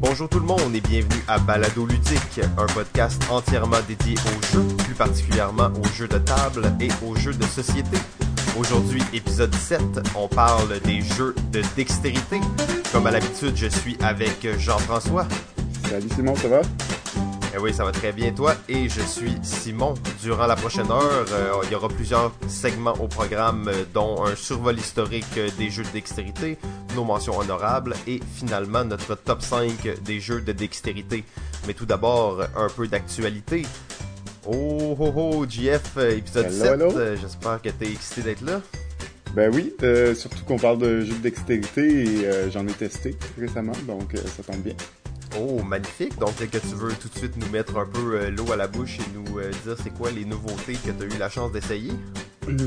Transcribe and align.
Bonjour 0.00 0.30
tout 0.30 0.40
le 0.40 0.46
monde 0.46 0.74
et 0.74 0.80
bienvenue 0.80 1.22
à 1.28 1.38
Balado 1.38 1.84
Ludique, 1.84 2.40
un 2.56 2.64
podcast 2.72 3.22
entièrement 3.30 3.76
dédié 3.86 4.14
aux 4.14 4.42
jeux, 4.46 4.66
plus 4.78 4.94
particulièrement 4.94 5.70
aux 5.78 5.88
jeux 5.94 6.08
de 6.08 6.16
table 6.16 6.72
et 6.80 6.88
aux 7.04 7.14
jeux 7.16 7.34
de 7.34 7.44
société. 7.44 7.98
Aujourd'hui, 8.58 9.02
épisode 9.12 9.54
7, 9.54 9.82
on 10.16 10.26
parle 10.26 10.80
des 10.80 11.02
jeux 11.02 11.34
de 11.52 11.62
dextérité. 11.76 12.40
Comme 12.92 13.06
à 13.06 13.10
l'habitude, 13.10 13.54
je 13.54 13.66
suis 13.66 13.98
avec 14.00 14.48
Jean-François. 14.58 15.26
Salut 15.90 16.08
Simon, 16.16 16.34
ça 16.34 16.48
va? 16.48 16.62
Eh 17.52 17.58
oui, 17.58 17.74
ça 17.74 17.84
va 17.84 17.90
très 17.90 18.12
bien 18.12 18.30
toi 18.32 18.54
et 18.68 18.88
je 18.88 19.00
suis 19.00 19.34
Simon. 19.42 19.94
Durant 20.22 20.46
la 20.46 20.54
prochaine 20.54 20.88
heure, 20.88 21.26
euh, 21.32 21.52
il 21.64 21.72
y 21.72 21.74
aura 21.74 21.88
plusieurs 21.88 22.32
segments 22.46 22.94
au 23.00 23.08
programme 23.08 23.68
euh, 23.68 23.84
dont 23.92 24.24
un 24.24 24.36
survol 24.36 24.78
historique 24.78 25.36
euh, 25.36 25.48
des 25.58 25.68
jeux 25.68 25.82
de 25.82 25.88
dextérité, 25.88 26.58
nos 26.94 27.04
mentions 27.04 27.38
honorables 27.38 27.94
et 28.06 28.20
finalement 28.34 28.84
notre 28.84 29.14
top 29.14 29.42
5 29.42 30.00
des 30.04 30.20
jeux 30.20 30.40
de 30.40 30.52
dextérité. 30.52 31.24
Mais 31.66 31.74
tout 31.74 31.86
d'abord, 31.86 32.42
un 32.56 32.68
peu 32.68 32.86
d'actualité. 32.88 33.66
Oh 34.46 34.96
oh 34.98 35.12
oh, 35.16 35.46
GF, 35.48 35.96
épisode 35.96 36.46
Hello, 36.46 36.56
7. 36.56 36.72
hello. 36.72 36.98
Euh, 36.98 37.16
J'espère 37.20 37.60
que 37.60 37.68
t'es 37.68 37.86
excité 37.92 38.22
d'être 38.22 38.42
là. 38.42 38.60
Ben 39.34 39.52
oui, 39.54 39.72
euh, 39.84 40.14
surtout 40.14 40.44
qu'on 40.44 40.58
parle 40.58 40.78
de 40.78 41.02
jeux 41.02 41.14
de 41.14 41.20
dextérité 41.20 42.04
et 42.04 42.26
euh, 42.26 42.50
j'en 42.50 42.66
ai 42.66 42.72
testé 42.72 43.16
récemment, 43.38 43.76
donc 43.86 44.14
euh, 44.14 44.18
ça 44.36 44.42
tombe 44.42 44.60
bien. 44.62 44.74
Oh, 45.38 45.62
magnifique. 45.62 46.18
Donc, 46.18 46.34
que 46.36 46.58
tu 46.58 46.74
veux 46.74 46.92
tout 46.94 47.08
de 47.08 47.16
suite 47.16 47.36
nous 47.36 47.48
mettre 47.50 47.78
un 47.78 47.86
peu 47.86 48.28
l'eau 48.30 48.50
à 48.50 48.56
la 48.56 48.66
bouche 48.66 48.98
et 48.98 49.14
nous 49.14 49.40
dire 49.64 49.76
c'est 49.80 49.94
quoi 49.94 50.10
les 50.10 50.24
nouveautés 50.24 50.72
que 50.72 50.90
tu 50.90 51.02
as 51.04 51.06
eu 51.06 51.18
la 51.20 51.28
chance 51.28 51.52
d'essayer? 51.52 51.92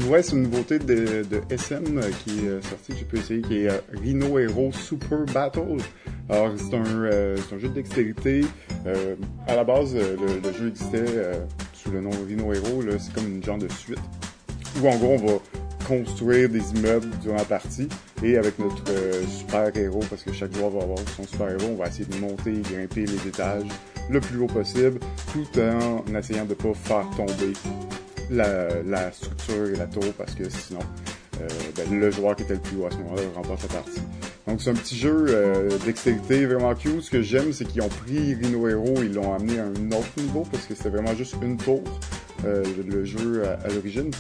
Ouais, 0.08 0.24
c'est 0.24 0.32
une 0.38 0.44
nouveauté 0.44 0.80
de, 0.80 1.24
de 1.24 1.42
SM 1.50 1.98
euh, 1.98 2.10
qui 2.24 2.46
est 2.46 2.48
euh, 2.48 2.62
sortie, 2.62 2.94
j'ai 2.98 3.04
pu 3.04 3.18
essayer, 3.18 3.42
qui 3.42 3.66
est 3.66 3.70
euh, 3.70 3.80
Rhino 4.02 4.40
Hero 4.40 4.72
Super 4.72 5.26
Battle. 5.34 5.76
Alors, 6.30 6.52
c'est 6.56 6.74
un, 6.74 6.86
euh, 6.86 7.36
un 7.52 7.58
jeu 7.58 7.68
de 7.68 7.74
dextérité. 7.74 8.46
Euh, 8.88 9.16
à 9.46 9.56
la 9.56 9.66
base, 9.66 9.94
le, 9.94 10.40
le 10.42 10.54
jeu 10.54 10.70
existait 10.70 11.04
euh, 11.04 11.34
sous 11.74 11.92
le 11.92 12.00
nom 12.00 12.12
Rhino 12.26 12.54
Hero, 12.54 12.82
c'est 12.98 13.14
comme 13.14 13.28
une 13.28 13.44
genre 13.44 13.58
de 13.58 13.68
suite. 13.68 14.00
Où 14.82 14.88
en 14.88 14.96
gros, 14.96 15.18
on 15.22 15.26
va 15.26 15.34
construire 15.86 16.48
des 16.48 16.64
immeubles 16.78 17.10
durant 17.22 17.36
la 17.36 17.44
partie 17.44 17.90
et 18.24 18.38
avec 18.38 18.58
notre 18.60 18.84
euh, 18.90 19.22
super 19.28 19.76
héros, 19.76 20.04
parce 20.10 20.24
que 20.24 20.32
chaque 20.32 20.56
joueur 20.56 20.70
va 20.70 20.84
avoir 20.84 21.00
son 21.18 21.24
super 21.28 21.50
héros, 21.50 21.72
on 21.74 21.76
va 21.76 21.88
essayer 21.88 22.06
de 22.06 22.16
monter 22.20 22.54
et 22.54 22.62
grimper 22.62 23.06
les 23.06 23.28
étages 23.28 23.68
le 24.10 24.22
plus 24.22 24.40
haut 24.40 24.48
possible, 24.48 25.00
tout 25.34 25.60
en 25.60 26.16
essayant 26.16 26.46
de 26.46 26.54
pas 26.54 26.74
faire 26.74 27.10
tomber 27.18 27.52
la, 28.30 28.82
la 28.84 29.12
structure 29.12 29.70
et 29.70 29.76
la 29.76 29.88
tour 29.88 30.06
parce 30.18 30.36
que 30.36 30.50
sinon 30.50 30.80
euh, 31.42 31.48
ben, 31.76 32.00
le 32.00 32.12
joueur 32.12 32.36
qui 32.36 32.44
était 32.44 32.54
le 32.54 32.60
plus 32.60 32.78
haut 32.78 32.86
à 32.86 32.92
ce 32.92 32.98
moment-là 32.98 33.22
remporte 33.36 33.64
la 33.64 33.80
partie. 33.80 34.02
Donc 34.48 34.62
c'est 34.62 34.70
un 34.70 34.76
petit 34.76 34.98
jeu 34.98 35.26
euh, 35.30 35.70
dextérité 35.86 36.46
vraiment 36.46 36.74
cute. 36.76 37.02
Ce 37.02 37.10
que 37.10 37.22
j'aime, 37.22 37.54
c'est 37.54 37.66
qu'ils 37.66 37.82
ont 37.82 37.90
pris 37.90 38.36
Rhino 38.36 38.68
Hero 38.68 39.02
et 39.02 39.06
ils 39.06 39.14
l'ont 39.14 39.34
amené 39.34 39.60
à 39.60 39.66
un 39.66 39.92
autre 39.92 40.12
niveau 40.18 40.44
parce 40.52 40.66
que 40.66 40.76
c'était 40.76 40.90
vraiment 40.90 41.16
juste 41.16 41.36
une 41.42 41.58
tour, 41.58 41.82
euh, 42.46 42.64
le, 42.88 43.04
jeu 43.04 43.44
à, 43.46 43.68
l'origine. 43.70 44.12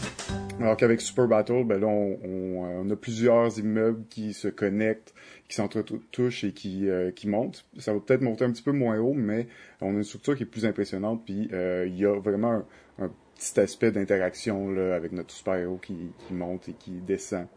Alors 0.60 0.78
qu'avec 0.78 1.02
Super 1.02 1.28
Battle, 1.28 1.64
ben 1.66 1.80
là, 1.80 1.88
on, 1.88 2.20
on, 2.24 2.66
euh, 2.66 2.84
on 2.84 2.90
a 2.90 2.96
plusieurs 2.96 3.58
immeubles 3.60 4.04
qui 4.10 4.34
se 4.34 4.48
connectent, 4.48 5.14
qui 5.48 5.56
s'entretouchent 5.56 6.44
et 6.44 6.52
qui, 6.52 6.90
euh, 6.90 7.12
qui 7.12 7.28
montent. 7.28 7.66
Ça 7.80 7.94
va 7.94 8.00
peut-être 8.00 8.22
monter 8.22 8.46
un 8.46 8.52
petit 8.52 8.62
peu 8.62 8.72
moins 8.72 8.98
haut, 9.00 9.14
mais 9.14 9.48
on 9.82 9.90
a 9.90 9.98
une 9.98 10.04
structure 10.04 10.36
qui 10.36 10.44
est 10.44 10.48
plus 10.48 10.66
impressionnante. 10.66 11.24
Puis 11.26 11.50
euh, 11.54 11.86
il 11.88 11.98
y 11.98 12.06
a 12.06 12.18
vraiment 12.20 12.52
un 12.52 12.66
petit 13.44 13.60
aspect 13.60 13.92
d'interaction 13.92 14.72
là 14.72 14.96
avec 14.96 15.12
notre 15.12 15.32
super 15.32 15.56
héros 15.56 15.78
qui, 15.78 16.12
monte 16.32 16.70
et 16.70 16.74
qui 16.74 16.92
descend 16.92 17.48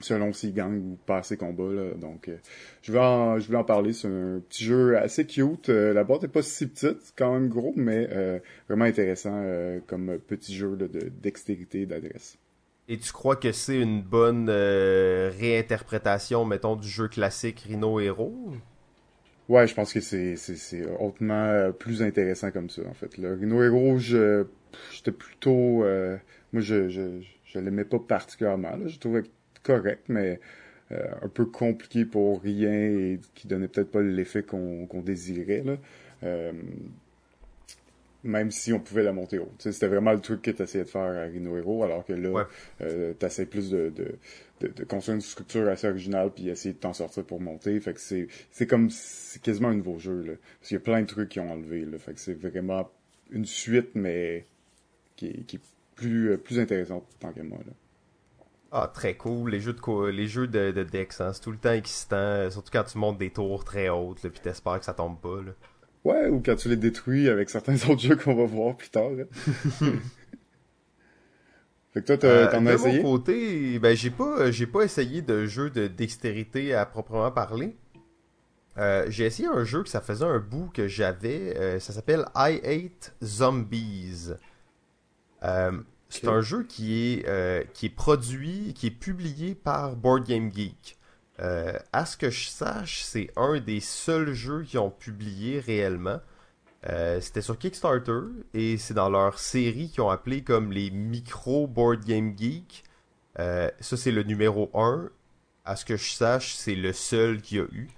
selon 0.00 0.32
s'il 0.32 0.52
gagne 0.52 0.78
ou 0.78 0.98
pas 1.06 1.22
ses 1.22 1.36
combats 1.36 1.72
là. 1.72 1.94
Donc 1.96 2.28
euh, 2.28 2.36
je 2.82 2.92
vais 2.92 2.98
en 2.98 3.38
je 3.38 3.48
vais 3.50 3.56
en 3.56 3.64
parler, 3.64 3.92
c'est 3.92 4.08
un 4.08 4.40
petit 4.48 4.64
jeu 4.64 4.96
assez 4.96 5.26
cute. 5.26 5.68
Euh, 5.68 5.92
la 5.92 6.04
boîte 6.04 6.24
est 6.24 6.28
pas 6.28 6.42
si 6.42 6.66
petite, 6.66 7.12
quand 7.16 7.34
même 7.34 7.48
gros 7.48 7.72
mais 7.76 8.08
euh, 8.10 8.38
vraiment 8.68 8.84
intéressant 8.84 9.44
comme 9.86 10.18
petit 10.18 10.54
jeu 10.54 10.76
de 10.76 11.10
dextérité 11.22 11.86
d'adresse. 11.86 12.38
Et 12.88 12.98
tu 12.98 13.12
crois 13.12 13.36
que 13.36 13.52
c'est 13.52 13.78
une 13.78 14.02
bonne 14.02 14.50
réinterprétation, 14.50 16.44
mettons, 16.44 16.74
du 16.74 16.88
jeu 16.88 17.06
classique 17.06 17.60
Rhino 17.60 18.00
Hero? 18.00 18.52
Ouais, 19.48 19.66
je 19.66 19.74
pense 19.74 19.92
que 19.92 20.00
c'est 20.00 20.36
c'est 20.36 20.56
c'est 20.56 20.86
hautement 21.00 21.34
euh, 21.46 21.72
plus 21.72 22.02
intéressant 22.02 22.50
comme 22.50 22.70
ça 22.70 22.82
en 22.88 22.94
fait. 22.94 23.18
Le 23.18 23.34
Rhino 23.34 23.62
Hero, 23.62 23.98
je 23.98 24.44
j'étais 24.92 25.12
plutôt 25.12 25.84
euh, 25.84 26.16
moi 26.52 26.62
je 26.62 26.88
je 26.88 27.20
je 27.44 27.58
l'aimais 27.58 27.84
pas 27.84 27.98
particulièrement 27.98 28.70
là, 28.76 28.86
je 28.86 28.98
trouvais 28.98 29.24
correct 29.62 30.04
mais 30.08 30.40
euh, 30.92 31.04
un 31.22 31.28
peu 31.28 31.44
compliqué 31.46 32.04
pour 32.04 32.40
rien 32.42 32.72
et 32.72 33.20
qui 33.34 33.46
donnait 33.48 33.68
peut-être 33.68 33.90
pas 33.90 34.00
l'effet 34.02 34.42
qu'on 34.42 34.86
qu'on 34.86 35.00
désirait 35.02 35.62
là. 35.64 35.76
Euh, 36.24 36.52
même 38.24 38.52
si 38.52 38.72
on 38.72 38.78
pouvait 38.78 39.02
la 39.02 39.12
monter 39.12 39.38
haut. 39.40 39.50
C'était 39.58 39.88
vraiment 39.88 40.12
le 40.12 40.20
truc 40.20 40.42
que 40.42 40.50
tu 40.52 40.62
essayais 40.62 40.84
de 40.84 40.88
faire 40.88 41.02
à 41.02 41.24
Rhino 41.24 41.56
Hero, 41.56 41.82
alors 41.82 42.04
que 42.04 42.12
là, 42.12 42.28
Ouais. 42.30 42.44
euh, 42.80 43.14
tu 43.18 43.26
essaies 43.26 43.46
plus 43.46 43.68
de, 43.70 43.90
de, 43.90 44.14
de, 44.62 44.68
de 44.68 44.84
construire 44.84 45.16
une 45.16 45.20
structure 45.20 45.68
assez 45.68 45.88
originale 45.88 46.30
puis 46.34 46.48
essayer 46.48 46.74
de 46.74 46.78
t'en 46.78 46.92
sortir 46.92 47.24
pour 47.24 47.40
monter. 47.40 47.78
Fait 47.80 47.94
que 47.94 48.00
c'est 48.00 48.28
c'est 48.50 48.66
comme 48.66 48.90
c'est 48.90 49.42
quasiment 49.42 49.68
un 49.68 49.74
nouveau 49.74 49.98
jeu 49.98 50.22
là. 50.22 50.32
Parce 50.58 50.68
qu'il 50.68 50.76
y 50.76 50.80
a 50.80 50.84
plein 50.84 51.02
de 51.02 51.06
trucs 51.06 51.28
qui 51.28 51.40
ont 51.40 51.50
enlevé 51.50 51.84
là. 51.84 51.98
Fait 51.98 52.14
que 52.14 52.20
c'est 52.20 52.34
vraiment 52.34 52.90
une 53.30 53.46
suite 53.46 53.90
mais 53.94 54.46
qui 55.16 55.26
est, 55.26 55.44
qui 55.46 55.56
est 55.56 55.62
plus 55.94 56.32
euh, 56.32 56.36
plus 56.36 56.58
intéressante 56.58 57.04
tant 57.20 57.32
qu'à 57.32 57.42
moi 57.42 57.58
là. 57.66 57.72
Ah, 58.74 58.90
très 58.92 59.14
cool. 59.16 59.50
Les 59.50 59.60
jeux 59.60 59.74
de 59.74 60.06
les 60.06 60.26
jeux 60.26 60.46
de, 60.46 60.70
de 60.70 60.82
Dex, 60.82 61.20
hein, 61.20 61.32
c'est 61.34 61.42
tout 61.42 61.52
le 61.52 61.58
temps 61.58 61.72
excitant, 61.72 62.16
euh, 62.16 62.50
surtout 62.50 62.70
quand 62.72 62.84
tu 62.84 62.96
montes 62.96 63.18
des 63.18 63.30
tours 63.30 63.64
très 63.64 63.90
hautes, 63.90 64.22
là, 64.22 64.30
puis 64.30 64.40
t'espères 64.40 64.78
que 64.78 64.86
ça 64.86 64.94
tombe 64.94 65.20
pas. 65.20 65.42
Là. 65.42 65.52
Ouais, 66.04 66.28
ou 66.28 66.40
quand 66.40 66.56
tu 66.56 66.68
les 66.68 66.76
détruis 66.76 67.28
avec 67.28 67.50
certains 67.50 67.74
autres 67.90 68.00
jeux 68.00 68.16
qu'on 68.16 68.34
va 68.34 68.44
voir 68.44 68.76
plus 68.76 68.88
tard. 68.88 69.10
fait 71.92 72.00
que 72.02 72.06
toi 72.06 72.16
Euh, 72.24 72.46
t'en 72.46 72.62
de 72.62 72.68
as 72.68 72.76
mon 72.78 72.94
essayé? 72.94 73.00
côté, 73.00 73.78
ben 73.78 73.96
j'ai 73.96 74.10
pas 74.10 74.50
j'ai 74.50 74.66
pas 74.66 74.82
essayé 74.84 75.22
de 75.22 75.46
jeu 75.46 75.70
de 75.70 75.86
dextérité 75.88 76.74
à 76.74 76.86
proprement 76.86 77.30
parler. 77.30 77.76
Euh, 78.78 79.04
j'ai 79.08 79.26
essayé 79.26 79.48
un 79.48 79.64
jeu 79.64 79.82
que 79.82 79.88
ça 79.90 80.00
faisait 80.00 80.24
un 80.24 80.38
bout 80.38 80.70
que 80.72 80.88
j'avais, 80.88 81.56
euh, 81.58 81.78
ça 81.80 81.92
s'appelle 81.92 82.24
I 82.34 82.60
Hate 82.64 83.14
Zombies. 83.22 84.30
Euh, 85.44 85.72
c'est 86.08 86.28
un 86.28 86.40
jeu 86.40 86.64
qui 86.64 86.94
est 87.14 87.28
euh, 87.28 87.64
qui 87.74 87.86
est 87.86 87.94
produit, 87.94 88.74
qui 88.74 88.86
est 88.88 88.90
publié 88.90 89.54
par 89.54 89.96
Board 89.96 90.24
Game 90.26 90.52
Geek. 90.52 90.98
Euh, 91.40 91.72
à 91.92 92.06
ce 92.06 92.16
que 92.16 92.30
je 92.30 92.48
sache, 92.48 93.02
c'est 93.02 93.30
un 93.36 93.58
des 93.60 93.80
seuls 93.80 94.32
jeux 94.32 94.62
qui 94.62 94.78
ont 94.78 94.90
publié 94.90 95.60
réellement. 95.60 96.20
Euh, 96.88 97.20
c'était 97.20 97.42
sur 97.42 97.58
Kickstarter 97.58 98.20
et 98.54 98.76
c'est 98.76 98.94
dans 98.94 99.08
leur 99.08 99.38
série 99.38 99.88
qu'ils 99.88 100.00
ont 100.02 100.10
appelé 100.10 100.42
comme 100.42 100.72
les 100.72 100.90
micro 100.90 101.66
Board 101.66 102.04
Game 102.04 102.34
Geek. 102.36 102.84
Euh, 103.38 103.70
ça, 103.80 103.96
c'est 103.96 104.10
le 104.10 104.22
numéro 104.22 104.70
1. 104.74 105.08
À 105.64 105.76
ce 105.76 105.84
que 105.84 105.96
je 105.96 106.10
sache, 106.10 106.54
c'est 106.54 106.74
le 106.74 106.92
seul 106.92 107.40
qu'il 107.40 107.58
y 107.58 107.60
a 107.60 107.64
eu. 107.64 107.88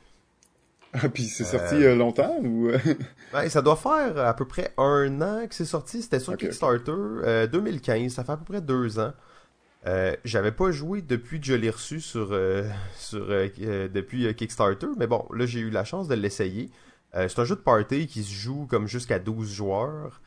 Ah 0.92 1.08
puis 1.08 1.24
c'est 1.24 1.44
sorti 1.44 1.74
euh, 1.74 1.96
longtemps 1.96 2.38
ou? 2.40 2.70
Ouais, 3.34 3.48
ça 3.48 3.62
doit 3.62 3.74
faire 3.74 4.16
à 4.16 4.36
peu 4.36 4.46
près 4.46 4.72
un 4.76 5.20
an 5.22 5.46
que 5.48 5.54
c'est 5.54 5.64
sorti. 5.64 6.02
C'était 6.02 6.20
sur. 6.20 6.36
Kickstarter, 6.36 6.92
euh, 6.92 7.46
2015. 7.46 8.12
Ça 8.12 8.22
fait 8.22 8.32
à 8.32 8.36
peu 8.36 8.44
près 8.44 8.60
deux 8.60 8.98
ans. 9.00 9.12
J'avais 10.24 10.52
pas 10.52 10.70
joué 10.70 11.02
depuis 11.02 11.40
que 11.40 11.46
je 11.46 11.54
l'ai 11.54 11.70
reçu 11.70 12.00
sur, 12.00 12.38
sur 12.96 13.26
depuis 13.26 14.34
Kickstarter, 14.34 14.86
mais 14.98 15.06
bon, 15.06 15.26
là 15.34 15.44
j'ai 15.44 15.60
eu 15.60 15.70
la 15.70 15.84
chance 15.84 16.08
de 16.08 16.14
l'essayer. 16.14 16.70
Euh, 17.14 17.28
c'est 17.28 17.38
un 17.40 17.44
jeu 17.44 17.56
de 17.56 17.60
party 17.60 18.06
qui 18.06 18.24
se 18.24 18.32
joue 18.32 18.66
comme 18.68 18.86
jusqu'à 18.86 19.18
12 19.18 19.52
joueurs. 19.52 20.20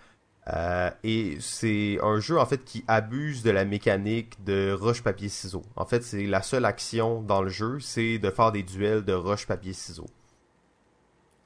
Euh, 0.53 0.90
et 1.03 1.38
c'est 1.42 2.00
un 2.02 2.20
jeu 2.20 2.40
en 2.40 2.46
fait 2.46 2.64
qui 2.64 2.86
abuse 2.88 3.44
de 3.44 3.52
la 3.52 3.66
mécanique 3.66 4.44
de 4.46 4.72
roche 4.72 5.03
papier 5.03 5.28
ciseaux. 5.28 5.66
En 5.75 5.86
fait, 5.86 6.03
c'est 6.03 6.25
la 6.25 6.42
seule 6.42 6.64
action 6.64 7.22
dans 7.22 7.42
le 7.42 7.50
jeu, 7.50 7.80
c'est 7.81 8.18
de 8.18 8.30
faire 8.30 8.53
des 8.53 8.64
duels 8.64 9.04
de 9.04 9.13
roche 9.13 9.45
papier 9.45 9.74
ciseaux. 9.74 10.07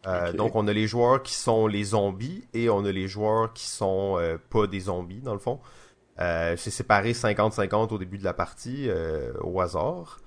Euh. 0.05 0.33
Donc 0.33 0.55
on 0.55 0.67
a 0.67 0.73
les 0.73 0.87
joueurs 0.87 1.23
qui 1.23 1.33
sont 1.33 1.67
les 1.67 1.83
zombies 1.83 2.43
et 2.53 2.69
on 2.69 2.85
a 2.85 2.91
les 2.91 3.07
joueurs 3.07 3.53
qui 3.53 3.67
sont 3.67 4.17
euh, 4.17 4.37
pas 4.49 4.67
des 4.67 4.81
zombies 4.81 5.21
dans 5.21 5.33
le 5.33 5.39
fond. 5.39 5.59
C'est 6.19 6.69
séparé 6.69 7.13
50-50 7.13 7.91
au 7.91 7.97
début 7.97 8.19
de 8.19 8.23
la 8.23 8.33
partie 8.33 8.87
au 9.39 9.59
hasard. 9.59 10.19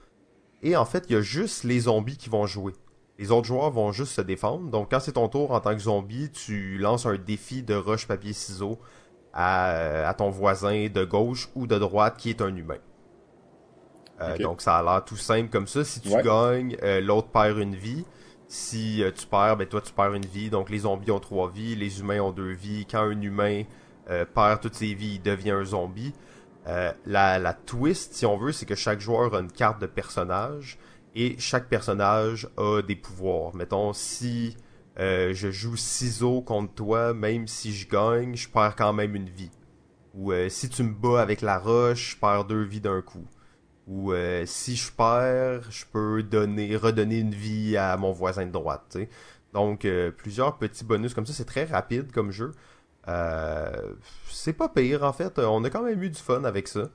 Et 0.60 0.74
en 0.74 0.84
fait, 0.84 1.04
il 1.08 1.12
y 1.12 1.16
a 1.16 1.20
juste 1.20 1.62
les 1.62 1.80
zombies 1.80 2.16
qui 2.16 2.28
vont 2.28 2.46
jouer. 2.48 2.72
Les 3.18 3.30
autres 3.30 3.46
joueurs 3.46 3.70
vont 3.70 3.92
juste 3.92 4.12
se 4.12 4.20
défendre. 4.20 4.70
Donc 4.70 4.90
quand 4.90 5.00
c'est 5.00 5.12
ton 5.12 5.28
tour 5.28 5.52
en 5.52 5.60
tant 5.60 5.72
que 5.72 5.78
zombie, 5.80 6.30
tu 6.30 6.78
lances 6.78 7.06
un 7.06 7.16
défi 7.16 7.62
de 7.62 7.74
roche 7.74 8.06
papier 8.08 8.32
ciseaux 8.32 8.78
à, 9.32 10.08
à 10.08 10.14
ton 10.14 10.30
voisin 10.30 10.88
de 10.88 11.04
gauche 11.04 11.48
ou 11.54 11.66
de 11.66 11.78
droite 11.78 12.16
qui 12.16 12.30
est 12.30 12.40
un 12.42 12.54
humain. 12.54 12.78
Euh. 14.20 14.36
Donc 14.38 14.60
ça 14.60 14.76
a 14.78 14.82
l'air 14.82 15.04
tout 15.04 15.16
simple 15.16 15.48
comme 15.50 15.66
ça. 15.66 15.84
Si 15.84 16.00
tu 16.00 16.08
Ouais. 16.08 16.22
gagnes, 16.22 16.76
euh, 16.82 17.00
l'autre 17.00 17.28
perd 17.28 17.58
une 17.58 17.74
vie. 17.74 18.04
Si 18.46 19.02
euh, 19.02 19.10
tu 19.10 19.26
perds, 19.26 19.56
ben 19.56 19.66
toi 19.66 19.80
tu 19.80 19.92
perds 19.92 20.14
une 20.14 20.26
vie. 20.26 20.50
Donc 20.50 20.70
les 20.70 20.78
zombies 20.80 21.10
ont 21.10 21.20
trois 21.20 21.48
vies, 21.50 21.74
les 21.76 22.00
humains 22.00 22.20
ont 22.20 22.32
deux 22.32 22.52
vies. 22.52 22.86
Quand 22.86 23.02
un 23.02 23.20
humain 23.20 23.62
perd 24.34 24.60
toutes 24.60 24.74
ses 24.74 24.92
vies, 24.94 25.14
il 25.14 25.22
devient 25.22 25.52
un 25.52 25.64
zombie. 25.64 26.12
La, 27.06 27.38
la 27.38 27.54
twist, 27.54 28.14
si 28.14 28.26
on 28.26 28.36
veut, 28.36 28.52
c'est 28.52 28.66
que 28.66 28.74
chaque 28.74 29.00
joueur 29.00 29.34
a 29.34 29.38
une 29.40 29.50
carte 29.50 29.80
de 29.80 29.86
personnage 29.86 30.78
et 31.14 31.36
chaque 31.38 31.68
personnage 31.68 32.48
a 32.56 32.82
des 32.82 32.96
pouvoirs. 32.96 33.54
Mettons, 33.54 33.92
si 33.92 34.56
je 34.96 35.48
joue 35.50 35.76
ciseaux 35.76 36.42
contre 36.42 36.74
toi, 36.74 37.14
même 37.14 37.46
si 37.48 37.72
je 37.72 37.88
gagne, 37.88 38.34
je 38.36 38.48
perds 38.48 38.76
quand 38.76 38.92
même 38.92 39.14
une 39.14 39.28
vie. 39.28 39.50
Ou 40.14 40.32
si 40.48 40.68
tu 40.68 40.82
me 40.82 40.92
bats 40.92 41.20
avec 41.20 41.40
la 41.40 41.58
roche, 41.58 42.12
je 42.12 42.16
perds 42.20 42.44
deux 42.44 42.62
vies 42.62 42.80
d'un 42.80 43.02
coup. 43.02 43.26
Ou 43.86 44.12
si 44.46 44.76
je 44.76 44.90
perds, 44.92 45.70
je 45.70 45.84
peux 45.92 46.22
donner, 46.22 46.76
redonner 46.76 47.18
une 47.18 47.34
vie 47.34 47.76
à 47.76 47.96
mon 47.96 48.12
voisin 48.12 48.46
de 48.46 48.52
droite. 48.52 48.96
Donc 49.52 49.86
plusieurs 50.16 50.58
petits 50.58 50.84
bonus 50.84 51.14
comme 51.14 51.26
ça, 51.26 51.32
c'est 51.32 51.44
très 51.44 51.64
rapide 51.64 52.12
comme 52.12 52.30
jeu. 52.30 52.52
c'est 54.30 54.52
pas 54.52 54.68
pire 54.68 55.04
en 55.04 55.12
fait, 55.12 55.38
on 55.38 55.62
a 55.64 55.70
quand 55.70 55.82
même 55.82 56.02
eu 56.02 56.10
du 56.10 56.20
fun 56.20 56.44
avec 56.44 56.68
ça. 56.68 56.90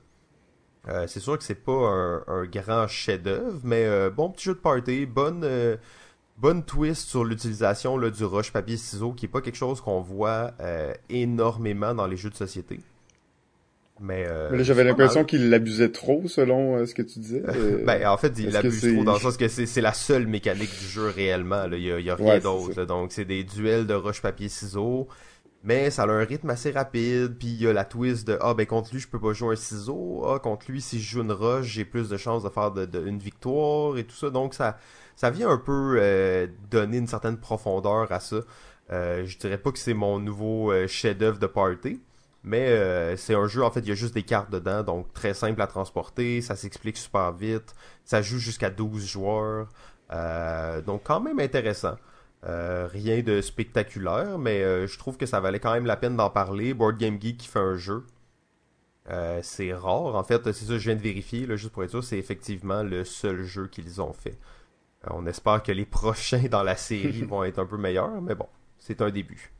Euh, 0.88 1.06
c'est 1.06 1.20
sûr 1.20 1.36
que 1.36 1.44
c'est 1.44 1.54
pas 1.54 1.72
un, 2.26 2.44
grand 2.46 2.88
chef-d'œuvre, 2.88 3.60
mais 3.64 3.84
euh, 3.84 4.10
bon 4.10 4.30
petit 4.30 4.44
jeu 4.44 4.54
de 4.54 4.60
party, 4.60 5.04
bonne 5.04 5.42
euh, 5.44 5.76
bonne 6.38 6.64
twist 6.64 7.08
sur 7.08 7.24
l'utilisation 7.24 7.98
du 7.98 8.24
roche 8.24 8.50
papier 8.50 8.78
ciseaux, 8.78 9.12
qui 9.12 9.26
est 9.26 9.28
pas 9.28 9.42
quelque 9.42 9.58
chose 9.58 9.80
qu'on 9.80 10.00
voit 10.00 10.52
énormément 11.10 11.94
dans 11.94 12.06
les 12.06 12.16
jeux 12.16 12.30
de 12.30 12.36
société. 12.36 12.80
Mais, 14.02 14.24
j'avais 14.60 14.84
l'impression 14.84 15.24
qu'il 15.24 15.50
l'abusait 15.50 15.90
trop, 15.90 16.22
selon 16.26 16.86
ce 16.86 16.94
que 16.94 17.02
tu 17.02 17.18
disais. 17.18 17.42
ben, 17.84 18.06
en 18.08 18.16
fait, 18.16 18.32
il 18.38 18.48
l'abuse 18.50 18.80
trop 18.80 19.04
dans 19.04 19.12
le 19.12 19.20
sens 19.20 19.36
que 19.36 19.48
c'est 19.48 19.80
la 19.82 19.92
seule 19.92 20.26
mécanique 20.26 20.70
du 20.70 20.86
jeu 20.86 21.08
réellement. 21.08 21.66
Il 21.70 21.82
y 21.82 22.10
a, 22.10 22.14
rien 22.14 22.38
d'autre. 22.38 22.84
Donc, 22.86 23.12
c'est 23.12 23.26
des 23.26 23.44
duels 23.44 23.86
de 23.86 23.92
roche 23.92 24.22
papier 24.22 24.48
ciseaux. 24.48 25.08
Mais 25.62 25.90
ça 25.90 26.04
a 26.04 26.06
un 26.08 26.24
rythme 26.24 26.48
assez 26.50 26.70
rapide, 26.70 27.36
puis 27.38 27.48
il 27.48 27.62
y 27.62 27.66
a 27.66 27.72
la 27.74 27.84
twist 27.84 28.26
de 28.26 28.38
ah 28.40 28.54
ben 28.54 28.64
contre 28.66 28.94
lui 28.94 29.00
je 29.00 29.08
peux 29.08 29.20
pas 29.20 29.34
jouer 29.34 29.52
un 29.52 29.56
ciseau, 29.56 30.24
ah 30.26 30.38
contre 30.38 30.70
lui 30.70 30.80
si 30.80 30.98
je 30.98 31.10
joue 31.10 31.22
une 31.22 31.32
roche 31.32 31.66
j'ai 31.66 31.84
plus 31.84 32.08
de 32.08 32.16
chances 32.16 32.42
de 32.42 32.48
faire 32.48 32.70
de, 32.70 33.06
une 33.06 33.18
victoire 33.18 33.98
et 33.98 34.04
tout 34.04 34.16
ça, 34.16 34.30
donc 34.30 34.54
ça 34.54 34.78
ça 35.16 35.28
vient 35.30 35.50
un 35.50 35.58
peu 35.58 35.96
euh, 35.98 36.46
donner 36.70 36.96
une 36.96 37.06
certaine 37.06 37.36
profondeur 37.36 38.10
à 38.10 38.20
ça. 38.20 38.38
Euh, 38.92 39.24
je 39.26 39.38
dirais 39.38 39.58
pas 39.58 39.70
que 39.70 39.78
c'est 39.78 39.94
mon 39.94 40.18
nouveau 40.18 40.72
euh, 40.72 40.86
chef-d'œuvre 40.88 41.38
de 41.38 41.46
party, 41.46 42.00
mais 42.42 42.68
euh, 42.70 43.16
c'est 43.16 43.34
un 43.34 43.46
jeu 43.46 43.62
en 43.62 43.70
fait 43.70 43.80
il 43.80 43.88
y 43.88 43.92
a 43.92 43.94
juste 43.94 44.14
des 44.14 44.22
cartes 44.22 44.50
dedans, 44.50 44.82
donc 44.82 45.12
très 45.12 45.34
simple 45.34 45.60
à 45.62 45.66
transporter, 45.66 46.40
ça 46.40 46.56
s'explique 46.56 46.96
super 46.96 47.32
vite, 47.32 47.74
ça 48.04 48.22
joue 48.22 48.38
jusqu'à 48.38 48.70
12 48.70 49.06
joueurs, 49.06 49.68
donc 50.86 51.02
quand 51.04 51.20
même 51.20 51.38
intéressant. 51.38 51.96
Euh, 52.44 52.88
rien 52.90 53.20
de 53.20 53.42
spectaculaire, 53.42 54.38
mais 54.38 54.62
euh, 54.62 54.86
je 54.86 54.98
trouve 54.98 55.18
que 55.18 55.26
ça 55.26 55.40
valait 55.40 55.60
quand 55.60 55.74
même 55.74 55.84
la 55.84 55.96
peine 55.96 56.16
d'en 56.16 56.30
parler. 56.30 56.72
Board 56.72 56.96
Game 56.96 57.20
Geek 57.20 57.36
qui 57.38 57.48
fait 57.48 57.58
un 57.58 57.76
jeu. 57.76 58.06
Euh, 59.10 59.40
c'est 59.42 59.74
rare, 59.74 60.14
en 60.14 60.22
fait, 60.24 60.42
c'est 60.52 60.64
ça 60.64 60.78
je 60.78 60.84
viens 60.84 60.96
de 60.96 61.02
vérifier, 61.02 61.46
là, 61.46 61.56
juste 61.56 61.72
pour 61.72 61.84
être 61.84 61.90
sûr, 61.90 62.04
c'est 62.04 62.18
effectivement 62.18 62.82
le 62.82 63.04
seul 63.04 63.42
jeu 63.42 63.66
qu'ils 63.66 64.00
ont 64.00 64.12
fait. 64.12 64.38
on 65.10 65.26
espère 65.26 65.62
que 65.62 65.72
les 65.72 65.84
prochains 65.86 66.44
dans 66.50 66.62
la 66.62 66.76
série 66.76 67.22
vont 67.22 67.44
être 67.44 67.58
un 67.58 67.66
peu 67.66 67.76
meilleurs, 67.76 68.22
mais 68.22 68.34
bon, 68.34 68.46
c'est 68.78 69.02
un 69.02 69.10
début. 69.10 69.52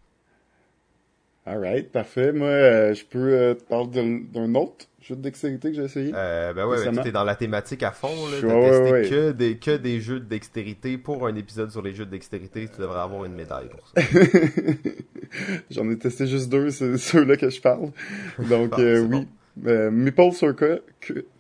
Alright, 1.47 1.91
parfait. 1.91 2.33
Moi, 2.33 2.93
je 2.93 3.05
peux 3.05 3.59
parler 3.69 4.27
d'un 4.33 4.55
autre 4.55 4.87
jeu 5.01 5.17
de 5.17 5.23
dextérité 5.23 5.71
que 5.71 5.77
j'ai 5.77 5.85
essayé. 5.85 6.13
Euh, 6.15 6.53
ben 6.53 6.67
ouais, 6.67 6.79
tu 6.91 7.09
es 7.09 7.13
dans 7.13 7.25
la 7.25 7.35
thématique 7.35 7.83
à 7.83 7.91
fond. 7.91 8.09
Là. 8.09 8.37
T'as 8.41 8.71
testé 8.71 9.11
Que, 9.11 9.33
des, 9.33 9.57
que 9.57 9.77
des 9.77 10.01
jeux 10.01 10.21
de 10.21 10.27
dextérité. 10.27 10.99
Pour 10.99 11.27
un 11.27 11.35
épisode 11.35 11.71
sur 11.71 11.83
les 11.83 11.95
jeux 11.95 12.07
de 12.07 12.11
dextérité, 12.11 12.69
tu 12.73 12.81
devrais 12.81 13.01
avoir 13.01 13.25
une 13.25 13.35
médaille 13.35 13.69
pour 13.69 13.89
ça. 13.89 14.03
J'en 15.71 15.91
ai 15.91 15.99
testé 15.99 16.27
juste 16.27 16.49
deux, 16.51 16.71
c'est 16.71 16.97
ceux-là 16.99 17.37
que 17.37 17.51
je 17.51 17.61
parle. 17.61 17.91
Donc, 18.39 18.73
ah, 18.77 18.81
euh, 18.81 19.01
oui. 19.01 19.27
Euh, 19.67 19.91
Maple 19.91 20.33
Circus, 20.33 20.81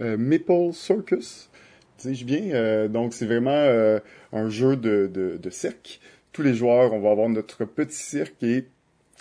euh, 0.00 0.16
Maple 0.18 0.72
Circus, 0.72 1.48
dis-je 1.98 2.24
bien. 2.24 2.42
Euh, 2.52 2.88
donc, 2.88 3.14
c'est 3.14 3.26
vraiment 3.26 3.98
un 4.32 4.48
jeu 4.48 4.76
de, 4.76 5.10
de, 5.12 5.36
de 5.36 5.50
cirque. 5.50 6.00
Tous 6.32 6.42
les 6.42 6.54
joueurs, 6.54 6.92
on 6.92 7.00
va 7.00 7.10
avoir 7.10 7.28
notre 7.28 7.64
petit 7.64 7.96
cirque 7.96 8.42
et 8.42 8.66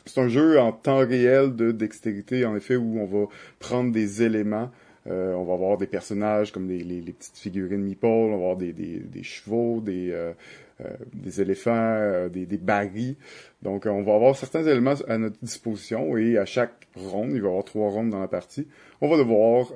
c'est 0.10 0.22
un 0.22 0.28
jeu 0.28 0.60
en 0.60 0.72
temps 0.72 1.06
réel 1.06 1.56
de 1.56 1.72
dextérité, 1.72 2.46
en 2.46 2.56
effet, 2.56 2.76
où 2.76 3.00
on 3.00 3.06
va 3.06 3.28
prendre 3.60 3.92
des 3.92 4.24
éléments. 4.24 4.72
Euh, 5.08 5.34
on 5.34 5.44
va 5.44 5.54
avoir 5.54 5.78
des 5.78 5.88
personnages 5.88 6.52
comme 6.52 6.68
les, 6.68 6.84
les, 6.84 7.14
petites 7.14 7.38
figurines 7.38 7.82
Meeple, 7.82 8.06
on 8.06 8.30
va 8.30 8.36
avoir 8.36 8.58
des, 8.58 8.74
des, 8.74 9.00
des 9.00 9.24
chevaux, 9.24 9.82
des, 9.82 10.12
euh, 10.12 10.34
euh 10.82 10.90
des 11.14 11.42
éléphants, 11.42 12.28
des, 12.32 12.46
des 12.46 12.58
barils. 12.58 13.16
Donc, 13.62 13.86
on 13.86 14.02
va 14.02 14.16
avoir 14.16 14.36
certains 14.36 14.64
éléments 14.64 14.96
à 15.08 15.18
notre 15.18 15.38
disposition 15.42 16.18
et 16.18 16.38
à 16.38 16.46
chaque 16.46 16.88
ronde, 16.96 17.32
il 17.34 17.42
va 17.42 17.48
y 17.48 17.50
avoir 17.50 17.64
trois 17.64 17.90
rondes 17.90 18.10
dans 18.10 18.20
la 18.20 18.28
partie, 18.28 18.68
on 19.02 19.08
va 19.08 19.18
devoir 19.18 19.72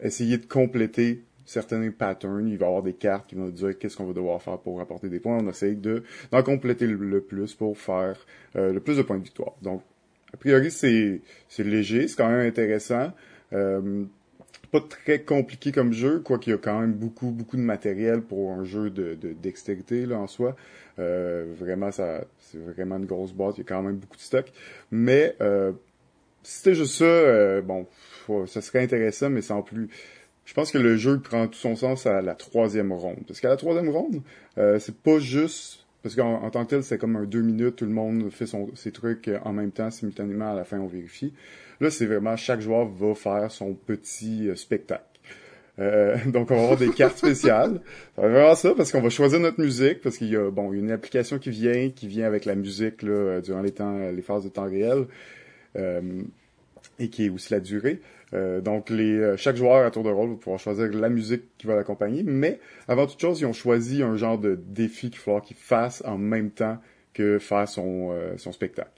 essayer 0.00 0.38
de 0.38 0.46
compléter 0.46 1.24
certains 1.44 1.90
patterns, 1.90 2.48
il 2.48 2.58
va 2.58 2.66
y 2.66 2.68
avoir 2.68 2.82
des 2.82 2.94
cartes 2.94 3.28
qui 3.28 3.34
vont 3.34 3.44
nous 3.44 3.52
dire 3.52 3.78
qu'est-ce 3.78 3.96
qu'on 3.96 4.06
va 4.06 4.12
devoir 4.12 4.40
faire 4.40 4.58
pour 4.58 4.80
apporter 4.80 5.08
des 5.08 5.20
points. 5.20 5.38
On 5.38 5.48
essaye 5.48 5.76
de 5.76 6.02
d'en 6.30 6.42
compléter 6.42 6.86
le, 6.86 7.20
plus 7.20 7.54
pour 7.54 7.78
faire 7.78 8.16
euh, 8.56 8.72
le 8.72 8.80
plus 8.80 8.96
de 8.96 9.02
points 9.02 9.18
de 9.18 9.24
victoire. 9.24 9.52
Donc, 9.62 9.82
a 10.32 10.36
priori, 10.36 10.70
c'est 10.70 11.20
c'est 11.48 11.64
léger, 11.64 12.08
c'est 12.08 12.16
quand 12.16 12.28
même 12.28 12.46
intéressant. 12.46 13.12
Euh, 13.52 14.04
pas 14.70 14.80
très 14.80 15.20
compliqué 15.20 15.70
comme 15.70 15.92
jeu, 15.92 16.20
quoiqu'il 16.20 16.50
y 16.50 16.54
a 16.54 16.58
quand 16.58 16.80
même 16.80 16.94
beaucoup, 16.94 17.30
beaucoup 17.30 17.58
de 17.58 17.62
matériel 17.62 18.22
pour 18.22 18.52
un 18.52 18.64
jeu 18.64 18.88
de, 18.88 19.14
de 19.14 19.34
dextérité 19.34 20.06
là, 20.06 20.18
en 20.18 20.26
soi. 20.26 20.56
Euh, 20.98 21.52
vraiment, 21.58 21.90
ça, 21.90 22.24
c'est 22.40 22.58
vraiment 22.58 22.96
une 22.96 23.06
grosse 23.06 23.32
boîte, 23.32 23.56
il 23.58 23.60
y 23.60 23.64
a 23.64 23.68
quand 23.68 23.82
même 23.82 23.96
beaucoup 23.96 24.16
de 24.16 24.22
stock. 24.22 24.50
Mais 24.90 25.36
euh, 25.40 25.72
si 26.42 26.58
c'était 26.58 26.74
juste 26.74 26.94
ça, 26.96 27.04
euh, 27.04 27.60
bon, 27.60 27.86
ça 28.46 28.60
serait 28.60 28.82
intéressant, 28.82 29.30
mais 29.30 29.42
sans 29.42 29.62
plus. 29.62 29.88
Je 30.44 30.54
pense 30.54 30.70
que 30.70 30.78
le 30.78 30.96
jeu 30.96 31.20
prend 31.20 31.46
tout 31.46 31.58
son 31.58 31.76
sens 31.76 32.06
à 32.06 32.20
la 32.20 32.34
troisième 32.34 32.92
ronde. 32.92 33.20
Parce 33.26 33.40
qu'à 33.40 33.48
la 33.48 33.56
troisième 33.56 33.88
ronde, 33.88 34.22
euh, 34.58 34.78
c'est 34.78 34.96
pas 34.96 35.18
juste... 35.18 35.86
Parce 36.02 36.16
qu'en 36.16 36.50
tant 36.50 36.64
que 36.64 36.70
tel, 36.70 36.82
c'est 36.82 36.98
comme 36.98 37.14
un 37.14 37.24
deux 37.24 37.42
minutes, 37.42 37.76
tout 37.76 37.84
le 37.84 37.92
monde 37.92 38.28
fait 38.30 38.46
son, 38.46 38.74
ses 38.74 38.90
trucs 38.90 39.30
en 39.44 39.52
même 39.52 39.70
temps, 39.70 39.88
simultanément, 39.92 40.50
à 40.50 40.54
la 40.56 40.64
fin, 40.64 40.80
on 40.80 40.88
vérifie. 40.88 41.32
Là, 41.80 41.90
c'est 41.90 42.06
vraiment, 42.06 42.36
chaque 42.36 42.60
joueur 42.60 42.88
va 42.88 43.14
faire 43.14 43.52
son 43.52 43.74
petit 43.74 44.48
euh, 44.48 44.56
spectacle. 44.56 45.04
Euh, 45.78 46.16
donc, 46.26 46.50
on 46.50 46.56
va 46.56 46.62
avoir 46.62 46.76
des 46.76 46.90
cartes 46.96 47.18
spéciales. 47.18 47.80
Ça 48.16 48.22
va 48.22 48.28
vraiment 48.28 48.54
ça, 48.56 48.74
parce 48.76 48.90
qu'on 48.90 49.00
va 49.00 49.10
choisir 49.10 49.38
notre 49.38 49.60
musique, 49.60 50.00
parce 50.00 50.18
qu'il 50.18 50.28
y 50.28 50.36
a, 50.36 50.50
bon, 50.50 50.72
une 50.72 50.90
application 50.90 51.38
qui 51.38 51.50
vient, 51.50 51.90
qui 51.90 52.08
vient 52.08 52.26
avec 52.26 52.46
la 52.46 52.56
musique, 52.56 53.02
là, 53.02 53.40
durant 53.40 53.62
les 53.62 53.70
temps, 53.70 53.96
les 53.96 54.22
phases 54.22 54.42
de 54.42 54.48
temps 54.48 54.68
réel, 54.68 55.06
et 56.98 57.08
qui 57.08 57.26
est 57.26 57.30
aussi 57.30 57.52
la 57.52 57.60
durée. 57.60 58.00
Euh, 58.34 58.60
donc, 58.60 58.90
euh, 58.90 59.36
chaque 59.36 59.56
joueur 59.56 59.84
à 59.84 59.90
tour 59.90 60.02
de 60.02 60.08
rôle 60.08 60.30
va 60.30 60.36
pouvoir 60.36 60.58
choisir 60.58 60.90
la 60.92 61.08
musique 61.08 61.56
qui 61.58 61.66
va 61.66 61.74
l'accompagner, 61.74 62.22
mais 62.22 62.60
avant 62.88 63.06
toute 63.06 63.20
chose, 63.20 63.40
ils 63.40 63.46
ont 63.46 63.52
choisi 63.52 64.02
un 64.02 64.16
genre 64.16 64.38
de 64.38 64.54
défi 64.54 65.10
qu'il 65.10 65.18
faut 65.18 65.38
qu'il 65.40 65.56
fasse 65.56 66.02
en 66.06 66.18
même 66.18 66.50
temps 66.50 66.78
que 67.12 67.38
faire 67.38 67.68
son, 67.68 68.10
euh, 68.12 68.36
son 68.38 68.52
spectacle. 68.52 68.90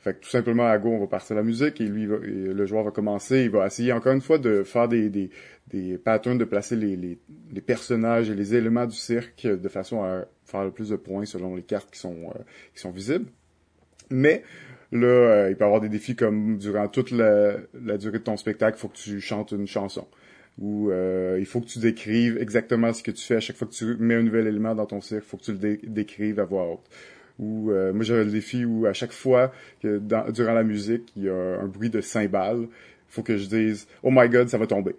Fait 0.00 0.14
que 0.14 0.20
tout 0.20 0.30
simplement, 0.30 0.66
à 0.66 0.78
go, 0.78 0.90
on 0.90 1.00
va 1.00 1.06
partir 1.06 1.36
la 1.36 1.42
musique 1.42 1.80
et 1.80 1.84
lui, 1.84 2.06
le 2.06 2.66
joueur 2.66 2.84
va 2.84 2.92
commencer, 2.92 3.42
il 3.42 3.50
va 3.50 3.66
essayer 3.66 3.92
encore 3.92 4.12
une 4.12 4.20
fois 4.20 4.38
de 4.38 4.62
faire 4.62 4.86
des, 4.86 5.10
des, 5.10 5.98
patterns, 5.98 6.38
de 6.38 6.44
placer 6.44 6.76
les, 6.76 7.18
personnages 7.66 8.30
et 8.30 8.34
les 8.36 8.54
éléments 8.54 8.86
du 8.86 8.96
cirque 8.96 9.44
de 9.44 9.68
façon 9.68 10.04
à 10.04 10.24
faire 10.44 10.64
le 10.64 10.70
plus 10.70 10.90
de 10.90 10.96
points 10.96 11.24
selon 11.24 11.56
les 11.56 11.64
cartes 11.64 11.90
qui 11.90 11.98
sont, 11.98 12.32
qui 12.72 12.80
sont 12.80 12.92
visibles. 12.92 13.26
Mais 14.10 14.44
Là, 14.92 15.06
euh, 15.06 15.50
il 15.50 15.56
peut 15.56 15.64
y 15.64 15.66
avoir 15.66 15.80
des 15.80 15.88
défis 15.88 16.16
comme 16.16 16.56
durant 16.56 16.88
toute 16.88 17.10
la, 17.10 17.58
durée 17.98 18.18
de 18.18 18.24
ton 18.24 18.36
spectacle, 18.36 18.78
il 18.78 18.80
faut 18.80 18.88
que 18.88 18.96
tu 18.96 19.20
chantes 19.20 19.52
une 19.52 19.66
chanson. 19.66 20.06
Ou 20.58 20.90
euh, 20.90 21.36
il 21.38 21.46
faut 21.46 21.60
que 21.60 21.66
tu 21.66 21.78
décrives 21.78 22.38
exactement 22.40 22.92
ce 22.92 23.02
que 23.02 23.10
tu 23.10 23.24
fais 23.24 23.36
à 23.36 23.40
chaque 23.40 23.56
fois 23.56 23.68
que 23.68 23.74
tu 23.74 23.96
mets 23.98 24.14
un 24.14 24.22
nouvel 24.22 24.46
élément 24.46 24.74
dans 24.74 24.86
ton 24.86 25.00
cirque, 25.00 25.24
il 25.24 25.28
faut 25.28 25.36
que 25.36 25.44
tu 25.44 25.52
le 25.52 25.76
décrives 25.84 26.40
à 26.40 26.44
voix 26.44 26.72
haute. 26.72 26.88
Ou 27.38 27.70
euh, 27.70 27.92
moi 27.92 28.02
j'avais 28.02 28.24
le 28.24 28.30
défi 28.32 28.64
où 28.64 28.86
à 28.86 28.92
chaque 28.92 29.12
fois 29.12 29.52
que 29.80 30.00
durant 30.32 30.54
la 30.54 30.64
musique, 30.64 31.12
il 31.16 31.24
y 31.24 31.28
a 31.28 31.60
un 31.60 31.66
bruit 31.66 31.90
de 31.90 32.00
cymbales, 32.00 32.62
il 32.62 32.68
faut 33.08 33.22
que 33.22 33.36
je 33.36 33.46
dise 33.46 33.86
Oh 34.02 34.10
my 34.10 34.28
god, 34.28 34.48
ça 34.48 34.58
va 34.58 34.66
tomber. 34.66 34.96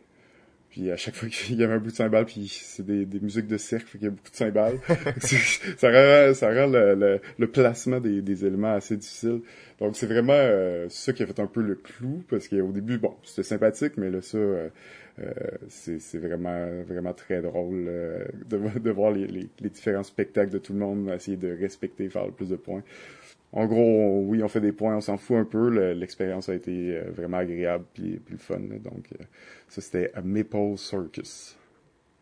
Puis 0.80 0.92
à 0.92 0.96
chaque 0.96 1.16
fois 1.16 1.28
qu'il 1.28 1.60
y 1.60 1.64
avait 1.64 1.74
un 1.74 1.80
bout 1.80 1.90
de 1.90 1.96
cymbale, 1.96 2.26
puis 2.26 2.48
c'est 2.48 2.86
des, 2.86 3.06
des 3.06 3.20
musiques 3.20 3.48
de 3.48 3.58
cirque, 3.58 3.86
fait 3.86 3.98
qu'il 3.98 4.06
y 4.06 4.08
a 4.08 4.12
beaucoup 4.12 4.30
de 4.30 4.36
cymbales. 4.36 4.80
ça 5.78 5.92
rend, 5.92 6.34
ça 6.34 6.48
rend 6.48 6.68
le, 6.68 7.20
le, 7.38 7.48
placement 7.52 8.00
des, 8.00 8.22
des, 8.22 8.46
éléments 8.46 8.76
assez 8.76 8.96
difficile. 8.96 9.42
Donc 9.82 9.98
c'est 9.98 10.06
vraiment 10.06 10.32
euh, 10.32 10.86
ça 10.88 11.12
qui 11.12 11.22
a 11.22 11.28
fait 11.28 11.40
un 11.42 11.48
peu 11.48 11.62
le 11.62 11.76
clou, 11.76 12.24
parce 12.30 12.48
qu'au 12.48 12.72
début, 12.72 12.98
bon, 12.98 13.14
c'était 13.24 13.44
sympathique, 13.44 13.98
mais 13.98 14.10
là, 14.10 14.22
ça, 14.22 14.38
euh, 14.38 14.70
euh 15.20 15.34
c'est 15.68 16.18
vraiment 16.18 16.66
vraiment 16.88 17.12
très 17.12 17.42
drôle 17.42 17.90
de, 18.48 18.58
de, 18.80 18.90
voir 18.90 19.12
les, 19.12 19.28
les, 19.28 19.50
les, 19.60 19.70
différents 19.70 20.04
spectacles 20.04 20.52
de 20.52 20.60
tout 20.60 20.72
le 20.72 20.80
monde, 20.80 21.12
essayer 21.14 21.36
de 21.36 21.58
respecter, 21.60 22.08
faire 22.08 22.26
le 22.26 22.32
plus 22.32 22.48
de 22.48 22.56
points 22.56 22.84
en 23.52 23.66
gros, 23.66 24.22
oui, 24.26 24.44
on 24.44 24.48
fait 24.48 24.62
des 24.62 24.72
points, 24.72 24.96
on 24.96 25.02
s'en 25.02 25.18
fout 25.18 25.38
un 25.38 25.46
peu. 25.46 25.70
L'expérience 25.94 26.50
a 26.50 26.54
été 26.54 26.98
euh, 26.98 27.12
vraiment 27.12 27.38
agréable 27.38 27.86
et 28.04 28.18
plus 28.18 28.38
fun. 28.38 28.60
Donc, 28.60 29.10
euh, 29.14 29.24
ça, 29.68 29.82
c'était 29.82 30.12
Maple 30.24 30.78
Circus. 30.78 31.58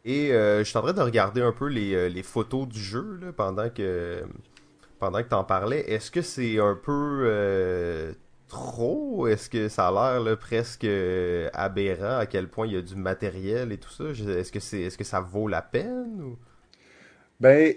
Et 0.06 0.32
euh, 0.32 0.60
je 0.60 0.64
suis 0.64 0.78
en 0.78 0.82
train 0.82 0.94
de 0.94 1.02
regarder 1.02 1.42
un 1.42 1.52
peu 1.52 1.68
les, 1.68 2.24
photos 2.24 2.68
du 2.68 2.80
jeu 2.80 3.20
pendant 3.36 3.70
que 3.70 4.24
pendant 5.00 5.22
que 5.22 5.28
t'en 5.28 5.44
parlais. 5.44 5.82
Est-ce 5.92 6.10
que 6.10 6.22
c'est 6.22 6.60
un 6.60 6.76
peu 6.76 8.16
trop? 8.48 9.28
Est-ce 9.28 9.50
que 9.50 9.68
ça 9.68 9.90
a 9.90 10.20
l'air 10.20 10.40
presque 10.40 10.88
aberrant 11.54 12.20
à 12.20 12.26
quel 12.26 12.48
point 12.48 12.68
il 12.68 12.74
y 12.74 12.78
a 12.78 12.82
du 12.82 12.96
matériel 12.96 13.74
et 13.74 13.78
tout 13.78 13.92
ça? 13.92 14.06
Est-ce 14.06 14.52
que 14.52 14.62
c'est 14.62 14.80
est-ce 14.80 14.98
que 14.98 15.04
ça 15.04 15.20
vaut 15.20 15.50
la 15.50 15.62
peine 15.62 16.38
Ben, 17.42 17.74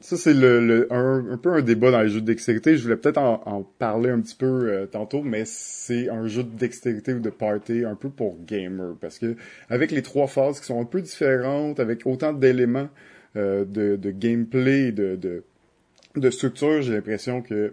ça 0.00 0.16
c'est 0.16 0.34
le, 0.34 0.60
le 0.64 0.92
un, 0.92 1.30
un, 1.32 1.38
peu 1.38 1.52
un 1.52 1.62
débat 1.62 1.90
dans 1.90 2.02
les 2.02 2.08
jeux 2.08 2.20
de 2.20 2.26
dextérité. 2.26 2.76
Je 2.76 2.82
voulais 2.82 2.96
peut-être 2.96 3.18
en, 3.18 3.42
en, 3.46 3.62
parler 3.62 4.10
un 4.10 4.20
petit 4.20 4.34
peu 4.34 4.46
euh, 4.46 4.86
tantôt, 4.86 5.22
mais 5.22 5.44
c'est 5.46 6.08
un 6.10 6.26
jeu 6.26 6.42
de 6.42 6.56
dextérité 6.56 7.14
ou 7.14 7.20
de 7.20 7.30
party 7.30 7.84
un 7.84 7.94
peu 7.94 8.10
pour 8.10 8.36
gamer 8.44 8.94
parce 9.00 9.18
que 9.18 9.36
avec 9.70 9.90
les 9.90 10.02
trois 10.02 10.26
phases 10.26 10.60
qui 10.60 10.66
sont 10.66 10.80
un 10.80 10.84
peu 10.84 11.00
différentes, 11.00 11.80
avec 11.80 12.06
autant 12.06 12.32
d'éléments 12.32 12.88
euh, 13.36 13.64
de, 13.64 13.96
de, 13.96 14.10
gameplay, 14.10 14.92
de, 14.92 15.16
de, 15.16 15.44
de 16.16 16.30
structure, 16.30 16.82
j'ai 16.82 16.94
l'impression 16.94 17.42
que 17.42 17.72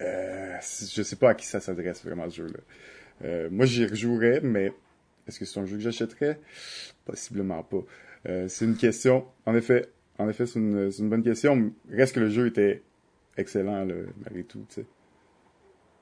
euh, 0.00 0.56
je 0.60 1.02
sais 1.02 1.16
pas 1.16 1.30
à 1.30 1.34
qui 1.34 1.46
ça 1.46 1.60
s'adresse 1.60 2.04
vraiment 2.04 2.28
ce 2.30 2.36
jeu-là. 2.36 2.60
Euh, 3.24 3.48
moi 3.50 3.66
j'y 3.66 3.84
rejouerais, 3.84 4.40
mais 4.42 4.72
est-ce 5.28 5.38
que 5.38 5.44
c'est 5.44 5.60
un 5.60 5.66
jeu 5.66 5.76
que 5.76 5.82
j'achèterais? 5.82 6.40
Possiblement 7.04 7.62
pas. 7.62 7.84
Euh, 8.28 8.48
c'est 8.48 8.64
une 8.64 8.76
question. 8.76 9.24
En 9.46 9.54
effet, 9.54 9.88
en 10.20 10.28
effet, 10.28 10.46
c'est 10.46 10.58
une, 10.58 10.90
une, 10.98 11.08
bonne 11.08 11.22
question. 11.22 11.72
Reste 11.90 12.14
que 12.14 12.20
le 12.20 12.28
jeu 12.28 12.46
était 12.46 12.82
excellent, 13.36 13.84
là, 13.84 13.94
malgré 14.22 14.44
tout, 14.44 14.64
tu 14.68 14.76
sais. 14.76 14.86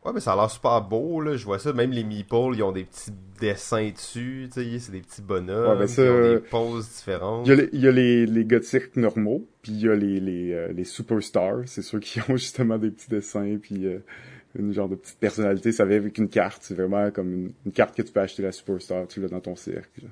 Ouais, 0.05 0.13
mais 0.13 0.21
ça 0.21 0.33
a 0.33 0.37
l'air 0.37 0.51
super 0.51 0.81
beau, 0.81 1.21
là. 1.21 1.37
Je 1.37 1.45
vois 1.45 1.59
ça. 1.59 1.73
Même 1.73 1.91
les 1.91 2.05
meeples, 2.05 2.55
ils 2.55 2.63
ont 2.63 2.73
des 2.73 2.85
petits 2.85 3.11
dessins 3.41 3.91
dessus, 3.91 4.49
tu 4.53 4.63
sais. 4.63 4.79
C'est 4.79 4.93
des 4.93 5.01
petits 5.01 5.23
bonhommes. 5.23 5.73
Ouais, 5.73 5.79
ben 5.79 5.87
ça, 5.87 6.05
ils 6.05 6.11
ont 6.11 6.35
des 6.35 6.39
poses 6.39 6.89
différentes. 6.89 7.47
Il 7.47 7.51
y 7.51 7.53
a 7.53 7.57
les, 7.57 7.69
il 7.73 7.81
y 7.81 7.89
a 7.89 7.91
les, 7.91 8.27
les 8.27 8.45
gothiques 8.45 8.97
normaux, 8.97 9.47
puis 9.63 9.73
il 9.73 9.81
y 9.81 9.89
a 9.89 9.97
les, 9.97 10.21
les, 10.21 10.53
euh, 10.53 10.73
les 10.73 10.85
superstars. 10.85 11.63
C'est 11.67 11.83
ceux 11.83 11.99
qui 11.99 12.21
ont 12.21 12.25
justement 12.37 12.79
des 12.79 12.91
petits 12.91 13.11
dessins, 13.11 13.59
puis 13.61 13.87
euh, 13.87 13.99
une 14.57 14.73
genre 14.73 14.89
de 14.89 14.95
petite 14.95 15.19
personnalité. 15.19 15.73
Ça 15.73 15.85
vient 15.85 15.97
avec 15.97 16.17
une 16.19 16.29
carte. 16.29 16.63
C'est 16.63 16.75
vraiment 16.75 17.11
comme 17.11 17.33
une, 17.33 17.53
une, 17.67 17.73
carte 17.73 17.97
que 17.97 18.03
tu 18.03 18.13
peux 18.13 18.21
acheter 18.21 18.43
la 18.43 18.53
superstar. 18.53 19.09
Tu 19.09 19.21
l'as 19.21 19.29
dans 19.29 19.41
ton 19.41 19.57
cirque. 19.57 19.91
Genre. 20.01 20.11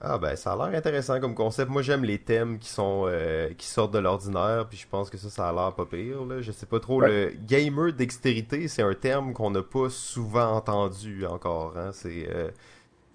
Ah 0.00 0.16
ben 0.16 0.36
ça 0.36 0.52
a 0.52 0.56
l'air 0.56 0.78
intéressant 0.78 1.18
comme 1.20 1.34
concept. 1.34 1.70
Moi 1.70 1.82
j'aime 1.82 2.04
les 2.04 2.18
thèmes 2.18 2.58
qui 2.58 2.68
sont 2.68 3.06
euh, 3.08 3.52
qui 3.54 3.66
sortent 3.66 3.92
de 3.92 3.98
l'ordinaire, 3.98 4.66
puis 4.68 4.78
je 4.78 4.86
pense 4.86 5.10
que 5.10 5.16
ça 5.16 5.28
ça 5.28 5.48
a 5.48 5.52
l'air 5.52 5.74
pas 5.74 5.86
pire 5.86 6.24
là. 6.24 6.40
Je 6.40 6.52
sais 6.52 6.66
pas 6.66 6.78
trop 6.78 7.00
ouais. 7.00 7.08
le 7.08 7.32
gamer 7.46 7.92
dextérité, 7.92 8.68
c'est 8.68 8.82
un 8.82 8.94
terme 8.94 9.32
qu'on 9.32 9.50
n'a 9.50 9.62
pas 9.62 9.90
souvent 9.90 10.52
entendu 10.52 11.26
encore 11.26 11.76
hein, 11.76 11.90
c'est 11.92 12.28
euh, 12.30 12.48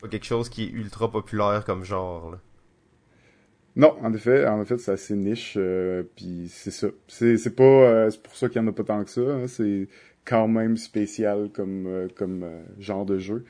pas 0.01 0.09
quelque 0.09 0.25
chose 0.25 0.49
qui 0.49 0.65
est 0.65 0.69
ultra 0.71 1.09
populaire 1.09 1.63
comme 1.65 1.85
genre 1.85 2.31
là. 2.31 2.37
Non, 3.75 3.97
en 4.03 4.13
effet, 4.13 4.45
en 4.45 4.61
effet, 4.61 4.77
c'est 4.77 4.91
assez 4.91 5.15
niche, 5.15 5.55
euh, 5.57 6.03
puis 6.15 6.47
c'est 6.47 6.69
ça. 6.69 6.89
C'est 7.07 7.37
c'est 7.37 7.55
pas 7.55 7.63
euh, 7.63 8.09
c'est 8.11 8.21
pour 8.21 8.35
ça 8.35 8.47
qu'il 8.49 8.61
y 8.61 8.63
en 8.63 8.67
a 8.67 8.71
pas 8.71 8.83
tant 8.83 9.03
que 9.03 9.09
ça, 9.09 9.21
hein. 9.21 9.47
c'est 9.47 9.87
quand 10.25 10.47
même 10.47 10.77
spécial 10.77 11.49
comme 11.53 12.09
comme 12.15 12.45
genre 12.77 13.05
de 13.05 13.19
jeu. 13.19 13.45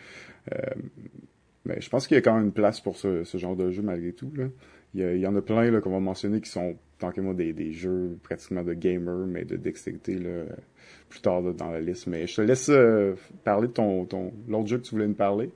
Mais 1.65 1.79
je 1.79 1.89
pense 1.89 2.07
qu'il 2.07 2.15
y 2.15 2.17
a 2.17 2.21
quand 2.21 2.35
même 2.35 2.45
une 2.45 2.51
place 2.51 2.81
pour 2.81 2.97
ce, 2.97 3.23
genre 3.35 3.55
de 3.55 3.71
jeu 3.71 3.81
malgré 3.81 4.11
tout. 4.11 4.31
Là. 4.35 4.45
Il, 4.95 5.17
y, 5.17 5.25
en 5.25 5.35
a 5.35 5.41
plein 5.41 5.79
qu'on 5.81 5.91
va 5.91 5.99
mentionner 5.99 6.39
qui 6.39 6.49
sont 6.49 6.75
tant 6.99 7.11
que 7.11 7.21
moi 7.21 7.33
des, 7.33 7.51
des 7.51 7.71
jeux 7.71 8.17
pratiquement 8.21 8.63
de 8.63 8.73
gamer, 8.73 9.25
mais 9.25 9.43
de 9.43 9.55
dextérité 9.55 10.19
plus 11.09 11.21
tard 11.21 11.41
là, 11.41 11.51
dans 11.53 11.71
la 11.71 11.81
liste. 11.81 12.07
Mais 12.07 12.27
je 12.27 12.35
te 12.35 12.41
laisse 12.41 12.69
euh, 12.69 13.15
parler 13.43 13.67
de 13.67 13.73
ton, 13.73 14.05
ton 14.05 14.31
l'autre 14.47 14.67
jeu 14.67 14.77
que 14.77 14.83
tu 14.83 14.91
voulais 14.91 15.07
nous 15.07 15.15
parler. 15.15 15.49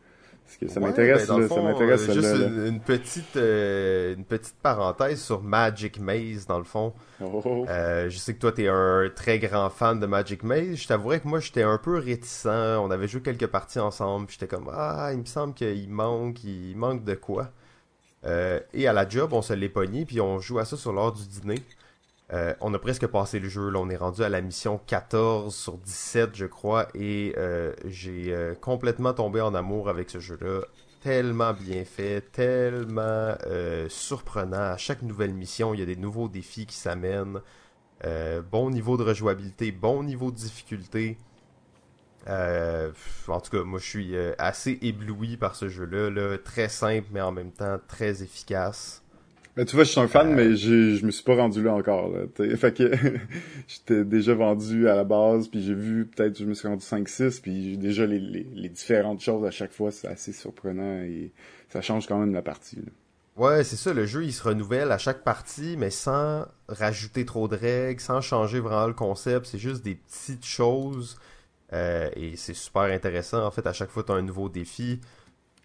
Parce 0.48 0.58
que 0.58 0.68
ça 0.70 0.80
ouais, 0.80 0.88
m'intéresse, 0.88 1.28
ben, 1.28 1.46
ça 1.46 1.62
m'intéresse. 1.62 2.08
Euh, 2.08 2.14
juste 2.14 2.36
une, 2.36 2.66
une, 2.68 2.80
petite, 2.80 3.36
euh, 3.36 4.16
une 4.16 4.24
petite 4.24 4.56
parenthèse 4.64 5.22
sur 5.22 5.44
Magic 5.44 6.00
Maze, 6.00 6.48
dans 6.48 6.58
le 6.58 6.64
fond. 6.64 6.94
Oh. 7.22 7.66
Euh, 7.68 8.10
je 8.10 8.18
sais 8.18 8.34
que 8.34 8.40
toi, 8.40 8.54
t'es 8.54 8.70
un 8.70 9.10
très 9.14 9.40
grand 9.40 9.70
fan 9.70 10.00
de 10.00 10.06
Magic 10.06 10.44
Maze. 10.44 10.76
Je 10.76 10.88
t'avouerais 10.88 11.20
que 11.20 11.28
moi, 11.28 11.42
j'étais 11.42 11.64
un 11.64 11.78
peu 11.78 11.98
réticent. 11.98 12.46
On 12.46 12.90
avait 12.92 13.10
joué 13.10 13.20
quelques 13.20 13.48
parties 13.48 13.80
ensemble, 13.80 14.28
j'étais 14.30 14.48
comme, 14.48 14.72
ah, 14.74 15.10
il 15.12 15.20
me 15.20 15.26
semble 15.26 15.54
qu'il 15.54 15.90
manque, 15.90 16.42
il 16.46 16.78
manque 16.78 17.04
de 17.04 17.16
quoi. 17.16 17.52
Euh, 18.26 18.62
et 18.74 18.88
à 18.88 18.94
la 18.94 19.08
job, 19.08 19.34
on 19.34 19.42
se 19.42 19.54
l'est 19.54 19.70
pogné, 19.70 20.06
puis 20.06 20.22
on 20.22 20.40
joue 20.40 20.60
à 20.60 20.66
ça 20.66 20.78
sur 20.78 20.94
l'heure 20.94 21.12
du 21.12 21.28
dîner. 21.28 21.62
Euh, 22.34 22.54
on 22.60 22.74
a 22.74 22.80
presque 22.80 23.08
passé 23.08 23.40
le 23.40 23.48
jeu, 23.48 23.70
là. 23.70 23.80
on 23.80 23.90
est 23.90 23.96
rendu 23.96 24.22
à 24.22 24.30
la 24.30 24.42
mission 24.42 24.82
14 24.86 25.56
sur 25.56 25.78
17 25.78 26.32
je 26.36 26.46
crois 26.46 26.90
et 26.94 27.34
euh, 27.38 27.74
j'ai 27.86 28.34
euh, 28.34 28.54
complètement 28.54 29.14
tombé 29.14 29.40
en 29.40 29.56
amour 29.56 29.88
avec 29.88 30.10
ce 30.10 30.20
jeu-là. 30.20 30.62
Tellement 31.02 31.54
bien 31.54 31.86
fait, 31.86 32.22
tellement 32.32 33.36
surprenant. 33.88 34.58
À 34.74 34.78
chaque 34.78 35.04
nouvelle 35.04 35.34
mission, 35.34 35.74
il 35.74 35.80
y 35.80 35.84
a 35.84 35.86
des 35.86 35.96
nouveaux 35.96 36.28
défis 36.28 36.66
qui 36.66 36.76
s'amènent. 36.76 37.40
Bon 38.52 38.70
niveau 38.72 38.98
de 38.98 39.04
rejouabilité, 39.04 39.72
bon 39.72 40.04
niveau 40.04 40.32
de 40.32 40.36
difficulté. 40.36 41.18
en 42.28 43.40
tout 43.42 43.52
cas, 43.52 43.64
moi 43.64 43.80
je 43.80 43.86
suis 43.86 44.18
assez 44.38 44.80
ébloui 44.82 45.38
par 45.38 45.56
ce 45.56 45.70
jeu-là. 45.70 46.10
Là. 46.10 46.38
Très 46.40 46.68
simple 46.68 47.08
mais 47.12 47.22
en 47.22 47.32
même 47.32 47.52
temps 47.52 47.78
très 47.88 48.24
efficace. 48.24 49.04
Ben, 49.58 49.66
tu 49.66 49.76
vois, 49.76 49.86
je 49.86 49.90
suis 49.90 50.00
un 50.00 50.08
fan, 50.08 50.30
euh... 50.30 50.36
mais 50.36 50.56
je 50.56 51.04
me 51.04 51.10
suis 51.10 51.24
pas 51.24 51.36
rendu 51.36 51.64
là 51.64 51.74
encore. 51.74 52.12
Là, 52.12 52.28
fait 52.58 52.78
que 52.78 52.92
j'étais 53.68 54.06
déjà 54.06 54.36
vendu 54.36 54.88
à 54.88 54.96
la 54.96 55.04
base, 55.04 55.48
puis 55.48 55.64
j'ai 55.64 55.74
vu 55.74 56.06
peut-être 56.06 56.38
je 56.38 56.46
me 56.46 56.54
suis 56.54 56.68
rendu 56.68 56.86
5-6, 56.86 57.42
puis 57.42 57.76
déjà 57.76 58.06
les, 58.06 58.20
les, 58.20 58.46
les, 58.54 58.70
différentes 58.70 59.20
choses 59.20 59.44
à 59.46 59.50
chaque 59.50 59.74
fois, 59.74 59.90
c'est 59.90 60.08
assez 60.08 60.32
surprenant 60.32 61.02
et 61.02 61.32
ça 61.70 61.82
change 61.82 62.06
quand 62.06 62.20
même 62.20 62.36
la 62.36 62.44
partie. 62.44 62.76
Là. 62.76 62.92
Ouais, 63.36 63.64
c'est 63.64 63.78
ça, 63.78 63.96
le 63.96 64.06
jeu 64.06 64.26
il 64.26 64.34
se 64.34 64.44
renouvelle 64.44 64.92
à 64.92 65.00
chaque 65.00 65.24
partie, 65.24 65.76
mais 65.76 65.90
sans 65.90 66.46
rajouter 66.68 67.26
trop 67.26 67.48
de 67.48 67.56
règles, 67.56 68.00
sans 68.00 68.22
changer 68.22 68.60
vraiment 68.60 68.86
le 68.86 68.94
concept, 68.94 69.48
c'est 69.48 69.58
juste 69.58 69.84
des 69.84 69.96
petites 69.96 70.46
choses. 70.46 71.18
Euh, 71.74 72.10
et 72.16 72.36
c'est 72.36 72.54
super 72.54 72.84
intéressant. 72.84 73.44
En 73.44 73.52
fait, 73.52 73.66
à 73.66 73.74
chaque 73.74 73.90
fois, 73.90 74.04
tu 74.04 74.12
as 74.12 74.16
un 74.16 74.22
nouveau 74.22 74.50
défi. 74.50 75.02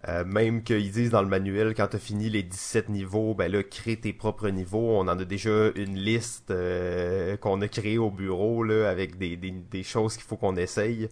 Euh, 0.08 0.24
même 0.24 0.64
qu'ils 0.64 0.90
disent 0.90 1.10
dans 1.10 1.22
le 1.22 1.28
manuel, 1.28 1.74
quand 1.74 1.86
tu 1.88 1.96
as 1.96 1.98
fini 2.00 2.28
les 2.28 2.42
17 2.42 2.88
niveaux, 2.88 3.34
ben 3.34 3.50
là, 3.50 3.62
crée 3.62 3.96
tes 3.96 4.12
propres 4.12 4.48
niveaux. 4.48 4.96
On 4.98 5.02
en 5.02 5.18
a 5.18 5.24
déjà 5.24 5.70
une 5.76 5.96
liste 5.96 6.50
euh, 6.50 7.36
qu'on 7.36 7.60
a 7.60 7.68
créée 7.68 7.98
au 7.98 8.10
bureau 8.10 8.64
là, 8.64 8.90
avec 8.90 9.16
des, 9.16 9.36
des, 9.36 9.52
des 9.52 9.82
choses 9.84 10.14
qu'il 10.16 10.24
faut 10.24 10.36
qu'on 10.36 10.56
essaye. 10.56 11.08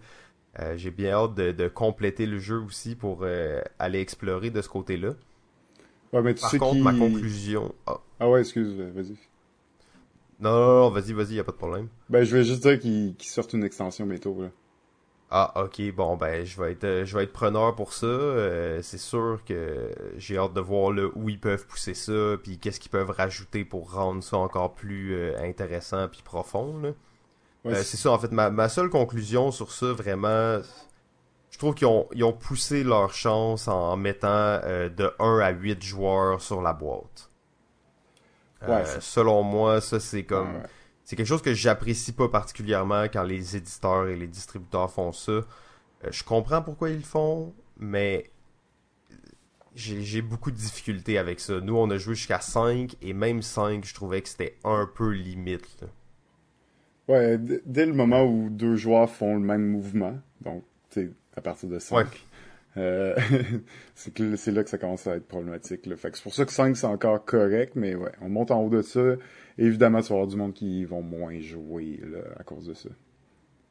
Euh, 0.59 0.77
J'ai 0.77 0.91
bien 0.91 1.13
hâte 1.13 1.35
de, 1.37 1.53
de, 1.53 1.69
compléter 1.69 2.27
le 2.27 2.39
jeu 2.41 2.59
aussi 2.59 2.97
pour 2.97 3.25
aller 3.79 4.01
explorer 4.01 4.51
de 4.51 4.61
ce 4.61 4.69
côté-là. 4.69 5.15
Ouais, 6.13 6.23
mais 6.23 6.35
tu 6.35 6.41
Par 6.41 6.51
sais 6.51 6.59
contre, 6.59 6.83
ma 6.83 6.93
conclusion... 6.93 7.73
Ah. 7.87 8.01
ah 8.19 8.29
ouais, 8.29 8.41
excuse, 8.41 8.75
vas-y. 8.75 9.17
Non, 10.41 10.51
non, 10.53 10.81
non 10.81 10.91
vas-y, 10.91 11.13
vas-y, 11.13 11.35
y 11.35 11.39
a 11.39 11.45
pas 11.45 11.53
de 11.53 11.57
problème. 11.57 11.89
Ben, 12.09 12.25
je 12.25 12.37
vais 12.37 12.45
juste 12.45 12.63
dire 12.63 12.81
qu'ils 12.81 13.15
qu 13.17 13.29
sortent 13.29 13.53
une 13.53 13.63
extension 13.63 14.07
bientôt, 14.07 14.43
là. 14.43 14.51
Ah 15.33 15.53
ok 15.55 15.93
bon 15.95 16.17
ben 16.17 16.45
je 16.45 16.61
vais 16.61 16.73
être 16.73 16.83
euh, 16.83 17.05
je 17.05 17.17
vais 17.17 17.23
être 17.23 17.33
preneur 17.33 17.77
pour 17.77 17.93
ça. 17.93 18.07
Euh, 18.07 18.83
c'est 18.83 18.99
sûr 18.99 19.41
que 19.47 19.89
j'ai 20.17 20.37
hâte 20.37 20.55
de 20.55 20.61
voir 20.61 20.91
là, 20.91 21.09
où 21.15 21.29
ils 21.29 21.39
peuvent 21.39 21.67
pousser 21.67 21.95
ça 21.95 22.37
puis 22.43 22.59
qu'est-ce 22.59 22.81
qu'ils 22.81 22.91
peuvent 22.91 23.11
rajouter 23.11 23.65
pour 23.65 23.93
rendre 23.93 24.25
ça 24.25 24.39
encore 24.39 24.75
plus 24.75 25.15
euh, 25.15 25.41
intéressant 25.41 26.09
puis 26.09 26.23
profond 26.23 26.95
c'est 27.65 27.97
ça 27.97 28.11
en 28.11 28.19
fait 28.19 28.33
ma, 28.33 28.51
ma 28.51 28.69
seule 28.69 28.89
conclusion 28.91 29.53
sur 29.53 29.71
ça 29.71 29.93
vraiment 29.93 30.61
je 31.51 31.59
trouve 31.59 31.75
qu'ils 31.77 31.87
ont 31.87 32.09
ils 32.13 32.25
ont 32.25 32.33
poussé 32.33 32.83
leur 32.83 33.13
chance 33.15 33.69
en 33.69 33.97
mettant 33.97 34.59
de 34.59 35.15
1 35.21 35.39
à 35.39 35.51
8 35.51 35.83
joueurs 35.83 36.41
sur 36.41 36.63
la 36.63 36.73
boîte. 36.73 37.31
Ouais, 38.67 38.85
selon 39.01 39.43
moi 39.43 39.81
ça 39.81 40.01
c'est 40.01 40.25
comme 40.25 40.57
ouais 40.57 40.63
c'est 41.11 41.17
quelque 41.17 41.27
chose 41.27 41.43
que 41.43 41.55
j'apprécie 41.55 42.13
pas 42.13 42.29
particulièrement 42.29 43.03
quand 43.13 43.25
les 43.25 43.57
éditeurs 43.57 44.07
et 44.07 44.15
les 44.15 44.29
distributeurs 44.29 44.93
font 44.93 45.11
ça. 45.11 45.33
Euh, 45.33 45.45
je 46.13 46.23
comprends 46.23 46.63
pourquoi 46.63 46.91
ils 46.91 46.99
le 46.99 47.03
font, 47.03 47.53
mais 47.77 48.31
j'ai 49.75 50.23
beaucoup 50.23 50.53
de 50.53 50.57
difficultés 50.57 51.19
avec 51.19 51.41
ça. 51.41 51.61
Nous, 51.61 51.77
on 51.77 51.91
a 51.91 51.97
joué 51.97 52.15
jusqu'à 52.15 52.39
5, 52.39 52.95
et 53.03 53.13
même 53.13 53.43
5, 53.43 53.85
je 53.85 53.93
trouvais 53.93 54.23
que 54.23 54.29
c'était 54.29 54.55
un 54.63 54.89
peu 54.95 55.11
limite. 55.11 55.81
Là. 55.81 55.89
Ouais, 57.09 57.39
dès 57.39 57.87
le 57.87 57.93
moment 57.93 58.23
où 58.23 58.49
deux 58.49 58.77
joueurs 58.77 59.11
font 59.11 59.35
le 59.35 59.41
même 59.41 59.67
mouvement, 59.67 60.17
donc, 60.43 60.63
tu 60.91 61.13
à 61.37 61.41
partir 61.41 61.69
de 61.71 61.81
5, 61.81 61.97
ouais. 61.97 62.05
euh, 62.77 63.17
c'est 63.97 64.53
là 64.53 64.63
que 64.63 64.71
ça 64.71 64.79
commence 64.79 65.09
à 65.09 65.17
être 65.17 65.27
problématique. 65.27 65.87
Là. 65.87 65.97
Fait 65.97 66.13
que 66.13 66.19
c'est 66.19 66.23
pour 66.23 66.35
ça 66.35 66.45
que 66.45 66.53
5, 66.53 66.77
c'est 66.77 66.87
encore 66.87 67.25
correct, 67.25 67.73
mais 67.75 67.97
ouais, 67.97 68.13
on 68.21 68.29
monte 68.29 68.53
en 68.53 68.63
haut 68.63 68.71
de 68.71 68.83
ça, 68.83 69.17
évidemment, 69.67 70.01
tu 70.01 70.09
vas 70.09 70.17
avoir 70.17 70.27
du 70.27 70.37
monde 70.37 70.53
qui 70.53 70.85
vont 70.85 71.03
moins 71.03 71.39
jouer 71.41 72.01
là, 72.05 72.21
à 72.39 72.43
cause 72.43 72.67
de 72.67 72.75
ça. 72.75 72.89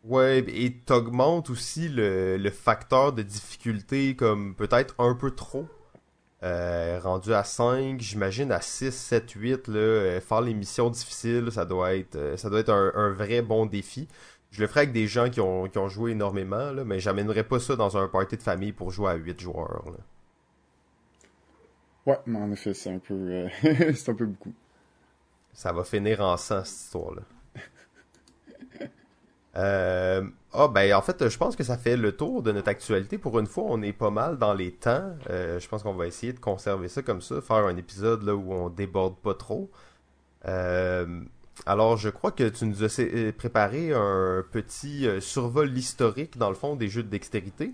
Ouais, 0.05 0.46
et 0.48 0.74
t'augmentes 0.86 1.50
aussi 1.50 1.89
le, 1.89 2.38
le 2.38 2.50
facteur 2.51 3.12
de 3.12 3.22
difficulté 3.22 4.15
comme 4.15 4.55
peut-être 4.55 4.96
un 4.98 5.13
peu 5.15 5.31
trop. 5.31 5.67
Euh, 6.41 7.00
rendu 7.03 7.34
à 7.34 7.43
5, 7.43 8.00
j'imagine 8.00 8.53
à 8.53 8.62
6, 8.62 8.91
7, 8.91 9.31
8, 9.31 9.67
là, 9.67 9.75
euh, 9.75 10.22
faire 10.22 10.39
les 10.39 10.53
missions 10.53 10.89
difficiles, 10.89 11.51
ça 11.51 11.65
doit 11.65 11.96
être 11.96 12.15
euh, 12.15 12.38
ça 12.38 12.50
doit 12.50 12.62
être 12.62 12.69
un, 12.69 12.93
un, 12.96 13.12
vrai 13.12 13.41
bon 13.41 13.65
défi. 13.65 14.08
Je 14.51 14.62
le 14.62 14.67
ferai 14.67 14.81
avec 14.81 14.93
des 14.93 15.05
gens 15.05 15.29
qui 15.29 15.41
ont, 15.41 15.67
qui 15.67 15.77
ont 15.77 15.89
joué 15.89 16.12
énormément, 16.12 16.72
là, 16.72 16.86
mais 16.86 17.00
j'amènerais 17.01 17.43
pas 17.43 17.60
ça 17.60 17.75
dans 17.75 17.98
un 17.98 18.08
party 18.08 18.38
de 18.38 18.41
famille 18.41 18.72
pour 18.72 18.89
jouer 18.91 19.10
à 19.12 19.15
8 19.15 19.39
joueurs. 19.41 19.84
Là. 19.91 19.98
Ouais, 22.05 22.17
mais 22.25 22.39
en 22.39 22.51
effet, 22.51 22.74
c'est 22.74 22.91
un 22.91 23.00
peu 23.00 23.13
euh, 23.13 23.50
c'est 23.93 24.10
un 24.10 24.15
peu 24.15 24.25
beaucoup. 24.25 24.53
Ça 25.60 25.74
va 25.74 25.84
finir 25.84 26.22
en 26.22 26.38
sang, 26.38 26.63
cette 26.63 26.86
histoire-là. 26.86 27.22
euh... 29.58 30.24
Ah, 30.54 30.70
ben, 30.70 30.94
en 30.94 31.01
fait, 31.01 31.28
je 31.28 31.38
pense 31.38 31.58
que 31.58 31.66
ça 31.66 31.78
fait 31.78 31.98
le 31.98 32.16
tour 32.16 32.42
de 32.42 32.54
notre 32.54 32.70
actualité. 32.70 33.18
Pour 33.18 33.38
une 33.39 33.46
fois, 33.46 33.66
on 33.68 33.82
est 33.82 33.92
pas 33.92 34.10
mal 34.10 34.38
dans 34.38 34.54
les 34.54 34.72
temps. 34.72 35.13
Euh, 35.30 35.60
je 35.60 35.68
pense 35.68 35.84
qu'on 35.84 35.96
va 35.96 36.08
essayer 36.08 36.32
de 36.32 36.39
conserver 36.39 36.88
ça 36.88 37.01
comme 37.01 37.20
ça, 37.20 37.42
faire 37.42 37.66
un 37.66 37.75
épisode 37.75 38.24
là 38.24 38.36
où 38.36 38.54
on 38.54 38.70
déborde 38.70 39.18
pas 39.18 39.34
trop. 39.34 39.70
alors, 40.46 41.98
je 41.98 42.08
crois 42.08 42.32
que 42.32 42.48
tu 42.48 42.66
nous 42.66 42.86
as 42.86 43.01
préparé 43.38 43.92
un 43.92 44.46
petit 44.50 45.10
survol 45.20 45.78
historique, 45.78 46.38
dans 46.38 46.48
le 46.48 46.56
fond, 46.56 46.78
des 46.78 46.88
jeux 46.88 47.04
de 47.04 47.10
dextérité. 47.10 47.74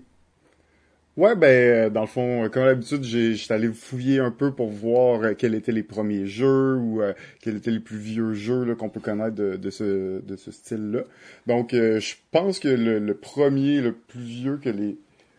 Ouais, 1.16 1.34
ben, 1.34 1.46
euh, 1.46 1.90
dans 1.90 2.02
le 2.02 2.06
fond, 2.06 2.44
euh, 2.44 2.48
comme 2.50 2.64
d'habitude, 2.64 3.02
j'étais 3.02 3.54
allé 3.54 3.68
fouiller 3.68 4.18
un 4.18 4.30
peu 4.30 4.52
pour 4.52 4.68
voir 4.68 5.22
euh, 5.22 5.32
quels 5.32 5.54
étaient 5.54 5.72
les 5.72 5.82
premiers 5.82 6.26
jeux 6.26 6.76
ou 6.76 7.00
quels 7.40 7.56
étaient 7.56 7.70
les 7.70 7.80
plus 7.80 7.96
vieux 7.96 8.34
jeux 8.34 8.74
qu'on 8.74 8.90
peut 8.90 9.00
connaître 9.00 9.34
de, 9.34 9.56
de 9.56 9.70
ce, 9.70 10.20
de 10.20 10.36
ce 10.36 10.50
style-là. 10.50 11.04
Donc, 11.46 11.70
je 11.72 12.14
pense 12.32 12.58
que 12.58 12.68
le, 12.68 12.98
le, 12.98 13.14
premier, 13.14 13.80
le 13.80 13.92
plus 13.92 14.20
vieux 14.20 14.58
que 14.62 14.68
les 14.68 14.98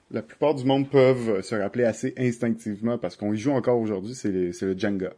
la 0.09 0.21
plupart 0.21 0.55
du 0.55 0.63
monde 0.63 0.89
peuvent 0.89 1.41
se 1.41 1.53
rappeler 1.53 1.83
assez 1.83 2.13
instinctivement 2.17 2.97
parce 2.97 3.17
qu'on 3.17 3.33
y 3.33 3.37
joue 3.37 3.51
encore 3.51 3.77
aujourd'hui, 3.77 4.15
c'est 4.15 4.31
le 4.31 4.77
Jenga. 4.77 5.11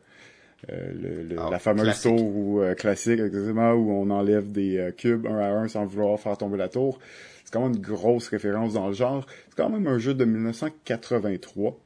le, 0.67 1.35
ah, 1.37 1.49
la 1.51 1.59
fameuse 1.59 2.01
tour 2.01 2.19
ou, 2.19 2.61
classique, 2.75 3.19
exactement, 3.19 3.73
où 3.73 3.91
on 3.91 4.09
enlève 4.09 4.51
des 4.51 4.91
cubes 4.97 5.27
un 5.27 5.37
à 5.37 5.49
un 5.49 5.67
sans 5.67 5.85
vouloir 5.85 6.19
faire 6.19 6.37
tomber 6.39 6.57
la 6.57 6.69
tour. 6.69 6.99
C'est 7.49 7.53
quand 7.57 7.63
même 7.67 7.77
une 7.77 7.81
grosse 7.81 8.27
référence 8.27 8.73
dans 8.73 8.89
le 8.89 8.93
genre. 8.93 9.25
C'est 9.47 9.55
quand 9.55 9.71
même 9.71 9.87
un 9.87 9.97
jeu 9.97 10.13
de 10.13 10.23
1983. 10.23 11.79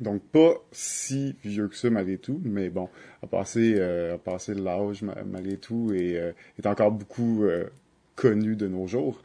Donc 0.00 0.22
pas 0.22 0.54
si 0.72 1.36
vieux 1.44 1.68
que 1.68 1.76
ça 1.76 1.90
malgré 1.90 2.16
tout, 2.16 2.40
mais 2.42 2.70
bon, 2.70 2.88
a 3.22 3.26
passé, 3.26 3.74
euh, 3.76 4.14
a 4.14 4.18
passé 4.18 4.54
l'âge 4.54 5.02
malgré 5.02 5.58
tout 5.58 5.92
et 5.92 6.18
euh, 6.18 6.32
est 6.58 6.66
encore 6.66 6.92
beaucoup 6.92 7.44
euh, 7.44 7.64
connu 8.14 8.56
de 8.56 8.68
nos 8.68 8.86
jours. 8.86 9.20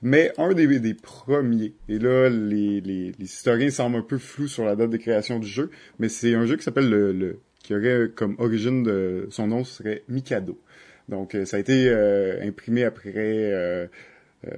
Mais 0.00 0.30
un 0.38 0.54
des, 0.54 0.78
des 0.78 0.94
premiers, 0.94 1.74
et 1.88 1.98
là 1.98 2.28
les, 2.28 2.80
les, 2.80 3.10
les, 3.10 3.24
historiens 3.24 3.70
semblent 3.70 3.96
un 3.96 4.02
peu 4.02 4.18
flous 4.18 4.46
sur 4.46 4.64
la 4.64 4.76
date 4.76 4.90
de 4.90 4.96
création 4.96 5.40
du 5.40 5.48
jeu, 5.48 5.72
mais 5.98 6.08
c'est 6.08 6.36
un 6.36 6.46
jeu 6.46 6.56
qui 6.56 6.62
s'appelle 6.62 6.88
le, 6.88 7.10
le, 7.10 7.40
qui 7.64 7.74
aurait 7.74 8.10
comme 8.14 8.36
origine 8.38 8.84
de 8.84 9.26
son 9.30 9.48
nom 9.48 9.64
serait 9.64 10.04
Mikado. 10.08 10.56
Donc 11.08 11.36
ça 11.44 11.56
a 11.56 11.60
été 11.60 11.92
imprimé 12.42 12.84
après 12.84 13.12
euh, 13.16 13.86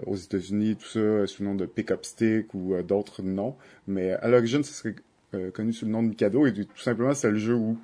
aux 0.06 0.16
États-Unis, 0.16 0.76
tout 0.76 0.86
ça, 0.88 1.26
sous 1.26 1.42
le 1.42 1.48
nom 1.48 1.54
de 1.54 1.66
Pickup 1.66 2.02
Stick 2.02 2.52
ou 2.54 2.74
euh, 2.74 2.82
d'autres 2.82 3.22
noms. 3.22 3.56
Mais 3.86 4.12
à 4.12 4.28
l'origine, 4.28 4.62
ça 4.62 4.72
serait 4.72 4.94
euh, 5.34 5.50
connu 5.50 5.72
sous 5.72 5.86
le 5.86 5.92
nom 5.92 6.02
de 6.02 6.08
Mikado. 6.08 6.46
Et 6.46 6.52
tout 6.52 6.66
simplement, 6.78 7.14
c'est 7.14 7.30
le 7.30 7.38
jeu 7.38 7.54
où? 7.54 7.78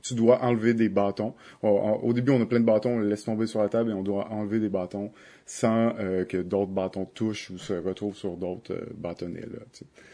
Tu 0.00 0.14
dois 0.14 0.44
enlever 0.44 0.74
des 0.74 0.88
bâtons. 0.88 1.34
Au, 1.60 2.12
début, 2.12 2.30
on 2.30 2.40
a 2.40 2.46
plein 2.46 2.60
de 2.60 2.64
bâtons, 2.64 2.90
on 2.90 2.98
les 3.00 3.08
laisse 3.08 3.24
tomber 3.24 3.48
sur 3.48 3.60
la 3.60 3.68
table 3.68 3.90
et 3.90 3.92
on 3.92 4.04
doit 4.04 4.30
enlever 4.30 4.60
des 4.60 4.68
bâtons 4.68 5.10
sans 5.44 5.92
que 6.28 6.40
d'autres 6.40 6.70
bâtons 6.70 7.04
touchent 7.04 7.50
ou 7.50 7.58
se 7.58 7.72
retrouvent 7.72 8.14
sur 8.14 8.36
d'autres 8.36 8.78
bâtonnets. 8.94 9.40
Là, 9.40 9.58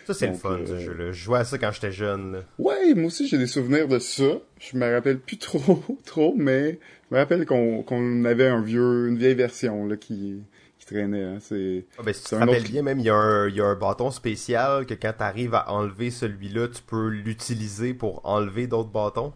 Ça, 0.07 0.15
c'est 0.15 0.29
le 0.29 0.35
fun, 0.35 0.59
ce 0.65 0.79
jeu-là. 0.79 1.13
Je 1.13 1.23
jouais 1.25 1.41
à 1.41 1.45
ça 1.45 1.59
quand 1.59 1.71
j'étais 1.71 1.93
jeune. 1.93 2.43
Ouais, 2.59 2.95
moi 2.95 3.07
aussi, 3.07 3.29
j'ai 3.29 3.37
des 3.37 3.47
souvenirs 3.47 3.87
de 3.87 3.99
ça. 3.99 4.39
Je 4.59 4.77
me 4.79 4.91
rappelle 4.91 5.19
plus 5.19 5.37
trop, 5.37 5.85
trop, 6.07 6.35
mais 6.35 6.79
je 7.11 7.15
me 7.15 7.21
rappelle 7.21 7.45
qu'on 7.45 8.25
avait 8.25 8.49
un 8.49 8.63
vieux, 8.63 9.09
une 9.09 9.19
vieille 9.19 9.35
version 9.35 9.87
là, 9.87 9.99
qui, 9.99 10.41
traînait. 10.87 11.23
Hein. 11.23 11.39
C'est, 11.41 11.85
ah, 11.99 12.03
ben, 12.05 12.13
si 12.13 12.23
tu 12.23 12.31
te 12.31 12.35
rappelles 12.35 12.63
bien, 12.63 12.83
même, 12.83 12.99
il 12.99 13.07
y, 13.07 13.11
a 13.11 13.15
un, 13.15 13.49
il 13.49 13.57
y 13.57 13.61
a 13.61 13.67
un 13.67 13.75
bâton 13.75 14.11
spécial 14.11 14.87
que 14.87 14.95
quand 14.95 15.13
tu 15.17 15.23
arrives 15.23 15.55
à 15.55 15.71
enlever 15.73 16.11
celui-là, 16.11 16.69
tu 16.69 16.83
peux 16.83 17.09
l'utiliser 17.09 17.95
pour 17.95 18.21
enlever 18.25 18.67
d'autres 18.67 18.91
bâtons? 18.91 19.33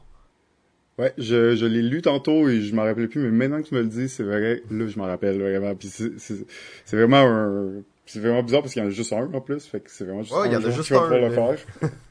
Ouais, 0.99 1.15
je, 1.17 1.55
je 1.55 1.65
l'ai 1.65 1.83
lu 1.83 2.03
tantôt 2.03 2.49
et 2.49 2.61
je 2.61 2.75
m'en 2.75 2.83
rappelais 2.83 3.07
plus, 3.07 3.21
mais 3.21 3.31
maintenant 3.31 3.63
que 3.63 3.69
tu 3.69 3.75
me 3.75 3.83
le 3.83 3.87
dis, 3.87 4.09
c'est 4.09 4.25
vrai, 4.25 4.63
là, 4.71 4.87
je 4.89 4.99
m'en 4.99 5.07
rappelle 5.07 5.41
vraiment. 5.41 5.75
Puis 5.77 5.89
c'est, 5.89 6.19
c'est, 6.19 6.97
vraiment 6.97 7.19
un... 7.19 7.83
C'est 8.05 8.21
vraiment 8.21 8.43
bizarre 8.43 8.63
parce 8.63 8.73
qu'il 8.73 8.83
y 8.83 8.85
en 8.85 8.89
a 8.89 8.91
juste 8.93 9.13
un 9.13 9.33
en 9.33 9.41
plus, 9.41 9.67
fait 9.67 9.81
que 9.81 9.91
c'est 9.91 10.05
vraiment 10.05 10.23
juste 10.23 10.35
ouais, 10.35 10.47
un 10.47 10.47
il 10.47 10.53
y 10.55 10.57
en 10.57 10.65
a 10.65 10.71
juste 10.71 10.91
un, 10.93 11.09
le 11.09 11.31
faire. 11.31 11.57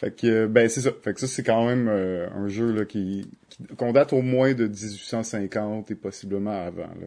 fait 0.00 0.18
que, 0.18 0.46
ben 0.46 0.66
c'est 0.70 0.80
ça. 0.80 0.92
Fait 1.02 1.12
que 1.12 1.20
ça, 1.20 1.26
c'est 1.26 1.42
quand 1.42 1.66
même 1.66 1.86
euh, 1.86 2.26
un 2.34 2.48
jeu 2.48 2.72
là, 2.72 2.86
qui, 2.86 3.30
qu'on 3.76 3.92
date 3.92 4.14
au 4.14 4.22
moins 4.22 4.54
de 4.54 4.66
1850 4.66 5.90
et 5.90 5.94
possiblement 5.94 6.64
avant. 6.64 6.88
Là. 7.00 7.06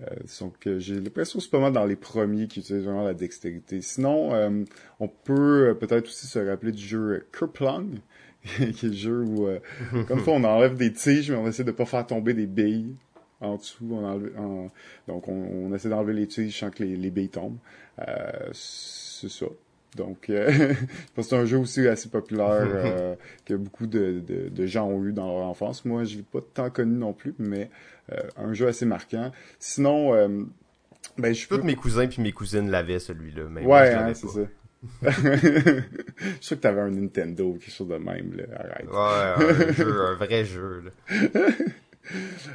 Euh, 0.00 0.04
donc 0.40 0.68
j'ai 0.76 1.00
l'impression 1.00 1.38
que 1.38 1.44
c'est 1.44 1.50
pas 1.50 1.60
mal 1.60 1.72
dans 1.72 1.86
les 1.86 1.96
premiers 1.96 2.46
qui 2.46 2.60
utilisent 2.60 2.84
vraiment 2.84 3.04
la 3.04 3.14
dextérité. 3.14 3.80
Sinon, 3.80 4.34
euh, 4.34 4.64
on 5.00 5.08
peut 5.08 5.70
euh, 5.70 5.74
peut-être 5.74 6.08
aussi 6.08 6.26
se 6.26 6.38
rappeler 6.38 6.72
du 6.72 6.82
jeu 6.82 7.26
Kerplunk, 7.32 8.02
qui 8.44 8.62
est 8.64 8.82
le 8.82 8.92
jeu 8.92 9.22
où, 9.22 9.48
comme 10.06 10.22
ça, 10.22 10.30
on 10.32 10.44
enlève 10.44 10.76
des 10.76 10.92
tiges, 10.92 11.30
mais 11.30 11.38
on 11.38 11.48
essaie 11.48 11.64
de 11.64 11.72
pas 11.72 11.86
faire 11.86 12.06
tomber 12.06 12.34
des 12.34 12.46
billes 12.46 12.94
en 13.40 13.56
dessous. 13.56 13.88
On 13.90 14.70
donc 15.08 15.26
on, 15.26 15.72
essaie 15.74 15.88
d'enlever 15.88 16.12
les 16.12 16.26
tiges 16.26 16.60
sans 16.60 16.70
que 16.70 16.84
les, 16.84 16.96
les 16.96 17.10
billes 17.10 17.30
tombent. 17.30 17.58
c'est 18.52 19.30
ça. 19.30 19.46
Donc, 19.96 20.30
euh, 20.30 20.74
c'est 21.18 21.34
un 21.34 21.44
jeu 21.44 21.58
aussi 21.58 21.88
assez 21.88 22.08
populaire 22.08 22.68
euh, 22.74 23.14
que 23.44 23.54
beaucoup 23.54 23.86
de, 23.86 24.20
de, 24.20 24.66
gens 24.66 24.86
ont 24.86 25.04
eu 25.04 25.12
dans 25.12 25.26
leur 25.26 25.46
enfance. 25.46 25.84
Moi, 25.84 26.04
je 26.04 26.18
l'ai 26.18 26.22
pas 26.22 26.40
tant 26.54 26.70
connu 26.70 26.96
non 26.96 27.12
plus, 27.12 27.34
mais 27.38 27.70
euh, 28.12 28.20
un 28.36 28.52
jeu 28.52 28.68
assez 28.68 28.86
marquant. 28.86 29.32
Sinon, 29.58 30.12
ben 31.18 31.34
je 31.34 31.48
Tous 31.48 31.62
mes 31.62 31.76
cousins 31.76 32.06
puis 32.06 32.22
mes 32.22 32.32
cousines 32.32 32.70
l'avaient 32.70 32.98
celui-là, 32.98 33.44
mais 33.50 33.64
ouais, 33.64 33.94
hein, 33.94 34.12
c'est 34.14 34.28
ça. 34.28 34.40
je 35.02 35.10
suis 35.10 36.36
sûr 36.40 36.56
que 36.56 36.62
t'avais 36.62 36.82
un 36.82 36.90
Nintendo 36.90 37.46
ou 37.46 37.52
quelque 37.54 37.72
chose 37.72 37.88
de 37.88 37.96
même, 37.96 38.36
là. 38.36 38.44
Arrête. 38.56 38.86
Ouais, 38.86 39.64
un, 39.64 39.72
jeu, 39.72 40.00
un 40.02 40.14
vrai 40.14 40.44
jeu, 40.44 40.84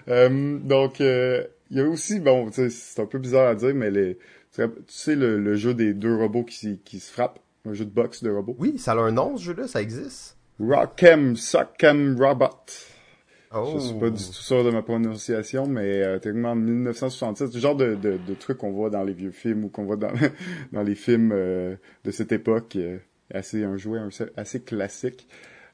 là. 0.07 0.29
donc, 0.29 0.99
il 0.99 1.47
y 1.71 1.79
a 1.79 1.85
aussi, 1.85 2.19
bon, 2.19 2.49
c'est 2.51 3.01
un 3.01 3.05
peu 3.05 3.17
bizarre 3.17 3.49
à 3.49 3.55
dire, 3.55 3.73
mais 3.73 3.89
les, 3.89 4.17
tu 4.53 4.63
sais, 4.87 5.15
le, 5.15 5.55
jeu 5.55 5.73
des 5.73 5.93
deux 5.93 6.15
robots 6.15 6.43
qui, 6.43 6.79
qui 6.79 6.99
se 6.99 7.11
frappent, 7.11 7.39
un 7.65 7.73
jeu 7.73 7.85
de 7.85 7.91
boxe 7.91 8.23
de 8.23 8.29
robots? 8.29 8.55
Oui, 8.59 8.77
ça 8.77 8.93
a 8.93 8.97
un 8.97 9.11
nom, 9.11 9.37
ce 9.37 9.43
jeu-là, 9.43 9.67
ça 9.67 9.81
existe. 9.81 10.37
Rock'em 10.59 11.35
Sock'em 11.35 12.21
Robot. 12.21 12.49
Oh. 13.53 13.73
Je 13.73 13.79
suis 13.79 13.99
pas 13.99 14.09
du 14.09 14.23
tout 14.23 14.33
sûr 14.33 14.63
de 14.63 14.69
ma 14.69 14.81
prononciation, 14.81 15.67
mais 15.67 16.01
euh, 16.01 16.19
techniquement 16.19 16.51
en 16.51 16.55
1967, 16.55 17.47
c'est 17.47 17.53
le 17.53 17.59
genre 17.59 17.75
de, 17.75 17.95
de, 17.95 18.17
de 18.17 18.33
truc 18.33 18.59
qu'on 18.59 18.71
voit 18.71 18.89
dans 18.89 19.03
les 19.03 19.13
vieux 19.13 19.31
films 19.31 19.65
ou 19.65 19.69
qu'on 19.69 19.83
voit 19.83 19.97
dans, 19.97 20.13
dans 20.71 20.83
les 20.83 20.95
films 20.95 21.31
euh, 21.33 21.75
de 22.05 22.11
cette 22.11 22.31
époque. 22.31 22.75
Euh, 22.77 22.97
assez 23.33 23.63
un 23.63 23.77
jouet 23.77 23.99
assez 24.35 24.61
classique. 24.61 25.27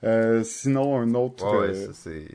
Euh, 0.03 0.43
sinon, 0.43 0.97
un 0.97 1.13
autre... 1.15 1.59
ouais, 1.59 1.73
ça 1.73 1.91
c'est... 1.93 2.27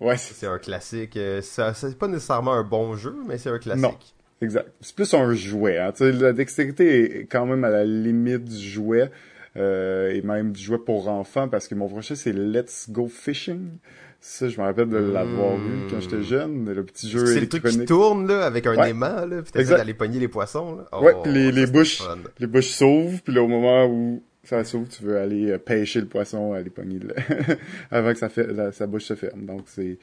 Ouais, 0.00 0.16
c'est 0.16 0.46
un 0.46 0.58
classique. 0.58 1.18
Ça, 1.42 1.72
c'est 1.72 1.98
pas 1.98 2.08
nécessairement 2.08 2.52
un 2.52 2.64
bon 2.64 2.96
jeu, 2.96 3.16
mais 3.26 3.38
c'est 3.38 3.50
un 3.50 3.58
classique. 3.58 3.82
Non. 3.82 3.94
Exact. 4.42 4.68
C'est 4.80 4.94
plus 4.94 5.14
un 5.14 5.32
jouet. 5.32 5.78
Hein. 5.78 5.92
la 6.00 6.32
dextérité 6.32 7.20
est 7.20 7.24
quand 7.24 7.46
même 7.46 7.64
à 7.64 7.70
la 7.70 7.84
limite 7.84 8.44
du 8.44 8.68
jouet. 8.68 9.10
Euh, 9.56 10.10
et 10.10 10.20
même 10.20 10.52
du 10.52 10.62
jouet 10.62 10.78
pour 10.78 11.08
enfants 11.08 11.48
parce 11.48 11.66
que 11.66 11.74
mon 11.74 11.88
prochain 11.88 12.14
c'est 12.14 12.32
Let's 12.32 12.90
Go 12.90 13.08
Fishing. 13.08 13.78
Ça, 14.20 14.48
je 14.48 14.60
me 14.60 14.66
rappelle 14.66 14.88
de 14.88 14.98
l'avoir 14.98 15.56
vu 15.56 15.86
quand 15.90 16.00
j'étais 16.00 16.16
hmm. 16.16 16.22
jeune, 16.22 16.72
le 16.74 16.84
petit 16.84 17.08
jeu 17.08 17.24
C'est 17.24 17.40
le 17.40 17.48
truc 17.48 17.64
qui 17.64 17.84
tourne 17.84 18.26
là 18.26 18.44
avec 18.44 18.66
un 18.66 18.74
aimant 18.82 19.24
là, 19.24 19.42
puis 19.42 19.52
t'essaies 19.52 19.76
d'aller 19.76 19.94
pogner 19.94 20.18
les 20.18 20.28
poissons 20.28 20.76
là? 20.76 21.00
ouais, 21.00 21.14
oh, 21.16 21.22
les, 21.26 21.52
les 21.52 21.66
bouches, 21.66 22.02
les 22.38 22.46
bouches 22.46 22.68
s'ouvrent, 22.68 23.20
puis 23.22 23.32
là 23.32 23.42
au 23.42 23.48
moment 23.48 23.86
où 23.86 24.22
ça 24.42 24.62
s'ouvre, 24.64 24.88
tu 24.88 25.02
veux 25.04 25.18
aller 25.18 25.50
euh, 25.50 25.58
pêcher 25.58 26.00
le 26.00 26.06
poisson, 26.06 26.52
aller 26.52 26.70
pogner 26.70 26.98
le... 26.98 27.14
avant 27.90 28.12
que 28.12 28.18
ça 28.18 28.28
fait, 28.28 28.46
sa 28.72 28.86
bouche 28.86 29.04
se 29.04 29.14
ferme. 29.14 29.44
Donc 29.44 29.62
c'est 29.66 29.98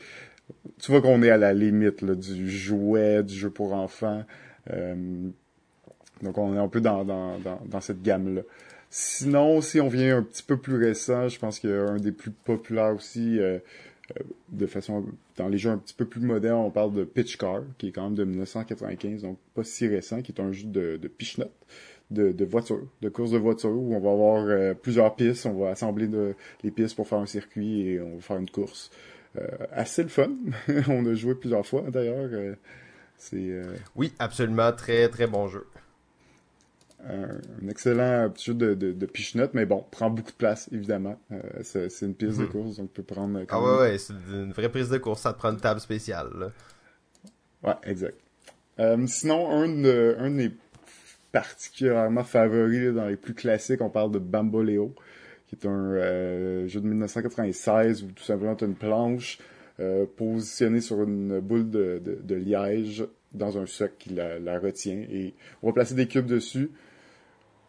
tu 0.79 0.91
vois 0.91 1.01
qu'on 1.01 1.21
est 1.23 1.29
à 1.29 1.37
la 1.37 1.53
limite 1.53 2.03
du 2.03 2.49
jouet, 2.49 3.23
du 3.23 3.33
jeu 3.33 3.49
pour 3.49 3.73
enfants. 3.73 4.23
Euh, 4.71 5.29
donc 6.21 6.37
on 6.37 6.55
est 6.55 6.59
un 6.59 6.67
peu 6.67 6.81
dans, 6.81 7.03
dans, 7.03 7.37
dans, 7.65 7.81
cette 7.81 8.01
gamme-là. 8.01 8.41
Sinon, 8.89 9.61
si 9.61 9.81
on 9.81 9.87
vient 9.87 10.17
un 10.17 10.23
petit 10.23 10.43
peu 10.43 10.57
plus 10.57 10.77
récent, 10.77 11.27
je 11.27 11.39
pense 11.39 11.59
qu'un 11.59 11.97
des 11.97 12.11
plus 12.11 12.31
populaires 12.31 12.93
aussi, 12.93 13.39
euh, 13.39 13.57
euh, 14.17 14.23
de 14.49 14.67
façon 14.67 15.05
dans 15.37 15.47
les 15.47 15.57
jeux 15.57 15.71
un 15.71 15.77
petit 15.77 15.95
peu 15.95 16.05
plus 16.05 16.21
modernes, 16.21 16.59
on 16.59 16.69
parle 16.69 16.93
de 16.93 17.03
Pitch 17.03 17.37
Car, 17.37 17.63
qui 17.77 17.87
est 17.87 17.91
quand 17.91 18.03
même 18.03 18.15
de 18.15 18.23
1995, 18.23 19.23
donc 19.23 19.37
pas 19.55 19.63
si 19.63 19.87
récent, 19.87 20.21
qui 20.21 20.31
est 20.31 20.41
un 20.41 20.51
jeu 20.51 20.67
de, 20.67 20.97
de 20.97 21.11
de, 22.11 22.31
de 22.31 22.45
voiture, 22.45 22.81
de 23.01 23.09
course 23.09 23.31
de 23.31 23.37
voiture, 23.37 23.71
où 23.71 23.95
on 23.95 23.99
va 23.99 24.11
avoir 24.11 24.75
plusieurs 24.75 25.15
pistes, 25.15 25.47
on 25.47 25.53
va 25.53 25.71
assembler 25.71 26.07
les 26.63 26.69
pistes 26.69 26.95
pour 26.95 27.07
faire 27.07 27.17
un 27.17 27.25
circuit 27.25 27.89
et 27.89 28.01
on 28.01 28.15
va 28.15 28.21
faire 28.21 28.37
une 28.37 28.49
course. 28.49 28.91
Euh, 29.37 29.47
assez 29.71 30.03
le 30.03 30.09
fun. 30.09 30.31
on 30.87 31.05
a 31.05 31.13
joué 31.13 31.35
plusieurs 31.35 31.65
fois 31.65 31.83
d'ailleurs. 31.89 32.29
Euh, 32.31 32.55
c'est 33.17 33.37
euh, 33.37 33.63
oui, 33.95 34.13
absolument 34.19 34.71
très 34.71 35.07
très 35.09 35.27
bon 35.27 35.47
jeu. 35.47 35.65
Un, 37.05 37.67
excellent 37.67 38.29
petit 38.29 38.45
jeu 38.45 38.53
de, 38.53 38.73
de, 38.75 39.09
mais 39.53 39.65
bon, 39.65 39.83
prend 39.91 40.09
beaucoup 40.09 40.31
de 40.31 40.37
place, 40.37 40.69
évidemment. 40.71 41.19
c'est 41.61 41.89
une 42.01 42.15
piste 42.15 42.37
de 42.37 42.43
mhm. 42.43 42.49
course, 42.49 42.77
donc 42.77 42.85
on 42.85 42.87
peut 42.87 43.03
prendre... 43.03 43.41
ah 43.49 43.61
ouais, 43.61 43.77
ouais, 43.79 43.97
c'est 43.97 44.13
une 44.13 44.53
vraie 44.53 44.69
prise 44.69 44.89
de 44.89 44.97
course, 44.99 45.21
ça 45.21 45.33
te 45.33 45.37
prend 45.37 45.51
une 45.51 45.59
table 45.59 45.81
spéciale. 45.81 46.53
Ouais, 47.61 47.73
exact. 47.83 48.17
sinon, 49.07 49.51
un 49.51 49.67
de, 49.67 50.15
un 50.17 50.31
des 50.31 50.53
particulièrement 51.33 52.23
favoris 52.23 52.93
dans 52.93 53.07
les 53.07 53.17
plus 53.17 53.33
classiques, 53.33 53.81
on 53.81 53.89
parle 53.89 54.11
de 54.11 54.19
Bamboleo 54.19 54.95
qui 55.55 55.67
est 55.67 55.69
un 55.69 55.93
euh, 55.93 56.67
jeu 56.67 56.81
de 56.81 56.87
1996 56.87 58.03
où 58.03 58.07
tout 58.07 58.23
simplement 58.23 58.55
tu 58.55 58.63
as 58.63 58.67
une 58.67 58.75
planche 58.75 59.39
euh, 59.79 60.05
positionnée 60.05 60.81
sur 60.81 61.03
une 61.03 61.39
boule 61.39 61.69
de, 61.69 62.35
liège 62.35 63.05
dans 63.33 63.57
un 63.57 63.65
socle 63.65 63.95
qui 63.97 64.09
la, 64.13 64.59
retient 64.59 65.05
et 65.11 65.33
on 65.61 65.67
va 65.67 65.73
placer 65.73 65.95
des 65.95 66.07
cubes 66.07 66.27
dessus. 66.27 66.69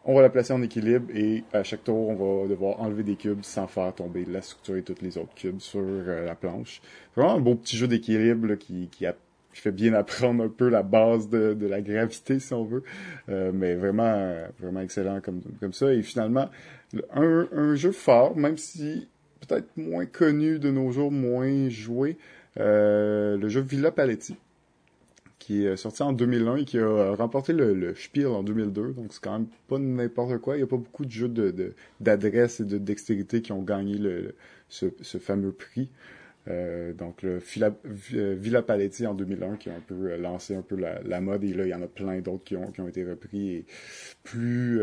on 0.03 0.13
va 0.13 0.21
la 0.21 0.29
placer 0.29 0.53
en 0.53 0.61
équilibre 0.61 1.07
et 1.13 1.43
à 1.53 1.63
chaque 1.63 1.83
tour, 1.83 2.09
on 2.09 2.15
va 2.43 2.47
devoir 2.47 2.79
enlever 2.79 3.03
des 3.03 3.15
cubes 3.15 3.43
sans 3.43 3.67
faire 3.67 3.93
tomber 3.93 4.25
la 4.25 4.41
structure 4.41 4.77
et 4.77 4.83
tous 4.83 5.01
les 5.01 5.17
autres 5.17 5.33
cubes 5.33 5.59
sur 5.59 5.81
euh, 5.81 6.25
la 6.25 6.35
planche. 6.35 6.81
Vraiment 7.15 7.35
un 7.35 7.39
beau 7.39 7.55
petit 7.55 7.77
jeu 7.77 7.87
d'équilibre 7.87 8.55
qui, 8.55 8.89
qui, 8.89 9.05
fait 9.53 9.71
bien 9.71 9.93
apprendre 9.93 10.43
un 10.43 10.49
peu 10.49 10.67
la 10.69 10.83
base 10.83 11.29
de, 11.29 11.65
la 11.65 11.81
gravité, 11.81 12.39
si 12.39 12.53
on 12.53 12.65
veut. 12.65 12.83
Mais 13.29 13.75
vraiment, 13.75 14.35
vraiment 14.59 14.81
excellent 14.81 15.21
comme, 15.21 15.41
comme 15.61 15.71
ça. 15.71 15.93
Et 15.93 16.01
finalement, 16.01 16.49
un, 17.13 17.47
un 17.51 17.75
jeu 17.75 17.91
fort, 17.91 18.35
même 18.37 18.57
si 18.57 19.07
peut-être 19.47 19.69
moins 19.77 20.05
connu 20.05 20.59
de 20.59 20.71
nos 20.71 20.91
jours, 20.91 21.11
moins 21.11 21.69
joué, 21.69 22.17
euh, 22.59 23.37
le 23.37 23.49
jeu 23.49 23.61
Villa 23.61 23.91
Paletti 23.91 24.37
qui 25.45 25.63
est 25.63 25.77
sorti 25.77 26.01
en 26.01 26.11
2001 26.11 26.55
et 26.55 26.65
qui 26.65 26.79
a 26.79 27.13
remporté 27.13 27.53
le, 27.53 27.93
Spiel 27.93 28.27
en 28.27 28.41
2002. 28.41 28.93
Donc 28.93 29.13
c'est 29.13 29.21
quand 29.21 29.33
même 29.33 29.47
pas 29.67 29.77
n'importe 29.77 30.39
quoi. 30.39 30.55
Il 30.55 30.57
n'y 30.57 30.63
a 30.63 30.67
pas 30.67 30.77
beaucoup 30.77 31.05
de 31.05 31.11
jeux 31.11 31.31
d'adresse 31.99 32.61
et 32.61 32.65
de 32.65 32.79
dextérité 32.79 33.43
qui 33.43 33.51
ont 33.51 33.61
gagné 33.61 33.99
le, 33.99 34.33
ce, 34.69 34.89
fameux 35.19 35.51
prix. 35.51 35.89
Euh, 36.47 36.93
donc 36.93 37.21
le 37.21 37.39
euh, 37.61 38.35
Villa, 38.35 38.63
Paletti 38.63 39.05
en 39.05 39.13
2001 39.13 39.57
qui 39.57 39.69
a 39.69 39.75
un 39.75 39.81
peu 39.81 40.11
euh, 40.11 40.17
lancé 40.17 40.55
un 40.55 40.61
peu 40.63 40.75
la, 40.75 41.21
mode 41.21 41.43
et 41.43 41.53
là 41.53 41.65
il 41.65 41.69
y 41.69 41.73
en 41.73 41.81
a 41.81 41.87
plein 41.87 42.19
d'autres 42.21 42.43
qui 42.43 42.55
ont, 42.55 42.71
qui 42.71 42.81
ont 42.81 42.87
été 42.87 43.03
repris 43.03 43.49
et 43.49 43.65
plus 44.23 44.79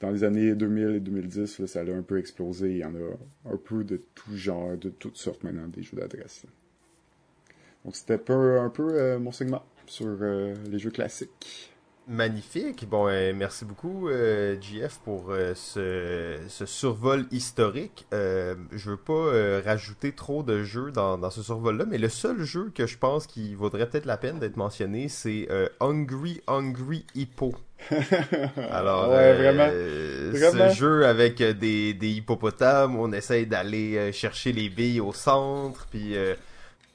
dans 0.00 0.10
les 0.10 0.24
années 0.24 0.54
2000 0.54 0.96
et 0.96 1.00
2010 1.00 1.66
ça 1.66 1.80
a 1.80 1.82
un 1.82 2.02
peu 2.02 2.18
explosé 2.18 2.70
il 2.70 2.78
y 2.78 2.84
en 2.84 2.94
a 2.94 3.52
un 3.52 3.56
peu 3.56 3.84
de 3.84 4.00
tout 4.14 4.36
genre 4.36 4.76
de 4.76 4.90
toutes 4.90 5.16
sortes 5.16 5.42
maintenant 5.44 5.68
des 5.68 5.82
jeux 5.82 5.96
d'adresse 5.96 6.44
donc 7.84 7.96
c'était 7.96 8.14
un 8.14 8.68
peu 8.68 8.94
euh, 8.94 9.18
mon 9.18 9.32
segment 9.32 9.64
sur 9.86 10.18
euh, 10.20 10.54
les 10.70 10.78
jeux 10.78 10.90
classiques. 10.90 11.72
Magnifique. 12.08 12.88
Bon, 12.88 13.06
euh, 13.06 13.32
merci 13.34 13.64
beaucoup, 13.64 14.08
GF, 14.08 14.98
pour 15.04 15.32
ce, 15.54 16.38
survol 16.48 17.26
historique. 17.30 18.06
je 18.12 18.90
veux 18.90 18.96
pas 18.96 19.62
rajouter 19.64 20.12
trop 20.12 20.42
de 20.42 20.62
jeux 20.62 20.90
dans, 20.90 21.30
ce 21.30 21.42
survol-là, 21.42 21.84
mais 21.86 21.98
le 21.98 22.08
seul 22.08 22.42
jeu 22.42 22.70
que 22.74 22.86
je 22.86 22.98
pense 22.98 23.26
qui 23.26 23.54
vaudrait 23.54 23.88
peut-être 23.88 24.06
la 24.06 24.16
peine 24.16 24.38
d'être 24.38 24.56
mentionné, 24.56 25.08
c'est 25.08 25.48
Hungry 25.80 26.40
Hungry 26.46 27.04
Hippo. 27.14 27.54
Alors, 28.70 29.10
ouais, 29.10 29.34
vraiment, 29.34 29.68
ce 29.70 30.74
jeu 30.74 31.06
avec 31.06 31.42
des, 31.42 31.94
des 31.94 32.10
hippopotames, 32.10 32.96
on 32.96 33.12
essaye 33.12 33.46
d'aller 33.46 34.12
chercher 34.12 34.52
les 34.52 34.68
billes 34.68 35.00
au 35.00 35.12
centre, 35.12 35.86
puis 35.90 36.16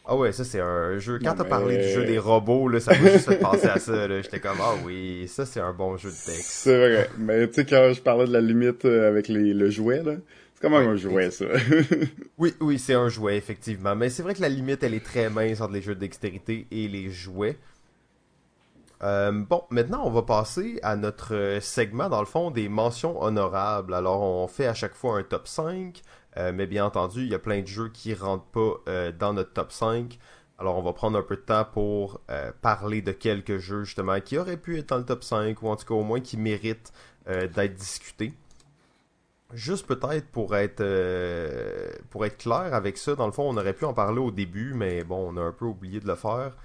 ah 0.06 0.18
ouais, 0.18 0.34
ça 0.34 0.44
c'est 0.44 0.60
un 0.60 0.98
jeu. 0.98 1.18
Quand 1.24 1.34
t'as 1.34 1.46
parlé 1.46 1.78
du 1.78 1.90
jeu 1.90 2.04
des 2.04 2.20
robots, 2.20 2.68
là, 2.68 2.82
ça 2.82 2.92
m'a 2.92 3.10
juste 3.10 3.30
fait 3.30 3.38
penser 3.38 3.68
à 3.68 3.80
ça. 3.80 4.22
J'étais 4.22 4.42
comme 4.42 4.58
ah 4.60 4.74
oui, 4.84 5.30
ça 5.30 5.46
c'est 5.46 5.62
un 5.62 5.72
bon 5.72 5.96
jeu 5.96 6.10
de 6.10 6.16
texte. 6.16 6.50
C'est 6.50 6.78
vrai. 6.78 7.10
Mais 7.18 7.48
tu 7.48 7.54
sais 7.54 7.66
quand 7.66 7.94
je 7.94 8.02
parlais 8.02 8.28
de 8.28 8.34
la 8.34 8.42
limite 8.42 8.84
euh, 8.84 9.08
avec 9.08 9.30
les, 9.30 9.54
le 9.54 9.70
jouet 9.70 10.04
là, 10.04 10.16
c'est 10.54 10.62
quand 10.62 10.78
même 10.78 10.90
un 10.90 10.98
jouet 10.98 11.32
ça. 11.32 11.46
oui, 12.38 12.54
oui, 12.60 12.80
c'est 12.80 12.96
un 12.96 13.08
jouet 13.08 13.38
effectivement. 13.38 13.96
Mais 13.96 14.10
c'est 14.10 14.24
vrai 14.24 14.34
que 14.34 14.42
la 14.42 14.50
limite 14.50 14.84
elle 14.84 14.94
est 14.94 15.06
très 15.06 15.30
mince 15.30 15.62
entre 15.62 15.74
les 15.74 15.82
jeux 15.82 15.96
de 15.96 16.02
dextérité 16.02 16.68
et 16.70 16.90
les 16.90 17.10
jouets. 17.10 17.58
Euh, 19.04 19.32
bon, 19.32 19.64
maintenant 19.70 20.04
on 20.06 20.12
va 20.12 20.24
passer 20.24 20.80
à 20.84 20.98
notre 20.98 21.60
segment 21.62 22.10
dans 22.10 22.20
le 22.20 22.26
fond 22.26 22.52
des 22.52 22.68
mentions 22.68 23.22
honorables. 23.22 23.94
Alors 23.94 24.22
on 24.22 24.48
fait 24.48 24.68
à 24.68 24.74
chaque 24.74 24.96
fois 24.96 25.18
un 25.18 25.24
top 25.24 25.48
5 25.48 26.02
euh, 26.02 26.13
mais 26.38 26.68
bien 26.68 26.86
entendu, 26.86 27.22
il 27.22 27.30
y 27.30 27.36
a 27.36 27.40
plein 27.40 27.62
de 27.62 27.68
jeux 27.68 27.90
qui 27.90 28.14
rentrent 28.14 28.46
pas 28.46 28.74
euh, 28.88 29.12
dans 29.12 29.34
notre 29.34 29.54
top 29.54 29.72
5. 29.72 30.18
Alors 30.60 30.78
on 30.78 30.82
va 30.82 30.94
prendre 30.94 31.18
un 31.18 31.24
peu 31.24 31.36
de 31.36 31.42
temps 31.42 31.66
pour 31.66 32.22
euh, 32.30 32.52
parler 32.62 33.02
de 33.02 33.12
quelques 33.12 33.58
jeux 33.58 33.84
justement 33.84 34.20
qui 34.22 34.38
auraient 34.38 34.58
pu 34.58 34.78
être 34.78 34.90
dans 34.90 34.98
le 34.98 35.06
top 35.06 35.24
5 35.24 35.62
ou 35.62 35.68
en 35.68 35.76
tout 35.76 35.86
cas 35.86 35.94
au 35.94 36.04
moins 36.04 36.22
qui 36.22 36.38
méritent 36.38 36.92
d'être 37.26 37.76
discutés. 37.76 38.34
Juste 39.54 39.88
peut-être 39.88 40.28
pour 40.28 40.58
être 40.58 40.84
pour 42.10 42.26
être 42.26 42.38
clair 42.38 42.74
avec 42.74 42.98
ça, 42.98 43.16
dans 43.16 43.28
le 43.28 43.32
fond 43.32 43.44
on 43.44 43.56
aurait 43.56 43.74
pu 43.74 43.86
en 43.86 43.94
parler 43.94 44.20
au 44.20 44.30
début, 44.30 44.74
mais 44.74 45.06
bon 45.06 45.34
on 45.34 45.38
a 45.38 45.42
un 45.42 45.54
peu 45.54 45.64
oublié 45.64 46.02
de 46.02 46.08
le 46.08 46.16
faire. 46.16 46.58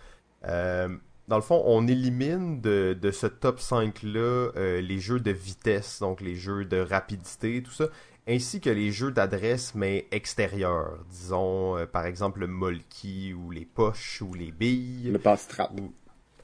dans 0.42 1.36
le 1.36 1.42
fond, 1.42 1.62
on 1.64 1.86
élimine 1.86 2.60
de, 2.60 2.98
de 3.00 3.10
ce 3.12 3.28
top 3.28 3.60
5-là 3.60 4.80
les 4.80 4.98
jeux 4.98 5.20
de 5.20 5.30
vitesse, 5.30 6.00
donc 6.00 6.20
les 6.20 6.34
jeux 6.34 6.64
de 6.64 6.80
rapidité, 6.80 7.62
tout 7.62 7.70
ça 7.70 7.86
ainsi 8.28 8.60
que 8.60 8.70
les 8.70 8.92
jeux 8.92 9.10
d'adresse 9.10 9.74
mais 9.74 10.06
extérieurs, 10.10 10.98
disons 11.10 11.78
euh, 11.78 11.86
par 11.86 12.04
exemple 12.04 12.40
le 12.40 12.46
molki 12.46 13.32
ou 13.32 13.50
les 13.50 13.64
poches 13.64 14.22
ou 14.22 14.34
les 14.34 14.52
billes. 14.52 15.10
Le 15.10 15.18
pass-trap. 15.18 15.72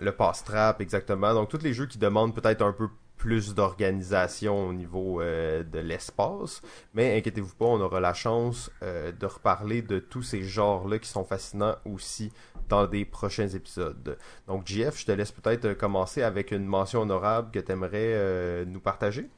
Le 0.01 0.13
pass-trap, 0.13 0.81
exactement. 0.81 1.35
Donc 1.35 1.51
tous 1.51 1.63
les 1.63 1.75
jeux 1.75 1.87
qui 1.87 1.99
demandent 1.99 2.35
peut-être 2.35 2.63
un 2.63 2.73
peu 2.73 2.89
plus 3.17 3.55
d'organisation 3.55 4.69
au 4.69 4.73
niveau 4.73 5.21
euh, 5.21 5.63
de 5.63 5.79
l'espace. 5.79 6.63
Mais 6.95 7.17
inquiétez-vous 7.19 7.55
pas, 7.55 7.67
on 7.67 7.81
aura 7.81 8.01
la 8.01 8.13
chance 8.15 8.71
euh, 8.83 9.13
de 9.13 9.27
reparler 9.27 9.83
de 9.83 9.99
tous 9.99 10.23
ces 10.23 10.43
genres-là 10.43 10.99
qui 10.99 11.09
sont 11.09 11.25
fascinants 11.25 11.77
aussi 11.85 12.33
dans 12.69 12.87
des 12.87 13.05
prochains 13.05 13.49
épisodes. 13.49 14.19
Donc 14.49 14.67
JF, 14.67 14.99
je 14.99 15.07
te 15.07 15.13
laisse 15.13 15.33
peut-être 15.33 15.75
commencer 15.75 16.23
avec 16.23 16.51
une 16.51 16.65
mention 16.65 17.03
honorable 17.03 17.51
que 17.51 17.61
tu 17.61 17.73
aimerais 17.73 18.65
nous 18.65 18.81
partager. 18.81 19.29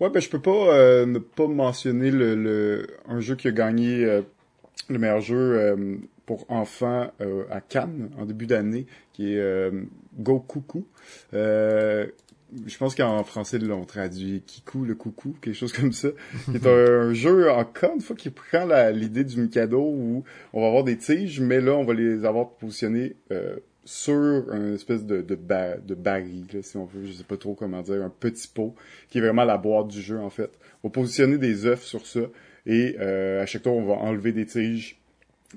Ouais, 0.00 0.10
ben 0.10 0.20
je 0.20 0.28
peux 0.28 0.40
pas 0.40 0.74
euh, 0.74 1.06
ne 1.06 1.18
pas 1.18 1.46
mentionner 1.46 2.10
le, 2.10 2.34
le, 2.34 2.86
un 3.08 3.20
jeu 3.20 3.34
qui 3.34 3.48
a 3.48 3.50
gagné 3.50 4.04
euh, 4.04 4.20
le 4.90 4.98
meilleur 4.98 5.22
jeu 5.22 5.36
euh, 5.36 5.96
pour 6.26 6.44
enfants 6.50 7.10
à 7.50 7.60
Cannes 7.60 8.10
en 8.18 8.26
début 8.26 8.46
d'année, 8.46 8.86
qui 9.12 9.34
est 9.34 9.70
Go 10.18 10.40
Coucou. 10.40 10.84
je 11.32 12.08
pense 12.78 12.96
qu'en 12.96 13.22
français 13.22 13.58
ils 13.58 13.68
l'ont 13.68 13.84
traduit 13.84 14.42
Kikou 14.44 14.84
le 14.84 14.96
coucou, 14.96 15.36
quelque 15.40 15.54
chose 15.54 15.72
comme 15.72 15.92
ça. 15.92 16.08
C'est 16.50 16.66
un, 16.66 17.12
jeu 17.14 17.48
encore 17.52 17.94
une 17.94 18.00
fois 18.00 18.16
qui 18.16 18.30
prend 18.30 18.66
l'idée 18.90 19.22
du 19.22 19.40
Mikado 19.40 19.80
où 19.80 20.24
on 20.52 20.60
va 20.60 20.66
avoir 20.66 20.82
des 20.82 20.96
tiges, 20.96 21.40
mais 21.40 21.60
là 21.60 21.74
on 21.74 21.84
va 21.84 21.94
les 21.94 22.24
avoir 22.24 22.50
positionnés 22.50 23.14
sur 23.86 24.52
une 24.52 24.74
espèce 24.74 25.04
de, 25.04 25.22
baril, 25.94 26.46
si 26.60 26.76
on 26.76 26.84
veut, 26.84 27.06
je 27.06 27.12
sais 27.12 27.24
pas 27.24 27.36
trop 27.36 27.54
comment 27.54 27.82
dire, 27.82 28.02
un 28.02 28.10
petit 28.10 28.48
pot, 28.48 28.74
qui 29.08 29.18
est 29.18 29.20
vraiment 29.20 29.44
la 29.44 29.56
boîte 29.56 29.88
du 29.88 30.02
jeu, 30.02 30.18
en 30.18 30.28
fait. 30.28 30.50
On 30.82 30.88
va 30.88 30.92
positionner 30.92 31.38
des 31.38 31.66
œufs 31.66 31.82
sur 31.82 32.04
ça, 32.04 32.20
et 32.66 32.96
euh, 32.98 33.42
à 33.42 33.46
chaque 33.46 33.62
tour, 33.62 33.76
on 33.76 33.84
va 33.84 33.94
enlever 33.94 34.32
des 34.32 34.44
tiges, 34.44 34.98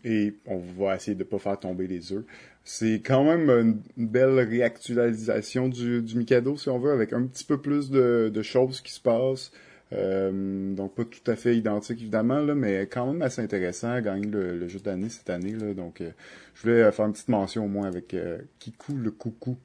et 0.06 0.36
on 0.46 0.60
va 0.60 0.96
essayer 0.96 1.16
de 1.16 1.24
pas 1.24 1.40
faire 1.40 1.60
tomber 1.60 1.88
les 1.88 2.14
œufs. 2.14 2.24
C'est 2.64 3.02
quand 3.04 3.24
même 3.24 3.50
une, 3.50 3.82
belle 4.08 4.40
réactualisation 4.40 5.68
du, 5.68 6.04
du 6.04 6.16
Mikado, 6.16 6.56
si 6.56 6.70
on 6.70 6.78
veut, 6.78 6.92
avec 6.92 7.14
un 7.14 7.26
petit 7.26 7.46
peu 7.46 7.60
plus 7.60 7.90
de, 7.90 8.30
de 8.32 8.42
choses 8.44 8.82
qui 8.82 8.94
se 8.94 9.02
passent, 9.02 9.52
euh, 9.92 10.74
donc 10.76 10.94
pas 10.96 11.04
tout 11.06 11.32
à 11.32 11.36
fait 11.36 11.58
identique 11.58 12.00
évidemment, 12.00 12.40
là, 12.40 12.54
mais 12.54 12.82
quand 12.84 13.08
même 13.08 13.22
assez 13.22 13.42
intéressant 13.42 13.92
à 13.92 14.02
gagner 14.02 14.28
le, 14.28 14.68
jeu 14.68 14.80
d'année 14.80 15.10
cette 15.10 15.30
année. 15.30 15.54
Là, 15.54 15.74
donc 15.74 16.02
euh, 16.02 16.12
je 16.54 16.62
voulais 16.64 16.92
faire 16.92 17.06
une 17.06 17.14
petite 17.14 17.30
mention 17.30 17.66
au 17.66 17.68
moins 17.68 17.88
avec 17.88 18.14
euh, 18.14 18.40
Kikou 18.60 18.96
le 18.96 19.12
coucou. 19.12 19.58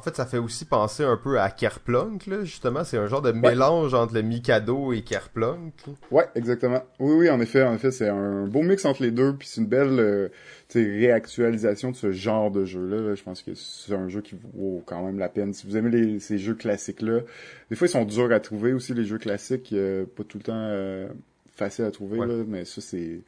En 0.00 0.02
fait, 0.02 0.16
ça 0.16 0.24
fait 0.24 0.38
aussi 0.38 0.64
penser 0.64 1.04
un 1.04 1.18
peu 1.18 1.38
à 1.38 1.50
Kerplunk, 1.50 2.26
là, 2.26 2.42
justement. 2.42 2.84
C'est 2.84 2.96
un 2.96 3.06
genre 3.06 3.20
de 3.20 3.32
mélange 3.32 3.92
entre 3.92 4.14
le 4.14 4.22
Mikado 4.22 4.94
et 4.94 5.02
Kerplunk. 5.02 5.74
Ouais, 6.10 6.24
exactement. 6.34 6.82
Oui, 7.00 7.12
oui, 7.16 7.28
en 7.28 7.38
effet, 7.38 7.62
en 7.62 7.74
effet, 7.74 7.90
c'est 7.90 8.08
un 8.08 8.46
beau 8.46 8.62
mix 8.62 8.86
entre 8.86 9.02
les 9.02 9.10
deux, 9.10 9.34
puis 9.34 9.46
c'est 9.46 9.60
une 9.60 9.66
belle 9.66 10.00
euh, 10.00 10.28
réactualisation 10.74 11.90
de 11.90 11.96
ce 11.96 12.12
genre 12.12 12.50
de 12.50 12.64
jeu-là. 12.64 13.14
Je 13.14 13.22
pense 13.22 13.42
que 13.42 13.50
c'est 13.54 13.92
un 13.92 14.08
jeu 14.08 14.22
qui 14.22 14.36
vaut 14.54 14.82
quand 14.86 15.04
même 15.04 15.18
la 15.18 15.28
peine. 15.28 15.52
Si 15.52 15.66
vous 15.66 15.76
aimez 15.76 16.18
ces 16.18 16.38
jeux 16.38 16.54
classiques-là, 16.54 17.20
des 17.68 17.76
fois, 17.76 17.86
ils 17.86 17.90
sont 17.90 18.06
durs 18.06 18.32
à 18.32 18.40
trouver 18.40 18.72
aussi, 18.72 18.94
les 18.94 19.04
jeux 19.04 19.18
classiques. 19.18 19.70
Euh, 19.74 20.06
pas 20.06 20.24
tout 20.24 20.38
le 20.38 20.44
temps 20.44 20.54
euh, 20.54 21.08
facile 21.54 21.84
à 21.84 21.90
trouver, 21.90 22.20
là, 22.20 22.42
mais 22.48 22.64
ça, 22.64 22.80
c'est 22.80 23.20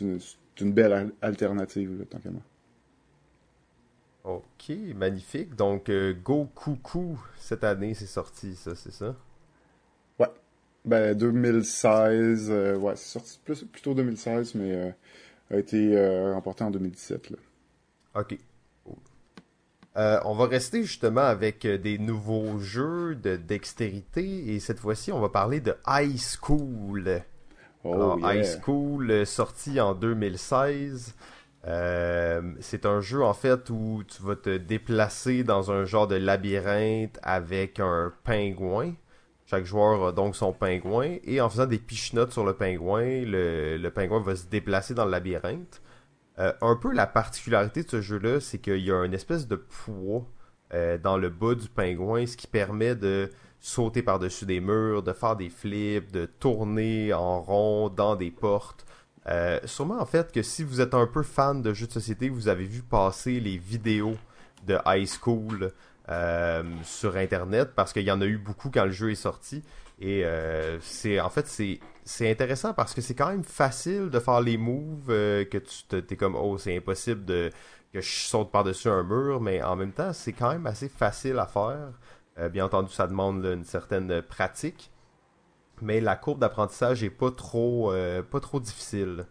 une, 0.00 0.20
une, 0.60 0.72
belle 0.72 1.10
alternative, 1.20 1.98
là, 1.98 2.04
tant 2.08 2.18
qu'à 2.20 2.30
moi. 2.30 2.42
Ok, 4.24 4.70
magnifique. 4.94 5.56
Donc, 5.56 5.88
euh, 5.88 6.14
Go 6.14 6.48
Coucou, 6.54 7.18
cette 7.38 7.64
année, 7.64 7.94
c'est 7.94 8.06
sorti, 8.06 8.54
ça, 8.54 8.76
c'est 8.76 8.92
ça? 8.92 9.16
Ouais. 10.20 10.28
Ben, 10.84 11.16
2016, 11.16 12.48
euh, 12.50 12.76
ouais, 12.76 12.94
c'est 12.94 13.18
sorti 13.18 13.40
plus, 13.44 13.64
plutôt 13.64 13.94
2016, 13.94 14.54
mais 14.54 14.72
euh, 14.72 14.90
a 15.50 15.56
été 15.58 16.32
remporté 16.32 16.62
en 16.62 16.70
2017, 16.70 17.30
là. 17.30 17.36
Ok. 18.14 18.38
on 19.96 20.34
va 20.34 20.46
rester 20.46 20.82
justement 20.82 21.22
avec 21.22 21.66
des 21.66 21.98
nouveaux 21.98 22.58
jeux 22.58 23.14
de 23.14 23.36
dextérité 23.36 24.54
et 24.54 24.60
cette 24.60 24.78
fois-ci 24.78 25.12
on 25.12 25.20
va 25.20 25.30
parler 25.30 25.60
de 25.60 25.74
High 25.86 26.18
School. 26.18 27.22
Oh, 27.84 27.94
Alors, 27.94 28.32
High 28.32 28.44
School 28.44 29.26
sorti 29.26 29.80
en 29.80 29.94
2016. 29.94 31.14
Euh, 31.66 32.54
c'est 32.60 32.86
un 32.86 33.00
jeu 33.00 33.22
en 33.22 33.34
fait 33.34 33.70
où 33.70 34.02
tu 34.04 34.22
vas 34.22 34.34
te 34.34 34.56
déplacer 34.56 35.44
dans 35.44 35.70
un 35.70 35.84
genre 35.84 36.08
de 36.08 36.16
labyrinthe 36.16 37.18
avec 37.22 37.78
un 37.80 38.12
pingouin. 38.24 38.94
Chaque 39.46 39.64
joueur 39.64 40.06
a 40.06 40.12
donc 40.12 40.34
son 40.34 40.52
pingouin 40.52 41.18
et 41.24 41.40
en 41.40 41.48
faisant 41.50 41.66
des 41.66 41.78
pichenottes 41.78 42.32
sur 42.32 42.44
le 42.44 42.54
pingouin, 42.54 43.24
le, 43.24 43.88
pingouin 43.90 44.20
va 44.20 44.34
se 44.34 44.46
déplacer 44.46 44.94
dans 44.94 45.04
le 45.04 45.10
labyrinthe. 45.10 45.82
Euh, 46.38 46.52
un 46.62 46.76
peu 46.76 46.92
la 46.92 47.06
particularité 47.06 47.82
de 47.82 47.90
ce 47.90 48.00
jeu-là, 48.00 48.40
c'est 48.40 48.58
qu'il 48.58 48.78
y 48.78 48.90
a 48.90 49.04
une 49.04 49.14
espèce 49.14 49.46
de 49.46 49.56
poids 49.56 50.26
euh, 50.72 50.96
dans 50.98 51.18
le 51.18 51.28
bas 51.28 51.54
du 51.54 51.68
pingouin, 51.68 52.26
ce 52.26 52.36
qui 52.36 52.46
permet 52.46 52.94
de 52.94 53.30
sauter 53.60 54.02
par-dessus 54.02 54.46
des 54.46 54.60
murs, 54.60 55.02
de 55.02 55.12
faire 55.12 55.36
des 55.36 55.50
flips, 55.50 56.10
de 56.10 56.26
tourner 56.26 57.12
en 57.12 57.40
rond 57.42 57.88
dans 57.90 58.16
des 58.16 58.30
portes. 58.30 58.86
Euh, 59.28 59.60
sûrement 59.66 60.00
en 60.00 60.06
fait 60.06 60.32
que 60.32 60.42
si 60.42 60.64
vous 60.64 60.80
êtes 60.80 60.94
un 60.94 61.06
peu 61.06 61.22
fan 61.22 61.62
de 61.62 61.72
jeux 61.72 61.86
de 61.86 61.92
société, 61.92 62.28
vous 62.28 62.48
avez 62.48 62.64
vu 62.64 62.82
passer 62.82 63.38
les 63.40 63.56
vidéos 63.56 64.16
de 64.66 64.76
high 64.86 65.06
school 65.06 65.72
euh, 66.08 66.62
sur 66.82 67.16
internet 67.16 67.70
parce 67.76 67.92
qu'il 67.92 68.02
y 68.02 68.10
en 68.10 68.20
a 68.20 68.26
eu 68.26 68.38
beaucoup 68.38 68.70
quand 68.70 68.84
le 68.84 68.90
jeu 68.90 69.12
est 69.12 69.16
sorti. 69.16 69.62
Et 70.00 70.24
euh, 70.24 70.78
c'est 70.80 71.20
en 71.20 71.30
fait 71.30 71.46
c'est 72.04 72.30
intéressant 72.30 72.74
parce 72.74 72.94
que 72.94 73.00
c'est 73.00 73.14
quand 73.14 73.28
même 73.28 73.44
facile 73.44 74.10
de 74.10 74.18
faire 74.18 74.40
les 74.40 74.56
moves 74.56 75.06
que 75.06 75.58
tu 75.58 76.02
t'es 76.02 76.16
comme 76.16 76.34
oh 76.34 76.58
c'est 76.58 76.76
impossible 76.76 77.24
de 77.24 77.50
que 77.92 78.00
je 78.00 78.10
saute 78.10 78.50
par-dessus 78.50 78.88
un 78.88 79.04
mur 79.04 79.40
mais 79.40 79.62
en 79.62 79.76
même 79.76 79.92
temps 79.92 80.12
c'est 80.12 80.32
quand 80.32 80.50
même 80.50 80.66
assez 80.66 80.88
facile 80.88 81.38
à 81.38 81.46
faire. 81.46 81.92
Bien 82.50 82.64
entendu 82.64 82.92
ça 82.92 83.06
demande 83.06 83.44
une 83.44 83.64
certaine 83.64 84.22
pratique 84.22 84.90
mais 85.82 86.00
la 86.00 86.16
courbe 86.16 86.40
d'apprentissage 86.40 87.02
est 87.04 87.10
pas 87.10 87.30
trop 87.30 87.92
euh, 87.92 88.22
pas 88.22 88.40
trop 88.40 88.60
difficile. 88.60 89.26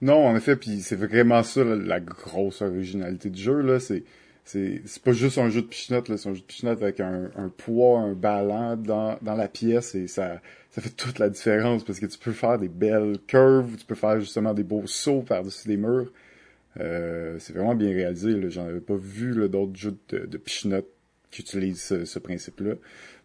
Non, 0.00 0.26
en 0.26 0.36
effet, 0.36 0.56
puis 0.56 0.80
c'est 0.80 0.96
vraiment 0.96 1.42
ça 1.42 1.64
la 1.64 2.00
grosse 2.00 2.62
originalité 2.62 3.30
du 3.30 3.40
jeu 3.40 3.60
là, 3.60 3.80
c'est 3.80 4.04
c'est 4.44 5.02
pas 5.04 5.12
juste 5.12 5.36
un 5.36 5.50
jeu 5.50 5.60
de 5.60 5.66
pichenotte 5.66 6.06
c'est 6.16 6.28
un 6.28 6.32
jeu 6.32 6.40
de 6.40 6.46
pichenotte 6.46 6.80
avec 6.82 7.00
un, 7.00 7.30
poids, 7.58 8.00
un 8.00 8.14
ballon 8.14 8.76
dans 8.76 9.18
la 9.22 9.48
pièce 9.48 9.94
et 9.94 10.06
ça 10.06 10.40
fait 10.70 10.90
toute 10.90 11.18
la 11.18 11.28
différence 11.28 11.84
parce 11.84 12.00
que 12.00 12.06
tu 12.06 12.18
peux 12.18 12.32
faire 12.32 12.58
des 12.58 12.68
belles 12.68 13.18
curves, 13.26 13.76
tu 13.76 13.84
peux 13.84 13.94
faire 13.94 14.20
justement 14.20 14.54
des 14.54 14.62
beaux 14.62 14.86
sauts 14.86 15.22
par-dessus 15.22 15.68
des 15.68 15.76
murs. 15.76 16.10
Euh, 16.80 17.36
c'est 17.38 17.52
vraiment 17.52 17.74
bien 17.74 17.90
réalisé. 17.90 18.50
J'en 18.50 18.66
avais 18.66 18.80
pas 18.80 18.96
vu 18.96 19.48
d'autres 19.48 19.76
jeux 19.76 19.96
de, 20.10 20.26
de 20.26 20.40
qui 21.30 21.42
utilisent 21.42 21.82
ce, 21.82 22.04
ce 22.04 22.18
principe-là. 22.18 22.74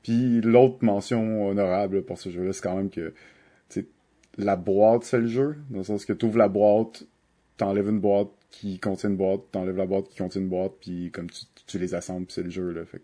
Puis 0.03 0.41
l'autre 0.41 0.77
mention 0.81 1.47
honorable 1.47 2.03
pour 2.03 2.19
ce 2.19 2.29
jeu-là, 2.29 2.53
c'est 2.53 2.61
quand 2.61 2.75
même 2.75 2.89
que 2.89 3.13
la 4.37 4.55
boîte, 4.55 5.03
c'est 5.03 5.19
le 5.19 5.27
jeu. 5.27 5.55
Dans 5.69 5.79
le 5.79 5.83
sens 5.83 6.05
que 6.05 6.13
tu 6.13 6.25
ouvres 6.25 6.37
la 6.37 6.47
boîte, 6.47 7.03
t'enlèves 7.57 7.89
une 7.89 7.99
boîte 7.99 8.29
qui 8.49 8.79
contient 8.79 9.09
une 9.09 9.17
boîte, 9.17 9.41
t'enlèves 9.51 9.77
la 9.77 9.85
boîte 9.85 10.09
qui 10.09 10.17
contient 10.17 10.41
une 10.41 10.49
boîte, 10.49 10.73
puis 10.79 11.11
comme 11.11 11.29
tu, 11.29 11.43
tu 11.67 11.79
les 11.79 11.95
assembles, 11.95 12.25
c'est 12.29 12.43
le 12.43 12.49
jeu. 12.49 12.71
Là. 12.71 12.85
Fait 12.85 12.99
que 12.99 13.03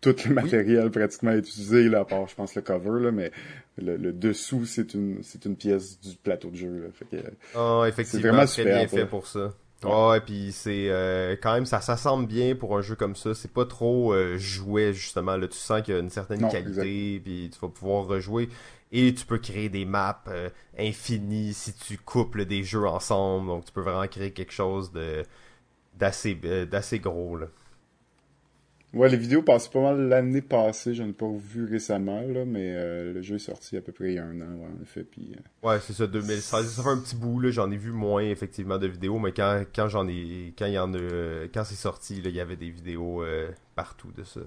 tout 0.00 0.16
le 0.28 0.34
matériel 0.34 0.90
pratiquement 0.90 1.32
est 1.32 1.38
utilisé, 1.38 1.88
là, 1.88 2.00
à 2.00 2.04
part, 2.04 2.26
je 2.28 2.34
pense, 2.34 2.54
le 2.54 2.62
cover, 2.62 3.02
là, 3.02 3.12
mais 3.12 3.30
le, 3.78 4.12
dessous, 4.12 4.66
c'est 4.66 4.94
une, 4.94 5.22
c'est 5.22 5.44
une 5.44 5.56
pièce 5.56 6.00
du 6.00 6.16
plateau 6.16 6.50
de 6.50 6.56
jeu. 6.56 6.78
Là. 6.78 6.88
Fait 6.92 7.04
que, 7.04 7.16
oh, 7.56 7.84
effectivement, 7.86 8.46
c'est 8.46 8.62
vraiment 8.62 8.78
très 8.80 8.86
bien 8.86 8.88
fait 8.88 9.06
pour 9.06 9.26
ça. 9.26 9.54
Ouais, 9.82 10.18
et 10.18 10.20
puis 10.20 10.52
c'est 10.52 10.90
euh, 10.90 11.36
quand 11.40 11.54
même 11.54 11.64
ça 11.64 11.80
s'assemble 11.80 12.26
bien 12.26 12.54
pour 12.54 12.76
un 12.76 12.82
jeu 12.82 12.96
comme 12.96 13.16
ça. 13.16 13.34
C'est 13.34 13.52
pas 13.52 13.64
trop 13.64 14.12
euh, 14.12 14.36
jouet 14.36 14.92
justement. 14.92 15.36
Là, 15.36 15.48
tu 15.48 15.56
sens 15.56 15.80
qu'il 15.82 15.94
y 15.94 15.96
a 15.96 16.00
une 16.00 16.10
certaine 16.10 16.48
qualité, 16.50 17.20
puis 17.24 17.50
tu 17.52 17.58
vas 17.60 17.68
pouvoir 17.68 18.06
rejouer 18.06 18.50
et 18.92 19.14
tu 19.14 19.24
peux 19.24 19.38
créer 19.38 19.68
des 19.70 19.86
maps 19.86 20.22
euh, 20.28 20.50
infinies 20.78 21.54
si 21.54 21.72
tu 21.72 21.96
couples 21.96 22.44
des 22.44 22.62
jeux 22.62 22.86
ensemble. 22.86 23.46
Donc 23.46 23.64
tu 23.64 23.72
peux 23.72 23.80
vraiment 23.80 24.06
créer 24.06 24.32
quelque 24.32 24.52
chose 24.52 24.92
de 24.92 25.24
d'assez 25.94 26.34
d'assez 26.34 26.98
gros 26.98 27.36
là. 27.36 27.46
Ouais, 28.92 29.08
les 29.08 29.16
vidéos 29.16 29.42
passent 29.42 29.68
pas 29.68 29.80
mal 29.80 30.08
l'année 30.08 30.42
passée, 30.42 30.94
j'en 30.94 31.08
ai 31.08 31.12
pas 31.12 31.30
vu 31.30 31.64
récemment, 31.64 32.22
là, 32.22 32.44
mais 32.44 32.74
euh, 32.74 33.12
le 33.12 33.22
jeu 33.22 33.36
est 33.36 33.38
sorti 33.38 33.76
à 33.76 33.80
peu 33.80 33.92
près 33.92 34.08
il 34.08 34.14
y 34.14 34.18
a 34.18 34.24
un 34.24 34.40
an, 34.40 34.52
ouais, 34.56 34.66
en 34.66 34.82
effet. 34.82 35.04
Puis, 35.04 35.32
euh, 35.36 35.68
Ouais, 35.68 35.78
c'est 35.80 35.92
ça, 35.92 36.08
2016. 36.08 36.68
Ça 36.68 36.82
fait 36.82 36.88
un 36.88 36.98
petit 36.98 37.14
bout, 37.14 37.38
là, 37.38 37.52
j'en 37.52 37.70
ai 37.70 37.76
vu 37.76 37.92
moins 37.92 38.22
effectivement 38.22 38.78
de 38.78 38.88
vidéos, 38.88 39.20
mais 39.20 39.30
quand, 39.30 39.62
quand 39.72 39.86
j'en 39.86 40.08
ai. 40.08 40.52
Quand 40.58 40.66
il 40.66 40.72
y 40.72 40.78
en 40.78 40.92
a. 40.94 41.46
Quand 41.54 41.62
c'est 41.62 41.76
sorti, 41.76 42.20
là, 42.20 42.30
il 42.30 42.34
y 42.34 42.40
avait 42.40 42.56
des 42.56 42.70
vidéos 42.70 43.22
euh, 43.22 43.50
partout 43.76 44.10
de 44.10 44.24
ça. 44.24 44.40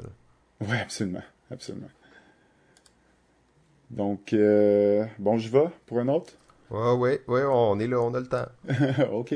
Ouais, 0.59 0.79
absolument. 0.81 1.23
Absolument. 1.49 1.89
Donc 3.91 4.33
bon, 5.19 5.37
je 5.37 5.49
vais 5.49 5.67
pour 5.85 5.99
un 5.99 6.07
autre? 6.07 6.33
Ouais, 6.71 6.93
ouais, 6.93 7.21
ouais, 7.27 7.43
on 7.45 7.79
est 7.79 7.87
là, 7.87 8.01
on 8.01 8.13
a 8.13 8.19
le 8.19 8.25
temps. 8.25 8.47
ok. 9.11 9.35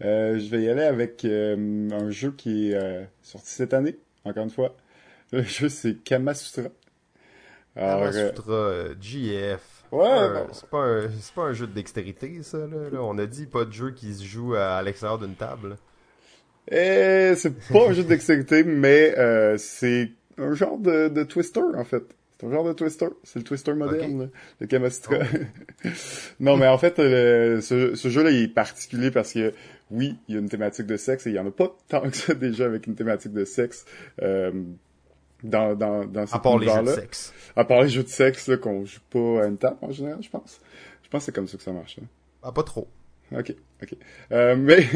je 0.00 0.48
vais 0.48 0.62
y 0.62 0.68
aller 0.68 0.84
avec 0.84 1.24
un 1.24 2.10
jeu 2.10 2.30
qui 2.30 2.70
est 2.70 3.08
sorti 3.22 3.50
cette 3.50 3.74
année 3.74 3.98
encore 4.28 4.44
une 4.44 4.50
fois. 4.50 4.74
Le 5.32 5.42
jeu, 5.42 5.68
c'est 5.68 6.02
Kamasutra. 6.02 6.68
Kamasutra 7.74 8.52
euh, 8.52 8.94
GF. 9.00 9.78
Ouais, 9.90 10.06
c'est 10.52 10.68
pas, 10.68 10.84
un, 10.84 11.08
pas 11.34 11.42
un 11.44 11.52
jeu 11.54 11.66
de 11.66 11.72
dextérité, 11.72 12.42
ça. 12.42 12.58
Là, 12.58 13.00
On 13.02 13.16
a 13.18 13.26
dit 13.26 13.46
pas 13.46 13.64
de 13.64 13.72
jeu 13.72 13.90
qui 13.92 14.14
se 14.14 14.22
joue 14.24 14.54
à, 14.54 14.82
l'extérieur 14.82 15.18
d'une 15.18 15.34
table. 15.34 15.76
Eh, 16.70 17.32
c'est 17.36 17.58
pas 17.72 17.88
un 17.88 17.92
jeu 17.92 18.02
de 18.02 18.08
dextérité, 18.08 18.62
mais 18.64 19.14
euh, 19.18 19.56
c'est 19.56 20.10
un 20.36 20.52
genre 20.52 20.78
de, 20.78 21.08
de 21.08 21.22
twister, 21.24 21.62
en 21.74 21.84
fait. 21.84 22.04
C'est 22.38 22.46
un 22.46 22.52
genre 22.52 22.64
de 22.64 22.72
twister. 22.72 23.08
C'est 23.24 23.40
le 23.40 23.44
twister 23.44 23.74
moderne, 23.74 24.30
le 24.60 24.66
Kamasutra. 24.66 25.16
Oh. 25.84 25.88
non, 26.40 26.56
mais 26.56 26.68
en 26.68 26.78
fait, 26.78 26.98
euh, 27.00 27.60
ce, 27.60 27.94
ce 27.96 28.08
jeu-là, 28.08 28.30
il 28.30 28.44
est 28.44 28.48
particulier 28.48 29.10
parce 29.10 29.32
que 29.32 29.52
oui, 29.90 30.16
il 30.28 30.34
y 30.34 30.38
a 30.38 30.40
une 30.40 30.48
thématique 30.48 30.86
de 30.86 30.96
sexe 30.96 31.26
et 31.26 31.30
il 31.30 31.36
y 31.36 31.38
en 31.38 31.46
a 31.46 31.50
pas 31.50 31.76
tant 31.88 32.02
que 32.02 32.16
ça 32.16 32.34
déjà 32.34 32.66
avec 32.66 32.86
une 32.86 32.94
thématique 32.94 33.32
de 33.32 33.44
sexe. 33.44 33.84
Euh, 34.22 34.52
dans, 35.42 35.74
dans, 35.76 36.04
dans 36.04 36.24
À 36.32 36.38
part 36.38 36.58
les 36.58 36.68
jeux 36.68 36.82
de 36.82 36.88
sexe. 36.88 37.32
À 37.56 37.64
part 37.64 37.82
les 37.82 37.88
jeux 37.88 38.02
de 38.02 38.08
sexe, 38.08 38.48
là, 38.48 38.56
qu'on 38.56 38.84
joue 38.84 39.00
pas 39.10 39.44
à 39.44 39.46
une 39.46 39.58
table, 39.58 39.76
en 39.82 39.90
général, 39.90 40.22
je 40.22 40.30
pense. 40.30 40.60
Je 41.02 41.08
pense 41.08 41.22
que 41.22 41.26
c'est 41.26 41.34
comme 41.34 41.48
ça 41.48 41.56
que 41.56 41.62
ça 41.62 41.72
marche, 41.72 41.98
Ah, 42.42 42.52
pas 42.52 42.62
trop. 42.64 42.88
Ok, 43.32 43.54
ok. 43.82 43.94
Euh, 44.32 44.56
mais 44.56 44.86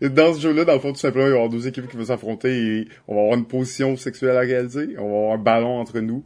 dans 0.08 0.34
ce 0.34 0.40
jeu-là, 0.40 0.64
dans 0.64 0.74
le 0.74 0.80
fond, 0.80 0.92
tout 0.92 0.98
simplement, 0.98 1.26
il 1.26 1.30
va 1.30 1.34
y 1.34 1.38
avoir 1.38 1.50
deux 1.50 1.68
équipes 1.68 1.88
qui 1.88 1.96
vont 1.96 2.04
s'affronter 2.04 2.50
et 2.50 2.88
on 3.06 3.14
va 3.14 3.20
avoir 3.22 3.38
une 3.38 3.46
position 3.46 3.96
sexuelle 3.96 4.36
à 4.36 4.40
réaliser. 4.40 4.96
On 4.98 5.10
va 5.10 5.16
avoir 5.16 5.34
un 5.34 5.38
ballon 5.38 5.78
entre 5.78 6.00
nous. 6.00 6.24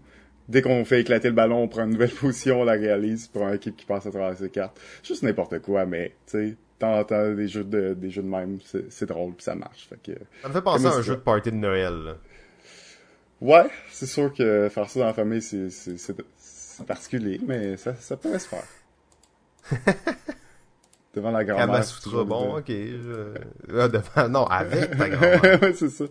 Dès 0.48 0.62
qu'on 0.62 0.82
fait 0.86 1.00
éclater 1.00 1.28
le 1.28 1.34
ballon, 1.34 1.62
on 1.62 1.68
prend 1.68 1.84
une 1.84 1.90
nouvelle 1.90 2.10
position, 2.20 2.62
on 2.62 2.64
la 2.64 2.72
réalise 2.72 3.28
pour 3.28 3.46
une 3.46 3.54
équipe 3.54 3.76
qui 3.76 3.84
passe 3.84 4.06
à 4.06 4.10
travers 4.10 4.36
ses 4.36 4.48
cartes. 4.48 4.80
Juste 5.02 5.22
n'importe 5.22 5.58
quoi, 5.58 5.84
mais, 5.84 6.14
tu 6.26 6.38
sais, 6.38 6.56
temps 6.78 7.04
des 7.34 7.48
jeux 7.48 7.64
de 7.64 7.94
des 7.94 8.10
jeux 8.10 8.22
de 8.22 8.28
même, 8.28 8.58
c'est 8.88 9.06
drôle 9.06 9.34
puis 9.34 9.44
ça 9.44 9.54
marche. 9.54 9.88
Fait 9.88 10.00
que, 10.00 10.18
ça 10.42 10.48
me 10.48 10.52
fait 10.52 10.62
penser 10.62 10.86
à 10.86 10.90
un 10.90 11.02
jeu 11.02 11.16
de 11.16 11.20
party 11.20 11.50
de 11.50 11.56
Noël. 11.56 12.14
Ouais, 13.40 13.66
c'est 13.90 14.06
sûr 14.06 14.32
que 14.32 14.68
faire 14.68 14.88
ça 14.88 15.00
dans 15.00 15.06
la 15.06 15.12
famille, 15.14 15.42
c'est 15.42 16.86
particulier, 16.86 17.40
mais 17.46 17.76
ça, 17.76 17.94
ça 17.96 18.16
pourrait 18.16 18.38
se 18.38 18.48
faire. 18.48 18.64
devant 21.14 21.30
la 21.30 21.44
grand-mère. 21.44 21.66
Kamasutra, 21.66 22.24
bon, 22.24 22.58
ok. 22.58 22.70
Ah, 23.74 23.88
devant... 23.88 24.28
Non, 24.28 24.44
avec 24.46 24.96
ta 24.96 25.08
grand-mère. 25.08 25.62
ouais, 25.62 25.72
c'est 25.72 25.88
ça. 25.88 26.04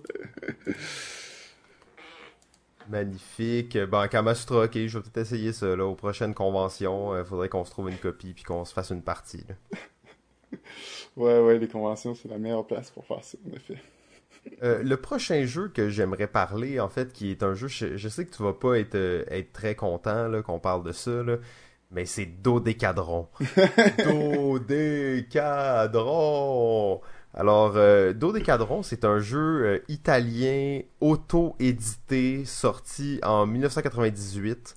Magnifique. 2.89 3.77
Bon, 3.77 4.07
Kamasutra, 4.07 4.65
ok, 4.65 4.73
je 4.73 4.97
vais 4.97 5.03
peut-être 5.03 5.17
essayer 5.17 5.53
ça, 5.53 5.75
là, 5.75 5.85
aux 5.85 5.95
prochaines 5.95 6.33
conventions. 6.33 7.17
Il 7.17 7.25
faudrait 7.25 7.49
qu'on 7.49 7.65
se 7.65 7.71
trouve 7.71 7.89
une 7.89 7.97
copie 7.97 8.33
puis 8.33 8.43
qu'on 8.43 8.65
se 8.65 8.73
fasse 8.73 8.91
une 8.91 9.01
partie, 9.01 9.43
là. 9.47 9.55
ouais, 11.17 11.39
ouais, 11.39 11.59
les 11.59 11.67
conventions, 11.67 12.15
c'est 12.15 12.29
la 12.29 12.37
meilleure 12.37 12.65
place 12.65 12.89
pour 12.91 13.05
faire 13.05 13.23
ça, 13.23 13.37
en 13.47 13.55
effet. 13.55 13.77
Euh, 14.63 14.81
le 14.81 14.95
prochain 14.95 15.45
jeu 15.45 15.67
que 15.67 15.89
j'aimerais 15.89 16.27
parler, 16.27 16.79
en 16.79 16.87
fait, 16.87 17.11
qui 17.11 17.31
est 17.31 17.43
un 17.43 17.53
jeu, 17.53 17.67
je, 17.67 18.07
sais 18.07 18.25
que 18.25 18.33
tu 18.33 18.41
vas 18.41 18.53
pas 18.53 18.79
être, 18.79 18.95
euh, 18.95 19.25
être 19.29 19.51
très 19.51 19.75
content 19.75 20.41
qu'on 20.41 20.59
parle 20.59 20.83
de 20.83 20.93
ça, 20.93 21.21
là, 21.23 21.35
mais 21.91 22.05
c'est 22.05 22.25
Dodécadron. 22.25 23.27
Dodécadron! 24.05 27.01
Alors, 27.33 27.73
euh, 27.75 28.13
Dodécadron, 28.13 28.83
c'est 28.83 29.03
un 29.05 29.19
jeu 29.19 29.65
euh, 29.65 29.79
italien 29.87 30.81
auto-édité, 31.01 32.45
sorti 32.45 33.19
en 33.23 33.45
1998. 33.45 34.75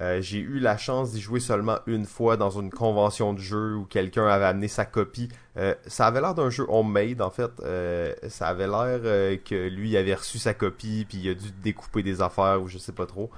Euh, 0.00 0.22
j'ai 0.22 0.38
eu 0.38 0.60
la 0.60 0.76
chance 0.76 1.12
d'y 1.12 1.20
jouer 1.20 1.40
seulement 1.40 1.78
une 1.86 2.06
fois 2.06 2.36
dans 2.36 2.50
une 2.50 2.70
convention 2.70 3.34
de 3.34 3.40
jeu 3.40 3.74
où 3.74 3.84
quelqu'un 3.84 4.26
avait 4.26 4.44
amené 4.44 4.68
sa 4.68 4.84
copie. 4.84 5.28
Euh, 5.56 5.74
ça 5.86 6.06
avait 6.06 6.20
l'air 6.20 6.34
d'un 6.34 6.50
jeu 6.50 6.64
homemade 6.68 7.20
en 7.20 7.30
fait. 7.30 7.50
Euh, 7.64 8.14
ça 8.28 8.48
avait 8.48 8.68
l'air 8.68 9.00
que 9.44 9.68
lui 9.68 9.96
avait 9.96 10.14
reçu 10.14 10.38
sa 10.38 10.54
copie 10.54 11.04
puis 11.08 11.18
il 11.18 11.30
a 11.30 11.34
dû 11.34 11.50
découper 11.62 12.02
des 12.02 12.22
affaires 12.22 12.62
ou 12.62 12.68
je 12.68 12.78
sais 12.78 12.92
pas 12.92 13.06
trop. 13.06 13.30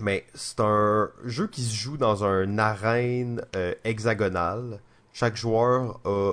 Mais 0.00 0.26
c'est 0.34 0.60
un 0.60 1.10
jeu 1.24 1.46
qui 1.46 1.62
se 1.62 1.74
joue 1.74 1.96
dans 1.96 2.24
un 2.24 2.58
arène 2.58 3.42
hexagonale. 3.84 4.80
Chaque 5.12 5.36
joueur 5.36 6.00
a 6.04 6.32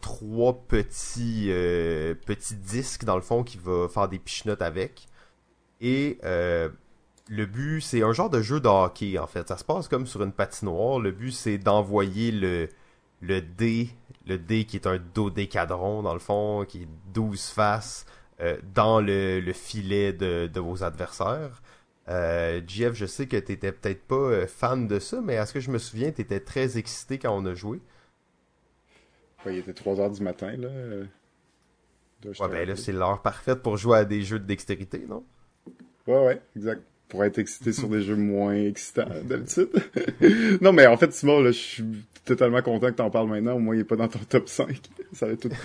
trois 0.00 0.54
petits 0.68 1.48
petits 2.26 2.56
disques 2.56 3.04
dans 3.04 3.16
le 3.16 3.22
fond 3.22 3.44
qui 3.44 3.58
va 3.58 3.88
faire 3.88 4.08
des 4.08 4.18
pichenottes 4.18 4.62
avec. 4.62 5.06
Et 5.80 6.18
le 7.28 7.46
but, 7.46 7.80
c'est 7.80 8.02
un 8.02 8.12
genre 8.12 8.30
de 8.30 8.40
jeu 8.40 8.60
de 8.60 8.68
en 8.68 9.26
fait. 9.26 9.48
Ça 9.48 9.56
se 9.56 9.64
passe 9.64 9.88
comme 9.88 10.06
sur 10.06 10.22
une 10.22 10.32
patinoire. 10.32 10.98
Le 10.98 11.10
but, 11.10 11.32
c'est 11.32 11.58
d'envoyer 11.58 12.30
le, 12.30 12.68
le 13.20 13.40
dé, 13.40 13.90
le 14.26 14.38
dé 14.38 14.64
qui 14.64 14.76
est 14.76 14.86
un 14.86 14.98
dodécadron, 15.14 16.02
dans 16.02 16.14
le 16.14 16.20
fond, 16.20 16.64
qui 16.66 16.82
est 16.82 16.88
12 17.14 17.40
faces, 17.48 18.06
euh, 18.40 18.56
dans 18.74 19.00
le, 19.00 19.40
le 19.40 19.52
filet 19.52 20.12
de, 20.12 20.60
vos 20.60 20.84
adversaires. 20.84 21.62
Euh, 22.08 22.60
Jeff, 22.66 22.94
je 22.94 23.06
sais 23.06 23.26
que 23.26 23.36
t'étais 23.36 23.72
peut-être 23.72 24.02
pas 24.02 24.14
euh, 24.14 24.46
fan 24.46 24.86
de 24.86 24.98
ça, 24.98 25.20
mais 25.20 25.34
est-ce 25.34 25.52
que 25.52 25.60
je 25.60 25.70
me 25.70 25.78
souviens, 25.78 26.12
t'étais 26.12 26.40
très 26.40 26.78
excité 26.78 27.18
quand 27.18 27.36
on 27.36 27.44
a 27.46 27.54
joué? 27.54 27.80
il 29.48 29.58
était 29.58 29.74
3 29.74 30.00
heures 30.00 30.10
du 30.10 30.22
matin, 30.22 30.56
là. 30.56 30.68
Ouais, 32.24 32.48
ben 32.48 32.68
là, 32.68 32.76
c'est 32.76 32.92
l'heure 32.92 33.22
parfaite 33.22 33.62
pour 33.62 33.76
jouer 33.76 33.98
à 33.98 34.04
des 34.04 34.22
jeux 34.22 34.38
de 34.38 34.44
dextérité, 34.44 35.04
non? 35.08 35.24
Ouais, 36.06 36.24
ouais, 36.26 36.42
exact. 36.56 36.82
Pour 37.08 37.24
être 37.24 37.38
excité 37.38 37.72
sur 37.72 37.88
des 37.90 38.02
jeux 38.02 38.16
moins 38.16 38.54
excitants 38.54 39.08
d'habitude. 39.22 39.68
non, 40.60 40.72
mais 40.72 40.86
en 40.86 40.96
fait, 40.96 41.12
Simon, 41.12 41.40
là, 41.40 41.52
je 41.52 41.58
suis 41.58 41.84
totalement 42.24 42.62
content 42.62 42.88
que 42.88 42.96
t'en 42.96 43.10
parles 43.10 43.28
maintenant. 43.28 43.54
Au 43.54 43.58
moins, 43.60 43.76
il 43.76 43.80
est 43.80 43.84
pas 43.84 43.96
dans 43.96 44.08
ton 44.08 44.18
top 44.28 44.48
5. 44.48 44.80
Ça 45.12 45.26
va 45.26 45.32
être 45.32 45.48
tout. 45.48 45.56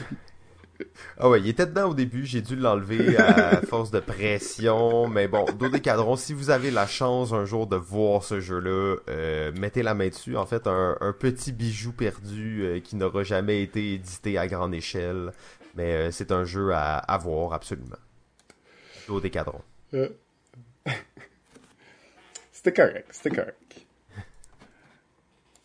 Ah 1.17 1.30
ouais, 1.30 1.39
il 1.39 1.48
était 1.48 1.65
dedans 1.65 1.89
au 1.89 1.94
début, 1.94 2.26
j'ai 2.26 2.41
dû 2.41 2.56
l'enlever 2.56 3.17
à 3.17 3.62
force 3.67 3.91
de 3.91 4.00
pression, 4.00 5.08
mais 5.08 5.28
bon, 5.28 5.46
Dodecadron, 5.58 6.15
si 6.15 6.34
vous 6.34 6.50
avez 6.50 6.72
la 6.72 6.88
chance 6.88 7.34
un 7.34 7.46
jour 7.46 7.67
de 7.67 7.76
voir 7.76 8.24
ce 8.24 8.39
jeu-là, 8.39 8.98
euh, 9.10 9.52
mettez 9.60 9.84
la 9.84 9.94
main 9.94 10.10
dessus. 10.10 10.38
En 10.38 10.46
fait, 10.46 10.67
un, 10.67 11.15
petit 11.20 11.52
bijou 11.52 11.91
perdu 11.91 12.63
euh, 12.63 12.80
qui 12.80 12.96
n'aura 12.96 13.24
jamais 13.24 13.62
été 13.62 13.94
édité 13.94 14.38
à 14.38 14.48
grande 14.48 14.74
échelle, 14.74 15.32
mais 15.76 15.94
euh, 15.94 16.12
c'est 16.12 16.32
un 16.32 16.46
jeu 16.46 16.74
à, 16.74 16.98
à 16.98 17.17
voir 17.17 17.54
absolument. 17.54 17.98
Dodecadron. 19.08 19.62
c'était 22.52 22.74
correct, 22.74 23.08
c'était 23.12 23.36
correct. 23.36 23.58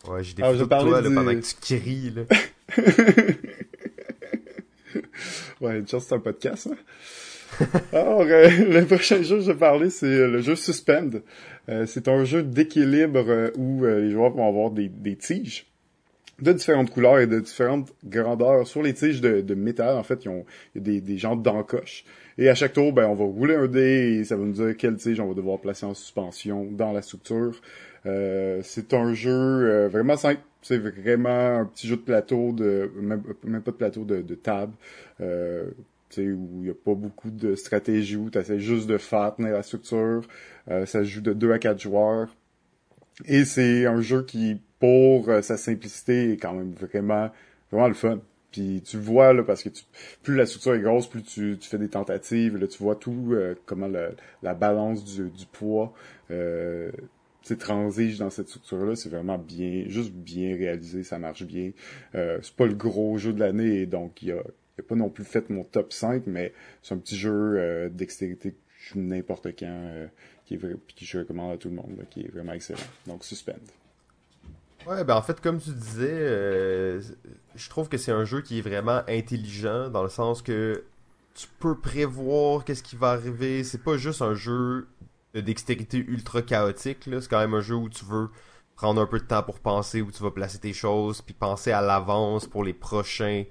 Ouais, 0.07 0.23
j'ai 0.23 0.33
des 0.33 0.43
photos 0.43 0.59
de 0.61 0.65
toi 0.65 1.01
là, 1.01 1.09
pendant 1.09 1.33
que 1.33 1.45
tu 1.45 1.55
cries, 1.59 2.11
là. 2.11 2.23
ouais, 5.61 5.79
une 5.79 5.87
chance, 5.87 6.05
c'est 6.07 6.15
un 6.15 6.19
podcast. 6.19 6.69
Hein? 6.71 6.77
Alors, 7.93 8.21
euh, 8.21 8.49
le 8.69 8.85
prochain 8.85 9.21
jeu 9.21 9.37
que 9.37 9.43
je 9.43 9.51
vais 9.51 9.57
parler, 9.57 9.89
c'est 9.89 10.05
euh, 10.05 10.27
le 10.27 10.41
jeu 10.41 10.55
Suspend. 10.55 11.21
Euh, 11.69 11.85
c'est 11.85 12.07
un 12.07 12.23
jeu 12.23 12.43
d'équilibre 12.43 13.51
où 13.57 13.85
les 13.85 14.11
joueurs 14.11 14.31
vont 14.31 14.47
avoir 14.47 14.71
des, 14.71 14.89
des, 14.89 15.15
tiges 15.15 15.65
de 16.41 16.53
différentes 16.53 16.91
couleurs 16.91 17.19
et 17.19 17.27
de 17.27 17.39
différentes 17.39 17.91
grandeurs 18.05 18.67
sur 18.67 18.83
les 18.83 18.93
tiges 18.93 19.21
de, 19.21 19.41
de 19.41 19.55
métal. 19.55 19.97
En 19.97 20.03
fait, 20.03 20.23
ils 20.25 20.29
ont, 20.29 20.45
il 20.75 20.79
y 20.79 20.81
a 20.81 20.93
des, 20.93 21.01
des 21.01 21.17
jantes 21.17 21.41
d'encoche. 21.41 22.05
Et 22.37 22.47
à 22.49 22.55
chaque 22.55 22.73
tour, 22.73 22.93
ben, 22.93 23.07
on 23.07 23.15
va 23.15 23.25
rouler 23.25 23.55
un 23.55 23.67
dé 23.67 24.19
et 24.19 24.23
ça 24.23 24.35
va 24.35 24.45
nous 24.45 24.53
dire 24.53 24.77
quelle 24.77 24.95
tige 24.95 25.19
on 25.19 25.27
va 25.27 25.33
devoir 25.33 25.59
placer 25.59 25.85
en 25.85 25.93
suspension 25.93 26.67
dans 26.71 26.91
la 26.91 27.01
structure. 27.01 27.59
Euh, 28.05 28.61
c'est 28.63 28.93
un 28.93 29.13
jeu 29.13 29.87
vraiment 29.87 30.15
simple. 30.15 30.41
C'est 30.67 30.79
vraiment 30.79 31.59
un 31.59 31.65
petit 31.65 31.87
jeu 31.87 31.95
de 31.95 32.01
plateau, 32.01 32.51
de 32.51 32.91
même, 32.99 33.21
pas 33.61 33.71
de 33.71 33.77
plateau, 33.77 34.03
de, 34.03 34.21
de 34.21 34.35
table. 34.35 34.73
Euh, 35.21 35.69
où 36.17 36.21
il 36.21 36.63
n'y 36.63 36.69
a 36.69 36.73
pas 36.73 36.93
beaucoup 36.93 37.29
de 37.29 37.55
stratégie, 37.55 38.17
où 38.17 38.29
tu 38.29 38.37
essaies 38.37 38.59
juste 38.59 38.87
de 38.87 38.97
faire 38.97 39.35
tenir 39.35 39.53
la 39.53 39.63
structure. 39.63 40.21
Euh, 40.69 40.85
ça 40.85 40.99
se 40.99 41.05
joue 41.05 41.21
de 41.21 41.33
2 41.33 41.51
à 41.53 41.59
4 41.59 41.79
joueurs. 41.79 42.35
Et 43.25 43.45
c'est 43.45 43.85
un 43.85 44.01
jeu 44.01 44.23
qui, 44.23 44.61
pour 44.79 45.29
euh, 45.29 45.41
sa 45.41 45.57
simplicité, 45.57 46.33
est 46.33 46.37
quand 46.37 46.53
même 46.53 46.73
vraiment, 46.73 47.29
vraiment 47.71 47.87
le 47.87 47.93
fun. 47.93 48.19
Puis 48.51 48.81
tu 48.85 48.97
vois, 48.97 49.33
là, 49.33 49.43
parce 49.43 49.63
que 49.63 49.69
plus 50.23 50.35
la 50.35 50.45
structure 50.45 50.73
est 50.73 50.81
grosse, 50.81 51.07
plus 51.07 51.23
tu, 51.23 51.57
tu 51.59 51.69
fais 51.69 51.77
des 51.77 51.89
tentatives, 51.89 52.57
là, 52.57 52.67
tu 52.67 52.81
vois 52.81 52.95
tout, 52.95 53.29
euh, 53.31 53.55
comment 53.65 53.89
la 54.41 54.53
balance 54.53 55.03
du, 55.03 55.29
du 55.29 55.45
poids 55.45 55.93
euh, 56.31 56.91
transige 57.53 58.17
dans 58.19 58.29
cette 58.29 58.49
structure-là, 58.49 58.95
c'est 58.95 59.09
vraiment 59.09 59.37
bien, 59.37 59.85
juste 59.87 60.11
bien 60.11 60.55
réalisé, 60.55 61.03
ça 61.03 61.19
marche 61.19 61.43
bien. 61.43 61.71
Euh, 62.15 62.39
c'est 62.41 62.55
pas 62.55 62.65
le 62.65 62.75
gros 62.75 63.17
jeu 63.17 63.33
de 63.33 63.39
l'année, 63.39 63.85
donc 63.85 64.21
il 64.21 64.31
a, 64.31 64.39
a, 64.39 64.81
pas 64.87 64.95
non 64.95 65.09
plus 65.09 65.23
fait 65.23 65.49
mon 65.49 65.63
top 65.63 65.93
5, 65.93 66.23
mais 66.27 66.53
c'est 66.81 66.93
un 66.93 66.97
petit 66.97 67.17
jeu 67.17 67.31
euh, 67.57 67.89
dextérité 67.89 68.51
que 68.51 68.57
je 68.77 68.99
n'importe 68.99 69.47
quand, 69.57 69.65
euh, 69.65 70.07
qui 70.45 70.55
est 70.55 70.59
qui 70.95 71.05
je 71.05 71.19
recommande 71.19 71.53
à 71.53 71.57
tout 71.57 71.69
le 71.69 71.75
monde, 71.75 72.05
qui 72.09 72.21
est 72.21 72.31
vraiment 72.31 72.53
excellent. 72.53 72.79
Donc 73.05 73.23
Suspend. 73.23 73.53
Ouais, 74.87 75.03
ben 75.03 75.15
en 75.15 75.21
fait, 75.21 75.41
comme 75.41 75.59
tu 75.59 75.71
disais, 75.71 76.07
euh, 76.09 77.01
je 77.55 77.69
trouve 77.69 77.89
que 77.89 77.97
c'est 77.97 78.13
un 78.13 78.23
jeu 78.23 78.41
qui 78.41 78.59
est 78.59 78.61
vraiment 78.61 79.01
intelligent 79.09 79.89
dans 79.89 80.01
le 80.01 80.09
sens 80.09 80.41
que 80.41 80.85
tu 81.35 81.47
peux 81.59 81.77
prévoir 81.77 82.63
qu'est-ce 82.63 82.83
qui 82.83 82.95
va 82.95 83.09
arriver. 83.09 83.65
C'est 83.65 83.83
pas 83.83 83.97
juste 83.97 84.21
un 84.21 84.33
jeu 84.33 84.87
de 85.33 85.41
dextérité 85.41 85.97
ultra 85.97 86.41
chaotique. 86.41 86.99
C'est 87.05 87.27
quand 87.27 87.39
même 87.39 87.53
un 87.53 87.61
jeu 87.61 87.75
où 87.75 87.89
tu 87.89 88.05
veux 88.05 88.29
prendre 88.75 89.01
un 89.01 89.07
peu 89.07 89.19
de 89.19 89.25
temps 89.25 89.43
pour 89.43 89.59
penser 89.59 90.01
où 90.01 90.11
tu 90.11 90.21
vas 90.21 90.31
placer 90.31 90.59
tes 90.59 90.73
choses, 90.73 91.21
puis 91.21 91.33
penser 91.33 91.71
à 91.71 91.81
l'avance 91.81 92.45
pour 92.45 92.63
les 92.63 92.73
prochains 92.73 93.43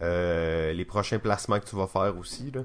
euh, 0.00 0.72
les 0.72 0.84
prochains 0.84 1.20
placements 1.20 1.60
que 1.60 1.66
tu 1.66 1.76
vas 1.76 1.86
faire 1.86 2.16
aussi. 2.18 2.50
Là. 2.50 2.64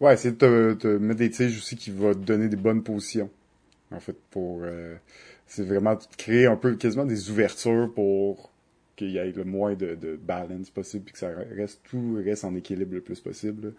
Ouais, 0.00 0.16
c'est 0.16 0.36
de 0.36 0.76
te, 0.78 0.88
mettre 0.88 1.18
des 1.20 1.30
tiges 1.30 1.56
aussi 1.56 1.76
qui 1.76 1.90
va 1.90 2.14
te 2.14 2.18
donner 2.18 2.48
des 2.48 2.56
bonnes 2.56 2.82
positions. 2.82 3.30
En 3.92 4.00
fait, 4.00 4.16
pour 4.30 4.62
euh, 4.64 4.96
c'est 5.46 5.64
vraiment 5.64 5.96
créer 6.16 6.46
un 6.46 6.56
peu 6.56 6.74
quasiment 6.74 7.04
des 7.04 7.30
ouvertures 7.30 7.90
pour 7.94 8.50
qu'il 8.96 9.10
y 9.10 9.18
ait 9.18 9.32
le 9.32 9.44
moins 9.44 9.74
de, 9.74 9.94
de 9.94 10.16
balance 10.16 10.70
possible 10.70 11.04
puis 11.04 11.12
que 11.12 11.18
ça 11.20 11.30
reste 11.56 11.80
tout 11.84 12.20
reste 12.24 12.44
en 12.44 12.54
équilibre 12.56 12.94
le 12.94 13.00
plus 13.00 13.20
possible. 13.20 13.72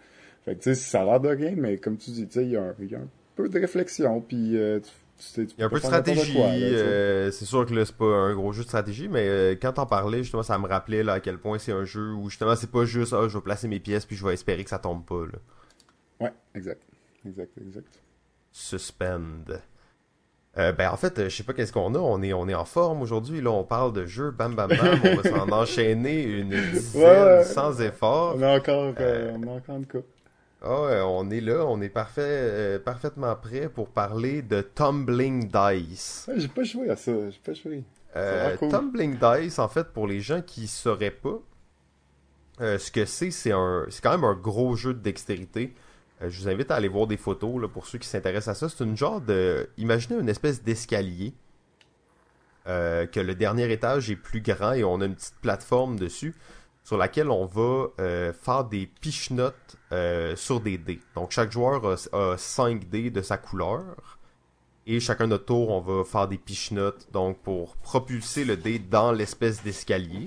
Fait 0.44 0.54
que 0.54 0.62
tu 0.62 0.74
sais, 0.74 0.74
ça 0.74 1.02
a 1.02 1.04
l'air 1.04 1.20
de 1.20 1.28
rien, 1.28 1.54
mais 1.56 1.76
comme 1.76 1.98
tu 1.98 2.10
dis, 2.10 2.26
tu 2.26 2.32
sais, 2.32 2.44
il 2.44 2.50
y, 2.50 2.56
a 2.56 2.62
un 2.62 2.74
peu 3.40 3.48
de 3.48 3.58
réflexion, 3.58 4.20
puis 4.20 4.56
euh, 4.56 4.80
tu, 5.18 5.42
il 5.42 5.60
y 5.60 5.62
a 5.62 5.66
un 5.66 5.68
peu 5.68 5.80
de 5.80 5.84
stratégie. 5.84 6.36
Euh, 6.38 7.30
c'est 7.30 7.44
sûr 7.44 7.66
que 7.66 7.74
là, 7.74 7.84
c'est 7.84 7.96
pas 7.96 8.04
un 8.04 8.34
gros 8.34 8.52
jeu 8.52 8.62
de 8.62 8.68
stratégie, 8.68 9.08
mais 9.08 9.28
euh, 9.28 9.54
quand 9.60 9.72
t'en 9.72 9.86
parlais, 9.86 10.18
justement, 10.18 10.42
ça 10.42 10.58
me 10.58 10.66
rappelait 10.66 11.02
là, 11.02 11.14
à 11.14 11.20
quel 11.20 11.38
point 11.38 11.58
c'est 11.58 11.72
un 11.72 11.84
jeu 11.84 12.12
où 12.12 12.28
justement, 12.28 12.56
c'est 12.56 12.70
pas 12.70 12.84
juste 12.84 13.12
ah, 13.12 13.28
je 13.28 13.36
vais 13.36 13.42
placer 13.42 13.68
mes 13.68 13.80
pièces 13.80 14.06
puis 14.06 14.16
je 14.16 14.26
vais 14.26 14.34
espérer 14.34 14.64
que 14.64 14.70
ça 14.70 14.78
tombe 14.78 15.04
pas. 15.04 15.26
Là. 15.26 15.38
Ouais, 16.20 16.32
exact. 16.54 16.82
Exact, 17.26 17.52
exact. 17.60 18.00
Suspend. 18.52 19.20
ben 20.56 20.90
en 20.90 20.96
fait, 20.96 21.28
je 21.28 21.36
sais 21.36 21.42
pas 21.44 21.52
qu'est-ce 21.52 21.72
qu'on 21.72 21.94
a. 21.94 21.98
On 21.98 22.22
est, 22.22 22.32
on 22.32 22.48
est 22.48 22.54
en 22.54 22.64
forme 22.64 23.02
aujourd'hui. 23.02 23.40
Là, 23.40 23.50
on 23.50 23.64
parle 23.64 23.92
de 23.92 24.06
jeu, 24.06 24.30
bam 24.30 24.54
bam 24.54 24.68
bam. 24.68 25.00
on 25.04 25.16
va 25.16 25.30
s'en 25.30 25.52
enchaîner 25.52 26.22
une 26.22 26.50
dizaine 26.50 27.44
sans 27.44 27.80
effort. 27.80 28.36
On 28.36 28.42
a 28.42 28.56
encore, 28.56 28.94
on 28.98 29.42
a 29.48 29.50
encore 29.50 29.76
une 29.76 29.86
coupe. 29.86 30.06
Oh, 30.62 30.88
on 31.06 31.30
est 31.30 31.40
là, 31.40 31.64
on 31.66 31.80
est 31.80 31.88
parfait, 31.88 32.20
euh, 32.22 32.78
parfaitement 32.78 33.34
prêt 33.34 33.70
pour 33.70 33.88
parler 33.88 34.42
de 34.42 34.60
Tumbling 34.60 35.48
Dice. 35.48 36.28
j'ai 36.36 36.48
pas 36.48 36.64
joué 36.64 36.90
à 36.90 36.96
ça, 36.96 37.12
j'ai 37.30 37.40
pas 37.42 37.54
joué. 37.54 37.82
Euh, 38.14 38.56
Tumbling 38.58 39.16
Dice, 39.18 39.58
en 39.58 39.68
fait, 39.68 39.88
pour 39.88 40.06
les 40.06 40.20
gens 40.20 40.42
qui 40.42 40.66
sauraient 40.66 41.10
pas, 41.10 41.40
euh, 42.60 42.78
ce 42.78 42.90
que 42.90 43.06
c'est, 43.06 43.30
c'est 43.30 43.52
un, 43.52 43.86
c'est 43.88 44.02
quand 44.02 44.10
même 44.10 44.24
un 44.24 44.34
gros 44.34 44.76
jeu 44.76 44.92
de 44.92 44.98
dextérité. 44.98 45.74
je 46.20 46.42
vous 46.42 46.48
invite 46.50 46.70
à 46.70 46.74
aller 46.74 46.88
voir 46.88 47.06
des 47.06 47.16
photos 47.16 47.62
là, 47.62 47.66
pour 47.66 47.86
ceux 47.86 47.98
qui 47.98 48.08
s'intéressent 48.08 48.54
à 48.54 48.68
ça. 48.68 48.68
C'est 48.68 48.84
une 48.84 48.98
genre 48.98 49.22
de, 49.22 49.70
imaginez 49.78 50.20
une 50.20 50.28
espèce 50.28 50.62
d'escalier. 50.62 51.32
que 52.66 53.20
le 53.20 53.34
dernier 53.34 53.72
étage 53.72 54.10
est 54.10 54.16
plus 54.16 54.42
grand 54.42 54.72
et 54.72 54.84
on 54.84 55.00
a 55.00 55.06
une 55.06 55.14
petite 55.14 55.40
plateforme 55.40 55.98
dessus 55.98 56.34
sur 56.84 56.98
laquelle 56.98 57.30
on 57.30 57.46
va 57.46 58.32
faire 58.34 58.64
des 58.64 58.86
pichenottes 58.86 59.78
euh, 59.92 60.36
sur 60.36 60.60
des 60.60 60.78
dés. 60.78 61.00
Donc 61.14 61.30
chaque 61.30 61.50
joueur 61.50 61.96
a, 62.12 62.36
5 62.36 62.88
dés 62.88 63.10
de 63.10 63.22
sa 63.22 63.38
couleur. 63.38 64.18
Et 64.86 64.98
chacun 64.98 65.26
notre 65.26 65.44
tour, 65.44 65.70
on 65.70 65.80
va 65.80 66.04
faire 66.04 66.26
des 66.26 66.38
pichenottes 66.38 67.08
donc 67.12 67.38
pour 67.38 67.76
propulser 67.76 68.44
le 68.44 68.56
dé 68.56 68.78
dans 68.78 69.12
l'espèce 69.12 69.62
d'escalier. 69.62 70.26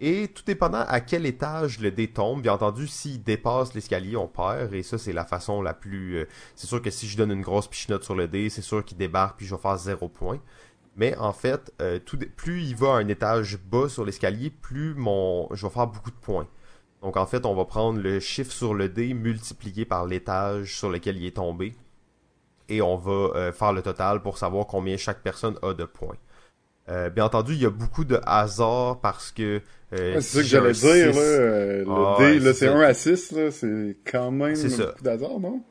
Et 0.00 0.28
tout 0.28 0.42
dépendant 0.44 0.84
à 0.86 1.00
quel 1.00 1.24
étage 1.24 1.80
le 1.80 1.90
dé 1.90 2.08
tombe, 2.08 2.42
bien 2.42 2.52
entendu, 2.52 2.86
s'il 2.86 3.22
dépasse 3.22 3.72
l'escalier, 3.72 4.16
on 4.16 4.28
perd. 4.28 4.74
Et 4.74 4.82
ça, 4.82 4.98
c'est 4.98 5.12
la 5.12 5.24
façon 5.24 5.62
la 5.62 5.72
plus... 5.72 6.18
Euh, 6.18 6.28
c'est 6.54 6.66
sûr 6.66 6.82
que 6.82 6.90
si 6.90 7.08
je 7.08 7.16
donne 7.16 7.30
une 7.30 7.40
grosse 7.40 7.66
pichenotte 7.66 8.04
sur 8.04 8.14
le 8.14 8.28
dé, 8.28 8.50
c'est 8.50 8.62
sûr 8.62 8.84
qu'il 8.84 8.98
débarque 8.98 9.38
puis 9.38 9.46
je 9.46 9.54
vais 9.54 9.60
faire 9.60 9.76
0 9.78 10.08
points. 10.08 10.40
Mais 10.96 11.16
en 11.16 11.32
fait, 11.32 11.72
euh, 11.80 11.98
plus 12.36 12.62
il 12.62 12.74
va 12.76 12.94
à 12.94 12.98
un 12.98 13.08
étage 13.08 13.58
bas 13.58 13.88
sur 13.88 14.04
l'escalier, 14.04 14.50
plus 14.50 14.94
mon, 14.94 15.48
je 15.54 15.66
vais 15.66 15.72
faire 15.72 15.86
beaucoup 15.86 16.10
de 16.10 16.16
points. 16.16 16.48
Donc 17.06 17.16
en 17.16 17.24
fait, 17.24 17.46
on 17.46 17.54
va 17.54 17.64
prendre 17.64 18.00
le 18.00 18.18
chiffre 18.18 18.50
sur 18.50 18.74
le 18.74 18.88
dé 18.88 19.14
multiplié 19.14 19.84
par 19.84 20.06
l'étage 20.06 20.76
sur 20.76 20.90
lequel 20.90 21.16
il 21.18 21.26
est 21.26 21.36
tombé. 21.36 21.72
Et 22.68 22.82
on 22.82 22.96
va 22.96 23.12
euh, 23.12 23.52
faire 23.52 23.72
le 23.72 23.80
total 23.80 24.22
pour 24.22 24.38
savoir 24.38 24.66
combien 24.66 24.96
chaque 24.96 25.22
personne 25.22 25.54
a 25.62 25.72
de 25.72 25.84
points. 25.84 26.16
Euh, 26.88 27.08
bien 27.08 27.26
entendu, 27.26 27.52
il 27.52 27.62
y 27.62 27.64
a 27.64 27.70
beaucoup 27.70 28.04
de 28.04 28.18
hasard 28.26 28.98
parce 29.00 29.30
que... 29.30 29.62
c'est 29.92 30.20
ça 30.20 30.40
que 30.40 30.46
j'allais 30.46 30.72
dire, 30.72 31.12
là, 31.12 31.12
le 31.14 31.84
ah, 31.88 32.16
dé, 32.18 32.52
c'est 32.52 32.66
1 32.66 32.80
à 32.80 32.92
6, 32.92 33.34
c'est 33.52 33.96
quand 34.04 34.32
même 34.32 34.56
beaucoup 34.60 35.02
d'hasard, 35.04 35.38
non? 35.38 35.62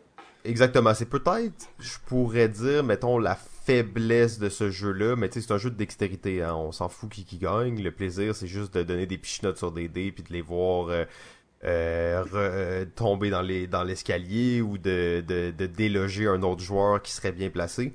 Exactement, 0.45 0.93
c'est 0.93 1.09
peut-être, 1.09 1.67
je 1.79 1.97
pourrais 2.05 2.47
dire, 2.47 2.81
mettons, 2.81 3.19
la 3.19 3.36
faiblesse 3.66 4.38
de 4.38 4.49
ce 4.49 4.70
jeu-là, 4.70 5.16
mais 5.16 5.28
tu 5.28 5.41
sais, 5.41 5.47
c'est 5.47 5.53
un 5.53 5.57
jeu 5.57 5.72
de 5.72 5.76
dextérité, 5.76 6.43
hein. 6.43 6.55
on 6.55 6.72
s'en 6.72 6.88
fout 6.88 7.09
qui 7.09 7.38
gagne. 7.38 7.82
Le 7.82 7.91
plaisir, 7.91 8.36
c'est 8.36 8.47
juste 8.47 8.76
de 8.76 8.84
donner 8.84 9.07
des 9.07 9.18
pichenottes 9.18 9.57
sur 9.57 9.72
des 9.72 9.88
dés, 9.88 10.11
puis 10.11 10.24
de 10.24 10.32
les 10.32 10.41
voir 10.41 10.89
euh, 10.89 11.05
euh, 11.63 12.24
euh, 12.36 12.86
tomber 12.95 13.32
dans 13.32 13.41
les 13.41 13.66
dans 13.66 13.84
l'escalier 13.84 14.61
ou 14.61 14.78
de, 14.78 15.24
de, 15.28 15.51
de, 15.51 15.66
déloger 15.66 16.28
un 16.28 16.43
autre 16.43 16.61
joueur 16.61 17.01
qui 17.01 17.11
serait 17.11 17.32
bien 17.32 17.49
placé. 17.49 17.93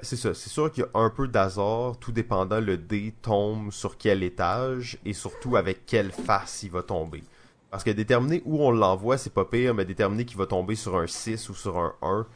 c'est 0.00 0.16
ça, 0.16 0.32
c'est 0.32 0.50
sûr 0.50 0.70
qu'il 0.70 0.84
y 0.84 0.86
a 0.86 0.98
un 0.98 1.10
peu 1.10 1.28
d'hasard, 1.28 1.98
tout 1.98 2.12
dépendant 2.12 2.60
le 2.60 2.76
dé 2.78 3.12
tombe 3.20 3.70
sur 3.70 3.98
quel 3.98 4.22
étage 4.22 4.98
et 5.04 5.12
surtout 5.12 5.56
avec 5.56 5.84
quelle 5.86 6.12
face 6.12 6.62
il 6.62 6.70
va 6.70 6.82
tomber. 6.82 7.22
Parce 7.70 7.84
que 7.84 7.90
déterminer 7.90 8.42
où 8.44 8.62
on 8.62 8.70
l'envoie, 8.70 9.18
c'est 9.18 9.32
pas 9.32 9.44
pire, 9.44 9.74
mais 9.74 9.84
déterminer 9.84 10.24
qu'il 10.24 10.38
va 10.38 10.46
tomber 10.46 10.74
sur 10.74 10.96
un 10.96 11.06
6 11.06 11.48
ou 11.48 11.54
sur 11.54 11.78
un 11.78 11.94
1, 12.02 12.26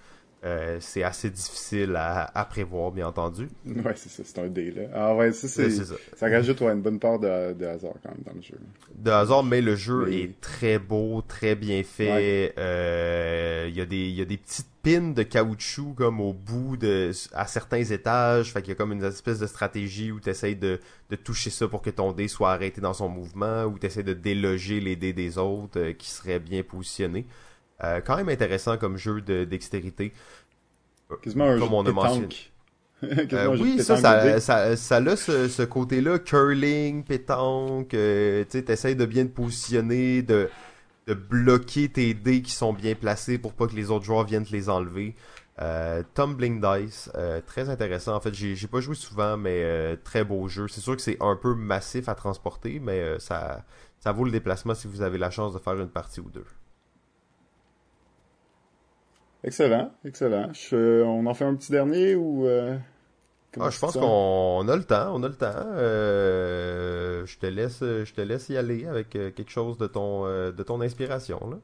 Euh, 0.47 0.77
c'est 0.81 1.03
assez 1.03 1.29
difficile 1.29 1.97
à, 1.97 2.47
prévoir, 2.49 2.93
bien 2.93 3.09
entendu. 3.09 3.49
Ouais, 3.67 3.95
c'est 3.97 4.09
ça, 4.09 4.23
c'est 4.25 4.39
un 4.39 4.47
dé, 4.47 4.71
là. 4.71 4.83
Ah 4.95 5.15
ouais, 5.17 5.33
ça, 5.33 5.49
c'est, 5.49 5.71
ça. 5.71 5.95
ça. 6.17 6.29
rajoute 6.29 6.63
une 6.63 6.83
bonne 6.83 7.01
part 7.01 7.19
de, 7.19 7.27
hasard, 7.65 7.95
quand 8.01 8.11
même, 8.11 8.23
dans 8.25 8.33
le 8.33 8.43
jeu. 8.43 8.55
De 8.95 9.11
hasard, 9.11 9.43
mais 9.43 9.61
le 9.61 9.75
jeu 9.75 10.13
est 10.13 10.41
très 10.41 10.79
beau, 10.79 11.21
très 11.27 11.57
bien 11.57 11.83
fait. 11.83 12.55
Euh, 12.59 13.67
il 13.69 13.77
y, 13.77 13.81
a 13.81 13.87
des, 13.87 14.09
y 14.09 14.23
a 14.23 14.25
des 14.25 14.37
petites 14.37 14.69
pins 14.85 15.11
de 15.11 15.25
caoutchouc, 15.25 15.95
comme 15.95 16.21
au 16.21 16.33
bout 16.33 16.77
de, 16.77 17.11
à 17.33 17.49
certains 17.49 17.83
étages. 17.83 18.53
Fait 18.53 18.61
qu'il 18.61 18.69
y 18.69 18.73
a 18.73 18.77
comme 18.77 18.93
une 18.93 19.03
espèce 19.03 19.41
de 19.41 19.49
stratégie 19.49 20.13
où 20.13 20.21
tu 20.21 20.31
essaies 20.31 20.55
de, 20.55 20.79
de 21.11 21.17
toucher 21.17 21.51
ça 21.51 21.67
pour 21.67 21.83
que 21.83 21.91
ton 21.91 22.13
dé 22.13 22.29
soit 22.29 22.53
arrêté 22.53 22.81
dans 22.81 22.95
son 22.95 23.09
mouvement, 23.09 23.65
ou 23.65 23.81
tu 23.81 23.87
essaies 23.87 24.05
de 24.05 24.15
déloger 24.15 24.79
les 24.79 24.95
dés 24.95 25.13
des 25.13 25.39
autres 25.39 25.81
euh, 25.81 25.93
qui 25.93 26.09
seraient 26.09 26.39
bien 26.39 26.63
positionnés. 26.63 27.27
Euh, 27.85 28.01
quand 28.05 28.17
même 28.17 28.29
intéressant 28.29 28.79
comme 28.79 28.97
jeu 28.97 29.21
de 29.21 29.45
dextérité. 29.45 30.13
Quasiment 31.23 31.45
un 31.45 31.59
comme 31.59 31.69
jeu 31.69 31.75
on 31.75 31.87
a 31.87 31.93
mentionné. 31.93 32.29
euh, 33.05 33.57
oui, 33.59 33.83
ça, 33.83 33.97
ça, 33.99 34.41
ça, 34.41 34.75
ça, 34.75 34.97
a 34.97 35.17
ce, 35.17 35.49
ce 35.49 35.63
côté-là, 35.63 36.19
curling, 36.19 37.05
pétanque, 37.05 37.93
euh, 37.93 38.43
tu 38.51 38.65
essaies 38.67 38.95
de 38.95 39.05
bien 39.05 39.25
te 39.27 39.33
positionner, 39.33 40.23
de, 40.23 40.49
de 41.07 41.13
bloquer 41.13 41.91
tes 41.91 42.15
dés 42.15 42.41
qui 42.41 42.53
sont 42.53 42.73
bien 42.73 42.95
placés 42.95 43.37
pour 43.37 43.53
pas 43.53 43.67
que 43.67 43.77
les 43.77 43.91
autres 43.91 44.07
joueurs 44.07 44.25
viennent 44.25 44.47
te 44.47 44.53
les 44.53 44.71
enlever. 44.71 45.15
Euh, 45.61 46.03
Tumbling 46.15 46.61
Dice, 46.61 47.11
euh, 47.15 47.41
très 47.41 47.71
intéressant. 47.71 48.15
En 48.15 48.21
fait, 48.21 48.35
j'ai 48.35 48.67
pas 48.67 48.81
joué 48.81 48.95
souvent, 48.95 49.37
mais 49.37 49.63
euh, 49.63 49.97
très 50.03 50.25
beau 50.25 50.49
jeu. 50.49 50.69
C'est 50.69 50.81
sûr 50.81 50.97
que 50.97 51.03
c'est 51.03 51.17
un 51.21 51.37
peu 51.37 51.55
massif 51.55 52.09
à 52.09 52.15
transporter, 52.15 52.79
mais 52.81 53.01
euh, 53.01 53.19
ça, 53.19 53.65
ça 54.01 54.13
vaut 54.13 54.25
le 54.25 54.31
déplacement 54.31 54.75
si 54.75 54.87
vous 54.87 55.03
avez 55.03 55.19
la 55.19 55.31
chance 55.31 55.55
de 55.55 55.59
faire 55.59 55.75
une 55.81 55.89
partie 55.89 56.21
ou 56.21 56.31
deux. 56.31 56.45
Excellent, 59.45 59.93
excellent. 60.05 60.51
on 60.73 61.27
en 61.27 61.35
fait 61.35 61.45
un 61.45 61.55
petit 61.55 61.71
dernier 61.71 62.15
ou 62.15 62.47
euh, 62.47 62.77
ah, 63.61 63.71
je 63.71 63.79
pense 63.79 63.95
qu'on 63.95 64.69
a 64.69 64.77
le 64.77 64.85
temps, 64.85 65.13
on 65.15 65.23
a 65.23 65.29
le 65.29 65.35
temps. 65.35 65.47
Euh, 65.55 67.25
je 67.27 67.39
te 67.39 67.47
laisse, 67.47 67.81
je 67.81 68.13
te 68.13 68.21
laisse 68.21 68.49
y 68.49 68.57
aller 68.57 68.87
avec 68.87 69.15
euh, 69.17 69.31
quelque 69.31 69.51
chose 69.51 69.79
de 69.79 69.87
ton, 69.87 70.25
de 70.25 70.63
ton 70.63 70.81
inspiration 70.81 71.39
là. 71.51 71.59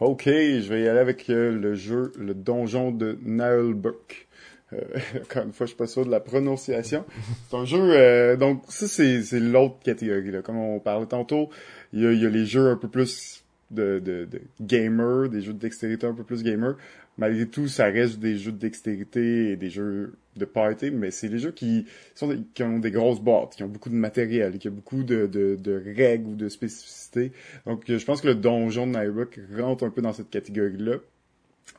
Ok, 0.00 0.26
je 0.26 0.68
vais 0.68 0.82
y 0.82 0.88
aller 0.88 1.00
avec 1.00 1.26
le 1.26 1.74
jeu, 1.74 2.12
le 2.16 2.34
donjon 2.34 2.92
de 2.92 3.18
Nailbuck. 3.22 4.28
encore 4.72 5.44
une 5.44 5.52
fois, 5.52 5.64
je 5.64 5.70
suis 5.70 5.76
pas 5.76 5.86
sûr 5.86 6.04
de 6.04 6.10
la 6.10 6.20
prononciation. 6.20 7.04
C'est 7.48 7.56
un 7.56 7.64
jeu, 7.64 8.36
donc 8.36 8.62
ça 8.68 8.86
c'est 8.86 9.40
l'autre 9.40 9.78
catégorie 9.82 10.30
là. 10.30 10.42
Comme 10.42 10.58
on 10.58 10.78
parlait 10.78 11.06
tantôt, 11.06 11.48
il 11.92 12.00
y 12.00 12.18
y 12.18 12.26
a 12.26 12.28
les 12.28 12.46
jeux 12.46 12.68
un 12.68 12.76
peu 12.76 12.88
plus 12.88 13.37
de, 13.70 13.98
de, 13.98 14.24
de 14.24 14.40
gamer, 14.60 15.28
des 15.28 15.42
jeux 15.42 15.52
de 15.52 15.58
dextérité 15.58 16.06
un 16.06 16.14
peu 16.14 16.24
plus 16.24 16.42
gamer. 16.42 16.76
Malgré 17.16 17.46
tout, 17.46 17.66
ça 17.66 17.86
reste 17.86 18.20
des 18.20 18.38
jeux 18.38 18.52
de 18.52 18.58
dextérité 18.58 19.50
et 19.50 19.56
des 19.56 19.70
jeux 19.70 20.14
de 20.36 20.44
party, 20.44 20.92
mais 20.92 21.10
c'est 21.10 21.26
les 21.26 21.40
jeux 21.40 21.50
qui 21.50 21.86
sont 22.14 22.44
qui 22.54 22.62
ont 22.62 22.78
des 22.78 22.92
grosses 22.92 23.20
boîtes, 23.20 23.56
qui 23.56 23.64
ont 23.64 23.68
beaucoup 23.68 23.90
de 23.90 23.96
matériel, 23.96 24.58
qui 24.58 24.68
ont 24.68 24.72
beaucoup 24.72 25.02
de, 25.02 25.26
de, 25.26 25.56
de 25.56 25.82
règles 25.96 26.28
ou 26.28 26.34
de 26.36 26.48
spécificités. 26.48 27.32
Donc, 27.66 27.82
je 27.88 28.04
pense 28.04 28.20
que 28.20 28.28
le 28.28 28.36
donjon 28.36 28.86
de 28.86 28.92
Nairook 28.92 29.40
rentre 29.58 29.84
un 29.84 29.90
peu 29.90 30.00
dans 30.00 30.12
cette 30.12 30.30
catégorie-là. 30.30 30.98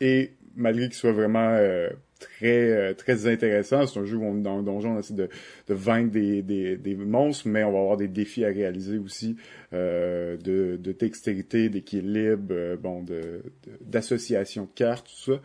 Et 0.02 0.32
malgré 0.56 0.86
qu'il 0.86 0.96
soit 0.96 1.14
vraiment 1.14 1.54
euh, 1.54 1.90
très 2.20 2.72
euh, 2.72 2.94
très 2.94 3.28
intéressant. 3.28 3.88
C'est 3.88 4.00
un 4.00 4.06
jeu 4.06 4.18
où 4.18 4.24
on 4.24 4.38
est 4.38 4.42
dans 4.42 4.60
un 4.60 4.64
donjon, 4.64 4.96
on 4.96 5.00
essaie 5.00 5.14
de, 5.14 5.30
de 5.68 5.74
vaincre 5.74 6.12
des, 6.12 6.42
des, 6.42 6.78
des, 6.78 6.96
monstres, 6.96 7.48
mais 7.48 7.64
on 7.64 7.72
va 7.72 7.80
avoir 7.80 7.98
des 7.98 8.08
défis 8.08 8.46
à 8.46 8.50
réaliser 8.50 8.98
aussi 8.98 9.38
euh, 9.74 10.38
de, 10.38 10.78
de 10.78 10.92
dextérité, 10.92 11.70
d'équilibre, 11.70 12.48
euh, 12.52 12.78
bon, 12.78 13.02
de 13.02 13.42
d'association 13.82 14.64
de, 14.64 14.70
cartes, 14.76 15.08
tout 15.08 15.32
ça. 15.34 15.42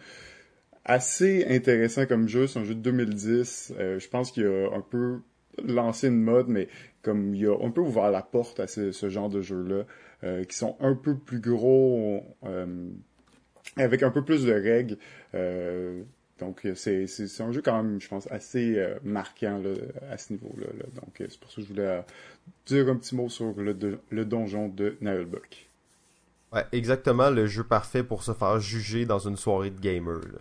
Assez 0.84 1.46
intéressant 1.48 2.04
comme 2.04 2.28
jeu, 2.28 2.46
c'est 2.46 2.58
un 2.58 2.64
jeu 2.64 2.74
de 2.74 2.80
2010. 2.80 3.72
je 3.78 4.08
pense 4.08 4.30
qu'il 4.30 4.44
a 4.44 4.68
un 4.74 4.82
peu 4.82 5.20
lancé 5.64 6.08
une 6.08 6.20
mode, 6.20 6.48
mais 6.48 6.68
comme 7.00 7.34
il 7.34 7.46
a 7.46 7.56
un 7.58 7.70
peu 7.70 7.80
ouvert 7.80 8.10
la 8.10 8.20
porte 8.20 8.60
à 8.60 8.66
ce, 8.66 9.08
genre 9.08 9.30
de 9.30 9.40
jeux-là, 9.40 9.86
qui 10.44 10.54
sont 10.54 10.76
un 10.80 10.94
peu 10.94 11.16
plus 11.16 11.40
gros, 11.40 12.22
avec 13.76 14.02
un 14.02 14.10
peu 14.10 14.22
plus 14.22 14.44
de 14.44 14.52
règles. 14.52 14.98
Donc, 16.40 16.66
euh, 16.66 16.74
c'est, 16.74 17.06
c'est, 17.06 17.42
un 17.42 17.52
jeu 17.52 17.62
quand 17.62 17.80
même, 17.80 18.00
je 18.00 18.08
pense, 18.08 18.30
assez 18.30 18.76
euh, 18.76 18.98
marquant 19.04 19.58
là, 19.58 19.74
à 20.10 20.18
ce 20.18 20.32
niveau-là. 20.32 20.66
Donc, 20.94 21.20
euh, 21.20 21.26
c'est 21.28 21.38
pour 21.38 21.50
ça 21.50 21.56
que 21.56 21.62
je 21.62 21.68
voulais 21.68 22.02
dire 22.66 22.88
un 22.88 22.96
petit 22.96 23.14
mot 23.14 23.28
sur 23.28 23.54
le, 23.54 24.00
le 24.10 24.24
donjon 24.24 24.68
de 24.68 24.96
Nailbuck. 25.00 25.68
Ouais, 26.52 26.64
exactement 26.72 27.30
le 27.30 27.46
jeu 27.46 27.64
parfait 27.64 28.02
pour 28.02 28.24
se 28.24 28.32
faire 28.32 28.58
juger 28.58 29.06
dans 29.06 29.20
une 29.20 29.36
soirée 29.36 29.70
de 29.70 29.80
gamer. 29.80 30.20
Là. 30.20 30.38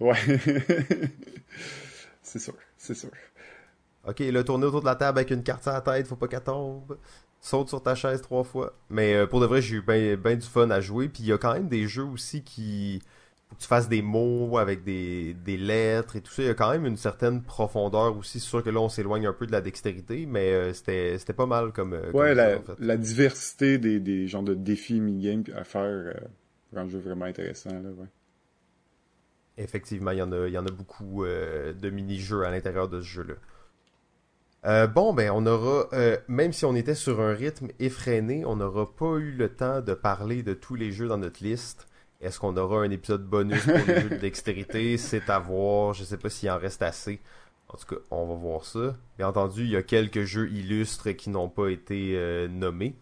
Ouais. 0.00 0.16
c'est 2.22 2.38
sûr, 2.38 2.54
c'est 2.78 2.94
sûr. 2.94 3.10
Ok, 4.06 4.20
le 4.20 4.42
tourner 4.42 4.66
autour 4.66 4.80
de 4.80 4.86
la 4.86 4.94
table 4.94 5.18
avec 5.18 5.30
une 5.30 5.42
carte 5.42 5.66
à 5.68 5.74
la 5.74 5.80
tête, 5.80 6.06
faut 6.06 6.16
pas 6.16 6.28
qu'elle 6.28 6.42
tombe. 6.42 6.96
Saute 7.40 7.68
sur 7.68 7.82
ta 7.82 7.94
chaise 7.94 8.22
trois 8.22 8.44
fois. 8.44 8.74
Mais 8.88 9.26
pour 9.26 9.40
de 9.40 9.46
vrai, 9.46 9.60
j'ai 9.60 9.76
eu 9.76 9.82
bien 9.82 10.16
ben 10.16 10.38
du 10.38 10.46
fun 10.46 10.70
à 10.70 10.80
jouer. 10.80 11.08
Puis 11.08 11.22
il 11.24 11.26
y 11.26 11.32
a 11.32 11.38
quand 11.38 11.52
même 11.52 11.68
des 11.68 11.86
jeux 11.86 12.04
aussi 12.04 12.42
qui 12.42 13.02
faut 13.48 13.54
que 13.54 13.60
tu 13.60 13.68
fasses 13.68 13.88
des 13.88 14.02
mots 14.02 14.58
avec 14.58 14.82
des, 14.82 15.34
des 15.34 15.56
lettres 15.56 16.16
et 16.16 16.20
tout 16.20 16.32
ça. 16.32 16.42
Il 16.42 16.46
y 16.46 16.50
a 16.50 16.54
quand 16.54 16.70
même 16.70 16.86
une 16.86 16.96
certaine 16.96 17.42
profondeur 17.42 18.16
aussi. 18.16 18.40
C'est 18.40 18.46
sûr 18.46 18.62
que 18.62 18.70
là, 18.70 18.80
on 18.80 18.88
s'éloigne 18.88 19.26
un 19.26 19.32
peu 19.32 19.46
de 19.46 19.52
la 19.52 19.60
dextérité, 19.60 20.26
mais 20.26 20.52
euh, 20.52 20.72
c'était, 20.72 21.16
c'était 21.18 21.32
pas 21.32 21.46
mal 21.46 21.72
comme. 21.72 21.92
Euh, 21.92 22.10
ouais, 22.12 22.34
la, 22.34 22.58
la, 22.78 22.96
diversité 22.96 23.78
des, 23.78 24.00
des 24.00 24.26
genres 24.26 24.42
de 24.42 24.54
défis 24.54 25.00
mini-games 25.00 25.44
à 25.54 25.62
faire 25.62 25.82
euh, 25.82 26.12
rend 26.74 26.84
le 26.84 26.88
jeu 26.90 26.98
vraiment 26.98 27.26
intéressant. 27.26 27.70
Là, 27.70 27.90
ouais. 27.90 28.08
Effectivement, 29.58 30.10
il 30.10 30.18
y 30.18 30.22
en 30.22 30.32
a, 30.32 30.48
il 30.48 30.52
y 30.52 30.58
en 30.58 30.66
a 30.66 30.70
beaucoup 30.70 31.24
euh, 31.24 31.72
de 31.72 31.88
mini-jeux 31.88 32.42
à 32.42 32.50
l'intérieur 32.50 32.88
de 32.88 33.00
ce 33.00 33.06
jeu-là. 33.06 34.86
bon, 34.88 35.14
ben, 35.14 35.30
on 35.30 35.46
aura, 35.46 35.88
même 36.26 36.52
si 36.52 36.64
on 36.64 36.74
était 36.74 36.96
sur 36.96 37.20
un 37.20 37.32
rythme 37.32 37.68
effréné, 37.78 38.44
on 38.44 38.56
n'aura 38.56 38.92
pas 38.92 39.16
eu 39.18 39.30
le 39.30 39.48
temps 39.48 39.80
de 39.80 39.94
parler 39.94 40.42
de 40.42 40.52
tous 40.52 40.74
les 40.74 40.90
jeux 40.90 41.06
dans 41.06 41.16
notre 41.16 41.42
liste. 41.42 41.85
Est-ce 42.20 42.40
qu'on 42.40 42.56
aura 42.56 42.82
un 42.82 42.90
épisode 42.90 43.26
bonus 43.26 43.64
pour 43.64 43.74
les 43.74 44.00
jeux 44.00 44.10
de 44.10 44.16
dextérité? 44.16 44.96
C'est 44.96 45.28
à 45.28 45.38
voir. 45.38 45.92
Je 45.92 46.04
sais 46.04 46.16
pas 46.16 46.30
s'il 46.30 46.50
en 46.50 46.58
reste 46.58 46.82
assez. 46.82 47.20
En 47.68 47.76
tout 47.76 47.94
cas, 47.94 48.00
on 48.10 48.26
va 48.26 48.34
voir 48.34 48.64
ça. 48.64 48.96
Bien 49.18 49.28
entendu, 49.28 49.64
il 49.64 49.70
y 49.70 49.76
a 49.76 49.82
quelques 49.82 50.22
jeux 50.22 50.50
illustres 50.50 51.14
qui 51.16 51.30
n'ont 51.30 51.48
pas 51.48 51.68
été 51.68 52.16
euh, 52.16 52.48
nommés. 52.48 52.96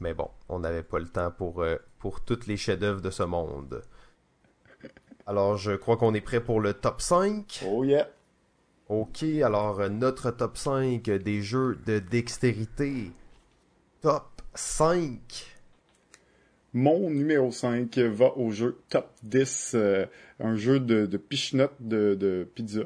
Mais 0.00 0.14
bon, 0.14 0.30
on 0.48 0.58
n'avait 0.60 0.82
pas 0.82 0.98
le 0.98 1.08
temps 1.08 1.30
pour, 1.30 1.62
euh, 1.62 1.76
pour 1.98 2.20
toutes 2.20 2.46
les 2.46 2.56
chefs-d'œuvre 2.56 3.00
de 3.00 3.10
ce 3.10 3.22
monde. 3.22 3.82
Alors, 5.26 5.56
je 5.56 5.72
crois 5.72 5.96
qu'on 5.96 6.14
est 6.14 6.20
prêt 6.20 6.42
pour 6.42 6.60
le 6.60 6.74
top 6.74 7.00
5. 7.00 7.64
Oh 7.66 7.84
yeah. 7.84 8.08
Ok, 8.88 9.22
alors 9.42 9.80
euh, 9.80 9.88
notre 9.88 10.30
top 10.30 10.58
5 10.58 11.02
des 11.04 11.40
jeux 11.40 11.78
de 11.86 11.98
dextérité. 11.98 13.12
Top 14.02 14.42
5. 14.54 15.53
Mon 16.74 17.08
numéro 17.08 17.52
5 17.52 17.96
va 17.98 18.36
au 18.36 18.50
jeu 18.50 18.76
Top 18.88 19.08
10, 19.22 19.72
euh, 19.76 20.06
un 20.40 20.56
jeu 20.56 20.80
de, 20.80 21.06
de 21.06 21.20
de, 21.80 22.14
de 22.16 22.48
pizza. 22.52 22.80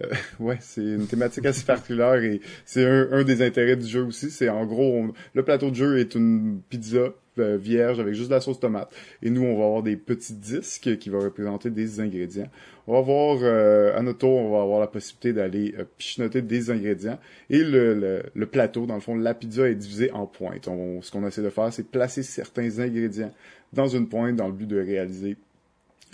Euh, 0.00 0.06
ouais, 0.38 0.58
c'est 0.60 0.80
une 0.80 1.08
thématique 1.08 1.44
assez 1.44 1.64
particulière 1.64 2.22
et 2.22 2.40
c'est 2.64 2.86
un, 2.86 3.24
des 3.24 3.42
intérêts 3.42 3.74
du 3.74 3.86
jeu 3.86 4.04
aussi. 4.04 4.30
C'est 4.30 4.48
en 4.48 4.64
gros, 4.64 5.12
le 5.34 5.42
plateau 5.42 5.70
de 5.70 5.74
jeu 5.74 5.98
est 5.98 6.14
une 6.14 6.60
pizza 6.68 7.12
euh, 7.38 7.56
vierge 7.56 7.98
avec 7.98 8.14
juste 8.14 8.28
de 8.28 8.34
la 8.34 8.40
sauce 8.40 8.60
tomate. 8.60 8.94
Et 9.22 9.30
nous, 9.30 9.42
on 9.42 9.58
va 9.58 9.64
avoir 9.64 9.82
des 9.82 9.96
petits 9.96 10.34
disques 10.34 10.96
qui 10.98 11.10
vont 11.10 11.18
représenter 11.20 11.70
des 11.70 11.98
ingrédients. 11.98 12.50
On 12.86 12.94
va 12.94 12.98
avoir, 12.98 13.38
euh, 13.42 13.96
à 13.96 14.02
notre 14.02 14.18
tour, 14.18 14.30
on 14.30 14.50
va 14.50 14.62
avoir 14.62 14.80
la 14.80 14.88
possibilité 14.88 15.32
d'aller 15.32 15.74
euh, 15.78 15.84
pichenoter 15.98 16.42
des 16.42 16.70
ingrédients. 16.70 17.18
Et 17.48 17.62
le, 17.62 18.22
le, 18.34 18.46
plateau, 18.46 18.86
dans 18.86 18.96
le 18.96 19.00
fond, 19.00 19.14
la 19.14 19.34
pizza 19.34 19.68
est 19.68 19.74
divisée 19.74 20.10
en 20.12 20.26
pointes. 20.26 20.64
ce 20.64 21.10
qu'on 21.10 21.26
essaie 21.26 21.42
de 21.42 21.50
faire, 21.50 21.72
c'est 21.72 21.86
placer 21.86 22.22
certains 22.22 22.80
ingrédients 22.80 23.32
dans 23.72 23.86
une 23.86 24.08
pointe 24.08 24.36
dans 24.36 24.48
le 24.48 24.52
but 24.52 24.66
de 24.66 24.80
réaliser 24.80 25.36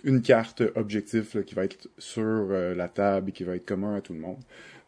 une 0.04 0.22
carte 0.22 0.62
objectif 0.76 1.42
qui 1.44 1.54
va 1.54 1.64
être 1.64 1.88
sur 1.98 2.22
euh, 2.22 2.74
la 2.74 2.88
table 2.88 3.30
et 3.30 3.32
qui 3.32 3.44
va 3.44 3.56
être 3.56 3.66
commun 3.66 3.96
à 3.96 4.00
tout 4.00 4.12
le 4.12 4.20
monde. 4.20 4.38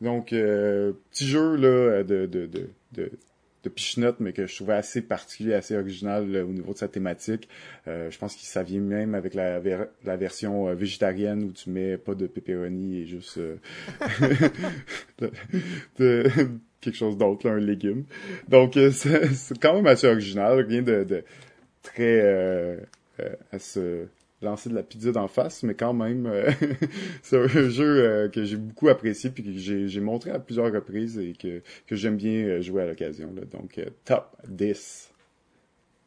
Donc, 0.01 0.28
petit 0.28 1.26
jeu 1.26 1.57
là, 1.57 2.03
de, 2.03 2.24
de, 2.24 2.47
de, 2.47 2.70
de 2.93 3.11
de 3.63 3.69
Pichenote, 3.69 4.21
mais 4.21 4.33
que 4.33 4.47
je 4.47 4.55
trouvais 4.55 4.75
assez 4.75 5.03
particulier, 5.03 5.55
assez 5.55 5.77
original 5.77 6.25
au 6.37 6.53
niveau 6.53 6.73
de 6.73 6.79
sa 6.79 6.89
thématique. 6.89 7.49
Euh, 7.89 8.11
je 8.11 8.19
pense 8.19 8.35
que 8.35 8.43
ça 8.43 8.63
vient 8.63 8.81
même 8.81 9.15
avec 9.15 9.35
la, 9.35 9.61
la 10.05 10.17
version 10.17 10.69
euh, 10.69 10.75
végétarienne 10.75 11.45
où 11.45 11.53
tu 11.53 11.71
mets 11.71 11.97
pas 11.99 12.15
de 12.15 12.27
pepperoni 12.27 13.01
et 13.01 13.07
juste 13.07 13.39
euh, 13.39 13.57
de, 15.99 16.31
quelque 16.81 16.97
chose 16.97 17.19
d'autre, 17.19 17.49
un 17.49 17.59
légume. 17.59 18.05
Donc 18.49 18.79
c'est 18.93 19.59
quand 19.61 19.75
même 19.75 19.87
assez 19.87 20.07
original, 20.07 20.61
rien 20.67 20.83
de, 20.83 21.05
de 21.05 21.25
très 21.83 22.81
à 23.53 23.59
se 23.59 24.07
lancer 24.43 24.70
de 24.70 24.74
la 24.74 24.82
pizza 24.82 25.12
d'en 25.12 25.28
face, 25.28 25.62
mais 25.62 25.74
quand 25.74 25.93
même, 25.93 26.26
euh, 26.26 26.51
c'est 27.22 27.38
un 27.38 27.47
jeu 27.47 28.05
euh, 28.05 28.28
que 28.28 28.45
j'ai 28.45 28.57
beaucoup 28.57 28.88
apprécié 28.88 29.30
puis 29.30 29.43
que 29.43 29.53
j'ai 29.53 30.01
montré 30.01 30.30
à 30.30 30.38
plusieurs 30.38 30.72
reprises 30.72 31.18
et 31.18 31.34
que, 31.34 31.62
que 31.86 31.97
j'aime 31.97 32.16
bien 32.16 32.47
euh, 32.47 32.62
jouer 32.62 32.82
à 32.82 32.86
l'occasion. 32.86 33.32
Donc, 33.51 33.80
top 34.05 34.36
10. 34.49 35.12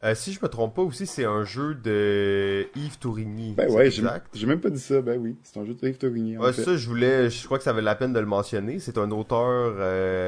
Euh, 0.02 0.14
si 0.14 0.32
je 0.32 0.40
me 0.42 0.48
trompe 0.48 0.74
pas 0.74 0.82
aussi, 0.82 1.06
c'est 1.06 1.24
un 1.24 1.44
jeu 1.44 1.74
de 1.74 2.66
Yves 2.76 2.98
Tourigny. 2.98 3.54
Ben 3.54 3.70
ouais, 3.70 3.90
j'ai 3.90 4.46
même 4.46 4.60
pas 4.60 4.68
dit 4.68 4.80
ça. 4.80 5.00
Ben 5.00 5.18
oui, 5.18 5.36
c'est 5.42 5.58
un 5.58 5.64
jeu 5.64 5.74
de 5.74 5.88
Yves 5.88 5.96
Tourigny. 5.96 6.36
Ouais, 6.36 6.52
ça, 6.52 6.76
je 6.76 6.88
voulais, 6.88 7.30
je 7.30 7.44
crois 7.46 7.56
que 7.56 7.64
ça 7.64 7.72
valait 7.72 7.84
la 7.84 7.94
peine 7.94 8.12
de 8.12 8.20
le 8.20 8.26
mentionner. 8.26 8.80
C'est 8.80 8.98
un 8.98 9.10
auteur, 9.12 9.76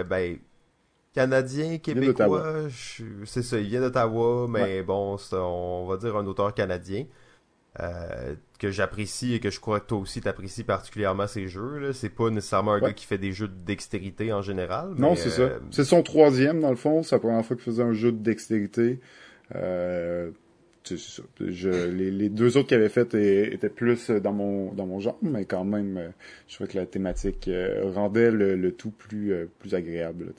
ben, 0.06 0.38
canadien, 1.12 1.76
québécois. 1.76 2.68
C'est 3.24 3.42
ça, 3.42 3.58
il 3.58 3.66
vient 3.66 3.80
d'Ottawa, 3.80 4.46
mais 4.48 4.82
bon, 4.82 5.18
on 5.32 5.86
va 5.86 5.96
dire 5.98 6.16
un 6.16 6.26
auteur 6.26 6.54
canadien. 6.54 7.04
Euh, 7.80 8.34
que 8.58 8.70
j'apprécie 8.70 9.34
et 9.34 9.40
que 9.40 9.50
je 9.50 9.60
crois 9.60 9.80
que 9.80 9.86
toi 9.86 9.98
aussi 9.98 10.22
t'apprécies 10.22 10.64
particulièrement 10.64 11.26
ces 11.26 11.46
jeux. 11.46 11.92
C'est 11.92 12.08
pas 12.08 12.30
nécessairement 12.30 12.72
un 12.72 12.80
gars 12.80 12.94
qui 12.94 13.04
fait 13.04 13.18
des 13.18 13.32
jeux 13.32 13.48
de 13.48 13.64
dextérité 13.66 14.32
en 14.32 14.40
général. 14.40 14.94
Non, 14.96 15.14
c'est 15.14 15.28
ça. 15.28 15.42
Euh, 15.42 15.58
c'est 15.70 15.84
son 15.84 16.02
troisième 16.02 16.62
dans 16.62 16.70
le 16.70 16.76
fond. 16.76 17.02
C'est 17.02 17.16
la 17.16 17.20
première 17.20 17.44
fois 17.44 17.54
qu'il 17.54 17.64
faisait 17.64 17.82
un 17.82 17.92
jeu 17.92 18.12
de 18.12 18.22
dextérité. 18.22 18.98
Euh, 19.54 20.30
c'est 20.84 20.98
ça. 20.98 21.22
les, 21.38 22.28
deux 22.30 22.56
autres 22.56 22.68
qu'il 22.68 22.78
avait 22.78 22.88
fait 22.88 23.12
étaient 23.52 23.68
plus 23.68 24.10
dans 24.10 24.32
mon 24.32 24.72
dans 24.72 24.86
mon 24.86 25.00
genre, 25.00 25.18
mais 25.20 25.44
quand 25.44 25.64
même, 25.64 26.12
je 26.48 26.54
trouvais 26.54 26.72
que 26.72 26.78
la 26.78 26.86
thématique 26.86 27.50
rendait 27.82 28.30
le, 28.30 28.72
tout 28.72 28.90
plus 28.90 29.34
plus 29.58 29.74
agréable. 29.74 30.32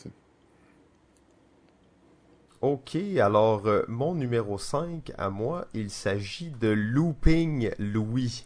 Ok, 2.62 2.96
alors 3.22 3.68
euh, 3.68 3.84
mon 3.88 4.16
numéro 4.16 4.58
5 4.58 5.12
à 5.16 5.30
moi, 5.30 5.68
il 5.76 5.92
s'agit 5.92 6.50
de 6.50 6.70
Looping 6.70 7.70
Louis. 7.78 8.46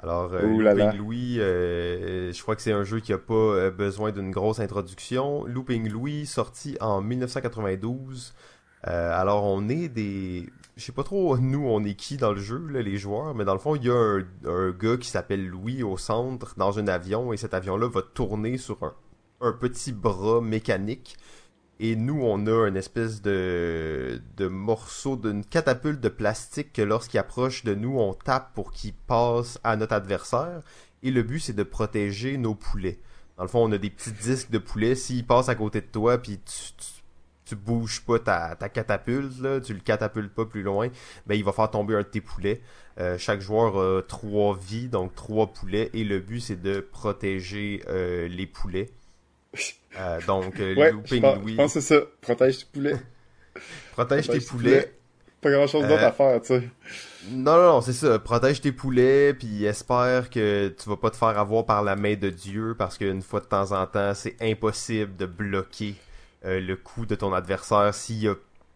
Alors, 0.00 0.34
euh, 0.34 0.42
Looping 0.42 0.98
Louis, 0.98 1.40
euh, 1.40 2.32
je 2.34 2.42
crois 2.42 2.54
que 2.54 2.60
c'est 2.60 2.72
un 2.72 2.84
jeu 2.84 3.00
qui 3.00 3.14
a 3.14 3.18
pas 3.18 3.70
besoin 3.70 4.12
d'une 4.12 4.30
grosse 4.30 4.60
introduction. 4.60 5.46
Looping 5.46 5.88
Louis, 5.88 6.26
sorti 6.26 6.76
en 6.80 7.00
1992. 7.00 8.34
alors, 8.82 9.44
on 9.44 9.70
est 9.70 9.88
des... 9.88 10.46
Je 10.76 10.84
sais 10.84 10.92
pas 10.92 11.02
trop, 11.02 11.38
nous, 11.38 11.66
on 11.66 11.82
est 11.84 11.94
qui 11.94 12.18
dans 12.18 12.32
le 12.32 12.40
jeu, 12.40 12.66
les 12.68 12.98
joueurs, 12.98 13.34
mais 13.34 13.46
dans 13.46 13.54
le 13.54 13.58
fond, 13.58 13.74
il 13.74 13.84
y 13.84 13.90
a 13.90 13.94
un, 13.94 14.24
un 14.44 14.70
gars 14.70 14.98
qui 14.98 15.08
s'appelle 15.08 15.46
Louis 15.46 15.82
au 15.82 15.96
centre, 15.96 16.54
dans 16.58 16.78
un 16.78 16.88
avion, 16.88 17.32
et 17.32 17.38
cet 17.38 17.54
avion-là 17.54 17.88
va 17.88 18.02
tourner 18.02 18.58
sur 18.58 18.82
un, 18.82 18.94
un 19.40 19.52
petit 19.52 19.92
bras 19.92 20.40
mécanique 20.42 21.16
et 21.82 21.96
nous, 21.96 22.20
on 22.22 22.46
a 22.46 22.68
une 22.68 22.76
espèce 22.76 23.22
de, 23.22 24.20
morceau 24.38 25.16
d'une 25.16 25.42
catapulte 25.42 25.98
de 25.98 26.10
plastique 26.10 26.74
que 26.74 26.82
lorsqu'il 26.82 27.18
approche 27.18 27.64
de 27.64 27.74
nous, 27.74 27.98
on 27.98 28.12
tape 28.12 28.52
pour 28.52 28.70
qu'il 28.70 28.92
passe 28.92 29.58
à 29.64 29.76
notre 29.76 29.94
adversaire. 29.94 30.60
Et 31.02 31.10
le 31.10 31.22
but, 31.22 31.40
c'est 31.40 31.54
de 31.54 31.62
protéger 31.62 32.36
nos 32.36 32.54
poulets. 32.54 33.00
Dans 33.38 33.44
le 33.44 33.48
fond, 33.48 33.66
on 33.66 33.72
a 33.72 33.78
des 33.78 33.88
petits 33.88 34.12
disques 34.12 34.50
de 34.50 34.58
poulet. 34.58 34.94
S'il 34.94 35.26
passe 35.26 35.48
à 35.48 35.54
côté 35.54 35.80
de 35.80 35.86
toi, 35.86 36.18
puis 36.18 36.38
tu, 36.44 36.84
tu, 37.46 37.56
bouges 37.56 38.02
pas 38.02 38.18
ta, 38.18 38.56
ta 38.56 38.68
catapulte, 38.68 39.40
là, 39.40 39.58
tu 39.58 39.72
le 39.72 39.80
catapultes 39.80 40.34
pas 40.34 40.44
plus 40.44 40.62
loin, 40.62 40.88
ben, 41.26 41.34
il 41.34 41.44
va 41.44 41.52
faire 41.52 41.70
tomber 41.70 41.94
un 41.94 42.02
de 42.02 42.08
tes 42.08 42.20
poulets. 42.20 42.60
Euh, 42.98 43.16
chaque 43.16 43.40
joueur 43.40 43.78
a 43.78 44.02
trois 44.02 44.54
vies, 44.54 44.88
donc 44.88 45.14
trois 45.14 45.46
poulets. 45.46 45.88
Et 45.94 46.04
le 46.04 46.20
but, 46.20 46.40
c'est 46.40 46.60
de 46.60 46.80
protéger 46.80 47.82
euh, 47.88 48.28
les 48.28 48.46
poulets. 48.46 48.90
Euh, 49.98 50.20
donc, 50.24 50.58
euh, 50.60 50.92
Looping 50.92 51.20
Louis. 51.20 51.52
Je 51.52 51.56
pense 51.56 51.74
que 51.74 51.80
c'est 51.80 51.94
ça. 51.96 52.02
Protège 52.20 52.58
tes 52.58 52.64
poulets. 52.72 52.96
Protège, 53.92 54.28
tes 54.28 54.40
poulets. 54.40 54.94
Pas 55.40 55.50
grand 55.50 55.66
chose 55.66 55.82
d'autre 55.82 56.04
à 56.04 56.08
euh, 56.08 56.12
faire, 56.12 56.40
tu 56.40 56.46
sais. 56.46 56.68
Non, 57.28 57.56
non, 57.56 57.72
non, 57.72 57.80
c'est 57.80 57.92
ça. 57.92 58.20
Protège 58.20 58.60
tes 58.60 58.70
poulets, 58.70 59.34
puis 59.34 59.64
espère 59.64 60.30
que 60.30 60.68
tu 60.68 60.88
vas 60.88 60.96
pas 60.96 61.10
te 61.10 61.16
faire 61.16 61.36
avoir 61.36 61.66
par 61.66 61.82
la 61.82 61.96
main 61.96 62.14
de 62.14 62.30
Dieu, 62.30 62.76
parce 62.78 62.98
qu'une 62.98 63.20
fois 63.20 63.40
de 63.40 63.46
temps 63.46 63.72
en 63.72 63.84
temps, 63.86 64.14
c'est 64.14 64.36
impossible 64.40 65.16
de 65.16 65.26
bloquer 65.26 65.96
le 66.44 66.74
coup 66.76 67.04
de 67.04 67.16
ton 67.16 67.32
adversaire 67.32 67.92
s'il 67.92 68.28
a 68.28 68.34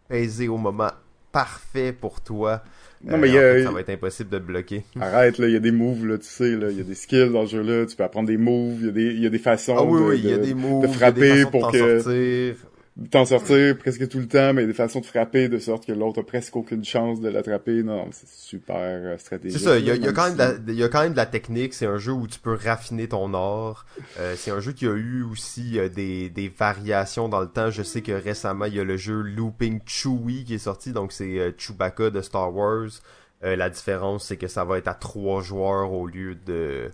pesé 0.09 0.49
au 0.49 0.57
moment 0.57 0.91
parfait 1.35 1.91
pour 1.91 2.21
toi. 2.21 2.63
Non, 3.03 3.17
mais 3.17 3.35
euh, 3.35 3.65
ça 3.65 3.71
va 3.71 3.81
être 3.81 3.89
impossible 3.89 4.29
de 4.29 4.39
bloquer. 4.39 4.85
Arrête, 5.01 5.37
là, 5.37 5.47
il 5.47 5.53
y 5.53 5.57
a 5.57 5.59
des 5.59 5.73
moves, 5.73 6.07
là, 6.07 6.17
tu 6.17 6.25
sais, 6.25 6.55
là, 6.55 6.71
il 6.71 6.77
y 6.77 6.79
a 6.79 6.83
des 6.83 6.95
skills 6.95 7.29
dans 7.29 7.41
le 7.41 7.47
jeu-là, 7.47 7.85
tu 7.85 7.97
peux 7.97 8.03
apprendre 8.03 8.29
des 8.29 8.37
moves, 8.37 8.77
il 8.79 8.85
y 8.85 8.89
a 8.89 8.91
des, 8.91 9.13
y 9.13 9.27
a 9.27 9.39
façons 9.39 9.75
ah, 9.77 9.83
oui, 9.83 10.21
de, 10.21 10.29
y 10.29 10.33
a 10.33 10.37
des 10.37 10.53
moves, 10.53 10.87
de 10.87 10.93
frapper 10.93 11.43
pour 11.51 11.71
que 11.73 12.55
t'en 13.11 13.25
sortir 13.25 13.77
presque 13.77 14.07
tout 14.07 14.19
le 14.19 14.27
temps, 14.27 14.53
mais 14.53 14.65
des 14.65 14.73
façons 14.73 15.01
de 15.01 15.05
frapper 15.05 15.49
de 15.49 15.59
sorte 15.59 15.85
que 15.85 15.91
l'autre 15.91 16.21
a 16.21 16.23
presque 16.23 16.55
aucune 16.55 16.85
chance 16.85 17.19
de 17.19 17.27
l'attraper. 17.27 17.83
Non, 17.83 18.07
c'est 18.11 18.29
super 18.29 18.75
euh, 18.77 19.17
stratégique. 19.17 19.59
C'est 19.59 19.65
ça, 19.65 19.77
il 19.77 19.85
y 19.85 19.91
a, 19.91 19.95
y 19.95 20.07
a, 20.07 20.13
quand 20.13 20.25
même 20.25 20.35
de 20.35 20.39
la, 20.39 20.53
il 20.67 20.75
y 20.75 20.83
a 20.83 20.87
quand 20.87 21.01
même 21.01 21.11
de 21.11 21.17
la 21.17 21.25
technique. 21.25 21.73
C'est 21.73 21.85
un 21.85 21.97
jeu 21.97 22.13
où 22.13 22.25
tu 22.25 22.39
peux 22.39 22.55
raffiner 22.55 23.09
ton 23.09 23.33
art. 23.33 23.85
Euh, 24.19 24.35
c'est 24.37 24.51
un 24.51 24.61
jeu 24.61 24.71
qui 24.71 24.87
a 24.87 24.93
eu 24.93 25.23
aussi 25.23 25.77
euh, 25.77 25.89
des, 25.89 26.29
des 26.29 26.47
variations 26.47 27.27
dans 27.27 27.41
le 27.41 27.49
temps. 27.49 27.69
Je 27.69 27.83
sais 27.83 28.01
que 28.01 28.13
récemment, 28.13 28.65
il 28.65 28.75
y 28.75 28.79
a 28.79 28.85
le 28.85 28.97
jeu 28.97 29.21
Looping 29.21 29.81
Chewie 29.85 30.45
qui 30.45 30.53
est 30.53 30.59
sorti, 30.59 30.93
donc 30.93 31.11
c'est 31.11 31.37
euh, 31.37 31.51
Chewbacca 31.57 32.11
de 32.11 32.21
Star 32.21 32.55
Wars. 32.55 32.89
la 33.41 33.69
différence, 33.69 34.27
c'est 34.27 34.37
que 34.37 34.47
ça 34.47 34.63
va 34.63 34.77
être 34.77 34.87
à 34.87 34.93
trois 34.93 35.41
joueurs 35.41 35.91
au 35.91 36.07
lieu 36.07 36.35
de 36.35 36.91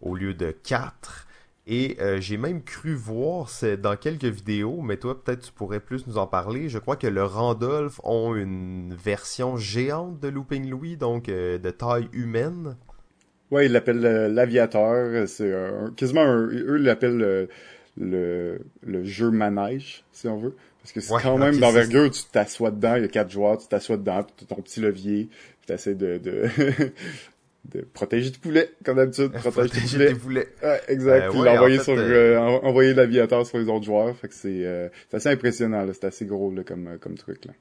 au 0.00 0.14
lieu 0.14 0.34
de 0.34 0.50
quatre. 0.50 1.26
Et 1.66 1.96
euh, 2.00 2.20
j'ai 2.20 2.36
même 2.36 2.62
cru 2.62 2.94
voir 2.94 3.48
c'est 3.48 3.78
dans 3.78 3.96
quelques 3.96 4.24
vidéos, 4.24 4.82
mais 4.82 4.98
toi 4.98 5.22
peut-être 5.22 5.40
tu 5.40 5.52
pourrais 5.52 5.80
plus 5.80 6.06
nous 6.06 6.18
en 6.18 6.26
parler. 6.26 6.68
Je 6.68 6.78
crois 6.78 6.96
que 6.96 7.06
le 7.06 7.24
Randolph 7.24 8.00
ont 8.04 8.34
une 8.34 8.94
version 8.94 9.56
géante 9.56 10.20
de 10.20 10.28
Looping 10.28 10.68
Louis, 10.68 10.96
donc 10.96 11.30
euh, 11.30 11.56
de 11.56 11.70
taille 11.70 12.08
humaine. 12.12 12.76
Ouais, 13.50 13.66
ils 13.66 13.72
l'appellent 13.72 14.04
euh, 14.04 14.28
l'aviateur. 14.28 15.26
C'est 15.26 15.54
quasiment 15.96 16.22
un, 16.22 16.48
eux 16.48 16.76
l'appellent 16.76 17.48
le, 17.96 18.60
le, 18.82 19.04
jeu 19.04 19.30
manège, 19.30 20.04
si 20.12 20.28
on 20.28 20.36
veut. 20.36 20.54
Parce 20.82 20.92
que 20.92 21.00
c'est 21.00 21.14
quand 21.22 21.38
même 21.38 21.58
d'envergure, 21.58 22.10
tu 22.10 22.24
t'assois 22.30 22.70
dedans, 22.70 22.96
il 22.96 23.02
y 23.02 23.04
a 23.06 23.08
quatre 23.08 23.30
joueurs, 23.30 23.56
tu 23.56 23.68
t'assois 23.68 23.96
dedans, 23.96 24.22
tu 24.36 24.44
as 24.44 24.46
ton 24.46 24.60
petit 24.60 24.80
levier, 24.80 25.28
puis 25.30 25.66
tu 25.66 25.72
essaies 25.72 25.94
de, 25.94 26.18
de, 26.18 26.46
de 27.64 27.80
protéger 27.80 28.30
tes 28.30 28.38
poulets, 28.38 28.72
comme 28.84 28.96
d'habitude. 28.96 29.32
Protéger, 29.32 30.06
tes 30.08 30.14
poulets. 30.14 30.48
Ouais, 30.62 30.80
exact. 30.88 31.34
Euh, 31.34 31.60
ouais, 31.62 31.78
sur, 31.78 31.94
euh, 31.94 31.98
euh, 31.98 32.38
envoyer 32.38 32.94
l'aviateur 32.94 33.46
sur 33.46 33.58
les 33.58 33.68
autres 33.68 33.84
joueurs. 33.84 34.14
Fait 34.16 34.28
que 34.28 34.34
c'est, 34.34 34.64
euh, 34.66 34.88
c'est 35.10 35.16
assez 35.16 35.28
impressionnant, 35.30 35.86
C'est 35.92 36.04
assez 36.04 36.26
gros, 36.26 36.52
là, 36.52 36.62
comme, 36.64 36.98
comme 37.00 37.16
truc, 37.16 37.44
là. 37.46 37.52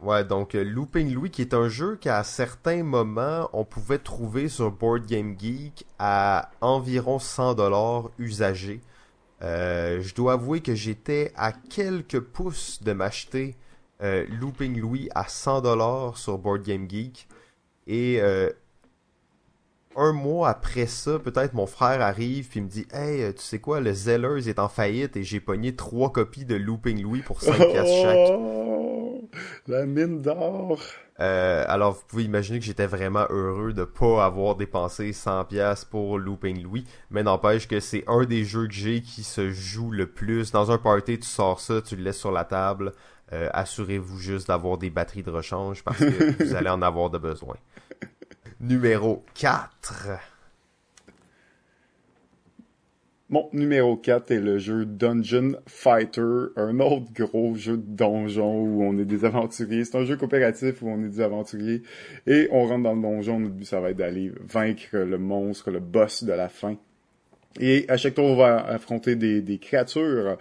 Ouais, 0.00 0.22
donc 0.22 0.52
Looping 0.52 1.12
Louis, 1.12 1.30
qui 1.30 1.42
est 1.42 1.54
un 1.54 1.68
jeu 1.68 1.96
qu'à 1.96 2.22
certains 2.22 2.84
moments, 2.84 3.50
on 3.52 3.64
pouvait 3.64 3.98
trouver 3.98 4.48
sur 4.48 4.70
Board 4.70 5.06
Game 5.06 5.34
Geek 5.36 5.86
à 5.98 6.52
environ 6.60 7.18
100 7.18 7.54
dollars 7.54 8.10
usagés. 8.16 8.80
je 9.40 10.14
dois 10.14 10.34
avouer 10.34 10.60
que 10.60 10.76
j'étais 10.76 11.32
à 11.34 11.50
quelques 11.50 12.20
pouces 12.20 12.80
de 12.80 12.92
m'acheter 12.92 13.56
Looping 14.00 14.78
Louis 14.80 15.08
à 15.16 15.26
100 15.26 15.62
dollars 15.62 16.16
sur 16.16 16.38
Board 16.38 16.62
Game 16.62 16.88
Geek. 16.88 17.26
Et 17.88 18.20
un 19.98 20.12
mois 20.12 20.48
après 20.48 20.86
ça, 20.86 21.18
peut-être 21.18 21.54
mon 21.54 21.66
frère 21.66 22.00
arrive 22.00 22.48
puis 22.48 22.60
me 22.60 22.68
dit 22.68 22.86
Hey, 22.92 23.22
euh, 23.22 23.32
tu 23.32 23.42
sais 23.42 23.58
quoi, 23.58 23.80
le 23.80 23.92
Zellers 23.92 24.48
est 24.48 24.58
en 24.58 24.68
faillite 24.68 25.16
et 25.16 25.24
j'ai 25.24 25.40
pogné 25.40 25.74
trois 25.74 26.12
copies 26.12 26.44
de 26.44 26.54
Looping 26.54 27.02
Louis 27.02 27.22
pour 27.22 27.42
5 27.42 27.56
piastres 27.70 28.02
chaque. 28.02 28.16
Oh, 28.30 29.28
la 29.66 29.84
mine 29.86 30.22
d'or. 30.22 30.80
Euh, 31.20 31.64
alors 31.66 31.94
vous 31.94 32.02
pouvez 32.06 32.22
imaginer 32.22 32.60
que 32.60 32.64
j'étais 32.64 32.86
vraiment 32.86 33.26
heureux 33.30 33.72
de 33.72 33.82
pas 33.82 34.24
avoir 34.24 34.54
dépensé 34.54 35.12
100 35.12 35.46
pièces 35.46 35.84
pour 35.84 36.16
Looping 36.16 36.62
Louis, 36.62 36.84
mais 37.10 37.24
n'empêche 37.24 37.66
que 37.66 37.80
c'est 37.80 38.04
un 38.06 38.24
des 38.24 38.44
jeux 38.44 38.68
que 38.68 38.74
j'ai 38.74 39.00
qui 39.02 39.24
se 39.24 39.50
joue 39.50 39.90
le 39.90 40.06
plus. 40.06 40.52
Dans 40.52 40.70
un 40.70 40.78
party, 40.78 41.18
tu 41.18 41.26
sors 41.26 41.58
ça, 41.58 41.82
tu 41.82 41.96
le 41.96 42.04
laisses 42.04 42.18
sur 42.18 42.30
la 42.30 42.44
table. 42.44 42.92
Euh, 43.32 43.50
assurez-vous 43.52 44.18
juste 44.18 44.48
d'avoir 44.48 44.78
des 44.78 44.90
batteries 44.90 45.24
de 45.24 45.30
rechange 45.30 45.82
parce 45.82 45.98
que 45.98 46.42
vous 46.44 46.54
allez 46.54 46.70
en 46.70 46.80
avoir 46.80 47.10
de 47.10 47.18
besoin 47.18 47.56
numéro 48.60 49.24
4. 49.34 50.18
Mon 53.30 53.48
numéro 53.52 53.96
4 53.96 54.30
est 54.30 54.40
le 54.40 54.58
jeu 54.58 54.86
Dungeon 54.86 55.56
Fighter, 55.66 56.46
un 56.56 56.80
autre 56.80 57.12
gros 57.14 57.54
jeu 57.54 57.76
de 57.76 57.82
donjon 57.82 58.62
où 58.62 58.82
on 58.82 58.98
est 58.98 59.04
des 59.04 59.24
aventuriers. 59.24 59.84
C'est 59.84 59.98
un 59.98 60.04
jeu 60.04 60.16
coopératif 60.16 60.82
où 60.82 60.88
on 60.88 61.04
est 61.04 61.08
des 61.08 61.20
aventuriers 61.20 61.82
et 62.26 62.48
on 62.50 62.64
rentre 62.66 62.84
dans 62.84 62.94
le 62.94 63.02
donjon. 63.02 63.38
Notre 63.38 63.54
but, 63.54 63.66
ça 63.66 63.80
va 63.80 63.90
être 63.90 63.98
d'aller 63.98 64.32
vaincre 64.40 64.96
le 64.96 65.18
monstre, 65.18 65.70
le 65.70 65.80
boss 65.80 66.24
de 66.24 66.32
la 66.32 66.48
fin. 66.48 66.76
Et 67.60 67.84
à 67.88 67.96
chaque 67.96 68.14
tour, 68.14 68.24
on 68.24 68.36
va 68.36 68.64
affronter 68.64 69.14
des, 69.14 69.58
créatures. 69.58 70.38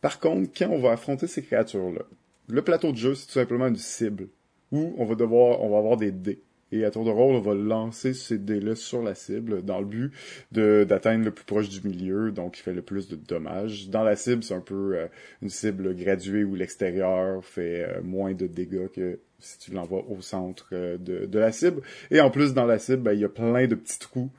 Par 0.00 0.20
contre, 0.20 0.50
quand 0.56 0.68
on 0.70 0.78
va 0.78 0.92
affronter 0.92 1.26
ces 1.26 1.42
créatures-là, 1.42 2.02
le 2.48 2.62
plateau 2.62 2.92
de 2.92 2.96
jeu, 2.96 3.14
c'est 3.14 3.26
tout 3.26 3.32
simplement 3.32 3.66
une 3.66 3.76
cible 3.76 4.28
où 4.70 4.94
on 4.96 5.04
va 5.04 5.16
devoir, 5.16 5.60
on 5.60 5.70
va 5.70 5.78
avoir 5.78 5.96
des 5.96 6.12
dés. 6.12 6.40
Et 6.72 6.86
à 6.86 6.90
tour 6.90 7.04
de 7.04 7.10
rôle, 7.10 7.34
on 7.34 7.40
va 7.40 7.54
lancer 7.54 8.14
ces 8.14 8.38
dés-là 8.38 8.74
sur 8.74 9.02
la 9.02 9.14
cible 9.14 9.62
dans 9.62 9.78
le 9.78 9.86
but 9.86 10.12
d'atteindre 10.50 11.26
le 11.26 11.30
plus 11.30 11.44
proche 11.44 11.68
du 11.68 11.86
milieu, 11.86 12.32
donc 12.32 12.58
il 12.58 12.62
fait 12.62 12.72
le 12.72 12.80
plus 12.80 13.08
de 13.08 13.16
dommages. 13.16 13.90
Dans 13.90 14.02
la 14.02 14.16
cible, 14.16 14.42
c'est 14.42 14.54
un 14.54 14.60
peu 14.60 14.96
euh, 14.96 15.06
une 15.42 15.50
cible 15.50 15.94
graduée 15.94 16.44
où 16.44 16.54
l'extérieur 16.54 17.44
fait 17.44 17.84
euh, 17.84 18.02
moins 18.02 18.32
de 18.32 18.46
dégâts 18.46 18.88
que 18.88 19.20
si 19.38 19.58
tu 19.58 19.72
l'envoies 19.72 20.04
au 20.08 20.22
centre 20.22 20.70
euh, 20.72 20.96
de, 20.96 21.38
la 21.38 21.52
cible. 21.52 21.82
Et 22.10 22.20
en 22.20 22.30
plus, 22.30 22.54
dans 22.54 22.64
la 22.64 22.78
cible, 22.78 23.02
ben, 23.02 23.12
il 23.12 23.20
y 23.20 23.24
a 23.24 23.28
plein 23.28 23.66
de 23.66 23.74
petits 23.74 23.98
trous 23.98 24.30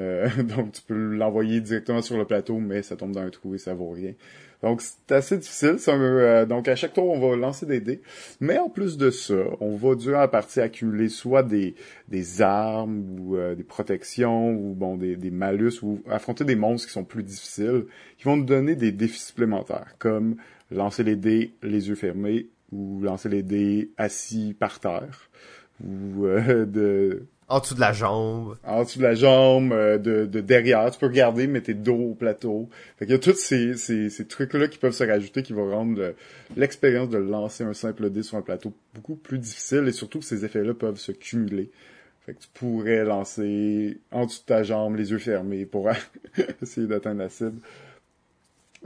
donc 0.38 0.72
tu 0.72 0.80
peux 0.80 0.94
l'envoyer 0.94 1.60
directement 1.60 2.00
sur 2.00 2.16
le 2.16 2.24
plateau, 2.24 2.58
mais 2.58 2.80
ça 2.80 2.96
tombe 2.96 3.12
dans 3.12 3.20
un 3.20 3.28
trou 3.28 3.54
et 3.54 3.58
ça 3.58 3.74
vaut 3.74 3.90
rien. 3.90 4.14
Donc 4.62 4.82
c'est 4.82 5.12
assez 5.14 5.38
difficile. 5.38 5.76
Euh, 5.88 6.46
donc 6.46 6.68
à 6.68 6.76
chaque 6.76 6.92
tour, 6.92 7.04
on 7.04 7.18
va 7.18 7.36
lancer 7.36 7.66
des 7.66 7.80
dés. 7.80 8.02
Mais 8.40 8.58
en 8.58 8.68
plus 8.68 8.96
de 8.96 9.10
ça, 9.10 9.34
on 9.60 9.76
va 9.76 9.94
durant 9.94 10.20
la 10.20 10.28
partie 10.28 10.60
accumuler 10.60 11.08
soit 11.08 11.42
des, 11.42 11.74
des 12.08 12.42
armes 12.42 13.04
ou 13.18 13.36
euh, 13.36 13.54
des 13.54 13.64
protections 13.64 14.52
ou 14.52 14.74
bon 14.74 14.96
des, 14.96 15.16
des 15.16 15.30
malus 15.30 15.82
ou 15.82 16.02
affronter 16.10 16.44
des 16.44 16.56
monstres 16.56 16.88
qui 16.88 16.92
sont 16.92 17.04
plus 17.04 17.22
difficiles, 17.22 17.86
qui 18.18 18.24
vont 18.24 18.36
nous 18.36 18.44
donner 18.44 18.76
des 18.76 18.92
défis 18.92 19.20
supplémentaires, 19.20 19.94
comme 19.98 20.36
lancer 20.70 21.02
les 21.02 21.16
dés 21.16 21.54
les 21.62 21.88
yeux 21.88 21.94
fermés 21.94 22.48
ou 22.70 23.00
lancer 23.02 23.28
les 23.28 23.42
dés 23.42 23.90
assis 23.96 24.54
par 24.58 24.78
terre 24.78 25.30
ou 25.82 26.26
euh, 26.26 26.66
de 26.66 27.26
en 27.50 27.58
dessous 27.58 27.74
de 27.74 27.80
la 27.80 27.92
jambe. 27.92 28.56
En 28.64 28.84
dessous 28.84 29.00
de 29.00 29.04
la 29.04 29.14
jambe, 29.14 29.72
euh, 29.72 29.98
de, 29.98 30.24
de, 30.24 30.40
derrière. 30.40 30.88
Tu 30.90 30.98
peux 30.98 31.06
regarder, 31.06 31.48
mais 31.48 31.60
t'es 31.60 31.74
dos 31.74 31.96
au 31.96 32.14
plateau. 32.14 32.70
Fait 32.96 33.06
qu'il 33.06 33.12
y 33.12 33.16
a 33.16 33.18
tous 33.18 33.34
ces, 33.34 33.74
ces, 33.76 34.08
ces 34.08 34.24
trucs-là 34.24 34.68
qui 34.68 34.78
peuvent 34.78 34.92
se 34.92 35.04
rajouter 35.04 35.42
qui 35.42 35.52
vont 35.52 35.68
rendre 35.68 36.14
l'expérience 36.56 37.10
de 37.10 37.18
lancer 37.18 37.64
un 37.64 37.74
simple 37.74 38.08
dé 38.10 38.22
sur 38.22 38.38
un 38.38 38.42
plateau 38.42 38.72
beaucoup 38.94 39.16
plus 39.16 39.38
difficile 39.38 39.86
et 39.88 39.92
surtout 39.92 40.20
que 40.20 40.24
ces 40.24 40.44
effets-là 40.44 40.74
peuvent 40.74 40.98
se 40.98 41.12
cumuler. 41.12 41.70
Fait 42.24 42.34
que 42.34 42.38
tu 42.40 42.48
pourrais 42.54 43.04
lancer 43.04 43.98
en 44.12 44.26
dessous 44.26 44.40
de 44.40 44.46
ta 44.46 44.62
jambe, 44.62 44.94
les 44.96 45.10
yeux 45.10 45.18
fermés 45.18 45.66
pour 45.66 45.90
essayer 46.62 46.86
d'atteindre 46.86 47.18
la 47.18 47.28
cible 47.28 47.60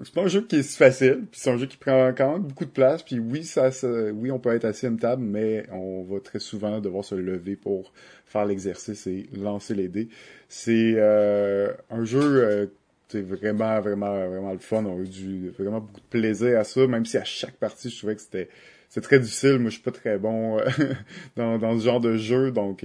c'est 0.02 0.12
pas 0.12 0.22
un 0.22 0.28
jeu 0.28 0.42
qui 0.42 0.56
est 0.56 0.62
si 0.62 0.76
facile, 0.76 1.26
puis 1.30 1.40
c'est 1.40 1.50
un 1.50 1.56
jeu 1.56 1.66
qui 1.66 1.76
prend 1.76 2.12
quand 2.16 2.32
même 2.32 2.42
beaucoup 2.42 2.64
de 2.64 2.70
place, 2.70 3.02
puis 3.02 3.20
oui, 3.20 3.44
ça, 3.44 3.70
oui, 4.12 4.30
on 4.32 4.40
peut 4.40 4.54
être 4.54 4.64
assis 4.64 4.86
à 4.86 4.88
une 4.88 4.98
table, 4.98 5.22
mais 5.22 5.66
on 5.70 6.02
va 6.02 6.18
très 6.20 6.40
souvent 6.40 6.80
devoir 6.80 7.04
se 7.04 7.14
lever 7.14 7.54
pour 7.54 7.92
faire 8.34 8.44
l'exercice 8.46 9.06
et 9.06 9.28
lancer 9.36 9.74
les 9.74 9.88
dés. 9.88 10.08
C'est 10.48 10.94
euh, 10.96 11.72
un 11.88 12.04
jeu 12.04 12.20
euh, 12.20 12.66
c'est 13.08 13.22
vraiment, 13.22 13.80
vraiment, 13.80 14.12
vraiment 14.12 14.52
le 14.52 14.58
fun. 14.58 14.84
On 14.84 15.00
a 15.00 15.04
eu 15.04 15.52
vraiment 15.56 15.80
beaucoup 15.80 16.00
de 16.00 16.06
plaisir 16.10 16.58
à 16.58 16.64
ça, 16.64 16.86
même 16.88 17.06
si 17.06 17.16
à 17.16 17.22
chaque 17.22 17.54
partie, 17.54 17.88
je 17.90 17.96
trouvais 17.96 18.16
que 18.16 18.22
c'était 18.22 18.48
c'est 18.88 19.02
très 19.02 19.20
difficile. 19.20 19.58
Moi, 19.58 19.70
je 19.70 19.74
suis 19.74 19.82
pas 19.82 19.92
très 19.92 20.18
bon 20.18 20.58
euh, 20.58 20.64
dans, 21.36 21.58
dans 21.58 21.78
ce 21.78 21.84
genre 21.84 22.00
de 22.00 22.16
jeu, 22.16 22.50
donc 22.50 22.84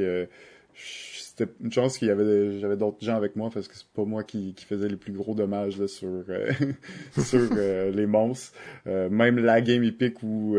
c'était 0.76 1.52
une 1.64 1.72
chance 1.72 1.98
qu'il 1.98 2.10
y 2.10 2.12
avait 2.12 2.60
j'avais 2.60 2.78
d'autres 2.78 3.04
gens 3.04 3.16
avec 3.16 3.36
moi 3.36 3.50
parce 3.52 3.68
que 3.68 3.76
c'est 3.76 3.88
pas 3.88 4.06
moi 4.06 4.24
qui, 4.24 4.54
faisais 4.68 4.88
les 4.88 4.98
plus 4.98 5.14
gros 5.14 5.34
dommages 5.34 5.80
là, 5.80 5.88
sur 5.88 6.26
sur 7.18 7.42
les 7.56 8.06
monstres. 8.06 8.54
Même 8.86 9.40
la 9.40 9.62
game 9.62 9.84
épique 9.84 10.22
où 10.22 10.58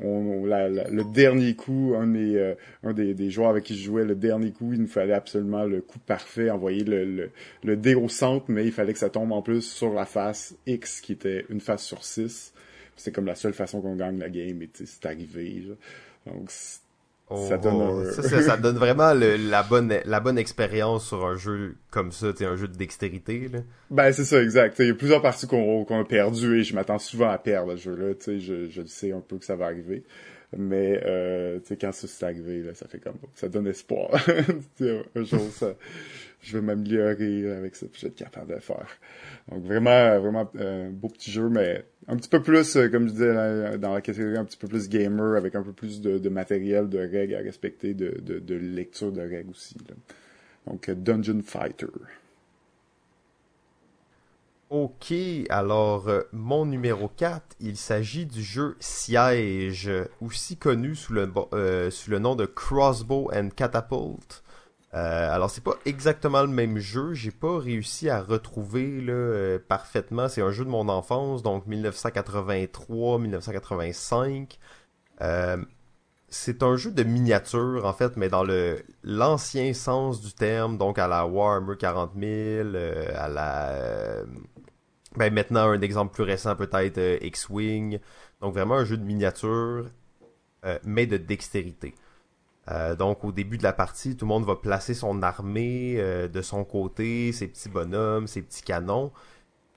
le 0.00 1.12
dernier 1.12 1.54
coup, 1.54 1.94
un 1.96 2.06
des 2.06 2.54
un 2.82 2.92
des, 2.92 3.14
des, 3.14 3.30
joueurs 3.30 3.50
avec 3.50 3.64
qui 3.64 3.76
je 3.76 3.84
jouais, 3.84 4.04
le 4.04 4.14
dernier 4.14 4.50
coup, 4.50 4.72
il 4.72 4.80
nous 4.80 4.88
fallait 4.88 5.14
absolument 5.14 5.64
le 5.64 5.80
coup 5.80 5.98
parfait, 5.98 6.50
envoyer 6.50 6.84
le, 6.84 7.04
le, 7.04 7.30
le 7.62 7.76
dé 7.76 7.94
au 7.94 8.08
centre, 8.08 8.46
mais 8.48 8.64
il 8.64 8.72
fallait 8.72 8.92
que 8.92 8.98
ça 8.98 9.10
tombe 9.10 9.32
en 9.32 9.42
plus 9.42 9.62
sur 9.62 9.92
la 9.92 10.04
face 10.04 10.54
X 10.66 11.00
qui 11.00 11.12
était 11.12 11.46
une 11.48 11.60
face 11.60 11.84
sur 11.84 12.04
6. 12.04 12.52
C'est 12.96 13.12
comme 13.12 13.26
la 13.26 13.34
seule 13.34 13.54
façon 13.54 13.80
qu'on 13.80 13.96
gagne 13.96 14.18
la 14.18 14.28
game 14.28 14.62
et 14.62 14.70
c'est 14.72 15.06
arrivé. 15.06 15.64
Ça, 17.30 17.56
donne 17.56 17.74
oh, 17.80 18.04
ça, 18.04 18.56
donne 18.56 18.76
vraiment 18.76 19.14
la 19.14 19.62
bonne 19.62 19.94
la 20.04 20.20
bonne 20.20 20.36
expérience 20.36 21.06
sur 21.06 21.24
un 21.24 21.36
jeu 21.36 21.76
comme 21.90 22.12
ça, 22.12 22.28
un 22.40 22.56
jeu 22.56 22.68
de 22.68 22.76
dextérité. 22.76 23.48
Là. 23.50 23.60
Ben 23.90 24.12
c'est 24.12 24.24
ça, 24.24 24.42
exact. 24.42 24.78
Il 24.78 24.88
y 24.88 24.90
a 24.90 24.94
plusieurs 24.94 25.22
parties 25.22 25.46
qu'on 25.46 25.84
a 25.84 26.04
perdu 26.04 26.60
et 26.60 26.64
je 26.64 26.74
m'attends 26.74 26.98
souvent 26.98 27.30
à 27.30 27.38
perdre 27.38 27.72
le 27.72 27.76
jeu-là. 27.76 28.14
Je, 28.26 28.68
je 28.68 28.82
sais 28.84 29.12
un 29.12 29.20
peu 29.20 29.38
que 29.38 29.44
ça 29.44 29.56
va 29.56 29.66
arriver. 29.66 30.04
Mais 30.56 31.00
euh, 31.04 31.58
quand 31.80 31.92
ça 31.92 32.06
s'est 32.06 32.24
arrivé, 32.24 32.62
là, 32.62 32.74
ça 32.74 32.86
fait 32.86 33.00
comme 33.00 33.16
ça 33.34 33.48
donne 33.48 33.66
espoir. 33.66 34.10
un 34.80 35.24
jour, 35.24 35.50
ça, 35.50 35.74
je 36.40 36.56
vais 36.56 36.62
m'améliorer 36.62 37.50
avec 37.50 37.74
ça, 37.74 37.86
puis 37.86 38.00
je 38.00 38.06
vais 38.06 38.12
être 38.12 38.18
capable 38.18 38.48
de 38.48 38.54
le 38.54 38.60
faire. 38.60 38.86
Donc 39.50 39.64
vraiment, 39.64 40.20
vraiment 40.20 40.50
euh, 40.56 40.90
beau 40.90 41.08
petit 41.08 41.30
jeu, 41.30 41.48
mais 41.48 41.84
un 42.08 42.16
petit 42.16 42.28
peu 42.28 42.42
plus, 42.42 42.76
euh, 42.76 42.88
comme 42.88 43.08
je 43.08 43.12
disais 43.12 43.78
dans 43.78 43.94
la 43.94 44.00
catégorie, 44.00 44.36
un 44.36 44.44
petit 44.44 44.58
peu 44.58 44.68
plus 44.68 44.88
gamer, 44.88 45.36
avec 45.36 45.54
un 45.54 45.62
peu 45.62 45.72
plus 45.72 46.00
de, 46.00 46.28
matériel, 46.28 46.88
de 46.88 46.98
règles 46.98 47.34
à 47.34 47.38
respecter, 47.38 47.94
de, 47.94 48.20
de, 48.20 48.54
lecture 48.54 49.12
de 49.12 49.20
règles 49.20 49.50
aussi. 49.50 49.76
Donc 50.66 50.90
Dungeon 50.90 51.40
Fighter. 51.42 51.86
Ok, 54.70 55.12
alors 55.50 56.08
euh, 56.08 56.22
mon 56.32 56.66
numéro 56.66 57.08
4, 57.08 57.56
il 57.60 57.76
s'agit 57.76 58.26
du 58.26 58.42
jeu 58.42 58.76
Siège, 58.80 59.90
aussi 60.20 60.56
connu 60.56 60.94
sous 60.94 61.12
le, 61.12 61.30
sous 61.90 62.10
le 62.10 62.18
nom 62.18 62.34
de 62.34 62.44
Crossbow 62.44 63.30
and 63.32 63.50
Catapult. 63.54 64.43
Euh, 64.94 65.34
alors 65.34 65.50
c'est 65.50 65.64
pas 65.64 65.74
exactement 65.86 66.42
le 66.42 66.48
même 66.48 66.78
jeu, 66.78 67.14
j'ai 67.14 67.30
pas 67.32 67.58
réussi 67.58 68.08
à 68.08 68.22
retrouver 68.22 69.00
là, 69.00 69.12
euh, 69.12 69.58
parfaitement. 69.58 70.28
C'est 70.28 70.42
un 70.42 70.52
jeu 70.52 70.64
de 70.64 70.70
mon 70.70 70.88
enfance, 70.88 71.42
donc 71.42 71.66
1983-1985. 71.66 74.58
Euh, 75.20 75.56
c'est 76.28 76.62
un 76.62 76.76
jeu 76.76 76.92
de 76.92 77.02
miniature 77.02 77.84
en 77.86 77.92
fait, 77.92 78.16
mais 78.16 78.28
dans 78.28 78.44
l'ancien 79.02 79.74
sens 79.74 80.20
du 80.20 80.32
terme, 80.32 80.78
donc 80.78 80.98
à 80.98 81.08
la 81.08 81.26
Warhammer 81.26 81.76
40 81.76 82.12
000, 82.18 82.68
à 83.16 83.28
la 83.28 84.22
ben 85.16 85.32
maintenant 85.32 85.70
un 85.70 85.80
exemple 85.80 86.12
plus 86.14 86.24
récent 86.24 86.56
peut-être 86.56 87.00
X-Wing. 87.24 87.98
Donc 88.40 88.54
vraiment 88.54 88.76
un 88.76 88.84
jeu 88.84 88.96
de 88.96 89.04
miniature, 89.04 89.86
mais 90.84 91.06
de 91.06 91.16
dextérité. 91.16 91.94
Euh, 92.70 92.96
donc 92.96 93.24
au 93.24 93.32
début 93.32 93.58
de 93.58 93.62
la 93.62 93.72
partie, 93.72 94.16
tout 94.16 94.24
le 94.24 94.28
monde 94.28 94.44
va 94.44 94.56
placer 94.56 94.94
son 94.94 95.22
armée 95.22 95.96
euh, 95.98 96.28
de 96.28 96.42
son 96.42 96.64
côté, 96.64 97.32
ses 97.32 97.48
petits 97.48 97.68
bonhommes, 97.68 98.26
ses 98.26 98.42
petits 98.42 98.62
canons. 98.62 99.12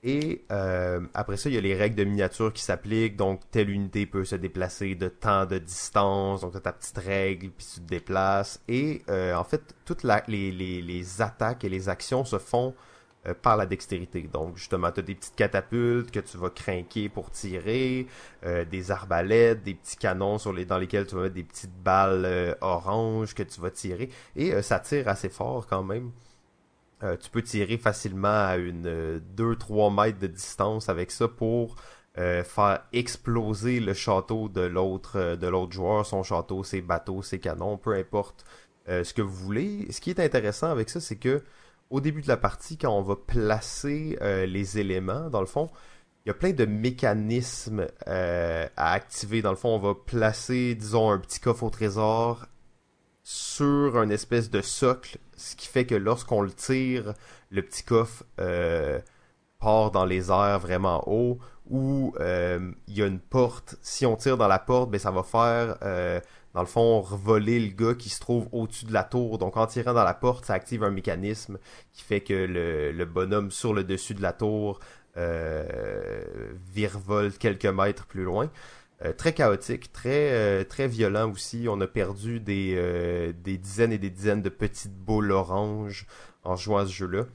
Et 0.04 0.44
euh, 0.52 1.00
après 1.12 1.36
ça, 1.36 1.48
il 1.48 1.56
y 1.56 1.58
a 1.58 1.60
les 1.60 1.74
règles 1.74 1.96
de 1.96 2.04
miniature 2.04 2.52
qui 2.52 2.62
s'appliquent. 2.62 3.16
Donc 3.16 3.40
telle 3.50 3.68
unité 3.68 4.06
peut 4.06 4.24
se 4.24 4.36
déplacer 4.36 4.94
de 4.94 5.08
temps 5.08 5.44
de 5.44 5.58
distance. 5.58 6.42
Donc 6.42 6.52
tu 6.52 6.58
as 6.58 6.60
ta 6.60 6.72
petite 6.72 6.98
règle, 6.98 7.50
puis 7.50 7.66
tu 7.74 7.80
te 7.80 7.86
déplaces. 7.86 8.60
Et 8.68 9.02
en 9.08 9.44
fait, 9.44 9.74
toutes 9.84 10.04
les, 10.04 10.52
les, 10.52 11.22
attaques 11.22 11.64
et 11.64 11.68
les 11.68 11.88
actions 11.88 12.24
se 12.24 12.38
font 12.38 12.74
euh, 13.26 13.34
par 13.34 13.56
la 13.56 13.66
dextérité. 13.66 14.22
Donc, 14.32 14.56
justement, 14.56 14.92
tu 14.92 15.00
as 15.00 15.02
des 15.02 15.16
petites 15.16 15.34
catapultes 15.34 16.12
que 16.12 16.20
tu 16.20 16.38
vas 16.38 16.50
craquer 16.50 17.08
pour 17.08 17.32
tirer, 17.32 18.06
euh, 18.44 18.64
des 18.64 18.92
arbalètes, 18.92 19.64
des 19.64 19.74
petits 19.74 19.96
canons 19.96 20.36
dans 20.36 20.78
lesquels 20.78 21.04
tu 21.04 21.16
vas 21.16 21.22
mettre 21.22 21.34
des 21.34 21.42
petites 21.42 21.82
balles 21.82 22.24
euh, 22.24 22.54
oranges 22.60 23.34
que 23.34 23.42
tu 23.42 23.60
vas 23.60 23.72
tirer. 23.72 24.08
Et 24.36 24.62
ça 24.62 24.78
tire 24.78 25.08
assez 25.08 25.30
fort 25.30 25.66
quand 25.66 25.82
même. 25.82 26.12
tu 27.20 27.30
peux 27.30 27.42
tirer 27.42 27.76
facilement 27.76 28.46
à 28.46 28.56
une 28.56 29.20
2-3 29.36 29.94
mètres 29.94 30.18
de 30.20 30.28
distance 30.28 30.88
avec 30.88 31.10
ça 31.10 31.26
pour 31.28 31.76
faire 32.14 32.84
exploser 32.92 33.80
le 33.80 33.94
château 33.94 34.48
de 34.48 34.62
l'autre 34.62 35.36
de 35.36 35.46
l'autre 35.46 35.72
joueur, 35.72 36.06
son 36.06 36.22
château, 36.22 36.64
ses 36.64 36.82
bateaux, 36.82 37.22
ses 37.22 37.38
canons, 37.40 37.78
peu 37.78 37.94
importe 37.94 38.44
ce 38.86 39.12
que 39.14 39.22
vous 39.22 39.34
voulez. 39.34 39.90
Ce 39.92 40.00
qui 40.00 40.10
est 40.10 40.20
intéressant 40.20 40.70
avec 40.70 40.90
ça, 40.90 41.00
c'est 41.00 41.16
que 41.16 41.42
au 41.90 42.00
début 42.00 42.22
de 42.22 42.28
la 42.28 42.36
partie, 42.36 42.76
quand 42.76 42.96
on 42.96 43.02
va 43.02 43.16
placer 43.16 44.18
euh, 44.20 44.46
les 44.46 44.78
éléments, 44.78 45.30
dans 45.30 45.40
le 45.40 45.46
fond, 45.46 45.70
il 46.24 46.28
y 46.28 46.30
a 46.30 46.34
plein 46.34 46.52
de 46.52 46.66
mécanismes 46.66 47.86
euh, 48.06 48.66
à 48.76 48.92
activer. 48.92 49.40
Dans 49.40 49.50
le 49.50 49.56
fond, 49.56 49.70
on 49.70 49.78
va 49.78 49.94
placer, 49.94 50.74
disons, 50.74 51.10
un 51.10 51.18
petit 51.18 51.40
coffre 51.40 51.64
au 51.64 51.70
trésor 51.70 52.46
sur 53.22 53.98
un 53.98 54.08
espèce 54.10 54.50
de 54.50 54.60
socle, 54.60 55.18
ce 55.36 55.54
qui 55.56 55.68
fait 55.68 55.86
que 55.86 55.94
lorsqu'on 55.94 56.40
le 56.40 56.52
tire, 56.52 57.14
le 57.50 57.62
petit 57.62 57.82
coffre 57.82 58.24
euh, 58.40 59.00
part 59.58 59.90
dans 59.90 60.04
les 60.04 60.30
airs 60.30 60.58
vraiment 60.58 61.04
haut, 61.06 61.38
ou 61.66 62.14
il 62.18 62.74
y 62.88 63.02
a 63.02 63.06
une 63.06 63.20
porte. 63.20 63.76
Si 63.82 64.06
on 64.06 64.16
tire 64.16 64.38
dans 64.38 64.48
la 64.48 64.58
porte, 64.58 64.90
ben 64.90 64.98
ça 64.98 65.10
va 65.10 65.22
faire 65.22 65.76
dans 66.58 66.62
le 66.62 66.68
fond, 66.68 67.00
revoler 67.02 67.60
le 67.60 67.68
gars 67.68 67.94
qui 67.94 68.08
se 68.08 68.18
trouve 68.18 68.48
au-dessus 68.50 68.84
de 68.84 68.92
la 68.92 69.04
tour. 69.04 69.38
Donc, 69.38 69.56
en 69.56 69.68
tirant 69.68 69.94
dans 69.94 70.02
la 70.02 70.12
porte, 70.12 70.44
ça 70.44 70.54
active 70.54 70.82
un 70.82 70.90
mécanisme 70.90 71.56
qui 71.92 72.02
fait 72.02 72.20
que 72.20 72.34
le, 72.34 73.04
bonhomme 73.04 73.52
sur 73.52 73.72
le 73.72 73.84
dessus 73.84 74.12
de 74.14 74.22
la 74.22 74.32
tour 74.32 74.80
euh, 75.16 75.64
virevole 76.74 77.32
quelques 77.34 77.64
mètres 77.64 78.06
plus 78.06 78.24
loin. 78.24 78.50
Euh, 79.04 79.12
très 79.12 79.34
chaotique, 79.34 79.92
très 79.92 80.32
euh, 80.32 80.64
très 80.64 80.88
violent 80.88 81.30
aussi. 81.30 81.66
On 81.68 81.80
a 81.80 81.86
perdu 81.86 82.40
des, 82.40 82.74
euh, 82.76 83.32
des 83.32 83.56
dizaines 83.56 83.92
et 83.92 83.98
des 83.98 84.10
dizaines 84.10 84.42
de 84.42 84.48
petites 84.48 84.98
boules 84.98 85.30
oranges 85.30 86.08
en 86.42 86.56
jouant 86.56 86.78
à 86.78 86.86
ce 86.86 86.92
jeu-là. 86.92 87.26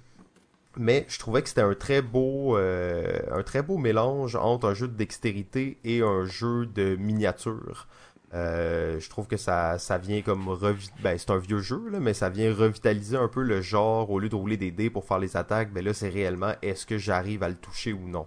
Mais 0.75 1.05
je 1.07 1.17
trouvais 1.17 1.41
que 1.41 1.47
c'était 1.47 1.61
un 1.61 1.75
très 1.75 2.01
beau 2.01 2.57
un 2.57 3.43
très 3.45 3.61
beau 3.61 3.77
mélange 3.77 4.35
entre 4.35 4.67
un 4.67 4.73
jeu 4.73 4.89
de 4.89 4.97
dextérité 4.97 5.77
et 5.85 6.01
un 6.01 6.25
jeu 6.25 6.65
de 6.65 6.97
miniature. 6.97 7.87
Euh, 8.33 8.99
je 8.99 9.09
trouve 9.09 9.27
que 9.27 9.37
ça, 9.37 9.77
ça 9.77 9.99
vient 9.99 10.21
comme 10.23 10.57
ben, 11.03 11.17
c'est 11.17 11.29
un 11.29 11.37
vieux 11.37 11.59
jeu 11.59 11.89
là, 11.89 11.99
mais 11.99 12.15
ça 12.15 12.29
vient 12.29 12.53
revitaliser 12.53 13.15
un 13.15 13.27
peu 13.27 13.43
le 13.43 13.61
genre 13.61 14.09
au 14.09 14.19
lieu 14.19 14.29
de 14.29 14.35
rouler 14.35 14.57
des 14.57 14.71
dés 14.71 14.89
pour 14.89 15.05
faire 15.05 15.19
les 15.19 15.37
attaques. 15.37 15.71
Ben 15.71 15.85
là, 15.85 15.93
c'est 15.93 16.09
réellement 16.09 16.53
est-ce 16.61 16.85
que 16.85 16.97
j'arrive 16.97 17.43
à 17.43 17.49
le 17.49 17.55
toucher 17.55 17.93
ou 17.93 18.07
non? 18.07 18.25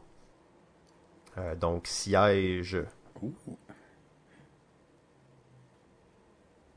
Euh, 1.39 1.57
donc 1.57 1.87
siège. 1.87 2.79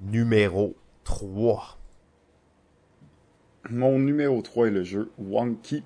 Numéro 0.02 0.76
3. 1.04 1.80
mon 3.70 4.00
numéro 4.00 4.42
3 4.42 4.68
est 4.68 4.72
le 4.72 4.84
jeu 4.84 5.12
Wonky, 5.18 5.84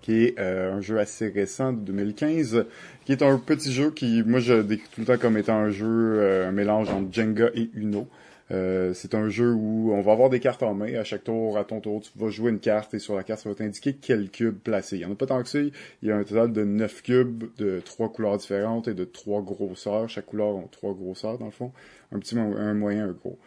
qui 0.00 0.24
est 0.24 0.38
euh, 0.38 0.74
un 0.74 0.80
jeu 0.80 0.98
assez 0.98 1.28
récent 1.28 1.72
de 1.72 1.80
2015, 1.80 2.66
qui 3.04 3.12
est 3.12 3.22
un 3.22 3.38
petit 3.38 3.72
jeu 3.72 3.90
qui, 3.90 4.22
moi, 4.22 4.40
je 4.40 4.62
décris 4.62 4.88
tout 4.92 5.00
le 5.00 5.06
temps 5.06 5.18
comme 5.18 5.36
étant 5.36 5.56
un 5.56 5.70
jeu, 5.70 5.86
euh, 5.86 6.48
un 6.48 6.52
mélange 6.52 6.88
entre 6.90 7.12
Jenga 7.12 7.50
et 7.54 7.70
Uno. 7.74 8.08
Euh, 8.50 8.92
c'est 8.92 9.14
un 9.14 9.28
jeu 9.28 9.52
où 9.52 9.92
on 9.92 10.02
va 10.02 10.12
avoir 10.12 10.28
des 10.28 10.40
cartes 10.40 10.62
en 10.62 10.74
main. 10.74 10.94
À 10.94 11.04
chaque 11.04 11.24
tour, 11.24 11.56
à 11.56 11.64
ton 11.64 11.80
tour, 11.80 12.02
tu 12.02 12.10
vas 12.16 12.28
jouer 12.28 12.50
une 12.50 12.60
carte 12.60 12.92
et 12.94 12.98
sur 12.98 13.16
la 13.16 13.22
carte, 13.22 13.40
ça 13.40 13.48
va 13.48 13.54
t'indiquer 13.54 13.94
quel 13.94 14.30
cube 14.30 14.58
placer. 14.58 14.96
Il 14.96 15.02
y 15.02 15.04
en 15.06 15.12
a 15.12 15.14
pas 15.14 15.26
tant 15.26 15.42
que 15.42 15.48
ça. 15.48 15.58
Il 15.60 15.72
y 16.02 16.10
a 16.10 16.16
un 16.16 16.22
total 16.22 16.52
de 16.52 16.64
9 16.64 17.02
cubes 17.02 17.44
de 17.56 17.80
trois 17.80 18.12
couleurs 18.12 18.36
différentes 18.36 18.88
et 18.88 18.94
de 18.94 19.04
trois 19.04 19.42
grosseurs. 19.42 20.08
Chaque 20.08 20.26
couleur 20.26 20.56
a 20.56 20.62
trois 20.70 20.92
grosseurs, 20.92 21.38
dans 21.38 21.46
le 21.46 21.52
fond. 21.52 21.72
Un 22.12 22.18
petit, 22.18 22.38
un 22.38 22.74
moyen, 22.74 23.08
un 23.08 23.12
gros. 23.12 23.38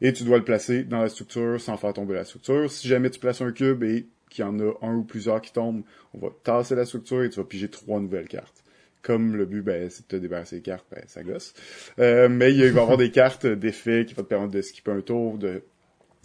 Et 0.00 0.12
tu 0.12 0.24
dois 0.24 0.38
le 0.38 0.44
placer 0.44 0.84
dans 0.84 1.00
la 1.00 1.08
structure 1.08 1.60
sans 1.60 1.76
faire 1.76 1.92
tomber 1.92 2.14
la 2.14 2.24
structure. 2.24 2.70
Si 2.70 2.88
jamais 2.88 3.10
tu 3.10 3.20
places 3.20 3.42
un 3.42 3.52
cube 3.52 3.84
et 3.84 4.06
qu'il 4.30 4.44
y 4.44 4.48
en 4.48 4.58
a 4.60 4.72
un 4.82 4.96
ou 4.96 5.04
plusieurs 5.04 5.40
qui 5.40 5.52
tombent, 5.52 5.82
on 6.14 6.18
va 6.18 6.28
tasser 6.42 6.74
la 6.74 6.84
structure 6.86 7.22
et 7.22 7.30
tu 7.30 7.38
vas 7.38 7.44
piger 7.44 7.68
trois 7.68 8.00
nouvelles 8.00 8.28
cartes 8.28 8.63
comme 9.04 9.36
le 9.36 9.44
but, 9.44 9.62
ben, 9.62 9.88
c'est 9.90 10.02
de 10.02 10.08
te 10.08 10.16
débarrasser 10.16 10.56
des 10.56 10.62
cartes, 10.62 10.86
ben, 10.90 11.02
ça 11.06 11.22
gosse. 11.22 11.54
Euh, 12.00 12.28
mais 12.28 12.52
il, 12.52 12.60
va 12.72 12.80
y 12.80 12.82
avoir 12.82 12.96
des 12.96 13.10
cartes 13.10 13.46
d'effet 13.46 14.06
qui 14.06 14.14
vont 14.14 14.22
te 14.22 14.28
permettre 14.28 14.52
de 14.52 14.62
skipper 14.62 14.90
un 14.90 15.02
tour, 15.02 15.38
de 15.38 15.62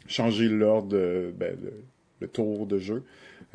changer 0.07 0.47
l'ordre, 0.47 0.97
ben, 1.37 1.55
le, 2.19 2.27
tour 2.27 2.65
de 2.65 2.79
jeu. 2.79 3.03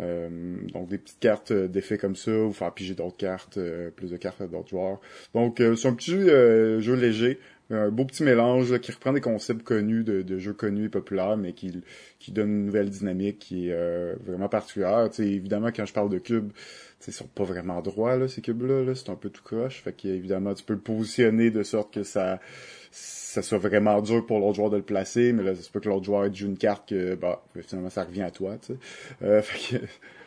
Euh, 0.00 0.28
donc 0.72 0.88
des 0.88 0.98
petites 0.98 1.20
cartes 1.20 1.52
d'effet 1.52 1.98
comme 1.98 2.16
ça, 2.16 2.32
ou 2.32 2.52
faire 2.52 2.72
piger 2.72 2.94
d'autres 2.94 3.16
cartes, 3.16 3.56
euh, 3.56 3.90
plus 3.90 4.10
de 4.10 4.16
cartes 4.16 4.40
à 4.40 4.46
d'autres 4.46 4.68
joueurs. 4.68 5.00
Donc 5.34 5.56
c'est 5.58 5.88
un 5.88 5.94
petit 5.94 6.12
jeu 6.12 6.94
léger, 6.94 7.40
un 7.70 7.88
beau 7.88 8.04
petit 8.04 8.22
mélange 8.22 8.78
qui 8.80 8.92
reprend 8.92 9.12
des 9.12 9.20
concepts 9.20 9.62
connus 9.62 10.04
de, 10.04 10.38
jeux 10.38 10.52
connus 10.52 10.86
et 10.86 10.88
populaires, 10.88 11.36
mais 11.36 11.52
qui, 11.52 11.82
qui 12.18 12.32
donne 12.32 12.50
une 12.50 12.66
nouvelle 12.66 12.90
dynamique 12.90 13.38
qui 13.38 13.70
est 13.70 14.14
vraiment 14.24 14.48
particulière. 14.48 15.08
sais 15.12 15.26
évidemment, 15.26 15.68
quand 15.68 15.86
je 15.86 15.92
parle 15.92 16.10
de 16.10 16.18
cubes, 16.18 16.52
ils 17.06 17.12
sont 17.12 17.26
pas 17.26 17.44
vraiment 17.44 17.80
droits, 17.82 18.16
là, 18.16 18.28
ces 18.28 18.40
cubes-là. 18.40 18.84
-là, 18.84 18.94
c'est 18.94 19.10
un 19.10 19.14
peu 19.14 19.30
tout 19.30 19.42
croche. 19.42 19.82
Fait 19.82 19.92
qu'évidemment, 19.92 20.54
tu 20.54 20.64
peux 20.64 20.74
le 20.74 20.80
positionner 20.80 21.50
de 21.50 21.62
sorte 21.62 21.92
que 21.92 22.02
ça 22.02 22.40
ça 23.34 23.42
soit 23.42 23.58
vraiment 23.58 24.00
dur 24.00 24.24
pour 24.24 24.38
l'autre 24.38 24.54
joueur 24.54 24.70
de 24.70 24.76
le 24.76 24.84
placer, 24.84 25.32
mais 25.32 25.42
là, 25.42 25.52
c'est 25.56 25.72
pas 25.72 25.80
que 25.80 25.88
l'autre 25.88 26.04
joueur 26.04 26.32
joue 26.32 26.46
une 26.46 26.56
carte 26.56 26.88
que 26.88 27.16
bah 27.16 27.44
finalement 27.62 27.90
ça 27.90 28.04
revient 28.04 28.22
à 28.22 28.30
toi, 28.30 28.56
tu 28.58 28.74
sais. 28.74 28.78
Euh, 29.22 29.42
fait 29.42 29.78
que, 29.78 29.84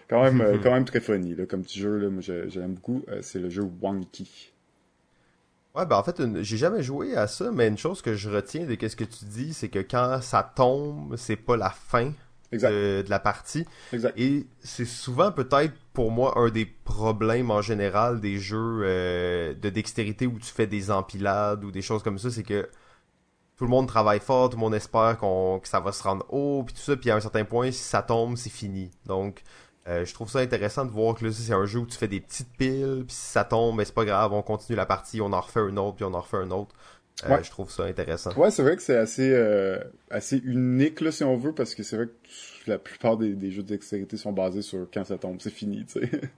quand 0.10 0.22
même 0.22 0.42
euh, 0.42 0.58
quand 0.64 0.74
même 0.74 0.84
très 0.84 1.00
funny 1.00 1.34
là, 1.34 1.46
comme 1.46 1.64
petit 1.64 1.80
jeu 1.80 1.98
là, 1.98 2.10
moi 2.10 2.22
j'aime 2.22 2.74
beaucoup, 2.74 3.04
euh, 3.08 3.20
c'est 3.22 3.40
le 3.40 3.50
jeu 3.50 3.64
Wonky. 3.82 4.52
Ouais, 5.78 5.86
ben 5.86 5.98
en 5.98 6.04
fait, 6.04 6.20
j'ai 6.42 6.58
jamais 6.58 6.82
joué 6.82 7.16
à 7.16 7.28
ça, 7.28 7.52
mais 7.52 7.68
une 7.68 7.78
chose 7.78 8.02
que 8.02 8.16
je 8.16 8.32
retiens 8.32 8.66
de 8.66 8.76
ce 8.88 8.96
que 8.96 9.04
tu 9.04 9.26
dis, 9.26 9.54
c'est 9.54 9.70
que 9.70 9.78
quand 9.78 10.22
ça 10.24 10.42
tombe, 10.42 11.16
c'est 11.18 11.36
pas 11.36 11.56
la 11.56 11.70
fin 11.70 12.14
de, 12.52 13.06
la 13.08 13.20
partie. 13.20 13.64
Et 14.16 14.48
c'est 14.60 14.86
souvent 14.86 15.32
peut-être 15.32 15.76
pour 15.94 16.10
moi 16.10 16.34
un 16.40 16.50
des 16.50 16.66
problèmes 16.66 17.52
en 17.52 17.62
général 17.62 18.22
des 18.22 18.40
jeux 18.40 18.80
euh, 18.84 19.54
de 19.54 19.70
dextérité 19.70 20.26
où 20.26 20.40
tu 20.40 20.52
fais 20.52 20.66
des 20.66 20.90
empilades 20.90 21.64
ou 21.64 21.70
des 21.70 21.84
choses 21.84 22.02
comme 22.02 22.18
ça, 22.18 22.32
c'est 22.32 22.42
que 22.42 22.68
tout 23.56 23.66
le 23.66 23.70
monde 23.70 23.88
travaille 23.88 24.20
fort, 24.20 24.50
tout 24.50 24.58
le 24.58 24.62
monde 24.62 24.74
espère 24.74 25.20
qu'on 25.20 25.60
que 25.60 25.68
ça 25.68 25.80
va 25.80 25.92
se 25.92 26.02
rendre 26.02 26.26
haut, 26.30 26.64
puis 26.64 26.74
tout 26.74 26.82
ça, 26.82 26.96
puis 26.96 27.12
à 27.12 27.16
un 27.16 27.20
certain 27.20 27.46
point, 27.46 27.72
si 27.72 27.84
ça 27.84 28.02
tombe, 28.02 28.36
c'est 28.36 28.50
fini. 28.50 28.90
Donc, 29.06 29.44
euh, 29.88 30.06
je 30.06 30.14
trouve 30.14 30.30
ça 30.30 30.40
intéressant 30.40 30.86
de 30.86 30.92
voir 30.92 31.16
que 31.16 31.26
là, 31.26 31.32
c'est 31.32 31.54
un 31.54 31.66
jeu 31.66 31.80
où 31.80 31.86
tu 31.86 31.98
fais 31.98 32.08
des 32.08 32.20
petites 32.20 32.52
piles, 32.58 33.06
puis 33.08 33.16
si 33.16 33.32
ça 33.32 33.44
tombe, 33.46 33.78
ben, 33.78 33.86
c'est 33.86 33.94
pas 33.94 34.06
grave, 34.06 34.34
on 34.34 34.42
continue 34.42 34.76
la 34.76 34.86
partie, 34.86 35.22
on 35.22 35.32
en 35.32 35.40
refait 35.40 35.62
un 35.62 35.78
autre, 35.78 35.96
puis 35.96 36.06
on 36.06 36.14
en 36.14 36.22
refait 36.22 36.38
un 36.38 36.52
autre. 36.52 36.76
Euh, 37.28 37.42
je 37.42 37.50
trouve 37.50 37.72
ça 37.72 37.86
intéressant. 37.86 38.32
Ouais, 38.36 38.52
c'est 38.52 38.62
vrai 38.62 38.76
que 38.76 38.82
c'est 38.84 38.98
assez 38.98 39.32
euh, 39.34 39.80
assez 40.12 40.38
unique 40.38 41.02
là 41.02 41.12
si 41.12 41.24
on 41.24 41.36
veut 41.36 41.52
parce 41.52 41.74
que 41.74 41.82
c'est 41.82 41.96
vrai 41.96 42.06
que 42.06 42.70
la 42.70 42.78
plupart 42.78 43.18
des, 43.18 43.34
des 43.34 43.50
jeux 43.50 43.64
de 43.64 43.70
dextérité 43.70 44.18
sont 44.18 44.34
basés 44.34 44.62
sur 44.62 44.88
quand 44.94 45.04
ça 45.04 45.18
tombe, 45.18 45.38
c'est 45.42 45.50
fini, 45.50 45.86
tu 45.86 46.02
sais. 46.02 46.12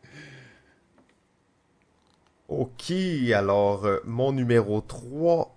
Ok, 2.47 2.91
alors 3.35 3.85
mon 4.05 4.31
numéro 4.31 4.81
3 4.81 5.55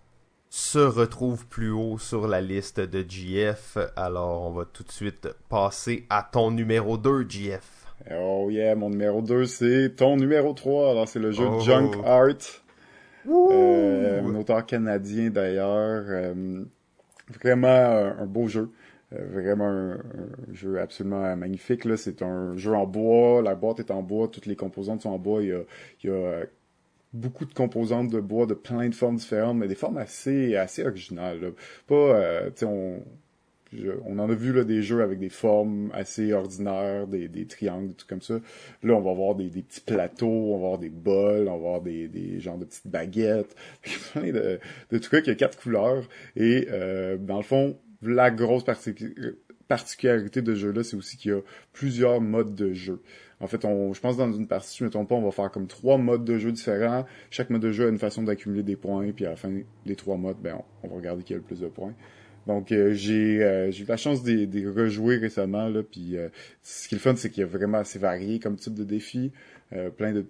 se 0.50 0.78
retrouve 0.78 1.46
plus 1.46 1.70
haut 1.70 1.96
sur 1.96 2.28
la 2.28 2.42
liste 2.42 2.80
de 2.80 3.02
GF. 3.08 3.78
Alors 3.96 4.42
on 4.42 4.50
va 4.52 4.66
tout 4.66 4.82
de 4.82 4.92
suite 4.92 5.28
passer 5.48 6.04
à 6.10 6.28
ton 6.30 6.50
numéro 6.50 6.98
2, 6.98 7.26
GF. 7.26 7.81
Oh 8.10 8.48
yeah, 8.50 8.74
mon 8.74 8.90
numéro 8.90 9.22
2 9.22 9.46
c'est 9.46 9.94
ton 9.96 10.16
numéro 10.16 10.52
3. 10.52 10.90
Alors 10.90 11.08
c'est 11.08 11.20
le 11.20 11.32
jeu 11.32 11.46
oh. 11.46 11.60
Junk 11.60 11.92
Art. 12.04 12.62
Euh, 13.28 14.22
un 14.22 14.34
auteur 14.34 14.66
canadien 14.66 15.30
d'ailleurs. 15.30 16.04
Euh, 16.08 16.64
vraiment 17.40 17.68
un, 17.68 18.26
beau 18.26 18.48
jeu. 18.48 18.70
Euh, 19.12 19.24
vraiment 19.30 19.68
un, 19.68 19.98
jeu 20.52 20.80
absolument 20.80 21.36
magnifique. 21.36 21.84
Là. 21.84 21.96
C'est 21.96 22.22
un 22.22 22.56
jeu 22.56 22.74
en 22.74 22.86
bois. 22.86 23.42
La 23.42 23.54
boîte 23.54 23.80
est 23.80 23.90
en 23.90 24.02
bois. 24.02 24.28
Toutes 24.28 24.46
les 24.46 24.56
composantes 24.56 25.02
sont 25.02 25.10
en 25.10 25.18
bois. 25.18 25.42
Il 25.42 25.48
y 25.48 25.52
a, 25.52 25.62
il 26.02 26.10
y 26.10 26.12
a 26.12 26.44
beaucoup 27.12 27.44
de 27.44 27.54
composantes 27.54 28.10
de 28.10 28.20
bois 28.20 28.46
de 28.46 28.54
plein 28.54 28.88
de 28.88 28.94
formes 28.94 29.16
différentes, 29.16 29.58
mais 29.58 29.68
des 29.68 29.74
formes 29.74 29.98
assez 29.98 30.56
assez 30.56 30.84
originales. 30.84 31.52
Pas, 31.86 32.50
tu 32.50 32.52
sais, 32.56 32.66
on 32.66 33.02
on 34.04 34.18
en 34.18 34.30
a 34.30 34.34
vu 34.34 34.52
là, 34.52 34.64
des 34.64 34.82
jeux 34.82 35.02
avec 35.02 35.18
des 35.18 35.28
formes 35.28 35.90
assez 35.92 36.32
ordinaires, 36.32 37.06
des, 37.06 37.28
des 37.28 37.46
triangles, 37.46 37.88
des 37.88 37.94
trucs 37.94 38.08
comme 38.08 38.22
ça. 38.22 38.40
Là, 38.82 38.94
on 38.94 39.00
va 39.00 39.10
avoir 39.10 39.34
des, 39.34 39.48
des 39.48 39.62
petits 39.62 39.80
plateaux, 39.80 40.26
on 40.26 40.58
va 40.58 40.66
avoir 40.66 40.78
des 40.78 40.90
bols, 40.90 41.48
on 41.48 41.52
va 41.52 41.54
avoir 41.54 41.80
des, 41.80 42.08
des 42.08 42.38
de 42.38 42.64
petites 42.64 42.88
baguettes, 42.88 43.54
plein 44.12 44.32
de, 44.32 44.58
de 44.90 44.98
trucs. 44.98 45.26
Il 45.26 45.30
y 45.30 45.32
a 45.32 45.36
quatre 45.36 45.58
couleurs. 45.58 46.08
Et 46.36 46.68
euh, 46.70 47.16
dans 47.16 47.38
le 47.38 47.42
fond, 47.42 47.78
la 48.02 48.30
grosse 48.30 48.64
particularité 49.68 50.42
de 50.42 50.54
ce 50.54 50.60
jeu-là, 50.60 50.82
c'est 50.82 50.96
aussi 50.96 51.16
qu'il 51.16 51.32
y 51.32 51.34
a 51.34 51.40
plusieurs 51.72 52.20
modes 52.20 52.54
de 52.54 52.72
jeu. 52.72 53.00
En 53.40 53.46
fait, 53.48 53.64
on, 53.64 53.92
je 53.92 54.00
pense 54.00 54.16
dans 54.16 54.32
une 54.32 54.46
partie, 54.46 54.76
je 54.78 54.84
me 54.84 54.90
trompe 54.90 55.08
pas, 55.08 55.16
on 55.16 55.22
va 55.22 55.32
faire 55.32 55.50
comme 55.50 55.66
trois 55.66 55.98
modes 55.98 56.24
de 56.24 56.38
jeu 56.38 56.52
différents. 56.52 57.04
Chaque 57.30 57.50
mode 57.50 57.62
de 57.62 57.72
jeu 57.72 57.86
a 57.86 57.88
une 57.88 57.98
façon 57.98 58.22
d'accumuler 58.22 58.62
des 58.62 58.76
points, 58.76 59.10
puis 59.10 59.26
à 59.26 59.30
la 59.30 59.36
fin 59.36 59.50
des 59.84 59.96
trois 59.96 60.16
modes, 60.16 60.36
ben, 60.40 60.58
on, 60.82 60.86
on 60.86 60.90
va 60.90 60.96
regarder 60.96 61.24
qui 61.24 61.32
a 61.32 61.36
le 61.36 61.42
plus 61.42 61.60
de 61.60 61.66
points. 61.66 61.94
Donc 62.46 62.72
euh, 62.72 62.92
j'ai 62.92 63.42
euh, 63.42 63.70
j'ai 63.70 63.84
eu 63.84 63.86
la 63.86 63.96
chance 63.96 64.22
de, 64.22 64.44
de 64.44 64.68
rejouer 64.68 65.16
récemment 65.16 65.68
là, 65.68 65.82
puis 65.82 66.16
euh, 66.16 66.28
ce 66.62 66.88
qui 66.88 66.94
est 66.94 66.98
le 66.98 67.02
fun, 67.02 67.16
c'est 67.16 67.30
qu'il 67.30 67.40
y 67.40 67.44
a 67.44 67.46
vraiment 67.46 67.78
assez 67.78 67.98
varié 67.98 68.38
comme 68.40 68.56
type 68.56 68.74
de 68.74 68.84
défi, 68.84 69.32
plein 69.96 70.12
de, 70.12 70.26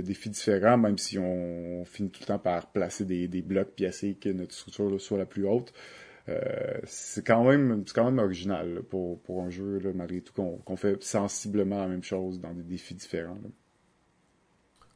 défis 0.00 0.30
différents, 0.30 0.78
même 0.78 0.98
si 0.98 1.18
on, 1.18 1.84
finit 1.84 2.10
tout 2.10 2.20
le 2.22 2.26
temps 2.26 2.38
par 2.38 2.70
placer 2.70 3.04
des, 3.04 3.42
blocs 3.42 3.72
puis 3.76 3.84
essayer 3.84 4.14
que 4.14 4.28
notre 4.28 4.54
structure 4.54 5.00
soit 5.00 5.18
la 5.18 5.26
plus 5.26 5.46
haute. 5.46 5.72
c'est 6.84 7.26
quand 7.26 7.44
même 7.44 8.18
original 8.18 8.82
pour, 8.88 9.20
un 9.42 9.50
jeu 9.50 9.78
là, 9.80 9.90
malgré 9.94 10.20
tout 10.20 10.32
qu'on 10.32 10.76
fait 10.76 11.02
sensiblement 11.02 11.78
la 11.78 11.88
même 11.88 12.02
chose 12.04 12.40
dans 12.40 12.52
des 12.54 12.62
défis 12.62 12.94
différents. 12.94 13.38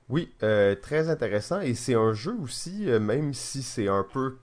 Oui, 0.09 0.30
très 0.39 1.11
intéressant 1.11 1.61
et 1.61 1.74
c'est 1.74 1.95
un 1.95 2.14
jeu 2.14 2.34
aussi, 2.43 2.86
même 3.01 3.34
si 3.34 3.62
c'est 3.62 3.89
un 3.89 4.07
peu 4.11 4.39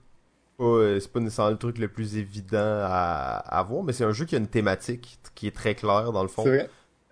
euh, 0.60 1.00
c'est 1.00 1.12
pas 1.12 1.20
nécessairement 1.20 1.50
le 1.50 1.58
truc 1.58 1.78
le 1.78 1.88
plus 1.88 2.16
évident 2.16 2.58
à, 2.82 3.42
à 3.46 3.62
voir, 3.62 3.82
mais 3.82 3.92
c'est 3.92 4.04
un 4.04 4.12
jeu 4.12 4.24
qui 4.24 4.34
a 4.34 4.38
une 4.38 4.46
thématique 4.46 5.18
qui 5.34 5.46
est 5.46 5.54
très 5.54 5.74
claire 5.74 6.12
dans 6.12 6.22
le 6.22 6.28
fond. 6.28 6.44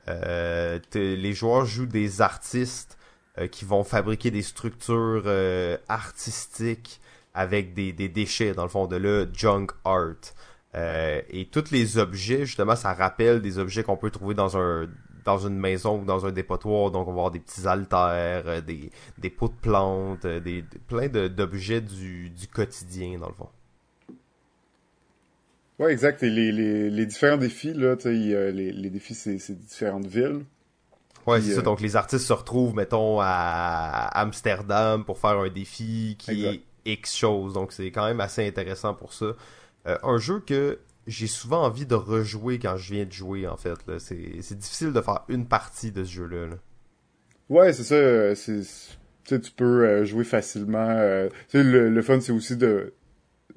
Euh, 0.08 0.78
les 0.94 1.32
joueurs 1.32 1.64
jouent 1.64 1.86
des 1.86 2.20
artistes 2.20 2.98
euh, 3.38 3.46
qui 3.46 3.64
vont 3.64 3.84
fabriquer 3.84 4.30
des 4.30 4.42
structures 4.42 5.22
euh, 5.26 5.78
artistiques 5.88 7.00
avec 7.32 7.74
des, 7.74 7.92
des, 7.92 8.08
déchets, 8.08 8.52
dans 8.52 8.62
le 8.62 8.68
fond, 8.68 8.86
de 8.86 8.96
le 8.96 9.28
junk 9.32 9.68
art. 9.84 10.14
et 10.74 11.48
tous 11.50 11.70
les 11.70 11.98
objets, 11.98 12.46
justement, 12.46 12.76
ça 12.76 12.92
rappelle 12.94 13.42
des 13.42 13.58
objets 13.58 13.82
qu'on 13.82 13.96
peut 13.96 14.10
trouver 14.10 14.34
dans 14.34 14.56
un 14.56 14.88
dans 15.24 15.38
une 15.38 15.58
maison 15.58 16.00
ou 16.00 16.04
dans 16.04 16.26
un 16.26 16.32
dépotoir. 16.32 16.90
Donc, 16.90 17.08
on 17.08 17.12
va 17.12 17.18
avoir 17.18 17.30
des 17.30 17.40
petits 17.40 17.66
haltères, 17.66 18.44
euh, 18.46 18.60
des, 18.60 18.90
des 19.18 19.30
pots 19.30 19.48
de 19.48 19.54
plantes, 19.54 20.24
euh, 20.24 20.40
des, 20.40 20.64
plein 20.86 21.08
d'objets 21.08 21.80
du, 21.80 22.30
du 22.30 22.46
quotidien, 22.48 23.18
dans 23.18 23.28
le 23.28 23.34
fond. 23.34 23.48
Ouais, 25.78 25.92
exact. 25.92 26.22
Et 26.22 26.30
les, 26.30 26.52
les, 26.52 26.90
les 26.90 27.06
différents 27.06 27.36
défis, 27.36 27.72
là, 27.74 27.96
les 28.04 28.90
défis, 28.90 29.14
c'est 29.14 29.58
différentes 29.58 30.06
villes. 30.06 30.44
Ouais, 31.26 31.40
c'est 31.40 31.52
ça. 31.54 31.60
Euh, 31.60 31.62
donc, 31.62 31.80
les 31.80 31.96
artistes 31.96 32.26
se 32.26 32.32
retrouvent, 32.32 32.74
mettons, 32.74 33.18
à 33.20 34.08
Amsterdam 34.14 35.04
pour 35.04 35.18
faire 35.18 35.38
un 35.38 35.48
défi 35.48 36.16
qui 36.18 36.44
est 36.44 36.62
X 36.84 37.16
chose. 37.16 37.54
Donc, 37.54 37.72
c'est 37.72 37.90
quand 37.90 38.06
même 38.06 38.20
assez 38.20 38.46
intéressant 38.46 38.94
pour 38.94 39.12
ça. 39.12 39.32
un 39.84 40.18
jeu 40.18 40.40
que 40.40 40.78
j'ai 41.06 41.26
souvent 41.26 41.64
envie 41.64 41.86
de 41.86 41.94
rejouer 41.94 42.58
quand 42.58 42.76
je 42.76 42.94
viens 42.94 43.04
de 43.04 43.12
jouer, 43.12 43.46
en 43.46 43.56
fait. 43.56 43.78
C'est 43.98 44.58
difficile 44.58 44.92
de 44.92 45.00
faire 45.00 45.24
une 45.28 45.46
partie 45.46 45.92
de 45.92 46.04
ce 46.04 46.12
jeu-là. 46.12 46.46
Ouais, 47.48 47.72
c'est 47.72 47.84
ça. 47.84 47.94
Euh, 47.94 48.34
c'est, 48.34 49.40
tu 49.40 49.50
peux 49.50 49.86
euh, 49.86 50.04
jouer 50.04 50.24
facilement. 50.24 50.88
Euh, 50.88 51.28
le, 51.52 51.90
le 51.90 52.02
fun, 52.02 52.20
c'est 52.20 52.32
aussi 52.32 52.56
de 52.56 52.94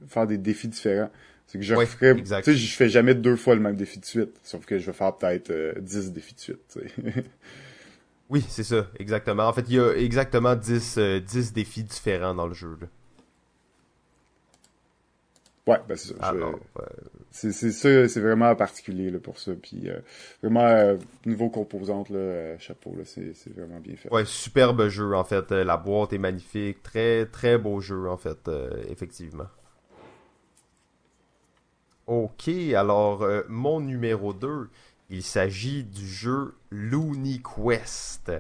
faire 0.08 0.28
des 0.28 0.38
défis 0.38 0.68
différents. 0.68 1.10
C'est 1.48 1.60
que 1.60 1.64
je 1.64 1.76
referais, 1.76 2.14
tu 2.14 2.26
sais, 2.26 2.56
je 2.56 2.76
fais 2.76 2.90
jamais 2.90 3.16
deux 3.16 3.38
fois 3.38 3.56
le 3.56 3.62
même 3.62 3.78
défi 3.78 4.00
de 4.00 4.06
suite. 4.06 4.38
Sauf 4.44 4.66
que 4.66 4.78
je 4.80 4.86
vais 4.86 4.92
faire 4.92 5.16
peut-être 5.16 5.80
dix 5.80 6.12
10 6.12 6.12
défis 6.12 6.36
de 6.36 6.40
suite, 6.42 6.80
Oui, 8.30 8.46
c'est 8.50 8.66
ça, 8.66 8.88
exactement. 9.00 9.48
En 9.48 9.54
fait, 9.54 9.64
il 9.70 9.76
y 9.76 9.80
a 9.80 9.94
exactement 9.94 10.58
10, 10.58 11.00
10 11.26 11.54
défis 11.54 11.86
différents 11.86 12.34
dans 12.34 12.48
le 12.48 12.54
jeu. 12.54 12.78
Ouais, 15.66 15.78
ben 15.88 15.96
c'est 15.96 16.18
ça. 16.18 16.28
Alors, 16.28 16.60
c'est 16.76 17.17
c'est 17.32 17.52
ça, 17.52 18.08
c'est 18.08 18.20
vraiment 18.20 18.56
particulier 18.56 19.10
là, 19.10 19.20
pour 19.20 19.40
ça. 19.40 19.52
Puis 19.62 19.90
euh, 19.90 20.00
vraiment 20.42 20.62
euh, 20.62 20.98
niveau 21.26 21.50
composante 21.50 22.10
là, 22.10 22.18
euh, 22.18 22.56
chapeau 22.60 22.96
là, 22.98 23.04
c'est 23.06 23.34
vraiment 23.56 23.80
bien 23.80 23.96
fait. 23.96 24.12
Ouais, 24.12 24.26
superbe 24.26 24.88
jeu 24.88 25.16
en 25.16 25.24
fait. 25.24 25.52
La 25.52 25.78
boîte 25.78 26.14
est 26.14 26.18
magnifique, 26.18 26.82
très 26.84 27.26
très 27.26 27.58
beau 27.58 27.80
jeu 27.80 28.10
en 28.10 28.18
fait, 28.18 28.50
effectivement. 28.90 29.48
Ok, 32.08 32.48
alors 32.74 33.28
mon 33.50 33.82
numéro 33.82 34.34
2, 34.34 34.70
il 35.10 35.24
s'agit 35.24 35.84
du 35.84 36.08
jeu 36.08 36.56
Looney 36.72 37.42
Quest. 37.42 38.32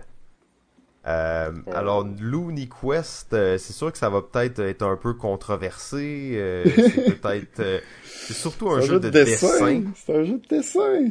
Euh, 1.07 1.51
Oh. 1.65 1.71
Alors 1.73 2.05
Looney 2.19 2.67
Quest, 2.67 3.33
euh, 3.33 3.57
c'est 3.57 3.71
sûr 3.73 3.91
que 3.91 3.97
ça 3.97 4.09
va 4.09 4.21
peut-être 4.21 4.59
être 4.59 4.81
un 4.83 4.97
peu 4.97 5.13
controversé. 5.13 6.31
euh, 6.33 6.65
c'est 6.75 7.19
peut-être, 7.21 7.59
euh, 7.61 7.79
c'est 8.03 8.33
surtout 8.33 8.69
un, 8.69 8.81
jeu 8.81 8.99
de 8.99 9.09
dessin. 9.09 9.83
C'est 9.95 10.13
un 10.15 10.23
jeu 10.23 10.37
de 10.37 10.47
dessin. 10.47 11.05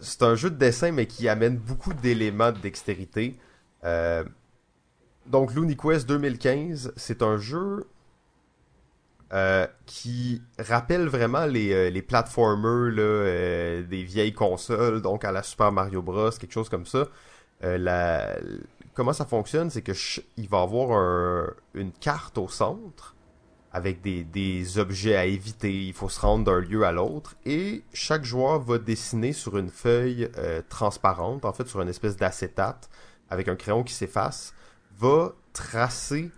C'est 0.00 0.22
un 0.22 0.34
jeu 0.34 0.50
de 0.50 0.56
dessin, 0.56 0.90
mais 0.90 1.06
qui 1.06 1.28
amène 1.28 1.56
beaucoup 1.56 1.94
d'éléments 1.94 2.50
de 2.52 2.58
dextérité. 2.58 3.36
Euh, 3.84 4.24
donc, 5.26 5.54
Looney 5.54 5.76
Quest 5.76 6.08
2015, 6.08 6.92
c'est 6.96 7.22
un 7.22 7.38
jeu 7.38 7.86
euh, 9.32 9.66
qui 9.86 10.42
rappelle 10.58 11.06
vraiment 11.08 11.46
les, 11.46 11.72
euh, 11.72 11.90
les 11.90 12.02
platformers 12.02 12.90
là, 12.94 13.02
euh, 13.02 13.82
des 13.82 14.02
vieilles 14.02 14.32
consoles, 14.34 15.00
donc 15.02 15.24
à 15.24 15.32
la 15.32 15.42
Super 15.42 15.72
Mario 15.72 16.02
Bros, 16.02 16.30
quelque 16.30 16.52
chose 16.52 16.68
comme 16.68 16.86
ça. 16.86 17.08
Euh, 17.62 17.78
la- 17.78 18.36
Comment 18.94 19.12
ça 19.12 19.24
fonctionne, 19.26 19.70
c'est 19.70 19.82
que 19.82 19.92
ch- 19.92 20.20
il 20.36 20.48
va 20.48 20.60
avoir 20.62 20.92
un- 20.96 21.52
une 21.74 21.92
carte 21.92 22.38
au 22.38 22.48
centre 22.48 23.14
avec 23.72 24.00
des, 24.02 24.22
des 24.22 24.78
objets 24.78 25.16
à 25.16 25.24
éviter. 25.24 25.72
Il 25.86 25.92
faut 25.92 26.08
se 26.08 26.20
rendre 26.20 26.44
d'un 26.44 26.60
lieu 26.60 26.84
à 26.84 26.92
l'autre. 26.92 27.34
Et 27.44 27.82
chaque 27.92 28.24
joueur 28.24 28.60
va 28.60 28.78
dessiner 28.78 29.32
sur 29.32 29.58
une 29.58 29.68
feuille 29.70 30.30
euh, 30.38 30.62
transparente, 30.68 31.44
en 31.44 31.52
fait 31.52 31.66
sur 31.66 31.80
une 31.80 31.88
espèce 31.88 32.16
d'acétate, 32.16 32.88
avec 33.30 33.48
un 33.48 33.56
crayon 33.56 33.82
qui 33.82 33.94
s'efface, 33.94 34.54
va 34.96 35.32
tracer 35.52 36.30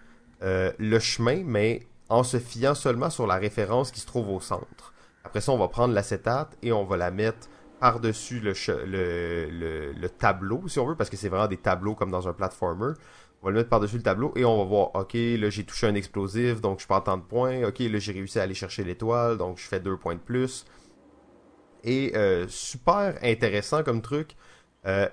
euh, 0.42 0.72
le 0.78 0.98
chemin, 0.98 1.42
mais 1.44 1.86
en 2.08 2.22
se 2.22 2.38
fiant 2.38 2.74
seulement 2.74 3.10
sur 3.10 3.26
la 3.26 3.34
référence 3.34 3.90
qui 3.90 4.00
se 4.00 4.06
trouve 4.06 4.30
au 4.30 4.40
centre. 4.40 4.94
Après 5.24 5.42
ça, 5.42 5.52
on 5.52 5.58
va 5.58 5.68
prendre 5.68 5.92
l'acétate 5.92 6.56
et 6.62 6.72
on 6.72 6.84
va 6.84 6.96
la 6.96 7.10
mettre 7.10 7.48
par-dessus 7.80 8.40
le, 8.40 8.52
le, 8.86 9.48
le, 9.50 9.92
le 9.92 10.08
tableau, 10.08 10.66
si 10.68 10.78
on 10.78 10.86
veut, 10.86 10.96
parce 10.96 11.10
que 11.10 11.16
c'est 11.16 11.28
vraiment 11.28 11.48
des 11.48 11.56
tableaux 11.58 11.94
comme 11.94 12.10
dans 12.10 12.28
un 12.28 12.32
platformer. 12.32 12.92
On 13.42 13.46
va 13.46 13.50
le 13.52 13.58
mettre 13.58 13.68
par-dessus 13.68 13.96
le 13.96 14.02
tableau 14.02 14.32
et 14.34 14.44
on 14.44 14.58
va 14.58 14.64
voir, 14.64 14.94
ok, 14.94 15.12
là 15.14 15.50
j'ai 15.50 15.64
touché 15.64 15.86
un 15.86 15.94
explosif, 15.94 16.60
donc 16.60 16.80
je 16.80 16.86
perds 16.86 17.04
tant 17.04 17.16
de 17.18 17.22
points. 17.22 17.64
Ok, 17.64 17.78
là 17.80 17.98
j'ai 17.98 18.12
réussi 18.12 18.38
à 18.38 18.42
aller 18.42 18.54
chercher 18.54 18.82
l'étoile, 18.82 19.36
donc 19.36 19.58
je 19.58 19.66
fais 19.66 19.80
deux 19.80 19.96
points 19.96 20.14
de 20.14 20.20
plus. 20.20 20.64
Et 21.84 22.12
euh, 22.16 22.46
super 22.48 23.16
intéressant 23.22 23.82
comme 23.82 24.02
truc. 24.02 24.36
Euh, 24.86 25.08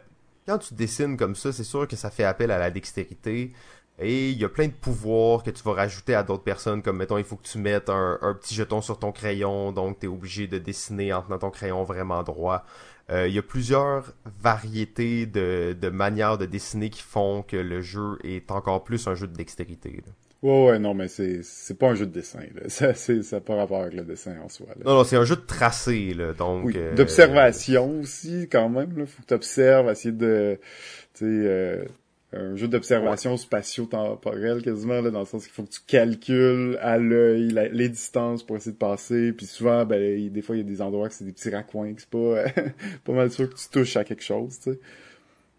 quand 0.47 0.57
tu 0.57 0.73
dessines 0.73 1.17
comme 1.17 1.35
ça, 1.35 1.51
c'est 1.51 1.63
sûr 1.63 1.87
que 1.87 1.95
ça 1.95 2.09
fait 2.09 2.23
appel 2.23 2.49
à 2.51 2.57
la 2.57 2.71
dextérité. 2.71 3.51
Et 3.99 4.31
il 4.31 4.39
y 4.39 4.43
a 4.43 4.49
plein 4.49 4.67
de 4.67 4.73
pouvoirs 4.73 5.43
que 5.43 5.51
tu 5.51 5.61
vas 5.63 5.73
rajouter 5.73 6.15
à 6.15 6.23
d'autres 6.23 6.43
personnes, 6.43 6.81
comme 6.81 6.97
mettons, 6.97 7.17
il 7.17 7.23
faut 7.23 7.35
que 7.35 7.47
tu 7.47 7.59
mettes 7.59 7.89
un, 7.89 8.17
un 8.21 8.33
petit 8.33 8.55
jeton 8.55 8.81
sur 8.81 8.97
ton 8.97 9.11
crayon, 9.11 9.71
donc 9.71 9.99
tu 9.99 10.07
es 10.07 10.09
obligé 10.09 10.47
de 10.47 10.57
dessiner 10.57 11.13
en 11.13 11.21
tenant 11.21 11.37
ton 11.37 11.51
crayon 11.51 11.83
vraiment 11.83 12.23
droit. 12.23 12.65
Euh, 13.11 13.27
il 13.27 13.33
y 13.33 13.37
a 13.37 13.43
plusieurs 13.43 14.13
variétés 14.41 15.25
de, 15.25 15.75
de 15.79 15.89
manières 15.89 16.37
de 16.37 16.45
dessiner 16.45 16.89
qui 16.89 17.01
font 17.01 17.43
que 17.43 17.57
le 17.57 17.81
jeu 17.81 18.17
est 18.23 18.49
encore 18.49 18.83
plus 18.83 19.07
un 19.07 19.15
jeu 19.15 19.27
de 19.27 19.35
dextérité. 19.35 20.01
là. 20.05 20.11
Ouais, 20.41 20.65
ouais, 20.65 20.79
non, 20.79 20.93
mais 20.93 21.07
c'est 21.07 21.41
c'est 21.41 21.77
pas 21.77 21.87
un 21.87 21.95
jeu 21.95 22.05
de 22.05 22.11
dessin. 22.11 22.41
Là. 22.53 22.63
Ça, 22.67 22.93
c'est, 22.93 23.23
ça 23.23 23.37
n'a 23.37 23.41
pas 23.41 23.55
rapport 23.55 23.81
avec 23.81 23.93
le 23.93 24.03
dessin 24.03 24.35
en 24.43 24.49
soi. 24.49 24.67
Là. 24.75 24.83
Non, 24.85 24.95
non, 24.95 25.03
c'est 25.05 25.15
un 25.15 25.23
jeu 25.23 25.37
de 25.37 25.41
tracé, 25.41 26.13
là, 26.13 26.33
donc... 26.33 26.65
Oui, 26.65 26.73
euh, 26.75 26.93
d'observation 26.95 28.01
aussi, 28.01 28.49
quand 28.51 28.67
même. 28.67 28.97
Là. 28.97 29.05
Faut 29.05 29.21
que 29.21 29.27
tu 29.27 29.33
observes, 29.33 29.89
essayer 29.89 30.13
de... 30.13 30.59
Tu 31.13 31.19
sais, 31.19 31.25
euh, 31.25 31.85
un 32.35 32.55
jeu 32.55 32.67
d'observation 32.67 33.37
spatio-temporelle 33.37 34.61
quasiment, 34.61 35.01
là, 35.01 35.11
dans 35.11 35.19
le 35.19 35.25
sens 35.25 35.43
qu'il 35.43 35.53
faut 35.53 35.63
que 35.63 35.69
tu 35.71 35.81
calcules 35.85 36.77
à 36.81 36.97
l'œil 36.97 37.53
les 37.71 37.89
distances 37.89 38.43
pour 38.43 38.55
essayer 38.57 38.71
de 38.71 38.77
passer. 38.77 39.31
Puis 39.33 39.45
souvent, 39.45 39.85
ben, 39.85 40.01
il- 40.01 40.31
des 40.31 40.41
fois, 40.41 40.55
il 40.55 40.59
y 40.59 40.61
a 40.61 40.65
des 40.67 40.81
endroits 40.81 41.09
que 41.09 41.13
c'est 41.15 41.25
des 41.25 41.31
petits 41.33 41.49
raccoins, 41.49 41.93
que 41.93 42.01
c'est 42.01 42.09
pas, 42.09 42.43
pas 43.03 43.13
mal 43.13 43.31
sûr 43.31 43.49
que 43.49 43.55
tu 43.55 43.69
touches 43.69 43.97
à 43.97 44.03
quelque 44.03 44.23
chose, 44.23 44.59
tu 44.59 44.71
sais. 44.73 44.79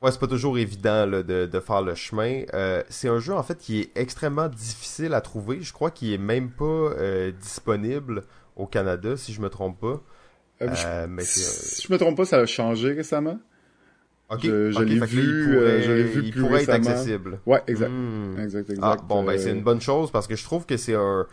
Ouais, 0.02 0.10
c'est 0.12 0.20
pas 0.20 0.26
toujours 0.26 0.58
évident 0.58 1.06
là, 1.06 1.22
de, 1.22 1.46
de 1.46 1.60
faire 1.60 1.80
le 1.80 1.94
chemin. 1.94 2.42
Euh, 2.52 2.82
c'est 2.90 3.08
un 3.08 3.20
jeu 3.20 3.32
en 3.32 3.42
fait 3.42 3.56
qui 3.56 3.80
est 3.80 3.90
extrêmement 3.94 4.48
difficile 4.48 5.14
à 5.14 5.22
trouver. 5.22 5.62
Je 5.62 5.72
crois 5.72 5.90
qu'il 5.90 6.12
est 6.12 6.18
même 6.18 6.50
pas 6.50 6.64
euh, 6.64 7.30
disponible 7.40 8.24
au 8.56 8.66
Canada, 8.66 9.16
si 9.16 9.32
je 9.32 9.40
me 9.40 9.48
trompe 9.48 9.80
pas. 9.80 10.02
Euh, 10.60 10.68
je- 10.74 11.06
mais 11.06 11.22
si 11.24 11.86
je 11.86 11.92
me 11.92 11.96
trompe 11.98 12.18
pas, 12.18 12.26
ça 12.26 12.36
a 12.38 12.46
changé 12.46 12.92
récemment. 12.92 13.38
Ok, 14.30 14.40
je- 14.44 14.70
je 14.70 14.78
ok, 14.80 14.86
l'ai 14.88 15.00
vu, 15.00 15.22
il 15.22 15.44
pourrait, 15.44 15.56
euh, 15.58 15.80
je 15.82 15.92
l'ai 15.92 16.02
vu 16.04 16.22
il 16.24 16.30
plus 16.32 16.40
pourrait 16.40 16.62
être 16.62 16.70
accessible. 16.72 17.38
Ouais, 17.46 17.62
exact. 17.66 17.88
Hmm. 17.90 18.38
Exact, 18.38 18.70
exact. 18.70 18.82
Ah, 18.82 18.96
bon, 19.06 19.22
ben 19.22 19.32
Euh, 19.32 19.38
c'est 19.38 19.50
une 19.50 19.62
bonne 19.62 19.80
chose 19.80 20.10
parce 20.10 20.26
que 20.26 20.34
je 20.36 20.44
trouve 20.44 20.66
que 20.66 20.76
c'est 20.76 20.94
un, 20.94 21.26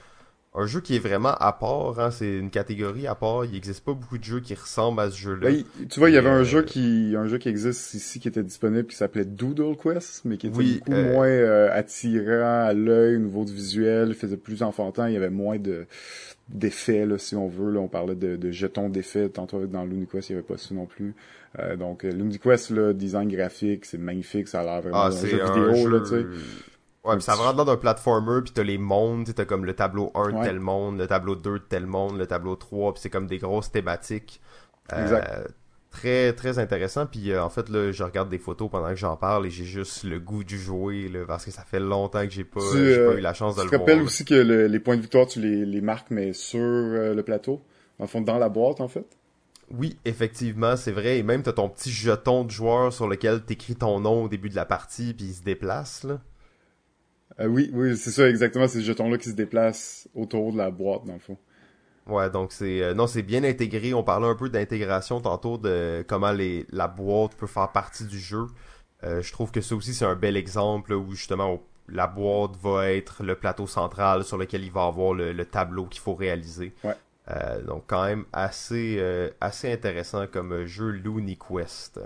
un 0.54 0.66
jeu 0.68 0.82
qui 0.82 0.96
est 0.98 1.00
vraiment 1.00 1.34
à 1.36 1.54
part. 1.54 2.00
Hein, 2.00 2.12
c'est 2.12 2.38
une 2.38 2.50
catégorie 2.52 3.08
à 3.08 3.16
part. 3.16 3.46
Il 3.46 3.52
n'existe 3.54 3.84
pas 3.86 3.94
beaucoup 3.94 4.18
de 4.18 4.24
jeux 4.24 4.42
qui 4.42 4.54
ressemblent 4.56 5.00
à 5.02 5.10
ce 5.10 5.18
jeu-là. 5.18 5.50
Ben, 5.50 5.64
tu 5.90 6.00
vois, 6.00 6.10
il 6.12 6.14
y 6.14 6.18
avait 6.18 6.30
un 6.30 6.42
euh, 6.42 6.44
jeu 6.44 6.62
qui, 6.62 7.16
un 7.18 7.26
jeu 7.28 7.40
qui 7.40 7.50
existe 7.50 7.96
ici 7.96 8.20
qui 8.20 8.28
était 8.28 8.44
disponible 8.44 8.86
qui 8.88 8.96
s'appelait 8.96 9.26
Doodle 9.26 9.76
Quest, 9.76 10.24
mais 10.26 10.38
qui 10.38 10.46
était 10.48 10.58
Oui, 10.58 10.80
beaucoup 10.80 10.92
euh, 10.94 11.14
moins 11.14 11.26
euh, 11.28 11.70
attirant 11.74 12.66
à 12.68 12.74
l'œil 12.74 13.16
au 13.16 13.20
niveau 13.20 13.44
du 13.44 13.54
visuel, 13.54 14.10
il 14.10 14.16
faisait 14.16 14.38
plus 14.38 14.62
enfantin, 14.62 15.08
il 15.10 15.14
y 15.14 15.18
avait 15.18 15.32
moins 15.32 15.58
de 15.58 15.88
d'effets 16.50 17.06
là, 17.06 17.18
si 17.18 17.36
on 17.36 17.48
veut. 17.48 17.72
Là, 17.72 17.80
on 17.80 17.88
parlait 17.88 18.16
de, 18.16 18.36
de 18.36 18.52
jetons 18.52 18.90
d'effets 18.90 19.30
tantôt 19.30 19.66
dans 19.66 19.86
Looney 19.86 20.06
Quest, 20.06 20.30
il 20.30 20.34
y 20.34 20.36
avait 20.36 20.46
pas 20.48 20.58
ça 20.58 20.76
non 20.76 20.86
plus. 20.86 21.16
Euh, 21.60 21.76
donc 21.76 22.06
euh, 22.06 22.12
Looney 22.12 22.40
Quest, 22.40 22.70
là, 22.70 22.94
design 22.94 23.28
graphique, 23.30 23.86
c'est 23.86 23.98
magnifique, 23.98 24.48
ça 24.48 24.62
a 24.62 24.64
l'air 24.64 24.82
vraiment 24.82 25.02
Ah, 25.04 25.08
un 25.08 25.12
c'est 25.12 25.28
jeu 25.30 25.44
un 25.44 25.52
vidéo 25.52 25.74
jeu... 25.76 25.90
là, 25.90 26.00
tu 26.00 26.06
sais. 26.08 26.26
Ouais, 27.04 27.18
pis 27.18 27.24
ça 27.24 27.36
va 27.36 27.52
dans 27.54 27.68
un 27.70 27.78
platformer, 27.78 28.42
puis 28.44 28.54
t'as 28.54 28.64
les 28.64 28.78
mondes, 28.78 29.28
t'as 29.34 29.44
comme 29.46 29.66
le 29.66 29.74
tableau 29.74 30.12
1 30.16 30.30
de 30.32 30.36
Ouais. 30.38 30.44
tel 30.46 30.60
monde, 30.60 30.98
le 31.00 31.08
tableau 31.08 31.36
2 31.36 31.54
de 31.60 31.64
tel 31.68 31.88
monde, 31.88 32.18
le 32.18 32.28
tableau 32.28 32.56
3, 32.56 32.94
puis 32.94 33.02
c'est 33.02 33.10
comme 33.10 33.28
des 33.28 33.40
grosses 33.40 33.72
thématiques. 33.72 34.40
Euh, 34.94 35.02
Exact. 35.02 35.48
Très, 35.90 36.32
très 36.32 36.58
intéressant. 36.58 37.06
Puis 37.06 37.32
euh, 37.34 37.44
en 37.44 37.50
fait, 37.50 37.68
là, 37.68 37.92
je 37.92 38.02
regarde 38.04 38.30
des 38.30 38.38
photos 38.38 38.70
pendant 38.72 38.88
que 38.90 38.96
j'en 38.96 39.18
parle 39.18 39.46
et 39.46 39.50
j'ai 39.50 39.66
juste 39.66 40.04
le 40.06 40.20
goût 40.22 40.44
du 40.46 40.58
jouer, 40.58 41.10
là, 41.10 41.26
parce 41.28 41.44
que 41.44 41.52
ça 41.52 41.64
fait 41.64 41.82
longtemps 41.82 42.24
que 42.24 42.30
j'ai 42.32 42.46
pas, 42.46 42.62
Tu, 42.72 42.78
euh, 42.78 43.12
pas 43.12 43.18
eu 43.18 43.22
la 43.22 43.34
chance 43.34 43.56
de 43.58 43.62
Tu 43.62 43.66
le 43.66 43.72
te 43.72 43.76
voir. 43.76 43.82
rappelles 43.88 43.98
là. 44.00 44.06
aussi 44.06 44.24
que 44.24 44.36
le- 44.36 44.68
les 44.68 44.80
points 44.80 44.96
de 44.96 45.02
victoire, 45.02 45.28
tu 45.28 45.42
les, 45.42 45.66
les 45.66 45.82
marques, 45.82 46.08
mais 46.12 46.32
sur 46.32 46.60
le 46.62 47.22
plateau, 47.24 47.62
en 48.00 48.08
fond, 48.08 48.22
dans 48.22 48.38
la 48.38 48.48
boîte, 48.48 48.80
en 48.80 48.88
fait? 48.88 49.06
Oui, 49.72 49.98
effectivement, 50.06 50.76
c'est 50.78 50.92
vrai. 50.92 51.18
Et 51.18 51.24
même 51.24 51.42
t'as 51.44 51.54
ton 51.54 51.70
petit 51.70 51.92
jeton 51.92 52.44
de 52.44 52.52
joueur 52.52 52.94
sur 52.94 53.08
lequel 53.08 53.44
t'écris 53.44 53.76
ton 53.76 54.00
nom 54.00 54.24
au 54.26 54.28
début 54.30 54.50
de 54.50 54.56
la 54.56 54.66
partie, 54.66 55.14
puis 55.14 55.26
il 55.28 55.34
se 55.34 55.42
déplace, 55.44 56.04
là. 56.04 56.20
Euh, 57.40 57.48
oui, 57.48 57.70
oui, 57.74 57.98
c'est 57.98 58.12
ça, 58.12 58.28
exactement, 58.30 58.68
ces 58.68 58.82
jetons-là 58.82 59.18
qui 59.18 59.30
se 59.30 59.36
déplacent 59.36 60.08
autour 60.16 60.52
de 60.54 60.58
la 60.58 60.70
boîte, 60.72 61.06
dans 61.06 61.14
le 61.14 61.20
fond. 61.20 61.38
Ouais, 62.08 62.30
donc 62.32 62.52
c'est 62.52 62.82
euh, 62.82 62.94
non, 62.94 63.06
c'est 63.08 63.22
bien 63.22 63.44
intégré. 63.44 63.94
On 63.94 64.04
parlait 64.04 64.28
un 64.28 64.36
peu 64.36 64.50
d'intégration 64.50 65.22
tantôt 65.22 65.58
de 65.58 66.04
comment 66.08 66.32
les 66.32 66.66
la 66.72 66.88
boîte 66.88 67.36
peut 67.36 67.48
faire 67.48 67.72
partie 67.72 68.06
du 68.06 68.20
jeu. 68.20 68.48
Euh, 69.04 69.22
je 69.22 69.32
trouve 69.32 69.52
que 69.52 69.62
ça 69.62 69.76
aussi 69.76 69.94
c'est 69.94 70.06
un 70.06 70.16
bel 70.16 70.36
exemple 70.36 70.94
où 70.94 71.12
justement 71.14 71.54
on- 71.54 71.62
la 71.88 72.08
boîte 72.08 72.56
va 72.62 72.92
être 72.92 73.24
le 73.24 73.36
plateau 73.36 73.68
central 73.68 74.24
sur 74.24 74.38
lequel 74.38 74.64
il 74.64 74.72
va 74.72 74.86
avoir 74.86 75.14
le, 75.14 75.34
le 75.34 75.46
tableau 75.46 75.86
qu'il 75.86 76.02
faut 76.02 76.16
réaliser. 76.16 76.74
Ouais. 76.84 76.96
Euh, 77.32 77.62
donc 77.62 77.84
quand 77.88 78.06
même 78.06 78.26
assez 78.34 78.98
euh, 79.00 79.30
assez 79.40 79.72
intéressant 79.72 80.28
comme 80.28 80.66
jeu 80.66 80.92
Looney 80.92 81.38
Quest. 81.38 82.00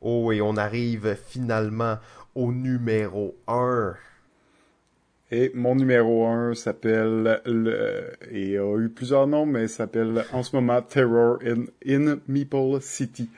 Oh 0.00 0.32
et 0.32 0.40
on 0.40 0.56
arrive 0.56 1.16
finalement 1.28 1.98
au 2.34 2.52
numéro 2.52 3.36
1. 3.46 3.94
Et 5.30 5.50
mon 5.54 5.76
numéro 5.76 6.26
1 6.26 6.54
s'appelle, 6.54 7.40
le, 7.46 8.12
et 8.30 8.58
a 8.58 8.76
eu 8.78 8.88
plusieurs 8.88 9.26
noms, 9.26 9.46
mais 9.46 9.68
s'appelle 9.68 10.24
en 10.32 10.42
ce 10.42 10.54
moment 10.56 10.82
Terror 10.82 11.38
in, 11.42 11.64
in 11.86 12.18
Meeple 12.28 12.80
City. 12.80 13.30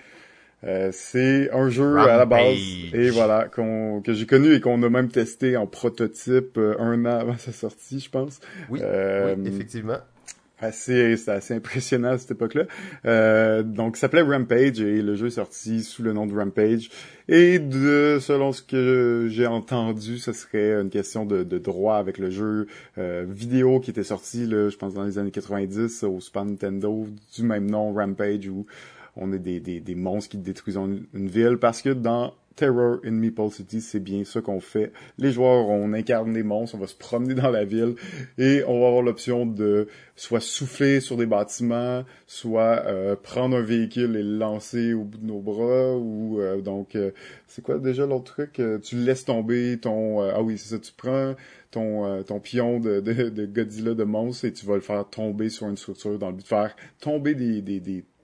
Euh, 0.65 0.89
c'est 0.93 1.51
un 1.53 1.69
jeu 1.69 1.99
à 1.99 2.17
la 2.17 2.25
base, 2.25 2.57
et 2.95 3.11
voilà, 3.11 3.49
qu'on, 3.55 4.01
que 4.03 4.15
j'ai 4.15 4.25
connu 4.27 4.55
et 4.55 4.61
qu'on 4.61 4.83
a 4.83 4.89
même 4.89 5.09
testé 5.09 5.57
en 5.57 5.67
prototype 5.67 6.57
euh, 6.57 6.75
un 6.79 7.05
an 7.05 7.19
avant 7.21 7.37
sa 7.37 7.53
sortie, 7.53 8.01
je 8.01 8.09
pense. 8.11 8.41
Oui, 8.71 8.81
Euh, 8.83 9.35
oui, 9.37 9.49
effectivement. 9.49 9.99
assez, 10.61 11.17
c'était 11.19 11.33
assez 11.33 11.55
impressionnant 11.55 12.13
à 12.13 12.19
cette 12.19 12.31
époque-là. 12.31 12.65
Euh, 13.05 13.63
donc, 13.63 13.97
ça 13.97 14.03
s'appelait 14.03 14.23
Rampage 14.23 14.81
et 14.81 15.03
le 15.03 15.15
jeu 15.17 15.27
est 15.27 15.31
sorti 15.31 15.83
sous 15.83 16.03
le 16.03 16.15
nom 16.15 16.27
de 16.27 16.35
Rampage. 16.35 16.89
Et 17.29 17.59
de, 17.59 18.19
selon 18.21 18.53
ce 18.53 18.63
que 18.63 19.27
j'ai 19.31 19.47
entendu, 19.47 20.17
ce 20.19 20.33
serait 20.33 20.73
une 20.81 20.91
question 20.91 21.27
de, 21.27 21.43
de 21.43 21.59
droit 21.59 21.97
avec 21.97 22.17
le 22.19 22.31
jeu 22.31 22.67
euh, 22.97 23.25
vidéo 23.29 23.81
qui 23.81 23.91
était 23.91 24.03
sorti, 24.05 24.47
là, 24.47 24.71
je 24.71 24.77
pense, 24.77 24.95
dans 24.95 25.05
les 25.05 25.19
années 25.19 25.31
90 25.31 26.05
au 26.05 26.21
Super 26.21 26.45
Nintendo, 26.47 27.07
du 27.35 27.43
même 27.43 27.71
nom, 27.71 27.93
Rampage, 27.93 28.49
où 28.49 28.65
on 29.17 29.33
est 29.33 29.39
des, 29.39 29.61
des, 29.61 29.81
des 29.81 29.95
monstres 29.95 30.31
qui 30.31 30.39
détruisent 30.39 30.77
une, 30.77 31.07
ville 31.29 31.59
parce 31.59 31.83
que 31.83 31.91
dans 31.91 32.35
Terror 32.57 32.99
in 33.05 33.11
Meeple 33.11 33.51
City, 33.51 33.81
c'est 33.81 34.01
bien 34.01 34.25
ça 34.25 34.41
qu'on 34.41 34.61
fait. 34.61 34.93
Les 35.19 35.33
joueurs, 35.33 35.69
on 35.69 35.93
incarne 35.93 36.33
des 36.33 36.45
monstres, 36.45 36.77
on 36.77 36.79
va 36.79 36.87
se 36.87 36.95
promener 36.95 37.35
dans 37.35 37.51
la 37.51 37.65
ville 37.65 37.97
et 38.39 38.63
on 38.67 38.81
va 38.81 38.87
avoir 38.87 39.03
l'option 39.03 39.45
de 39.45 39.89
soit 40.15 40.41
souffler 40.41 41.01
sur 41.01 41.17
des 41.17 41.27
bâtiments, 41.27 42.05
soit 42.29 42.85
euh, 42.87 43.17
prendre 43.17 43.57
un 43.57 43.63
véhicule 43.63 44.17
et 44.17 44.23
le 44.23 44.39
lancer 44.39 44.95
au 44.95 45.03
bout 45.03 45.19
de 45.19 45.27
nos 45.27 45.41
bras 45.41 45.97
ou 45.97 46.41
euh, 46.41 46.61
donc 46.61 46.95
euh, 46.95 47.11
c'est 47.49 47.63
quoi 47.63 47.79
déjà 47.79 48.07
l'autre 48.07 48.33
truc? 48.35 48.61
Tu 48.83 48.97
laisses 48.97 49.25
tomber 49.25 49.79
ton 49.81 50.21
ah 50.21 50.41
oui 50.41 50.57
c'est 50.57 50.77
ça, 50.77 50.79
tu 50.79 50.93
prends 50.97 51.35
ton 51.73 52.23
ton 52.23 52.39
pion 52.39 52.79
de, 52.79 53.01
de, 53.01 53.31
de, 53.31 53.47
Godzilla 53.47 53.95
de 53.95 54.05
monstre 54.05 54.45
et 54.45 54.53
tu 54.53 54.65
vas 54.65 54.77
le 54.77 54.81
faire 54.81 55.09
tomber 55.09 55.49
sur 55.49 55.69
une 55.69 55.77
structure 55.77 56.19
dans 56.21 56.29
le 56.29 56.35
but 56.35 56.43
de 56.43 56.47
faire 56.47 56.77
tomber 57.01 57.35
des 57.35 57.63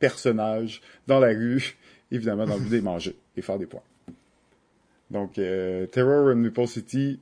personnages 0.00 0.80
dans 1.06 1.20
la 1.20 1.28
rue, 1.28 1.76
évidemment 2.10 2.46
dans 2.46 2.56
le 2.56 2.62
but 2.62 2.78
de 2.78 2.80
manger 2.80 3.16
et 3.36 3.42
faire 3.42 3.58
des 3.58 3.66
points. 3.66 3.82
Donc, 5.10 5.38
euh, 5.38 5.86
Terror 5.86 6.28
in 6.28 6.36
Maple 6.36 6.66
City, 6.66 7.20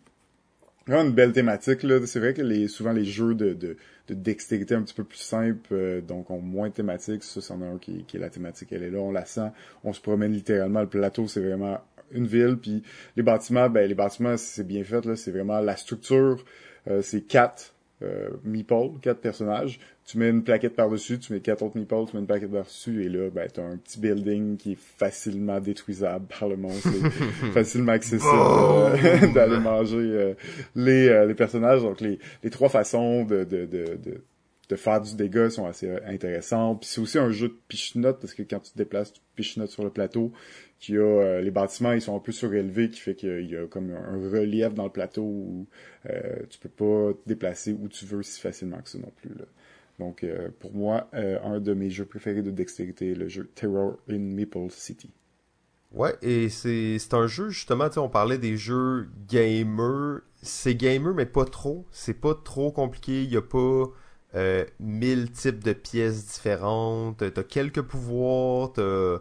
vraiment 0.86 1.04
une 1.08 1.14
belle 1.14 1.32
thématique. 1.32 1.82
là. 1.82 2.04
C'est 2.06 2.18
vrai 2.20 2.34
que 2.34 2.42
les, 2.42 2.68
souvent 2.68 2.92
les 2.92 3.04
jeux 3.04 3.34
de, 3.34 3.52
de, 3.52 3.76
de 4.08 4.14
dextérité 4.14 4.74
un 4.74 4.82
petit 4.82 4.94
peu 4.94 5.04
plus 5.04 5.18
simples, 5.18 5.72
euh, 5.72 6.00
donc 6.00 6.30
ont 6.30 6.40
moins 6.40 6.68
de 6.68 6.74
thématiques. 6.74 7.22
Ça, 7.24 7.40
c'en 7.40 7.60
a 7.62 7.66
un 7.66 7.78
qui, 7.78 8.04
qui 8.04 8.16
est 8.16 8.20
la 8.20 8.30
thématique, 8.30 8.68
elle 8.72 8.82
est 8.82 8.90
là, 8.90 8.98
on 8.98 9.12
la 9.12 9.24
sent. 9.24 9.50
On 9.84 9.92
se 9.92 10.00
promène 10.00 10.32
littéralement. 10.32 10.80
Le 10.80 10.88
plateau, 10.88 11.26
c'est 11.28 11.40
vraiment 11.40 11.80
une 12.10 12.26
ville. 12.26 12.56
Puis 12.60 12.82
les 13.16 13.22
bâtiments, 13.22 13.68
ben 13.68 13.86
les 13.88 13.94
bâtiments, 13.94 14.36
c'est 14.36 14.66
bien 14.66 14.84
fait. 14.84 15.04
là. 15.04 15.16
C'est 15.16 15.30
vraiment 15.30 15.60
la 15.60 15.76
structure. 15.76 16.44
Euh, 16.88 17.02
c'est 17.02 17.22
quatre 17.22 17.74
euh, 18.02 18.28
meeples, 18.44 18.98
quatre 19.02 19.20
personnages. 19.20 19.80
Tu 20.06 20.18
mets 20.18 20.30
une 20.30 20.42
plaquette 20.42 20.74
par-dessus, 20.74 21.18
tu 21.18 21.32
mets 21.32 21.40
quatre 21.40 21.62
autres 21.62 21.76
meeples, 21.76 22.04
tu 22.08 22.16
mets 22.16 22.20
une 22.20 22.26
plaquette 22.26 22.52
par-dessus, 22.52 23.04
et 23.04 23.08
là, 23.08 23.28
ben, 23.30 23.48
t'as 23.52 23.62
un 23.62 23.76
petit 23.76 24.00
building 24.00 24.56
qui 24.56 24.72
est 24.72 24.78
facilement 24.78 25.60
détruisable 25.60 26.26
par 26.26 26.48
le 26.48 26.56
monstre, 26.56 26.88
facilement 27.52 27.92
accessible 27.92 28.30
euh, 28.32 29.26
d'aller 29.34 29.58
manger 29.58 29.96
euh, 29.96 30.34
les, 30.74 31.08
euh, 31.08 31.26
les 31.26 31.34
personnages. 31.34 31.82
Donc, 31.82 32.00
les, 32.00 32.18
les 32.42 32.50
trois 32.50 32.68
façons 32.68 33.24
de, 33.24 33.44
de, 33.44 33.66
de, 33.66 33.98
de 34.02 34.22
de 34.68 34.76
faire 34.76 35.00
du 35.00 35.14
dégât 35.16 35.50
sont 35.50 35.66
assez 35.66 35.90
intéressantes. 36.04 36.80
Puis 36.80 36.90
c'est 36.90 37.00
aussi 37.00 37.18
un 37.18 37.30
jeu 37.30 37.48
de 37.48 37.58
pichenote 37.68 38.20
parce 38.20 38.34
que 38.34 38.42
quand 38.42 38.60
tu 38.60 38.72
te 38.72 38.78
déplaces, 38.78 39.12
tu 39.12 39.20
pichenotes 39.34 39.70
sur 39.70 39.84
le 39.84 39.90
plateau. 39.90 40.32
Qui 40.78 40.96
a 40.96 41.00
euh, 41.00 41.40
les 41.40 41.50
bâtiments, 41.50 41.92
ils 41.92 42.00
sont 42.00 42.14
un 42.14 42.20
peu 42.20 42.30
surélevés, 42.30 42.88
qui 42.88 43.00
fait 43.00 43.16
qu'il 43.16 43.50
y 43.50 43.56
a 43.56 43.66
comme 43.66 43.90
un 43.90 44.16
relief 44.30 44.74
dans 44.74 44.84
le 44.84 44.90
plateau 44.90 45.22
où 45.22 45.66
euh, 46.08 46.44
tu 46.48 46.58
peux 46.60 46.68
pas 46.68 47.14
te 47.14 47.28
déplacer 47.28 47.72
où 47.72 47.88
tu 47.88 48.04
veux 48.04 48.22
si 48.22 48.40
facilement 48.40 48.78
que 48.80 48.88
ça 48.88 48.98
non 48.98 49.12
plus. 49.16 49.30
Là. 49.30 49.44
Donc 49.98 50.22
euh, 50.22 50.48
pour 50.60 50.72
moi, 50.74 51.08
euh, 51.14 51.38
un 51.42 51.60
de 51.60 51.74
mes 51.74 51.90
jeux 51.90 52.04
préférés 52.04 52.42
de 52.42 52.50
dextérité, 52.50 53.14
le 53.14 53.28
jeu 53.28 53.50
Terror 53.54 53.96
in 54.08 54.18
Maple 54.18 54.70
City. 54.70 55.10
Ouais, 55.90 56.14
et 56.20 56.50
c'est 56.50 56.98
un 57.14 57.26
jeu, 57.26 57.48
justement, 57.48 57.88
tu 57.88 57.94
sais, 57.94 58.00
on 58.00 58.10
parlait 58.10 58.36
des 58.36 58.58
jeux 58.58 59.08
gamer. 59.26 60.20
C'est 60.42 60.74
gamer, 60.74 61.14
mais 61.14 61.24
pas 61.24 61.46
trop. 61.46 61.86
C'est 61.90 62.20
pas 62.20 62.34
trop 62.34 62.70
compliqué. 62.70 63.22
Il 63.22 63.32
y 63.32 63.38
a 63.38 63.42
pas 63.42 63.86
euh, 64.34 64.64
mille 64.78 65.30
types 65.30 65.64
de 65.64 65.72
pièces 65.72 66.26
différentes, 66.26 67.32
t'as 67.32 67.42
quelques 67.42 67.82
pouvoirs, 67.82 68.72
t'as... 68.74 69.18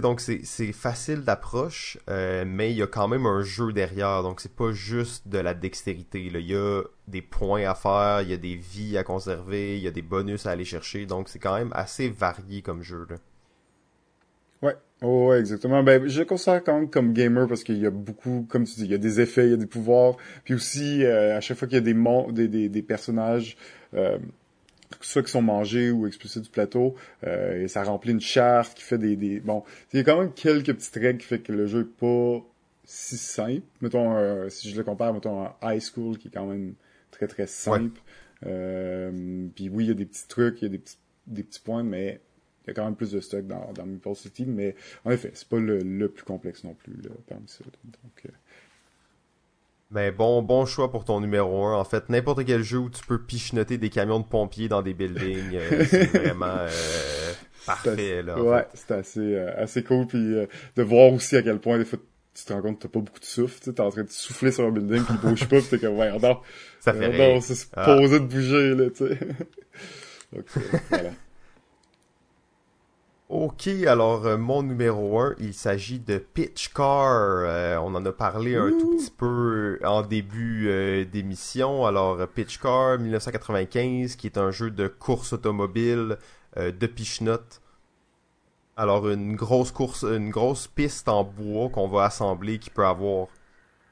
donc 0.00 0.20
c'est 0.20 0.72
facile 0.72 1.22
d'approche, 1.22 1.98
euh, 2.08 2.44
mais 2.46 2.70
il 2.70 2.76
y 2.76 2.82
a 2.82 2.86
quand 2.86 3.08
même 3.08 3.26
un 3.26 3.42
jeu 3.42 3.72
derrière, 3.72 4.22
donc 4.22 4.40
c'est 4.40 4.54
pas 4.54 4.72
juste 4.72 5.28
de 5.28 5.38
la 5.38 5.54
dextérité. 5.54 6.24
Il 6.24 6.40
y 6.40 6.54
a 6.54 6.82
des 7.08 7.22
points 7.22 7.64
à 7.64 7.74
faire, 7.74 8.22
il 8.22 8.30
y 8.30 8.32
a 8.32 8.36
des 8.36 8.56
vies 8.56 8.96
à 8.96 9.04
conserver, 9.04 9.76
il 9.76 9.82
y 9.82 9.88
a 9.88 9.90
des 9.90 10.02
bonus 10.02 10.46
à 10.46 10.50
aller 10.52 10.64
chercher, 10.64 11.06
donc 11.06 11.28
c'est 11.28 11.38
quand 11.40 11.56
même 11.56 11.72
assez 11.74 12.08
varié 12.08 12.62
comme 12.62 12.82
jeu. 12.82 13.06
Là. 13.10 13.16
Ouais, 14.62 14.76
oh, 15.02 15.28
ouais, 15.28 15.40
exactement. 15.40 15.82
Ben, 15.82 16.06
je 16.06 16.20
le 16.20 16.24
considère 16.24 16.62
quand 16.64 16.74
même 16.74 16.90
comme 16.90 17.12
gamer 17.12 17.46
parce 17.46 17.64
qu'il 17.64 17.78
y 17.78 17.86
a 17.86 17.90
beaucoup, 17.90 18.46
comme 18.48 18.64
tu 18.64 18.74
dis, 18.76 18.84
il 18.84 18.90
y 18.90 18.94
a 18.94 18.98
des 18.98 19.20
effets, 19.20 19.46
il 19.46 19.50
y 19.50 19.54
a 19.54 19.58
des 19.58 19.66
pouvoirs, 19.66 20.16
puis 20.44 20.54
aussi 20.54 21.04
euh, 21.04 21.36
à 21.36 21.40
chaque 21.40 21.56
fois 21.56 21.68
qu'il 21.68 21.76
y 21.76 21.80
a 21.80 21.92
des, 21.92 21.94
des, 22.32 22.48
des, 22.48 22.68
des 22.68 22.82
personnages 22.82 23.56
euh, 23.94 24.18
soit 25.00 25.22
qui 25.22 25.30
sont 25.30 25.42
mangés 25.42 25.90
ou 25.90 26.06
expulsés 26.06 26.40
du 26.40 26.48
plateau, 26.48 26.94
euh, 27.26 27.62
et 27.62 27.68
ça 27.68 27.82
remplit 27.82 28.12
une 28.12 28.20
charte 28.20 28.76
qui 28.76 28.82
fait 28.82 28.98
des, 28.98 29.16
des... 29.16 29.40
bon, 29.40 29.62
il 29.92 29.98
y 29.98 30.00
a 30.00 30.04
quand 30.04 30.18
même 30.18 30.32
quelques 30.32 30.74
petites 30.74 30.94
règles 30.94 31.18
qui 31.18 31.26
fait 31.26 31.40
que 31.40 31.52
le 31.52 31.66
jeu 31.66 31.80
est 31.80 32.00
pas 32.00 32.44
si 32.84 33.18
simple. 33.18 33.66
Mettons, 33.82 34.16
euh, 34.16 34.48
si 34.48 34.70
je 34.70 34.76
le 34.76 34.82
compare, 34.82 35.12
mettons, 35.12 35.42
à 35.42 35.74
High 35.74 35.82
School, 35.82 36.16
qui 36.16 36.28
est 36.28 36.30
quand 36.30 36.46
même 36.46 36.74
très 37.10 37.26
très 37.26 37.46
simple. 37.46 38.00
Euh, 38.46 39.46
puis 39.54 39.68
oui, 39.68 39.84
il 39.84 39.88
y 39.88 39.90
a 39.90 39.94
des 39.94 40.06
petits 40.06 40.26
trucs, 40.26 40.62
il 40.62 40.64
y 40.64 40.68
a 40.68 40.70
des 40.70 40.78
petits, 40.78 40.96
des 41.26 41.42
petits 41.42 41.60
points, 41.60 41.82
mais 41.82 42.20
il 42.68 42.70
y 42.70 42.72
a 42.72 42.74
quand 42.74 42.84
même 42.84 42.96
plus 42.96 43.12
de 43.12 43.20
stock 43.20 43.46
dans, 43.46 43.72
dans 43.72 43.86
Maple 43.86 44.14
City. 44.14 44.44
Mais 44.46 44.74
en 45.04 45.10
effet, 45.10 45.30
c'est 45.34 45.48
pas 45.48 45.58
le, 45.58 45.78
le, 45.78 46.08
plus 46.08 46.24
complexe 46.24 46.64
non 46.64 46.74
plus 46.74 46.94
là, 47.02 47.10
parmi 47.26 47.48
ça. 47.48 47.64
Donc, 47.64 48.26
euh, 48.26 48.30
mais 49.90 50.10
bon, 50.10 50.42
bon 50.42 50.66
choix 50.66 50.90
pour 50.90 51.04
ton 51.04 51.20
numéro 51.20 51.64
1. 51.64 51.78
En 51.78 51.84
fait, 51.84 52.10
n'importe 52.10 52.44
quel 52.44 52.62
jeu 52.62 52.78
où 52.78 52.90
tu 52.90 53.04
peux 53.06 53.18
pichenoter 53.18 53.78
des 53.78 53.88
camions 53.88 54.20
de 54.20 54.26
pompiers 54.26 54.68
dans 54.68 54.82
des 54.82 54.92
buildings, 54.92 55.54
euh, 55.54 55.84
c'est 55.88 56.04
vraiment 56.04 56.46
euh, 56.46 56.68
parfait. 57.64 58.22
Là, 58.22 58.42
ouais, 58.42 58.66
c'est 58.74 58.90
assez, 58.90 59.34
euh, 59.34 59.50
assez 59.56 59.82
cool. 59.82 60.06
Puis 60.06 60.18
de 60.18 60.82
voir 60.82 61.12
aussi 61.12 61.36
à 61.36 61.42
quel 61.42 61.58
point 61.58 61.78
des 61.78 61.86
fois 61.86 61.98
tu 62.34 62.44
te 62.44 62.52
rends 62.52 62.60
compte 62.60 62.78
que 62.78 62.82
t'as 62.82 62.92
pas 62.92 63.00
beaucoup 63.00 63.18
de 63.18 63.24
souffle. 63.24 63.60
Tu 63.62 63.70
es 63.70 63.80
en 63.80 63.90
train 63.90 64.04
de 64.04 64.10
souffler 64.10 64.52
sur 64.52 64.66
un 64.66 64.70
building 64.70 65.02
il 65.08 65.16
bouge 65.16 65.48
pas. 65.48 65.58
Puis 65.58 65.68
t'es 65.70 65.78
comme, 65.78 65.96
ouais, 65.96 66.10
non, 66.18 66.40
ça 66.80 66.92
fait 66.92 67.06
rien. 67.06 67.40
c'est 67.40 67.54
supposé 67.54 68.16
ah. 68.16 68.18
de 68.18 68.24
bouger, 68.26 68.74
là, 68.74 68.90
tu 68.90 69.08
sais. 69.08 69.18
Donc, 70.34 70.44
voilà. 70.90 71.10
Ok, 73.28 73.66
alors 73.86 74.24
euh, 74.24 74.38
mon 74.38 74.62
numéro 74.62 75.20
1, 75.20 75.34
il 75.38 75.52
s'agit 75.52 75.98
de 75.98 76.16
Pitch 76.16 76.72
Car. 76.72 77.42
Euh, 77.44 77.76
on 77.76 77.94
en 77.94 78.06
a 78.06 78.12
parlé 78.12 78.56
un 78.56 78.70
tout 78.70 78.96
petit 78.96 79.10
peu 79.10 79.78
en 79.84 80.00
début 80.00 80.68
euh, 80.70 81.04
d'émission. 81.04 81.84
Alors 81.84 82.26
Pitch 82.26 82.58
Car 82.58 82.98
1995, 82.98 84.16
qui 84.16 84.28
est 84.28 84.38
un 84.38 84.50
jeu 84.50 84.70
de 84.70 84.88
course 84.88 85.34
automobile 85.34 86.16
de 86.56 86.86
Pichnot. 86.86 87.60
Alors 88.76 89.08
une 89.10 89.36
grosse 89.36 89.72
course, 89.72 90.04
une 90.04 90.30
grosse 90.30 90.66
piste 90.66 91.08
en 91.08 91.24
bois 91.24 91.68
qu'on 91.68 91.88
va 91.88 92.04
assembler 92.04 92.58
qui 92.58 92.70
peut 92.70 92.86
avoir 92.86 93.26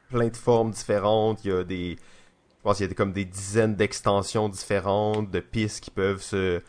plein 0.08 0.28
de 0.28 0.36
formes 0.36 0.70
différentes. 0.70 1.44
Il 1.44 1.50
y 1.50 1.54
a 1.54 1.62
des, 1.64 1.96
je 2.58 2.62
pense 2.62 2.78
qu'il 2.78 2.88
y 2.88 2.90
a 2.90 2.94
comme 2.94 3.12
des 3.12 3.26
dizaines 3.26 3.76
d'extensions 3.76 4.48
différentes 4.48 5.30
de 5.30 5.40
pistes 5.40 5.84
qui 5.84 5.90
peuvent 5.90 6.22
se 6.22 6.62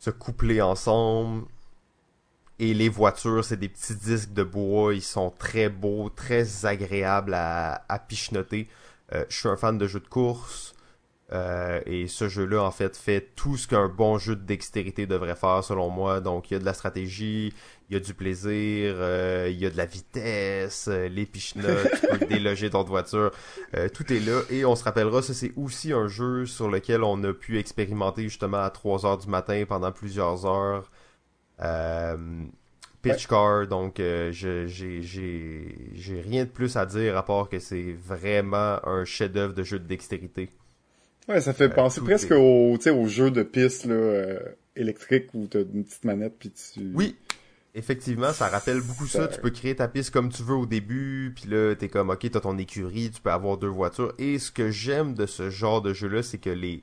se 0.00 0.10
coupler 0.10 0.60
ensemble. 0.62 1.44
Et 2.62 2.74
les 2.74 2.90
voitures, 2.90 3.42
c'est 3.42 3.56
des 3.56 3.70
petits 3.70 3.94
disques 3.96 4.34
de 4.34 4.42
bois. 4.42 4.92
Ils 4.92 5.00
sont 5.00 5.30
très 5.30 5.70
beaux, 5.70 6.10
très 6.10 6.66
agréables 6.66 7.32
à, 7.32 7.86
à 7.88 7.98
pichenoter. 7.98 8.68
Euh, 9.14 9.24
je 9.30 9.38
suis 9.38 9.48
un 9.48 9.56
fan 9.56 9.78
de 9.78 9.86
jeux 9.86 10.00
de 10.00 10.06
course. 10.06 10.74
Euh, 11.32 11.80
et 11.86 12.06
ce 12.06 12.28
jeu-là, 12.28 12.62
en 12.62 12.70
fait, 12.70 12.98
fait 12.98 13.30
tout 13.34 13.56
ce 13.56 13.66
qu'un 13.66 13.88
bon 13.88 14.18
jeu 14.18 14.36
de 14.36 14.42
dextérité 14.42 15.06
devrait 15.06 15.36
faire, 15.36 15.64
selon 15.64 15.88
moi. 15.88 16.20
Donc, 16.20 16.50
il 16.50 16.54
y 16.54 16.56
a 16.58 16.60
de 16.60 16.66
la 16.66 16.74
stratégie, 16.74 17.54
il 17.88 17.94
y 17.94 17.96
a 17.96 18.00
du 18.00 18.12
plaisir, 18.12 18.94
euh, 18.98 19.48
il 19.50 19.58
y 19.58 19.64
a 19.64 19.70
de 19.70 19.78
la 19.78 19.86
vitesse, 19.86 20.86
les 20.86 21.24
pichenotes, 21.24 21.88
tu 21.98 22.18
peux 22.18 22.26
déloger 22.28 22.68
d'autres 22.68 22.90
voitures. 22.90 23.30
tout 23.94 24.12
est 24.12 24.20
là. 24.20 24.42
Et 24.50 24.66
on 24.66 24.76
se 24.76 24.84
rappellera, 24.84 25.22
ça, 25.22 25.32
c'est 25.32 25.54
aussi 25.56 25.94
un 25.94 26.08
jeu 26.08 26.44
sur 26.44 26.68
lequel 26.68 27.04
on 27.04 27.24
a 27.24 27.32
pu 27.32 27.58
expérimenter 27.58 28.24
justement 28.24 28.62
à 28.62 28.68
3 28.68 29.06
heures 29.06 29.18
du 29.18 29.28
matin 29.28 29.64
pendant 29.66 29.92
plusieurs 29.92 30.44
heures. 30.44 30.90
Euh, 31.62 32.16
pitch 33.02 33.26
car, 33.26 33.66
donc 33.66 34.00
euh, 34.00 34.30
j'ai 34.32 36.20
rien 36.22 36.44
de 36.44 36.50
plus 36.50 36.76
à 36.76 36.86
dire 36.86 37.16
à 37.16 37.24
part 37.24 37.48
que 37.48 37.58
c'est 37.58 37.92
vraiment 37.92 38.78
un 38.86 39.04
chef-d'œuvre 39.04 39.54
de 39.54 39.62
jeu 39.62 39.78
de 39.78 39.86
dextérité. 39.86 40.50
Ouais, 41.28 41.40
ça 41.40 41.52
fait 41.52 41.64
euh, 41.64 41.74
penser 41.74 42.00
presque 42.00 42.32
au, 42.32 42.76
au 42.76 43.06
jeu 43.06 43.30
de 43.30 43.42
piste 43.42 43.84
là, 43.86 44.38
électrique 44.74 45.28
où 45.34 45.46
t'as 45.46 45.60
une 45.60 45.84
petite 45.84 46.04
manette 46.04 46.34
puis 46.38 46.50
tu. 46.50 46.92
Oui, 46.94 47.16
Effectivement, 47.72 48.32
ça 48.32 48.48
rappelle 48.48 48.80
beaucoup 48.80 49.06
ça. 49.06 49.28
Tu 49.28 49.40
peux 49.40 49.50
créer 49.50 49.76
ta 49.76 49.86
piste 49.86 50.10
comme 50.10 50.30
tu 50.30 50.42
veux 50.42 50.56
au 50.56 50.66
début, 50.66 51.32
puis 51.36 51.48
là, 51.48 51.76
t'es 51.76 51.88
comme, 51.88 52.10
ok, 52.10 52.28
t'as 52.28 52.40
ton 52.40 52.58
écurie, 52.58 53.12
tu 53.12 53.20
peux 53.20 53.30
avoir 53.30 53.58
deux 53.58 53.68
voitures. 53.68 54.12
Et 54.18 54.40
ce 54.40 54.50
que 54.50 54.70
j'aime 54.70 55.14
de 55.14 55.26
ce 55.26 55.50
genre 55.50 55.80
de 55.80 55.92
jeu-là, 55.92 56.24
c'est 56.24 56.38
que 56.38 56.50
les 56.50 56.82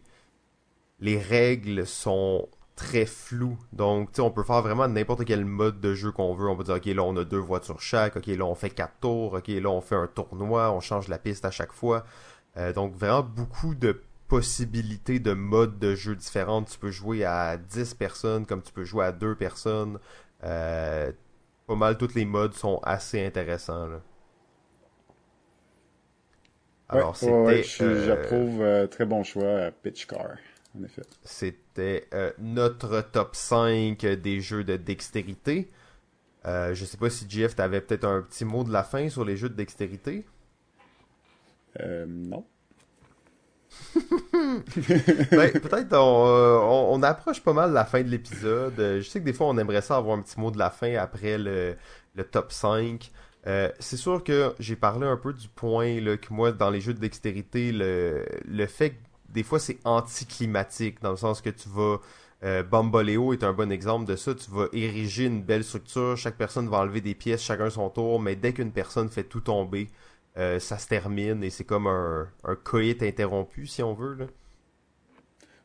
les 1.00 1.18
règles 1.20 1.86
sont 1.86 2.48
très 2.78 3.06
flou. 3.06 3.58
Donc, 3.74 4.12
tu 4.12 4.18
sais, 4.18 4.22
on 4.22 4.32
peut 4.32 4.44
faire 4.44 4.62
vraiment 4.62 4.88
n'importe 4.88 5.26
quel 5.26 5.44
mode 5.44 5.82
de 5.82 5.94
jeu 5.94 6.12
qu'on 6.12 6.34
veut. 6.34 6.48
On 6.48 6.56
peut 6.56 6.64
dire, 6.64 6.76
OK, 6.76 6.86
là, 6.86 7.04
on 7.04 7.18
a 7.18 7.26
deux 7.26 7.40
voitures 7.40 7.82
chaque. 7.82 8.16
OK, 8.16 8.28
là, 8.28 8.46
on 8.46 8.56
fait 8.56 8.70
quatre 8.70 9.00
tours. 9.02 9.34
OK, 9.34 9.48
là, 9.48 9.70
on 9.70 9.82
fait 9.82 9.96
un 9.96 10.08
tournoi. 10.08 10.72
On 10.72 10.80
change 10.80 11.10
la 11.10 11.18
piste 11.18 11.44
à 11.44 11.52
chaque 11.52 11.74
fois. 11.74 12.06
Euh, 12.56 12.72
donc, 12.72 12.96
vraiment 12.96 13.24
beaucoup 13.24 13.76
de 13.76 14.02
possibilités 14.28 15.20
de 15.20 15.34
modes 15.34 15.80
de 15.80 15.96
jeu 15.96 16.16
différents. 16.16 16.64
Tu 16.64 16.78
peux 16.78 16.92
jouer 16.92 17.26
à 17.26 17.58
10 17.58 17.96
personnes 17.96 18.46
comme 18.46 18.62
tu 18.62 18.72
peux 18.72 18.86
jouer 18.86 19.06
à 19.06 19.12
deux 19.12 19.36
personnes. 19.36 20.00
Euh, 20.44 21.12
pas 21.66 21.76
mal 21.76 21.98
tous 21.98 22.14
les 22.14 22.26
modes 22.26 22.54
sont 22.54 22.80
assez 22.84 23.26
intéressants. 23.26 23.90
Alors, 26.90 27.16
c'était... 27.16 27.64
J'approuve 27.64 28.62
euh, 28.62 28.88
très 28.88 29.06
bon 29.06 29.24
choix, 29.24 29.72
Pitch 29.82 30.06
Car. 30.06 30.38
C'était 31.24 32.08
euh, 32.14 32.32
notre 32.40 33.02
top 33.02 33.36
5 33.36 34.00
des 34.06 34.42
jeux 34.42 34.64
de 34.64 34.78
dextérité. 34.78 35.70
Euh, 36.46 36.74
je 36.74 36.86
sais 36.86 36.98
pas 36.98 37.10
si 37.10 37.30
GF 37.30 37.56
t'avais 37.56 37.82
peut-être 37.82 38.06
un 38.06 38.22
petit 38.22 38.46
mot 38.46 38.64
de 38.64 38.72
la 38.72 38.84
fin 38.84 39.10
sur 39.10 39.26
les 39.26 39.38
jeux 39.38 39.50
de 39.50 39.56
dextérité. 39.56 40.26
Euh, 41.80 42.06
non. 42.08 42.46
ben, 43.96 45.52
peut-être 45.52 45.94
on, 45.94 46.94
on, 46.94 47.04
approche 47.04 47.42
pas 47.42 47.54
mal 47.54 47.74
la 47.74 47.86
fin 47.86 48.02
de 48.02 48.08
l'épisode. 48.08 48.76
Je 48.78 49.02
sais 49.02 49.20
que 49.20 49.26
des 49.26 49.34
fois 49.34 49.48
on 49.48 49.58
aimerait 49.58 49.82
ça 49.82 49.98
avoir 49.98 50.18
un 50.18 50.22
petit 50.22 50.40
mot 50.40 50.52
de 50.52 50.58
la 50.58 50.70
fin 50.70 50.96
après 50.96 51.38
le, 51.38 51.76
le 52.16 52.24
top 52.24 52.52
5. 52.52 53.12
Euh, 53.48 53.72
c'est 53.80 53.98
sûr 53.98 54.24
que 54.24 54.54
j'ai 54.60 54.76
parlé 54.76 55.08
un 55.08 55.16
peu 55.16 55.32
du 55.32 55.48
point 55.48 56.02
là, 56.02 56.18
que 56.18 56.34
moi, 56.34 56.52
dans 56.52 56.70
les 56.70 56.82
jeux 56.82 56.94
de 56.94 57.00
dextérité, 57.00 57.72
le, 57.72 58.26
le 58.46 58.66
fait 58.66 58.92
que 58.92 58.96
des 59.38 59.44
fois 59.44 59.60
c'est 59.60 59.78
anticlimatique, 59.84 61.00
dans 61.02 61.12
le 61.12 61.18
sens 61.18 61.42
que 61.42 61.52
tu 61.52 61.70
vas. 61.70 62.00
Euh, 62.44 62.64
Bamboleo 62.64 63.34
est 63.34 63.44
un 63.44 63.54
bon 63.54 63.72
exemple 63.72 64.06
de 64.06 64.16
ça. 64.16 64.34
Tu 64.34 64.50
vas 64.50 64.68
ériger 64.74 65.26
une 65.26 65.44
belle 65.44 65.64
structure, 65.64 66.18
chaque 66.18 66.38
personne 66.38 66.68
va 66.68 66.80
enlever 66.80 67.02
des 67.02 67.14
pièces, 67.16 67.42
chacun 67.44 67.70
son 67.70 67.90
tour, 67.90 68.20
mais 68.20 68.36
dès 68.36 68.54
qu'une 68.54 68.72
personne 68.72 69.10
fait 69.10 69.24
tout 69.24 69.42
tomber, 69.42 69.90
euh, 70.38 70.60
ça 70.60 70.80
se 70.80 70.88
termine 70.88 71.44
et 71.44 71.52
c'est 71.52 71.66
comme 71.66 71.86
un, 71.88 72.28
un 72.44 72.56
coït 72.56 73.04
interrompu, 73.04 73.68
si 73.68 73.84
on 73.84 73.94
veut. 73.94 74.16
Là. 74.16 74.26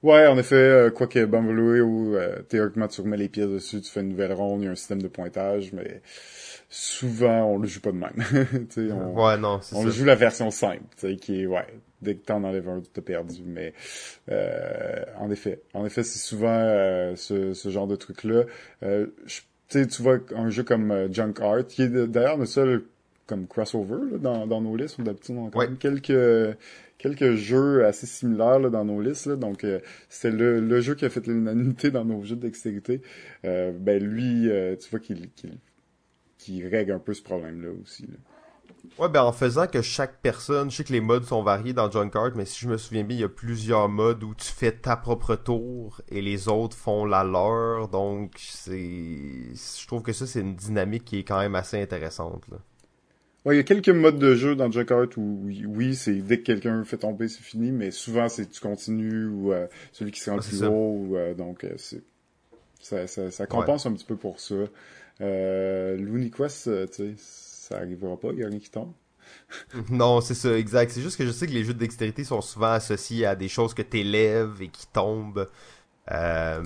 Ouais, 0.03 0.27
en 0.27 0.37
effet, 0.37 0.57
euh, 0.57 0.91
quoi 0.91 1.07
que 1.07 1.25
Bamboleo, 1.25 2.17
euh, 2.17 2.43
théoriquement, 2.43 2.89
tu 2.89 3.01
remets 3.03 3.17
les 3.17 3.29
pièces 3.29 3.49
dessus, 3.49 3.81
tu 3.81 3.91
fais 3.91 4.01
une 4.01 4.09
nouvelle 4.09 4.33
ronde, 4.33 4.63
il 4.63 4.65
y 4.65 4.69
a 4.69 4.73
un 4.73 4.75
système 4.75 5.01
de 5.01 5.09
pointage, 5.09 5.73
mais 5.73 6.03
souvent, 6.69 7.45
on 7.45 7.59
le 7.59 7.69
joue 7.69 7.81
pas 7.81 7.93
de 7.93 7.99
même. 7.99 8.69
on, 8.93 9.25
ouais, 9.25 9.39
non, 9.39 9.61
On 9.73 9.89
joue 9.89 10.05
la 10.05 10.17
version 10.17 10.51
simple, 10.51 10.83
qui 11.21 11.43
est, 11.43 11.47
ouais, 11.47 11.67
dès 12.03 12.17
que 12.17 12.25
t'en 12.25 12.45
enlèves 12.45 12.69
un, 12.69 12.83
t'as 12.93 13.03
perdu. 13.03 13.43
Mais 13.47 13.73
euh, 14.31 15.05
en 15.19 15.31
effet, 15.31 15.61
en 15.75 15.87
effet, 15.87 16.03
c'est 16.03 16.19
souvent 16.19 16.59
euh, 16.59 17.17
ce, 17.17 17.55
ce, 17.55 17.69
genre 17.71 17.87
de 17.87 17.97
truc-là. 17.97 18.45
Euh, 18.83 19.07
tu 19.69 20.03
vois 20.03 20.19
un 20.35 20.51
jeu 20.51 20.63
comme 20.63 20.91
euh, 20.91 21.09
Junk 21.11 21.35
Art, 21.41 21.67
qui 21.67 21.83
est 21.83 21.89
d'ailleurs 21.89 22.37
le 22.37 22.47
seul 22.47 22.85
comme 23.27 23.47
crossover 23.47 24.13
là, 24.13 24.19
dans, 24.19 24.47
dans 24.47 24.61
nos 24.61 24.77
listes. 24.77 24.99
On 24.99 25.07
a 25.07 25.51
quand 25.51 25.61
même 25.61 25.79
quelques 25.79 26.57
quelques 26.99 27.35
jeux 27.35 27.85
assez 27.85 28.07
similaires 28.07 28.59
là, 28.59 28.69
dans 28.71 28.85
nos 28.85 29.01
listes. 29.01 29.27
Là. 29.27 29.37
Donc, 29.37 29.65
euh, 29.65 29.81
c'est 30.09 30.31
le, 30.31 30.61
le, 30.61 30.81
jeu 30.81 30.95
qui 30.95 31.05
a 31.05 31.11
fait 31.11 31.27
l'unanimité 31.27 31.91
dans 31.91 32.05
nos 32.05 32.23
jeux 32.25 32.37
de 32.37 32.43
dextérité. 32.43 33.01
Euh, 33.45 33.73
ben 33.73 34.03
lui, 34.03 34.49
tu 34.79 34.91
vois 34.91 35.01
qu'il 35.01 35.29
qui 36.39 36.67
règle 36.67 36.93
un 36.93 36.99
peu 36.99 37.15
ce 37.15 37.23
problème-là 37.23 37.71
aussi. 37.81 38.05
Ouais, 38.99 39.09
ben 39.09 39.23
en 39.23 39.33
faisant 39.33 39.67
que 39.67 39.81
chaque 39.81 40.21
personne, 40.21 40.71
je 40.71 40.77
sais 40.77 40.85
que 40.85 40.93
les 40.93 41.01
modes 41.01 41.25
sont 41.25 41.43
variés 41.43 41.73
dans 41.73 41.91
Junkard, 41.91 42.33
mais 42.35 42.45
si 42.45 42.61
je 42.61 42.69
me 42.69 42.77
souviens 42.77 43.05
bien, 43.05 43.17
il 43.17 43.21
y 43.21 43.25
a 43.25 43.29
plusieurs 43.29 43.89
modes 43.89 44.23
où 44.25 44.35
tu 44.35 44.47
fais 44.47 44.73
ta 44.73 44.97
propre 44.97 45.37
tour 45.37 46.01
et 46.09 46.21
les 46.21 46.49
autres 46.49 46.77
font 46.77 47.05
la 47.05 47.25
leur. 47.25 47.89
Donc, 47.89 48.33
c'est, 48.39 48.75
je 48.75 49.87
trouve 49.87 50.03
que 50.03 50.13
ça 50.13 50.27
c'est 50.27 50.41
une 50.41 50.57
dynamique 50.57 51.05
qui 51.05 51.21
est 51.21 51.25
quand 51.25 51.39
même 51.39 51.55
assez 51.55 51.81
intéressante. 51.81 52.43
Là. 52.51 52.59
Ouais, 53.45 53.55
il 53.55 53.59
y 53.59 53.61
a 53.61 53.65
quelques 53.65 53.89
modes 53.89 54.19
de 54.19 54.35
jeu 54.35 54.55
dans 54.55 54.71
Junkard 54.71 55.09
où 55.17 55.49
oui, 55.67 55.95
c'est 55.95 56.15
dès 56.15 56.39
que 56.39 56.45
quelqu'un 56.45 56.85
fait 56.85 56.99
tomber, 56.99 57.29
c'est 57.29 57.43
fini, 57.43 57.73
mais 57.73 57.91
souvent 57.91 58.29
c'est 58.29 58.47
tu 58.49 58.61
continues 58.61 59.27
ou 59.27 59.53
euh, 59.53 59.67
celui 59.93 60.13
qui 60.13 60.21
se 60.21 60.31
rend 60.31 60.37
le 60.37 60.43
plus 60.43 60.63
haut. 60.65 60.69
Ou, 60.71 61.17
euh, 61.17 61.35
donc, 61.35 61.65
euh, 61.65 61.73
c'est 61.77 62.03
ça, 62.81 63.07
ça, 63.07 63.31
ça 63.31 63.47
compense 63.47 63.87
un 63.87 63.93
petit 63.93 64.05
peu 64.05 64.17
pour 64.17 64.41
ça. 64.41 64.55
Euh, 65.21 65.97
L'Uniquest, 65.97 66.69
euh, 66.69 66.87
tu 66.87 67.17
sais, 67.17 67.23
ça 67.73 67.79
arrivera 67.79 68.17
pas, 68.19 68.29
il 68.33 68.39
y 68.39 68.45
a 68.45 68.51
qui 68.51 68.71
tombe. 68.71 68.93
non, 69.91 70.21
c'est 70.21 70.35
ça, 70.35 70.57
exact. 70.57 70.91
C'est 70.93 71.01
juste 71.01 71.17
que 71.17 71.27
je 71.27 71.31
sais 71.31 71.47
que 71.47 71.53
les 71.53 71.65
jeux 71.65 71.75
de 71.75 71.79
dextérité 71.79 72.25
sont 72.25 72.41
souvent 72.41 72.73
associés 72.73 73.27
à 73.27 73.35
des 73.35 73.49
choses 73.49 73.75
que 73.75 73.83
t'élèves 73.83 74.61
et 74.61 74.69
qui 74.69 74.87
tombent. 74.89 75.49
Euh, 76.11 76.63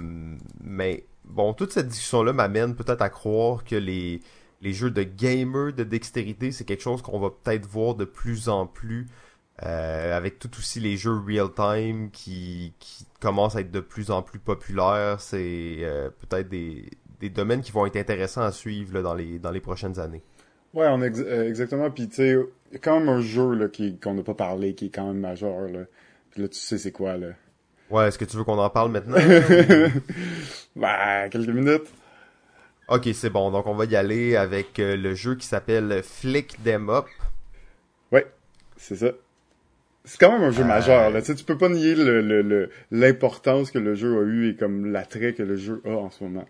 mais 0.62 1.04
bon, 1.24 1.52
toute 1.52 1.72
cette 1.72 1.88
discussion-là 1.88 2.32
m'amène 2.32 2.74
peut-être 2.74 3.02
à 3.02 3.10
croire 3.10 3.64
que 3.64 3.76
les, 3.76 4.20
les 4.62 4.72
jeux 4.72 4.90
de 4.90 5.02
gamer 5.02 5.72
de 5.72 5.84
dextérité, 5.84 6.50
c'est 6.52 6.64
quelque 6.64 6.82
chose 6.82 7.02
qu'on 7.02 7.20
va 7.20 7.30
peut-être 7.30 7.66
voir 7.66 7.94
de 7.94 8.04
plus 8.04 8.48
en 8.48 8.66
plus. 8.66 9.06
Euh, 9.62 10.14
avec 10.14 10.38
tout 10.38 10.50
aussi 10.58 10.80
les 10.80 10.98
jeux 10.98 11.18
real-time 11.18 12.10
qui, 12.10 12.74
qui 12.78 13.06
commencent 13.20 13.56
à 13.56 13.60
être 13.60 13.70
de 13.70 13.80
plus 13.80 14.10
en 14.10 14.20
plus 14.22 14.38
populaires, 14.38 15.18
c'est 15.20 15.78
euh, 15.80 16.10
peut-être 16.10 16.50
des, 16.50 16.90
des 17.20 17.30
domaines 17.30 17.62
qui 17.62 17.72
vont 17.72 17.86
être 17.86 17.96
intéressants 17.96 18.42
à 18.42 18.52
suivre 18.52 19.00
dans, 19.00 19.14
les, 19.14 19.38
dans 19.38 19.50
les 19.50 19.60
prochaines 19.60 19.98
années. 19.98 20.22
Ouais, 20.76 20.88
on 20.88 21.00
euh, 21.00 21.48
exactement. 21.48 21.90
Puis 21.90 22.06
tu 22.06 22.16
sais, 22.16 22.36
il 22.70 22.74
y 22.74 22.76
a 22.76 22.78
quand 22.78 23.00
même 23.00 23.08
un 23.08 23.22
jeu 23.22 23.54
là, 23.54 23.68
qui, 23.68 23.96
qu'on 23.96 24.12
n'a 24.12 24.22
pas 24.22 24.34
parlé, 24.34 24.74
qui 24.74 24.86
est 24.86 24.90
quand 24.90 25.06
même 25.06 25.20
majeur. 25.20 25.68
Là. 25.68 25.84
Puis 26.30 26.42
là, 26.42 26.48
tu 26.48 26.58
sais 26.58 26.76
c'est 26.76 26.92
quoi 26.92 27.16
là. 27.16 27.28
Ouais, 27.88 28.08
est-ce 28.08 28.18
que 28.18 28.26
tu 28.26 28.36
veux 28.36 28.44
qu'on 28.44 28.58
en 28.58 28.68
parle 28.68 28.90
maintenant? 28.90 29.16
bah, 30.76 31.30
quelques 31.30 31.48
minutes. 31.48 31.86
Ok, 32.88 33.08
c'est 33.14 33.30
bon. 33.30 33.50
Donc 33.50 33.66
on 33.66 33.74
va 33.74 33.86
y 33.86 33.96
aller 33.96 34.36
avec 34.36 34.78
euh, 34.78 34.96
le 34.96 35.14
jeu 35.14 35.34
qui 35.36 35.46
s'appelle 35.46 36.02
Flick 36.02 36.62
Them 36.62 36.90
Up. 36.90 37.06
Ouais, 38.12 38.26
c'est 38.76 38.96
ça. 38.96 39.12
C'est 40.04 40.20
quand 40.20 40.30
même 40.30 40.42
un 40.42 40.50
jeu 40.50 40.62
euh... 40.62 40.66
majeur. 40.66 41.08
Là. 41.08 41.22
Tu, 41.22 41.28
sais, 41.28 41.34
tu 41.36 41.44
peux 41.44 41.56
pas 41.56 41.70
nier 41.70 41.94
le, 41.94 42.20
le, 42.20 42.70
l'importance 42.90 43.70
que 43.70 43.78
le 43.78 43.94
jeu 43.94 44.18
a 44.18 44.22
eu 44.24 44.50
et 44.50 44.56
comme 44.56 44.92
l'attrait 44.92 45.32
que 45.32 45.42
le 45.42 45.56
jeu 45.56 45.80
a 45.86 45.92
en 45.92 46.10
ce 46.10 46.22
moment 46.22 46.46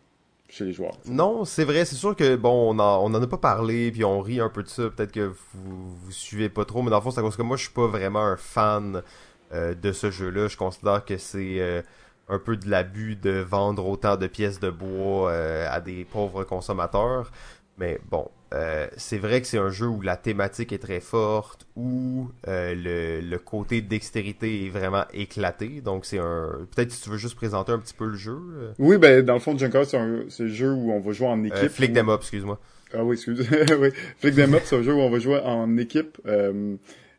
chez 0.48 0.64
les 0.64 0.72
joueurs. 0.72 0.96
Non, 1.06 1.44
c'est 1.44 1.64
vrai, 1.64 1.84
c'est 1.84 1.96
sûr 1.96 2.14
que 2.14 2.36
bon, 2.36 2.74
on 2.74 2.78
en, 2.78 3.04
on 3.04 3.14
a 3.14 3.26
pas 3.26 3.38
parlé, 3.38 3.90
puis 3.90 4.04
on 4.04 4.20
rit 4.20 4.40
un 4.40 4.48
peu 4.48 4.62
de 4.62 4.68
ça. 4.68 4.90
Peut-être 4.90 5.12
que 5.12 5.32
vous, 5.54 5.96
vous 5.96 6.12
suivez 6.12 6.48
pas 6.48 6.64
trop, 6.64 6.82
mais 6.82 6.90
dans 6.90 6.96
le 6.96 7.02
fond, 7.02 7.10
c'est 7.10 7.20
à 7.20 7.22
cause 7.22 7.36
que 7.36 7.42
moi, 7.42 7.56
je 7.56 7.64
suis 7.64 7.72
pas 7.72 7.86
vraiment 7.86 8.24
un 8.24 8.36
fan 8.36 9.02
euh, 9.52 9.74
de 9.74 9.92
ce 9.92 10.10
jeu-là. 10.10 10.48
Je 10.48 10.56
considère 10.56 11.04
que 11.04 11.18
c'est 11.18 11.60
euh, 11.60 11.82
un 12.28 12.38
peu 12.38 12.56
de 12.56 12.68
l'abus 12.68 13.16
de 13.16 13.40
vendre 13.40 13.86
autant 13.86 14.16
de 14.16 14.26
pièces 14.26 14.60
de 14.60 14.70
bois 14.70 15.30
euh, 15.30 15.68
à 15.70 15.80
des 15.80 16.04
pauvres 16.04 16.44
consommateurs. 16.44 17.30
Mais 17.78 18.00
bon, 18.08 18.28
euh, 18.54 18.86
c'est 18.96 19.18
vrai 19.18 19.40
que 19.40 19.46
c'est 19.46 19.58
un 19.58 19.70
jeu 19.70 19.86
où 19.86 20.00
la 20.00 20.16
thématique 20.16 20.72
est 20.72 20.78
très 20.78 21.00
forte, 21.00 21.66
où 21.74 22.28
euh, 22.46 22.74
le, 22.74 23.20
le, 23.20 23.38
côté 23.38 23.80
dextérité 23.80 24.66
est 24.66 24.68
vraiment 24.68 25.04
éclaté. 25.12 25.80
Donc 25.80 26.06
c'est 26.06 26.18
un. 26.18 26.66
Peut-être 26.74 26.92
si 26.92 27.02
tu 27.02 27.10
veux 27.10 27.16
juste 27.16 27.34
présenter 27.34 27.72
un 27.72 27.78
petit 27.78 27.94
peu 27.94 28.06
le 28.06 28.16
jeu. 28.16 28.38
Euh. 28.38 28.72
Oui, 28.78 28.98
ben 28.98 29.24
dans 29.24 29.34
le 29.34 29.40
fond, 29.40 29.58
Junker, 29.58 29.84
c'est 29.84 29.96
un, 29.96 30.20
un, 30.28 30.46
jeu 30.46 30.72
où 30.72 30.92
on 30.92 31.00
va 31.00 31.12
jouer 31.12 31.26
en 31.26 31.42
équipe. 31.42 31.68
Flick 31.68 31.92
them 31.92 32.08
up, 32.08 32.20
excuse-moi. 32.20 32.60
Ah 32.94 33.04
oui, 33.04 33.14
excuse. 33.14 33.48
oui. 33.80 33.88
Flick 34.18 34.36
them 34.36 34.54
up, 34.54 34.62
c'est 34.64 34.76
un 34.76 34.82
jeu 34.82 34.94
où 34.94 35.00
on 35.00 35.10
va 35.10 35.18
jouer 35.18 35.40
en 35.40 35.76
équipe. 35.76 36.18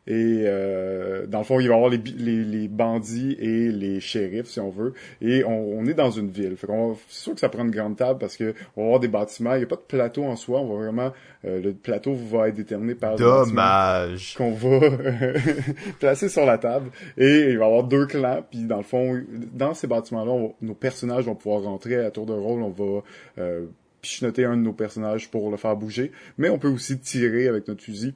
Et 0.08 0.44
euh, 0.46 1.26
dans 1.26 1.38
le 1.38 1.44
fond, 1.44 1.60
il 1.60 1.68
va 1.68 1.74
y 1.74 1.76
avoir 1.76 1.90
les, 1.90 1.98
les, 1.98 2.42
les, 2.42 2.66
bandits 2.66 3.36
et 3.38 3.70
les 3.70 4.00
shérifs, 4.00 4.46
si 4.46 4.58
on 4.58 4.70
veut. 4.70 4.94
Et 5.20 5.44
on, 5.44 5.78
on 5.78 5.84
est 5.84 5.92
dans 5.92 6.10
une 6.10 6.30
ville. 6.30 6.56
Fait 6.56 6.66
qu'on 6.66 6.96
c'est 7.10 7.24
sûr 7.24 7.34
que 7.34 7.40
ça 7.40 7.50
prend 7.50 7.62
une 7.62 7.70
grande 7.70 7.96
table 7.96 8.18
parce 8.18 8.38
que 8.38 8.54
on 8.74 8.80
va 8.80 8.86
avoir 8.86 9.00
des 9.00 9.08
bâtiments. 9.08 9.52
Il 9.52 9.58
n'y 9.58 9.64
a 9.64 9.66
pas 9.66 9.76
de 9.76 9.82
plateau 9.82 10.24
en 10.24 10.34
soi. 10.34 10.60
On 10.60 10.66
va 10.66 10.82
vraiment 10.82 11.12
euh, 11.44 11.60
le 11.60 11.74
plateau 11.74 12.14
va 12.14 12.48
être 12.48 12.54
déterminé 12.54 12.94
par 12.94 13.16
dommage 13.16 14.34
qu'on 14.34 14.52
va 14.52 14.80
placer 16.00 16.30
sur 16.30 16.46
la 16.46 16.56
table. 16.56 16.88
Et 17.18 17.50
il 17.50 17.58
va 17.58 17.66
y 17.66 17.68
avoir 17.68 17.84
deux 17.84 18.06
clans. 18.06 18.42
Puis 18.50 18.64
dans 18.64 18.78
le 18.78 18.84
fond, 18.84 19.22
dans 19.52 19.74
ces 19.74 19.88
bâtiments-là, 19.88 20.48
nos 20.62 20.74
personnages 20.74 21.26
vont 21.26 21.34
pouvoir 21.34 21.64
rentrer 21.64 21.96
à 21.96 22.10
tour 22.10 22.24
de 22.24 22.32
rôle. 22.32 22.62
On 22.62 22.70
va 22.70 23.02
euh, 23.36 23.66
pichenoter 24.00 24.46
un 24.46 24.56
de 24.56 24.62
nos 24.62 24.72
personnages 24.72 25.30
pour 25.30 25.50
le 25.50 25.58
faire 25.58 25.76
bouger. 25.76 26.12
Mais 26.38 26.48
on 26.48 26.58
peut 26.58 26.68
aussi 26.68 26.98
tirer 26.98 27.46
avec 27.46 27.68
notre 27.68 27.82
fusil 27.82 28.14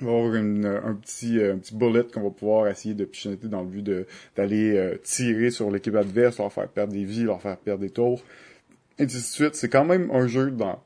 va 0.00 0.10
avoir 0.10 0.34
une, 0.34 0.66
un 0.66 0.94
petit 0.94 1.40
un 1.42 1.58
petit 1.58 1.74
bullet 1.74 2.04
qu'on 2.12 2.22
va 2.22 2.30
pouvoir 2.30 2.68
essayer 2.68 2.94
de 2.94 3.04
pichoter 3.04 3.48
dans 3.48 3.62
le 3.62 3.68
but 3.68 4.06
d'aller 4.36 4.76
euh, 4.76 4.96
tirer 5.02 5.50
sur 5.50 5.70
l'équipe 5.70 5.94
adverse, 5.94 6.38
leur 6.38 6.52
faire 6.52 6.68
perdre 6.68 6.92
des 6.92 7.04
vies, 7.04 7.24
leur 7.24 7.40
faire 7.40 7.56
perdre 7.56 7.80
des 7.80 7.90
tours, 7.90 8.22
et 8.98 9.04
ainsi 9.04 9.16
de 9.16 9.22
suite. 9.22 9.54
C'est 9.54 9.68
quand 9.68 9.84
même 9.84 10.10
un 10.10 10.26
jeu 10.26 10.50
dans 10.50 10.82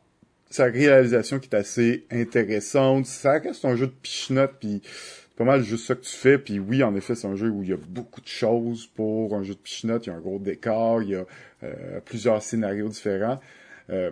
sa 0.50 0.64
réalisation 0.64 1.38
qui 1.38 1.48
est 1.48 1.56
assez 1.56 2.04
intéressante. 2.10 3.06
Ça 3.06 3.38
reste 3.38 3.64
un 3.64 3.76
jeu 3.76 3.86
de 3.86 3.92
pichenote, 3.92 4.54
puis 4.60 4.82
c'est 4.84 5.36
pas 5.36 5.44
mal 5.44 5.62
juste 5.62 5.86
ça 5.86 5.94
que 5.94 6.02
tu 6.02 6.14
fais. 6.14 6.38
Puis 6.38 6.58
oui, 6.58 6.82
en 6.82 6.94
effet, 6.94 7.14
c'est 7.14 7.28
un 7.28 7.36
jeu 7.36 7.48
où 7.48 7.62
il 7.62 7.70
y 7.70 7.72
a 7.72 7.78
beaucoup 7.78 8.20
de 8.20 8.26
choses 8.26 8.86
pour 8.86 9.34
un 9.34 9.42
jeu 9.42 9.54
de 9.54 9.60
pichenote. 9.60 10.06
Il 10.06 10.10
y 10.10 10.12
a 10.12 10.16
un 10.16 10.20
gros 10.20 10.38
décor, 10.38 11.02
il 11.02 11.10
y 11.10 11.14
a 11.14 11.24
euh, 11.62 12.00
plusieurs 12.04 12.42
scénarios 12.42 12.88
différents. 12.88 13.40
Euh, 13.90 14.10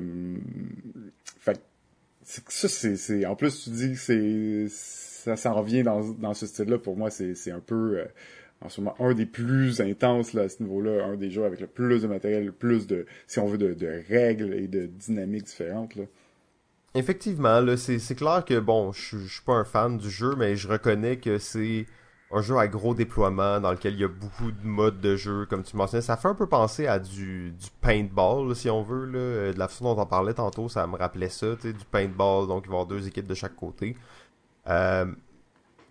fait 1.41 1.61
ça 2.29 2.69
c'est 2.69 3.27
en 3.27 3.37
plus 3.37 3.65
tu 3.65 3.71
dis 3.71 3.93
que 3.93 3.99
c'est 3.99 4.67
ça 4.69 5.37
s'en 5.37 5.55
revient 5.55 5.83
dans 5.83 6.01
dans 6.13 6.35
ce 6.35 6.47
style 6.47 6.69
là 6.69 6.79
pour 6.79 6.97
moi 6.97 7.11
c'est 7.11 7.51
un 7.51 7.61
peu 7.61 7.99
euh, 7.99 8.05
en 8.61 8.69
ce 8.69 8.81
moment 8.81 8.95
un 9.01 9.15
des 9.15 9.27
plus 9.27 9.81
intenses 9.81 10.35
là 10.35 10.43
à 10.43 10.49
ce 10.49 10.63
niveau-là. 10.63 11.05
Un 11.07 11.17
des 11.17 11.31
jeux 11.31 11.45
avec 11.45 11.61
le 11.61 11.67
plus 11.67 12.03
de 12.03 12.07
matériel 12.07 12.45
le 12.45 12.53
plus 12.53 12.87
de 12.87 13.07
si 13.27 13.39
on 13.39 13.47
veut 13.47 13.59
de, 13.59 13.73
de 13.73 14.03
règles 14.09 14.55
et 14.55 14.69
de 14.69 14.87
dynamiques 14.87 15.45
différentes 15.45 15.97
là. 15.97 16.05
Effectivement 16.95 17.61
là 17.61 17.77
c'est 17.77 18.15
clair 18.15 18.45
que 18.45 18.59
bon 18.59 18.93
je 18.93 19.17
je 19.19 19.33
suis 19.35 19.45
pas 19.45 19.55
un 19.55 19.65
fan 19.65 19.97
du 19.97 20.11
jeu 20.11 20.35
mais 20.37 20.57
je 20.57 20.69
reconnais 20.69 21.17
que 21.17 21.39
c'est 21.39 21.87
un 22.31 22.43
jeu 22.43 22.59
à 22.59 22.69
gros 22.69 22.95
déploiement 22.95 23.61
dans 23.61 23.71
lequel 23.71 23.95
il 23.95 24.01
y 24.01 24.05
a 24.05 24.09
beaucoup 24.09 24.53
de 24.53 24.67
modes 24.67 25.01
de 25.01 25.17
jeu, 25.17 25.47
comme 25.47 25.63
tu 25.63 25.77
mentionnais. 25.77 26.03
Ça 26.03 26.17
fait 26.17 26.29
un 26.29 26.35
peu 26.35 26.47
penser 26.47 26.87
à 26.87 26.99
du, 26.99 27.53
du 27.53 27.67
paintball, 27.81 28.55
si 28.55 28.69
on 28.69 28.83
veut. 28.83 29.07
Là. 29.07 29.19
Euh, 29.19 29.53
de 29.53 29.59
la 29.59 29.69
façon 29.69 29.95
dont 29.95 30.01
on 30.01 30.07
parlait 30.07 30.35
tantôt, 30.35 30.69
ça 30.69 30.87
me 30.87 30.97
rappelait 30.97 31.31
ça, 31.31 31.55
du 31.57 31.73
paintball, 31.91 32.47
donc 32.47 32.65
il 32.67 32.69
va 32.69 32.77
y 32.77 32.81
avoir 32.81 32.87
deux 32.87 33.07
équipes 33.07 33.27
de 33.27 33.35
chaque 33.35 33.57
côté. 33.57 33.97
Euh, 34.69 35.07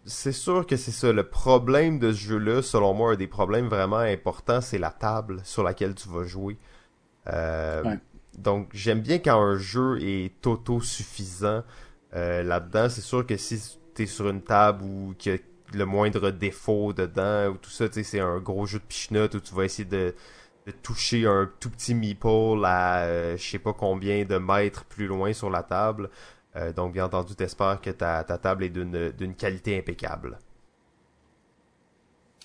c'est 0.05 0.31
sûr 0.31 0.67
que 0.67 0.77
c'est 0.77 0.91
ça. 0.91 1.11
Le 1.11 1.23
problème 1.23 1.97
de 1.97 2.11
ce 2.11 2.19
jeu-là, 2.19 2.61
selon 2.61 2.93
moi, 2.93 3.13
un 3.13 3.15
des 3.15 3.27
problèmes 3.27 3.67
vraiment 3.67 3.97
importants, 3.97 4.61
c'est 4.61 4.77
la 4.77 4.91
table 4.91 5.41
sur 5.43 5.63
laquelle 5.63 5.95
tu 5.95 6.07
vas 6.07 6.23
jouer. 6.23 6.57
Euh, 7.27 7.95
donc 8.37 8.69
j'aime 8.73 9.01
bien 9.01 9.17
quand 9.17 9.41
un 9.41 9.57
jeu 9.57 9.97
est 10.01 10.45
auto-suffisant 10.45 11.63
là-dedans. 12.13 12.87
C'est 12.89 13.01
sûr 13.01 13.25
que 13.25 13.35
si 13.35 13.79
t'es 13.93 14.05
sur 14.05 14.29
une 14.29 14.41
table 14.41 14.83
ou 14.83 15.13
a 15.25 15.37
le 15.73 15.85
moindre 15.85 16.31
défaut 16.31 16.93
dedans 16.93 17.49
ou 17.49 17.57
tout 17.57 17.69
ça, 17.69 17.85
c'est 17.91 18.19
un 18.19 18.39
gros 18.39 18.65
jeu 18.65 18.79
de 18.79 18.83
pichenote 18.83 19.35
où 19.35 19.39
tu 19.39 19.53
vas 19.53 19.65
essayer 19.65 19.87
de, 19.87 20.13
toucher 20.83 21.25
un 21.25 21.49
tout 21.59 21.69
petit 21.69 21.95
meeple 21.95 22.63
à 22.65 23.35
je 23.37 23.41
sais 23.41 23.59
pas 23.59 23.73
combien 23.73 24.25
de 24.25 24.37
mètres 24.37 24.83
plus 24.85 25.07
loin 25.07 25.31
sur 25.33 25.49
la 25.49 25.63
table. 25.63 26.09
donc 26.75 26.93
bien 26.93 27.05
entendu, 27.05 27.35
t'espères 27.35 27.79
que 27.81 27.91
ta, 27.91 28.23
ta 28.25 28.37
table 28.37 28.65
est 28.65 28.69
d'une 28.69 29.35
qualité 29.35 29.77
impeccable. 29.77 30.39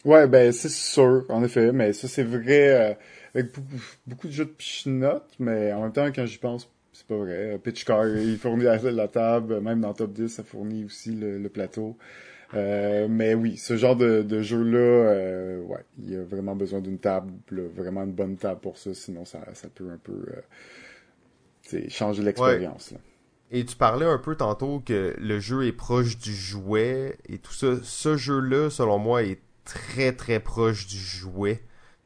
Ouais, 0.05 0.27
ben 0.27 0.51
c'est 0.53 0.69
sûr, 0.69 1.25
en 1.29 1.45
effet, 1.45 1.71
mais 1.71 1.93
ça 1.93 2.09
c'est 2.09 2.25
vrai 2.25 2.91
euh, 2.91 2.95
avec 3.37 3.53
beaucoup, 4.05 4.27
de 4.27 4.33
jeux 4.33 4.47
de 4.47 4.51
pichenote, 4.51 5.31
mais 5.39 5.73
en 5.73 5.83
même 5.83 5.93
temps, 5.93 6.07
quand 6.13 6.27
j'y 6.27 6.39
pense, 6.39 6.69
c'est 6.93 7.07
pas 7.07 7.17
vrai. 7.17 7.59
Pitchcar, 7.63 8.09
il 8.09 8.37
fournit 8.37 8.65
la, 8.65 8.79
la, 8.79 9.07
table, 9.09 9.61
même 9.61 9.81
dans 9.81 9.95
Top 9.95 10.13
10, 10.13 10.29
ça 10.29 10.43
fournit 10.43 10.85
aussi 10.85 11.13
le, 11.13 11.49
plateau. 11.49 11.97
Euh, 12.55 13.07
mais 13.09 13.35
oui, 13.35 13.57
ce 13.57 13.77
genre 13.77 13.97
de, 13.97 14.23
de 14.23 14.43
jeu-là, 14.43 14.79
euh, 14.79 15.63
ouais, 15.63 15.85
il 15.99 16.11
y 16.11 16.17
a 16.17 16.23
vraiment 16.23 16.55
besoin 16.55 16.81
d'une 16.81 16.99
table, 16.99 17.33
vraiment 17.75 18.03
une 18.03 18.13
bonne 18.13 18.37
table 18.37 18.61
pour 18.61 18.77
ça, 18.77 18.93
sinon 18.93 19.25
ça, 19.25 19.41
ça 19.55 19.69
peut 19.69 19.91
un 19.91 19.97
peu 19.97 20.25
euh, 21.73 21.81
changer 21.89 22.23
l'expérience. 22.23 22.95
Et 23.51 23.65
tu 23.65 23.77
parlais 23.77 24.07
un 24.07 24.19
peu 24.19 24.35
tantôt 24.35 24.83
que 24.85 25.15
le 25.19 25.41
jeu 25.41 25.67
est 25.67 25.73
proche 25.73 26.19
du 26.19 26.35
jouet 26.35 27.19
et 27.29 27.39
tout 27.39 27.53
ça. 27.53 27.77
Ce 27.83 28.17
jeu-là, 28.17 28.71
selon 28.71 28.99
moi, 28.99 29.23
est 29.23 29.41
très 29.65 30.13
très 30.13 30.41
proche 30.41 30.87
du 30.87 30.97
jouet. 30.97 31.63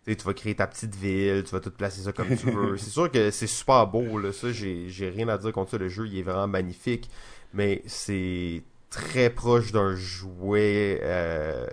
tu 0.06 0.14
vas 0.14 0.34
créer 0.34 0.56
ta 0.56 0.66
petite 0.66 0.94
ville, 0.96 1.44
tu 1.44 1.52
vas 1.52 1.60
tout 1.60 1.70
placer 1.70 2.02
ça 2.02 2.12
comme 2.12 2.36
tu 2.36 2.50
veux. 2.50 2.76
c'est 2.78 2.90
sûr 2.90 3.10
que 3.10 3.30
c'est 3.30 3.46
super 3.46 3.86
beau, 3.86 4.18
là. 4.18 4.32
Ça, 4.32 4.50
j'ai, 4.50 4.88
rien 5.08 5.28
à 5.28 5.38
dire 5.38 5.52
contre 5.52 5.72
ça. 5.72 5.78
Le 5.78 5.88
jeu, 5.88 6.06
il 6.06 6.18
est 6.18 6.22
vraiment 6.22 6.48
magnifique. 6.48 7.08
Mais 7.54 7.82
c'est 7.86 8.62
très 8.90 9.30
proche 9.30 9.72
d'un 9.72 9.94
jouet 9.94 11.00
euh, 11.02 11.66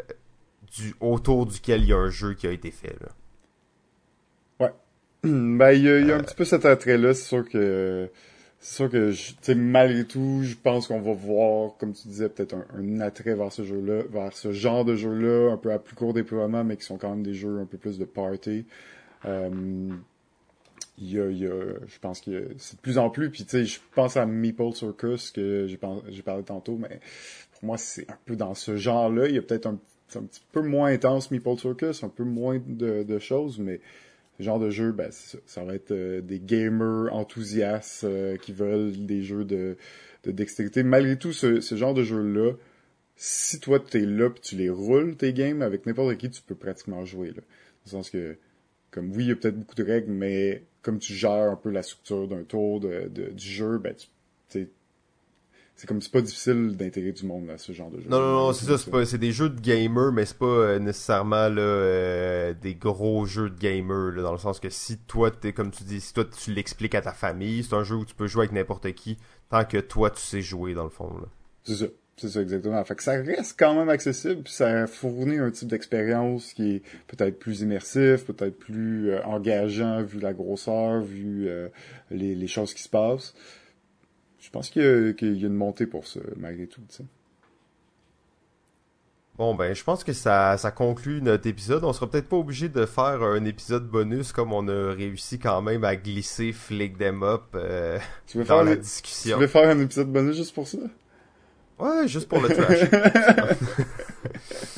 du, 0.76 0.96
autour 1.00 1.46
duquel 1.46 1.82
il 1.82 1.90
y 1.90 1.94
a 1.94 1.98
un 1.98 2.10
jeu 2.10 2.34
qui 2.34 2.48
a 2.48 2.52
été 2.52 2.72
fait, 2.72 2.96
là. 3.00 3.10
Ouais. 4.60 4.74
Ben, 5.24 5.72
il 5.72 5.84
y 5.84 5.90
a, 5.90 5.94
un 5.94 6.20
euh. 6.20 6.24
petit 6.24 6.36
peu 6.36 6.46
cet 6.46 6.66
attrait-là. 6.66 7.14
C'est 7.14 7.28
sûr 7.28 7.48
que 7.48 8.10
c'est 8.64 8.76
sûr 8.76 8.90
que, 8.90 9.54
malgré 9.56 10.06
tout, 10.06 10.40
je 10.44 10.56
pense 10.56 10.88
qu'on 10.88 11.02
va 11.02 11.12
voir, 11.14 11.76
comme 11.78 11.92
tu 11.92 12.08
disais, 12.08 12.30
peut-être 12.30 12.56
un, 12.74 13.02
attrait 13.02 13.36
vers 13.36 13.52
ce 13.52 13.66
jeu-là, 13.66 14.04
vers 14.10 14.32
ce 14.32 14.54
genre 14.54 14.86
de 14.86 14.96
jeu-là, 14.96 15.52
un 15.52 15.58
peu 15.58 15.74
à 15.74 15.80
plus 15.80 15.96
court 15.96 16.14
déploiement, 16.14 16.64
mais 16.64 16.78
qui 16.78 16.86
sont 16.86 16.98
quand 16.98 17.10
même 17.10 17.24
des 17.24 17.34
jeux 17.34 17.60
un 17.60 17.66
peu 17.66 17.78
plus 17.78 18.00
de 18.00 18.06
party. 18.06 18.66
Euh, 19.26 19.50
il 20.98 21.12
y 21.12 21.20
a, 21.20 21.30
il 21.30 21.38
y 21.38 21.48
a, 21.48 21.74
je 21.88 22.00
pense 22.00 22.22
que 22.22 22.50
c'est 22.58 22.76
de 22.76 22.82
plus 22.82 22.98
en 22.98 23.10
plus, 23.10 23.30
puis 23.30 23.44
tu 23.46 23.50
sais, 23.50 23.66
je 23.66 23.80
pense 23.96 24.16
à 24.18 24.26
Meeple 24.26 24.74
Circus 24.74 25.32
que 25.32 25.68
j'ai 25.68 25.78
parlé 26.22 26.44
tantôt, 26.44 26.78
mais 26.78 27.00
pour 27.54 27.66
moi, 27.66 27.78
c'est 27.78 28.10
un 28.10 28.18
peu 28.26 28.36
dans 28.36 28.54
ce 28.54 28.78
genre-là. 28.78 29.28
Il 29.28 29.36
y 29.36 29.38
a 29.38 29.42
peut-être 29.42 29.66
un, 29.66 29.80
un, 30.16 30.24
petit 30.24 30.44
peu 30.52 30.62
moins 30.62 30.92
intense 30.92 31.32
Meeple 31.32 31.58
Circus, 31.58 32.04
un 32.04 32.10
peu 32.10 32.24
moins 32.24 32.62
de, 32.66 33.04
de 33.04 33.20
choses, 33.20 33.58
mais 33.60 33.82
ce 34.38 34.44
genre 34.44 34.60
de 34.60 34.70
jeu, 34.70 34.92
ben, 34.92 35.10
ça, 35.12 35.64
va 35.64 35.76
être 35.76 35.92
euh, 35.92 36.22
des 36.22 36.40
gamers 36.40 37.14
enthousiastes 37.14 38.04
euh, 38.04 38.38
qui 38.38 38.52
veulent 38.52 39.06
des 39.06 39.22
jeux 39.22 39.46
de, 39.46 39.78
de 40.24 40.32
dextérité. 40.32 40.84
Malgré 40.84 41.18
tout, 41.18 41.34
ce, 41.34 41.62
ce 41.62 41.76
genre 41.76 41.94
de 41.94 42.04
jeu-là, 42.04 42.54
si 43.16 43.60
toi 43.60 43.80
tu 43.80 43.98
es 43.98 44.06
là 44.06 44.30
puis 44.30 44.42
tu 44.42 44.56
les 44.56 44.70
roules 44.70 45.16
tes 45.16 45.34
games 45.34 45.62
avec 45.62 45.86
n'importe 45.86 46.18
qui, 46.18 46.30
tu 46.30 46.42
peux 46.42 46.56
pratiquement 46.56 47.06
jouer. 47.06 47.28
Là. 47.28 47.36
Dans 47.36 47.42
le 47.86 47.92
sens 47.92 48.10
que, 48.10 48.38
comme 48.90 49.12
oui, 49.12 49.26
il 49.26 49.30
y 49.30 49.32
a 49.32 49.36
peut-être 49.36 49.58
beaucoup 49.58 49.76
de 49.76 49.84
règles, 49.84 50.12
mais 50.12 50.64
comme 50.84 51.00
tu 51.00 51.14
gères 51.14 51.52
un 51.52 51.56
peu 51.56 51.72
la 51.72 51.82
structure 51.82 52.28
d'un 52.28 52.44
tour 52.44 52.80
de, 52.80 53.08
de, 53.08 53.32
du 53.32 53.46
jeu, 53.46 53.80
ben 53.80 53.96
tu 53.96 54.08
c'est 55.76 55.88
comme 55.88 56.02
c'est 56.02 56.12
pas 56.12 56.22
difficile 56.22 56.78
d'intégrer 56.78 57.12
du 57.12 57.26
monde 57.26 57.50
à 57.50 57.58
ce 57.58 57.72
genre 57.72 57.90
de 57.90 58.00
jeu. 58.00 58.08
Non, 58.08 58.20
non, 58.20 58.32
non, 58.34 58.54
c'est 58.54 58.66
ça, 58.66 58.78
c'est 58.78 58.92
pas, 58.92 59.06
c'est 59.06 59.18
des 59.18 59.32
jeux 59.32 59.50
de 59.50 59.60
gamers, 59.60 60.12
mais 60.12 60.26
c'est 60.26 60.38
pas 60.38 60.46
euh, 60.46 60.80
nécessairement 60.80 61.50
là, 61.50 61.62
euh, 61.62 62.54
des 62.54 62.76
gros 62.76 63.26
jeux 63.26 63.50
de 63.50 63.60
gamers, 63.60 64.12
là, 64.16 64.22
dans 64.22 64.32
le 64.32 64.38
sens 64.38 64.60
que 64.60 64.70
si 64.70 65.00
toi, 65.00 65.32
t'es, 65.32 65.52
comme 65.52 65.72
tu 65.72 65.84
dis, 65.84 66.00
si 66.00 66.14
toi 66.14 66.26
tu 66.26 66.54
l'expliques 66.54 66.94
à 66.94 67.02
ta 67.02 67.12
famille, 67.12 67.64
c'est 67.64 67.74
un 67.74 67.84
jeu 67.84 67.96
où 67.96 68.06
tu 68.06 68.14
peux 68.14 68.28
jouer 68.28 68.44
avec 68.44 68.52
n'importe 68.52 68.92
qui, 68.94 69.18
tant 69.50 69.66
que 69.66 69.78
toi 69.78 70.12
tu 70.12 70.22
sais 70.22 70.42
jouer, 70.42 70.76
dans 70.76 70.84
le 70.84 70.90
fond. 70.90 71.10
Là. 71.10 71.28
C'est 71.64 71.76
ça. 71.76 71.86
C'est 72.18 72.30
ça, 72.30 72.42
exactement. 72.42 72.84
Fait 72.86 72.96
que 72.96 73.04
ça 73.04 73.14
reste 73.14 73.56
quand 73.58 73.74
même 73.74 73.90
accessible, 73.90 74.44
puis 74.44 74.54
ça 74.54 74.86
fournit 74.88 75.40
un 75.40 75.50
type 75.50 75.68
d'expérience 75.68 76.54
qui 76.54 76.76
est 76.76 76.82
peut-être 77.08 77.40
plus 77.40 77.62
immersif, 77.62 78.26
peut-être 78.26 78.58
plus 78.58 79.12
euh, 79.12 79.24
engageant 79.24 80.04
vu 80.04 80.20
la 80.20 80.34
grosseur, 80.34 81.02
vu 81.02 81.50
les, 82.12 82.36
les 82.36 82.48
choses 82.48 82.74
qui 82.74 82.84
se 82.84 82.90
passent 82.90 83.34
je 84.44 84.50
pense 84.50 84.70
qu'il 84.70 84.84
y, 84.84 85.44
a 85.44 85.48
une 85.48 85.54
montée 85.54 85.88
pour 85.88 86.06
ça, 86.06 86.20
malgré 86.36 86.68
tout. 86.68 86.82
Bon, 89.38 89.56
ben, 89.56 89.74
je 89.74 89.84
pense 89.86 90.04
que 90.04 90.12
ça, 90.12 90.58
ça 90.58 90.70
conclut 90.70 91.22
notre 91.22 91.48
épisode. 91.48 91.86
On 91.86 91.94
sera 91.94 92.10
peut-être 92.10 92.28
pas 92.28 92.36
obligé 92.36 92.68
de 92.68 92.86
faire 92.86 93.24
un 93.24 93.46
épisode 93.46 93.88
bonus 93.88 94.34
comme 94.34 94.52
on 94.52 94.68
a 94.68 94.94
réussi 94.94 95.40
quand 95.40 95.62
même 95.62 95.86
à 95.86 95.96
glisser 95.96 96.52
Flick 96.52 96.98
Them 96.98 97.24
Up 97.24 97.44
euh, 97.56 97.98
tu 98.28 98.38
veux 98.38 98.44
dans 98.44 98.58
faire 98.58 98.66
la 98.66 98.76
discussion. 98.76 99.38
Tu 99.38 99.42
veux 99.42 99.48
faire 99.48 99.70
un 99.70 99.80
épisode 99.80 100.12
bonus 100.12 100.36
juste 100.36 100.54
pour 100.54 100.68
ça? 100.68 100.80
Ouais, 101.80 102.08
juste 102.08 102.28
pour 102.28 102.42
le 102.42 102.50
trash. 102.50 102.80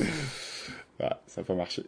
ah, 1.00 1.18
ça 1.26 1.42
peut 1.42 1.54
marcher. 1.54 1.84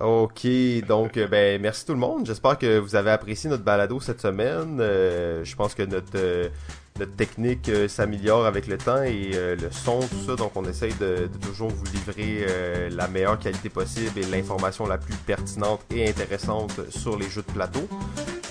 Ok, 0.00 0.46
donc 0.86 1.16
euh, 1.18 1.26
ben 1.26 1.60
merci 1.60 1.84
tout 1.84 1.92
le 1.92 1.98
monde. 1.98 2.24
J'espère 2.26 2.56
que 2.58 2.78
vous 2.78 2.96
avez 2.96 3.10
apprécié 3.10 3.50
notre 3.50 3.62
balado 3.62 4.00
cette 4.00 4.20
semaine. 4.20 4.78
Euh, 4.80 5.44
je 5.44 5.54
pense 5.54 5.74
que 5.74 5.82
notre 5.82 6.50
notre 6.98 7.16
technique 7.16 7.68
euh, 7.68 7.88
s'améliore 7.88 8.44
avec 8.44 8.66
le 8.66 8.76
temps 8.76 9.02
et 9.02 9.30
euh, 9.34 9.56
le 9.56 9.70
son, 9.70 10.00
tout 10.00 10.26
ça. 10.26 10.36
Donc, 10.36 10.52
on 10.56 10.64
essaye 10.64 10.92
de, 10.94 11.28
toujours 11.40 11.70
vous 11.70 11.84
livrer 11.86 12.44
euh, 12.48 12.90
la 12.90 13.08
meilleure 13.08 13.38
qualité 13.38 13.68
possible 13.70 14.18
et 14.18 14.24
l'information 14.24 14.86
la 14.86 14.98
plus 14.98 15.14
pertinente 15.14 15.80
et 15.90 16.08
intéressante 16.08 16.90
sur 16.90 17.16
les 17.18 17.28
jeux 17.28 17.42
de 17.42 17.52
plateau. 17.52 17.88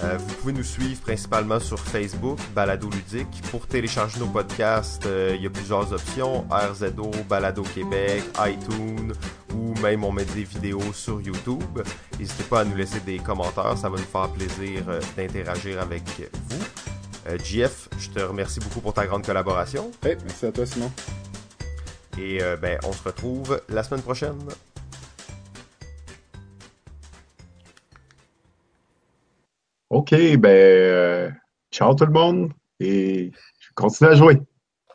Vous 0.01 0.33
pouvez 0.35 0.53
nous 0.53 0.63
suivre 0.63 1.01
principalement 1.01 1.59
sur 1.59 1.79
Facebook, 1.79 2.39
Balado 2.55 2.89
Ludique. 2.89 3.41
Pour 3.51 3.67
télécharger 3.67 4.19
nos 4.19 4.27
podcasts, 4.27 5.07
il 5.07 5.41
y 5.41 5.45
a 5.45 5.49
plusieurs 5.49 5.93
options 5.93 6.45
RZO, 6.49 7.11
Balado 7.29 7.63
Québec, 7.63 8.23
iTunes 8.39 9.13
ou 9.53 9.73
même 9.81 10.03
on 10.03 10.11
met 10.11 10.25
des 10.25 10.43
vidéos 10.43 10.93
sur 10.93 11.21
YouTube. 11.21 11.79
N'hésitez 12.19 12.43
pas 12.43 12.61
à 12.61 12.63
nous 12.65 12.75
laisser 12.75 12.99
des 13.01 13.19
commentaires, 13.19 13.77
ça 13.77 13.89
va 13.89 13.97
nous 13.97 14.03
faire 14.03 14.29
plaisir 14.29 14.83
d'interagir 15.15 15.79
avec 15.79 16.03
vous. 16.49 16.63
Euh, 17.27 17.37
JF, 17.37 17.89
je 17.99 18.09
te 18.09 18.19
remercie 18.19 18.59
beaucoup 18.59 18.81
pour 18.81 18.93
ta 18.93 19.05
grande 19.05 19.25
collaboration. 19.25 19.91
Hey, 20.03 20.17
merci 20.23 20.45
à 20.45 20.51
toi, 20.51 20.65
Simon. 20.65 20.91
Et 22.17 22.41
euh, 22.41 22.57
ben, 22.57 22.79
on 22.83 22.93
se 22.93 23.03
retrouve 23.03 23.61
la 23.69 23.83
semaine 23.83 24.01
prochaine. 24.01 24.39
OK, 29.91 30.11
ben, 30.37 30.49
euh, 30.49 31.29
ciao 31.69 31.93
tout 31.93 32.05
le 32.05 32.13
monde 32.13 32.53
et 32.79 33.29
je 33.59 33.69
continue 33.75 34.09
à 34.09 34.15
jouer. 34.15 34.39